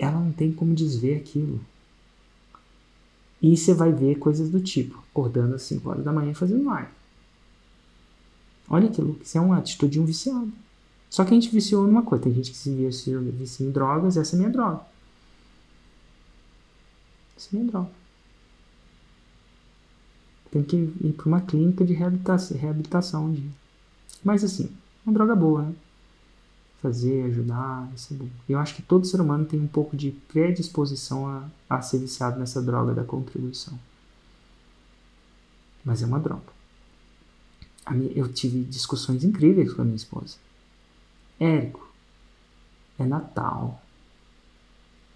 ela 0.01 0.19
não 0.19 0.33
tem 0.33 0.51
como 0.51 0.75
desver 0.75 1.17
aquilo. 1.19 1.61
E 3.43 3.57
você 3.57 3.73
vai 3.75 3.93
ver 3.93 4.19
coisas 4.19 4.51
do 4.51 4.61
tipo, 4.61 4.99
acordando 5.11 5.55
às 5.55 5.63
5 5.63 5.89
horas 5.89 6.05
da 6.05 6.13
manhã 6.13 6.35
fazendo 6.35 6.65
live. 6.67 6.91
Olha 8.69 8.89
aquilo, 8.89 9.19
isso 9.23 9.37
é 9.37 9.41
uma 9.41 9.59
atitude 9.59 9.93
de 9.93 10.01
um 10.01 10.05
viciado. 10.05 10.53
Só 11.09 11.25
que 11.25 11.33
a 11.33 11.35
gente 11.35 11.51
viciou 11.51 11.87
numa 11.87 12.03
coisa. 12.03 12.25
Tem 12.25 12.35
gente 12.35 12.53
que 12.53 12.57
se 12.57 12.73
vicia, 12.73 13.19
vicia 13.19 13.67
em 13.67 13.71
drogas, 13.71 14.17
essa 14.17 14.37
é 14.37 14.39
minha 14.39 14.51
droga. 14.51 14.81
Essa 17.37 17.49
é 17.53 17.59
minha 17.59 17.71
droga. 17.71 17.91
Tem 20.51 20.63
que 20.63 20.77
ir 20.77 21.15
para 21.17 21.27
uma 21.27 21.41
clínica 21.41 21.85
de 21.85 21.93
reabilitação, 21.93 22.57
reabilitação 22.57 23.27
um 23.27 23.33
dia. 23.33 23.51
Mas 24.23 24.45
assim, 24.45 24.71
uma 25.05 25.13
droga 25.13 25.35
boa, 25.35 25.63
né? 25.63 25.75
Fazer, 26.83 27.25
ajudar, 27.25 27.91
isso 27.95 28.15
é 28.15 28.17
bom. 28.17 28.29
Eu 28.49 28.59
acho 28.59 28.75
que 28.75 28.83
todo 28.83 29.07
ser 29.07 29.21
humano 29.21 29.45
tem 29.45 29.61
um 29.61 29.67
pouco 29.67 29.97
de 29.97 30.13
predisposição 30.29 31.27
a, 31.27 31.49
a 31.69 31.83
ser 31.83 31.99
viciado 31.99 32.39
nessa 32.39 32.63
droga 32.63 32.95
da 32.95 33.05
contribuição. 33.05 33.79
Mas 35.85 36.03
é 36.03 36.07
uma 36.07 36.19
droga. 36.19 36.61
Minha, 37.91 38.13
eu 38.13 38.33
tive 38.33 38.63
discussões 38.65 39.25
incríveis 39.25 39.73
com 39.73 39.83
a 39.83 39.85
minha 39.85 39.97
esposa. 39.97 40.37
Érico, 41.39 41.91
é 42.99 43.05
Natal. 43.05 43.83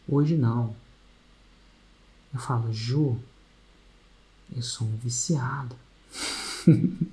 Hoje 0.09 0.37
não. 0.37 0.75
Eu 2.33 2.41
falo, 2.41 2.73
Ju, 2.73 3.17
eu 4.55 4.63
sou 4.63 4.87
um 4.87 4.97
viciado. 4.97 5.77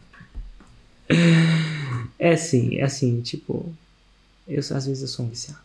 é 2.18 2.34
assim, 2.34 2.78
é 2.78 2.84
assim, 2.84 3.22
tipo, 3.22 3.74
eu, 4.54 4.60
às 4.60 4.86
vezes 4.86 5.02
eu 5.02 5.08
sou 5.08 5.26
um 5.26 5.30
viciado. 5.30 5.60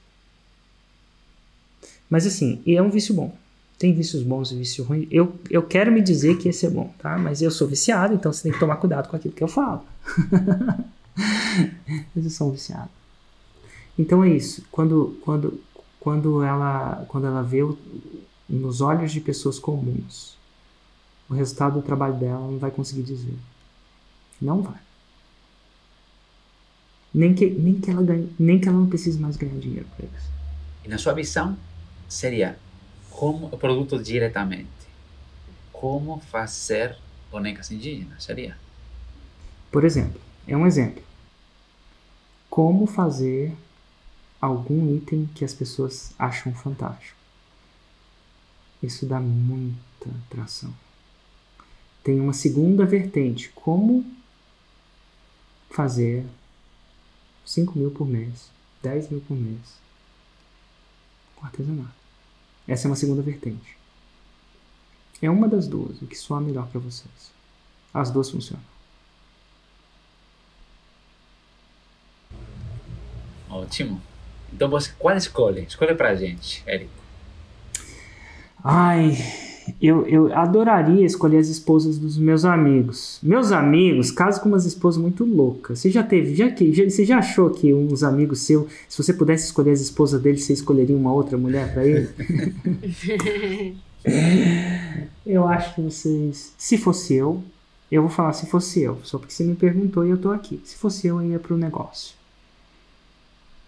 Mas 2.09 2.27
assim, 2.27 2.63
e 2.65 2.77
é 2.77 2.83
um 2.83 2.91
vício 2.91 3.15
bom. 3.15 3.37
Tem 3.79 3.93
vícios 3.93 4.23
bons 4.23 4.53
e 4.53 4.57
vício 4.57 4.85
ruim. 4.85 5.07
Eu, 5.11 5.35
eu 5.51 5.63
quero 5.63 5.93
me 5.93 6.01
dizer 6.01 6.39
que 6.39 6.49
esse 6.49 6.65
é 6.65 6.71
bom, 6.71 6.93
tá? 6.99 7.19
Mas 7.19 7.43
eu 7.43 7.51
sou 7.51 7.69
viciado, 7.69 8.15
então 8.15 8.33
você 8.33 8.45
tem 8.45 8.53
que 8.53 8.61
tomar 8.61 8.77
cuidado 8.77 9.09
com 9.09 9.17
aquilo 9.17 9.35
que 9.35 9.43
eu 9.43 9.49
falo. 9.49 9.85
Mas 12.15 12.25
eu 12.25 12.31
sou 12.31 12.49
um 12.49 12.53
viciado. 12.53 12.89
Então 13.99 14.25
é 14.25 14.31
isso. 14.31 14.65
Quando, 14.71 15.19
quando, 15.23 15.61
quando, 16.01 16.43
ela, 16.43 17.05
quando 17.09 17.27
ela 17.27 17.43
vê 17.43 17.63
o, 17.63 17.77
nos 18.49 18.81
olhos 18.81 19.13
de 19.13 19.21
pessoas 19.21 19.59
comuns 19.59 20.37
o 21.29 21.35
resultado 21.35 21.75
do 21.75 21.83
trabalho 21.83 22.15
dela, 22.15 22.37
ela 22.37 22.51
não 22.53 22.59
vai 22.59 22.71
conseguir 22.71 23.03
dizer. 23.03 23.35
Não 24.41 24.63
vai. 24.63 24.79
Nem 27.17 27.35
que, 27.35 27.49
nem 27.49 27.81
que, 27.81 27.91
ela, 27.91 28.03
ganhe, 28.03 28.31
nem 28.39 28.61
que 28.61 28.69
ela 28.69 28.77
não 28.77 28.91
precise 28.91 29.19
mais 29.19 29.39
ganhar 29.39 29.59
dinheiro 29.59 29.87
por 29.97 30.05
isso. 30.05 30.31
E 30.85 30.89
na 30.89 30.99
sua 30.99 31.15
visão, 31.15 31.57
seria 32.07 32.59
como 33.09 33.47
o 33.47 33.57
produto 33.57 33.99
diretamente. 33.99 34.69
Como 35.73 36.21
fazer 36.21 36.95
bonecas 37.31 37.71
indígenas, 37.71 38.23
seria? 38.23 38.55
Por 39.73 39.83
exemplo, 39.83 40.21
é 40.47 40.55
um 40.55 40.67
exemplo. 40.67 41.03
Como 42.51 42.87
fazer 42.87 43.57
algum 44.39 44.95
item 44.95 45.27
que 45.35 45.43
as 45.43 45.55
pessoas 45.55 46.13
acham 46.19 46.53
fantástico. 46.53 47.17
Isso 48.83 49.07
dá 49.07 49.19
muita 49.19 50.11
atração. 50.27 50.73
Tem 52.05 52.21
uma 52.21 52.35
segunda 52.35 52.85
vertente. 52.85 53.51
Como 53.55 54.05
fazer 55.71 56.27
5 57.47 57.79
mil 57.79 57.91
por 57.91 58.07
mês, 58.07 58.51
10 58.83 59.09
mil 59.09 59.21
por 59.23 59.37
mês 59.37 59.87
com 61.37 61.47
artesanato. 61.47 61.95
Essa 62.67 62.87
é 62.87 62.91
uma 62.91 62.97
segunda 62.97 63.23
vertente. 63.23 63.77
É 65.23 65.31
uma 65.31 65.49
das 65.49 65.69
duas, 65.69 66.03
o 66.03 66.07
que 66.07 66.17
soar 66.17 66.41
melhor 66.41 66.67
para 66.67 66.81
vocês. 66.81 67.33
As 67.95 68.11
duas 68.11 68.29
funcionam. 68.29 68.65
Ótimo. 73.49 74.03
Então 74.53 74.69
você 74.69 74.93
qual 74.99 75.17
escolhe? 75.17 75.63
Escolhe 75.63 75.95
pra 75.95 76.15
gente, 76.15 76.63
Érico. 76.67 76.93
Ai, 78.63 79.13
eu, 79.81 80.07
eu 80.07 80.33
adoraria 80.37 81.05
escolher 81.05 81.39
as 81.39 81.49
esposas 81.49 81.99
dos 81.99 82.17
meus 82.17 82.45
amigos. 82.45 83.19
Meus 83.23 83.53
amigos 83.53 84.11
casam 84.11 84.43
com 84.43 84.49
umas 84.49 84.65
esposas 84.65 85.01
muito 85.01 85.25
loucas. 85.25 85.81
Você 85.81 85.91
já 85.91 86.03
teve, 86.03 86.35
já 86.35 86.51
que 86.51 86.73
já, 86.73 86.85
você 86.89 87.05
já 87.05 87.19
achou 87.19 87.51
que 87.51 87.73
uns 87.75 88.03
amigos 88.03 88.41
seus, 88.41 88.71
se 88.89 89.03
você 89.03 89.13
pudesse 89.13 89.47
escolher 89.47 89.73
as 89.73 89.81
esposas 89.81 90.21
deles, 90.21 90.45
você 90.45 90.53
escolheria 90.53 90.97
uma 90.97 91.13
outra 91.13 91.37
mulher 91.37 91.73
para 91.73 91.85
ele? 91.87 92.09
eu 95.27 95.47
acho 95.49 95.75
que 95.75 95.83
vocês, 95.83 96.55
se 96.57 96.79
fosse 96.79 97.15
eu, 97.15 97.43
eu 97.91 98.03
vou 98.03 98.11
falar 98.11 98.33
se 98.33 98.47
fosse 98.47 98.81
eu, 98.83 98.99
só 99.03 99.19
porque 99.19 99.33
você 99.33 99.45
me 99.45 99.55
perguntou 99.55 100.07
e 100.07 100.11
eu 100.11 100.19
tô 100.19 100.31
aqui. 100.31 100.61
Se 100.65 100.77
fosse 100.77 101.07
eu, 101.07 101.21
eu 101.21 101.31
ia 101.31 101.39
pro 101.39 101.57
negócio. 101.57 102.15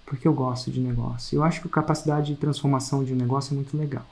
Porque 0.07 0.27
eu 0.27 0.33
gosto 0.33 0.71
de 0.71 0.81
negócio. 0.81 1.37
Eu 1.37 1.43
acho 1.43 1.61
que 1.61 1.69
a 1.69 1.71
capacidade 1.71 2.33
de 2.33 2.41
transformação 2.41 3.05
de 3.05 3.13
um 3.13 3.17
negócio 3.17 3.53
é 3.53 3.55
muito 3.55 3.77
legal. 3.77 4.07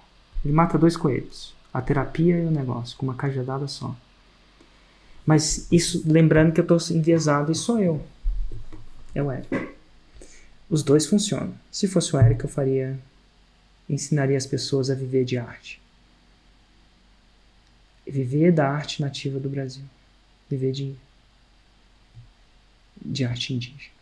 Ele 0.45 0.53
mata 0.53 0.77
dois 0.77 0.97
coelhos 0.97 1.56
a 1.77 1.83
terapia 1.83 2.39
e 2.39 2.47
o 2.47 2.51
negócio, 2.51 2.97
com 2.97 3.05
uma 3.05 3.15
cajadada 3.15 3.69
só. 3.69 3.95
Mas 5.27 5.71
isso, 5.71 6.03
lembrando 6.07 6.53
que 6.53 6.61
eu 6.61 6.63
estou 6.63 6.97
enviesado 6.97 7.53
e 7.53 7.55
sou 7.55 7.79
eu. 7.79 8.03
É 9.15 9.23
o 9.23 9.31
Eric. 9.31 9.75
Os 10.71 10.83
dois 10.83 11.05
funcionam. 11.05 11.55
Se 11.71 11.87
fosse 11.87 12.17
o 12.17 12.19
Eric, 12.19 12.43
eu 12.43 12.49
faria. 12.49 12.99
ensinaria 13.91 14.39
as 14.39 14.47
pessoas 14.47 14.89
a 14.89 14.95
viver 14.95 15.27
de 15.27 15.37
arte. 15.37 15.79
Viver 18.07 18.53
da 18.53 18.71
arte 18.71 19.03
nativa 19.03 19.39
do 19.39 19.51
Brasil. 19.51 19.85
Viver 20.49 20.73
de. 20.73 20.95
de 23.05 23.23
arte 23.23 23.53
indígena. 23.53 23.93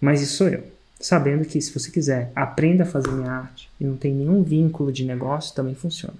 Mas 0.00 0.22
isso 0.22 0.38
sou 0.38 0.48
eu 0.48 0.81
sabendo 1.02 1.44
que 1.44 1.60
se 1.60 1.76
você 1.76 1.90
quiser, 1.90 2.30
aprenda 2.34 2.84
a 2.84 2.86
fazer 2.86 3.10
minha 3.10 3.30
arte 3.30 3.68
e 3.80 3.84
não 3.84 3.96
tem 3.96 4.14
nenhum 4.14 4.42
vínculo 4.42 4.92
de 4.92 5.04
negócio, 5.04 5.54
também 5.54 5.74
funciona. 5.74 6.14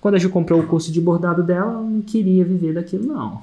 Quando 0.00 0.14
a 0.14 0.18
Ju 0.18 0.30
comprou 0.30 0.60
o 0.60 0.66
curso 0.66 0.90
de 0.90 1.00
bordado 1.00 1.42
dela, 1.42 1.72
ela 1.72 1.82
não 1.82 2.00
queria 2.00 2.44
viver 2.44 2.72
daquilo, 2.72 3.04
não. 3.06 3.42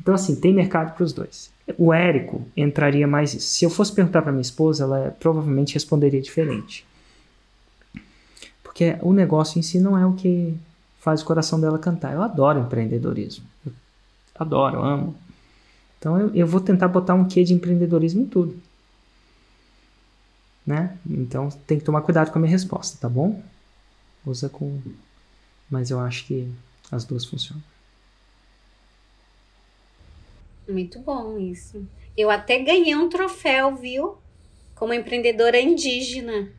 Então, 0.00 0.14
assim, 0.14 0.36
tem 0.36 0.52
mercado 0.52 0.94
para 0.94 1.04
os 1.04 1.12
dois. 1.12 1.50
O 1.76 1.92
Érico 1.92 2.42
entraria 2.56 3.06
mais. 3.06 3.30
Se 3.30 3.64
eu 3.64 3.70
fosse 3.70 3.92
perguntar 3.92 4.22
para 4.22 4.30
minha 4.30 4.42
esposa, 4.42 4.84
ela 4.84 5.16
provavelmente 5.18 5.74
responderia 5.74 6.20
diferente. 6.20 6.86
Porque 8.62 8.96
o 9.02 9.12
negócio 9.12 9.58
em 9.58 9.62
si 9.62 9.80
não 9.80 9.98
é 9.98 10.06
o 10.06 10.12
que 10.12 10.54
faz 11.00 11.22
o 11.22 11.24
coração 11.24 11.60
dela 11.60 11.78
cantar. 11.78 12.12
Eu 12.12 12.22
adoro 12.22 12.60
empreendedorismo. 12.60 13.44
Eu 13.66 13.72
adoro, 14.38 14.82
amo. 14.82 15.14
Então 15.98 16.18
eu, 16.18 16.34
eu 16.34 16.46
vou 16.46 16.60
tentar 16.60 16.88
botar 16.88 17.14
um 17.14 17.24
quê 17.24 17.42
de 17.42 17.52
empreendedorismo 17.52 18.22
em 18.22 18.26
tudo 18.26 18.56
né? 20.68 20.98
Então 21.08 21.48
tem 21.66 21.78
que 21.78 21.84
tomar 21.84 22.02
cuidado 22.02 22.30
com 22.30 22.38
a 22.38 22.42
minha 22.42 22.50
resposta, 22.50 22.98
tá 23.00 23.08
bom? 23.08 23.42
Usa 24.26 24.50
com. 24.50 24.78
Mas 25.70 25.90
eu 25.90 25.98
acho 25.98 26.26
que 26.26 26.46
as 26.92 27.06
duas 27.06 27.24
funcionam. 27.24 27.62
Muito 30.68 30.98
bom 30.98 31.38
isso. 31.38 31.82
Eu 32.14 32.28
até 32.28 32.62
ganhei 32.62 32.94
um 32.94 33.08
troféu, 33.08 33.74
viu? 33.76 34.18
Como 34.74 34.92
empreendedora 34.92 35.58
indígena. 35.58 36.50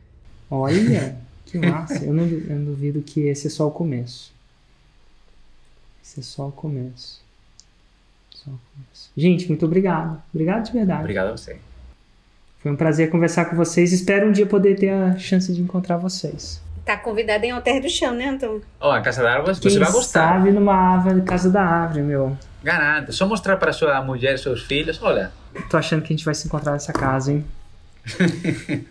Olha, 0.50 1.16
que 1.46 1.58
massa. 1.58 2.04
eu, 2.04 2.12
não, 2.12 2.26
eu 2.26 2.56
não 2.56 2.64
duvido 2.64 3.02
que 3.02 3.20
esse 3.20 3.46
é 3.46 3.50
só 3.50 3.68
o 3.68 3.70
começo. 3.70 4.32
Esse 6.02 6.18
é 6.18 6.22
só 6.24 6.48
o 6.48 6.52
começo. 6.52 7.22
Só 8.30 8.50
o 8.50 8.58
começo. 8.74 9.10
Gente, 9.16 9.46
muito 9.46 9.64
obrigado. 9.64 10.20
Obrigado 10.34 10.66
de 10.66 10.72
verdade. 10.72 11.00
Obrigado 11.00 11.28
a 11.28 11.36
você. 11.36 11.60
Foi 12.60 12.70
um 12.70 12.76
prazer 12.76 13.08
conversar 13.08 13.46
com 13.46 13.56
vocês. 13.56 13.90
Espero 13.90 14.28
um 14.28 14.32
dia 14.32 14.44
poder 14.44 14.74
ter 14.76 14.90
a 14.90 15.16
chance 15.16 15.50
de 15.52 15.62
encontrar 15.62 15.96
vocês. 15.96 16.60
Tá 16.84 16.94
convidado 16.94 17.42
em 17.44 17.50
Alter 17.52 17.80
do 17.80 17.88
Chão, 17.88 18.14
né, 18.14 18.28
Antônio? 18.28 18.62
Ó, 18.78 18.90
oh, 18.90 18.92
a 18.92 19.00
Casa 19.00 19.22
da 19.22 19.32
Árvore, 19.32 19.54
você 19.54 19.78
vai 19.78 19.90
gostar. 19.90 20.34
sabe 20.34 20.50
numa 20.50 20.74
árvore, 20.74 21.22
Casa 21.22 21.48
da 21.50 21.62
Árvore, 21.62 22.02
meu. 22.02 22.36
Garanto. 22.62 23.14
Só 23.14 23.26
mostrar 23.26 23.56
para 23.56 23.72
sua 23.72 24.02
mulher 24.02 24.34
e 24.34 24.38
seus 24.38 24.62
filhos, 24.62 25.02
olha. 25.02 25.32
Tô 25.70 25.78
achando 25.78 26.02
que 26.02 26.12
a 26.12 26.16
gente 26.16 26.24
vai 26.24 26.34
se 26.34 26.46
encontrar 26.46 26.72
nessa 26.72 26.92
casa, 26.92 27.32
hein? 27.32 27.46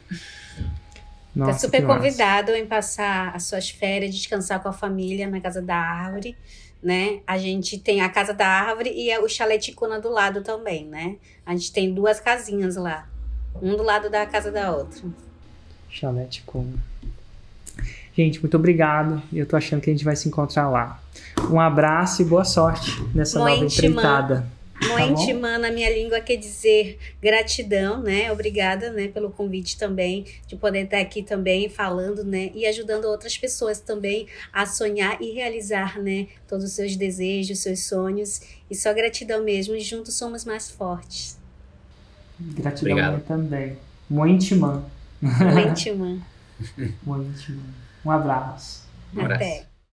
Nossa, 1.36 1.52
tá 1.52 1.58
super 1.60 1.86
convidado 1.86 2.52
em 2.54 2.66
passar 2.66 3.36
as 3.36 3.44
suas 3.44 3.70
férias, 3.70 4.16
descansar 4.16 4.60
com 4.62 4.70
a 4.70 4.74
família 4.74 5.30
na 5.30 5.40
Casa 5.40 5.62
da 5.62 5.76
Árvore, 5.76 6.36
né? 6.82 7.20
A 7.28 7.38
gente 7.38 7.78
tem 7.78 8.02
a 8.02 8.10
Casa 8.10 8.34
da 8.34 8.48
Árvore 8.48 8.92
e 8.96 9.16
o 9.20 9.30
Chalé 9.30 9.60
Ticuna 9.60 10.00
do 10.00 10.10
lado 10.10 10.42
também, 10.42 10.88
né? 10.88 11.18
A 11.46 11.52
gente 11.52 11.72
tem 11.72 11.94
duas 11.94 12.20
casinhas 12.20 12.76
lá 12.76 13.08
um 13.62 13.76
do 13.76 13.84
lado 13.84 14.10
da 14.10 14.26
casa 14.26 14.52
da 14.52 14.76
outra. 14.76 15.02
Chalete 15.90 16.44
como. 16.46 16.74
Gente, 18.16 18.40
muito 18.42 18.58
obrigado. 18.58 19.22
Eu 19.32 19.46
tô 19.46 19.56
achando 19.56 19.82
que 19.82 19.90
a 19.90 19.94
gente 19.94 20.04
vai 20.04 20.16
se 20.16 20.28
encontrar 20.28 20.70
lá. 20.70 21.02
Um 21.50 21.60
abraço 21.60 22.22
e 22.22 22.26
boa 22.26 22.44
sorte 22.44 23.02
nessa 23.14 23.40
nova 23.40 23.64
empreitada. 23.66 24.46
Moente 24.88 25.34
tá 25.34 25.58
na 25.58 25.72
minha 25.72 25.90
língua 25.90 26.22
quer 26.22 26.38
dizer 26.38 26.98
gratidão, 27.22 28.02
né? 28.02 28.32
Obrigada, 28.32 28.92
né, 28.92 29.10
pelo 29.10 29.30
convite 29.30 29.78
também, 29.78 30.26
de 30.48 30.56
poder 30.56 30.86
estar 30.86 31.00
aqui 31.00 31.22
também 31.22 31.68
falando, 31.68 32.24
né, 32.24 32.52
e 32.56 32.66
ajudando 32.66 33.06
outras 33.06 33.38
pessoas 33.38 33.82
também 33.82 34.28
a 34.54 34.66
sonhar 34.66 35.22
e 35.22 35.32
realizar, 35.32 36.00
né, 36.00 36.28
todos 36.48 36.64
os 36.66 36.72
seus 36.72 36.96
desejos, 36.96 37.60
seus 37.60 37.86
sonhos. 37.86 38.42
E 38.72 38.76
só 38.76 38.94
gratidão 38.94 39.44
mesmo, 39.44 39.76
e 39.76 39.82
juntos 39.82 40.14
somos 40.14 40.46
mais 40.46 40.70
fortes. 40.70 41.39
Gratidão 42.40 42.92
Obrigado. 42.94 43.22
também. 43.26 43.78
Moentimã. 44.10 44.84
Moentimã. 45.22 46.18
Moentimã. 47.04 47.62
Um 48.06 48.12
abraço. 48.12 48.88
Um 49.14 49.22
abraço. 49.22 49.44
Até. 49.44 49.69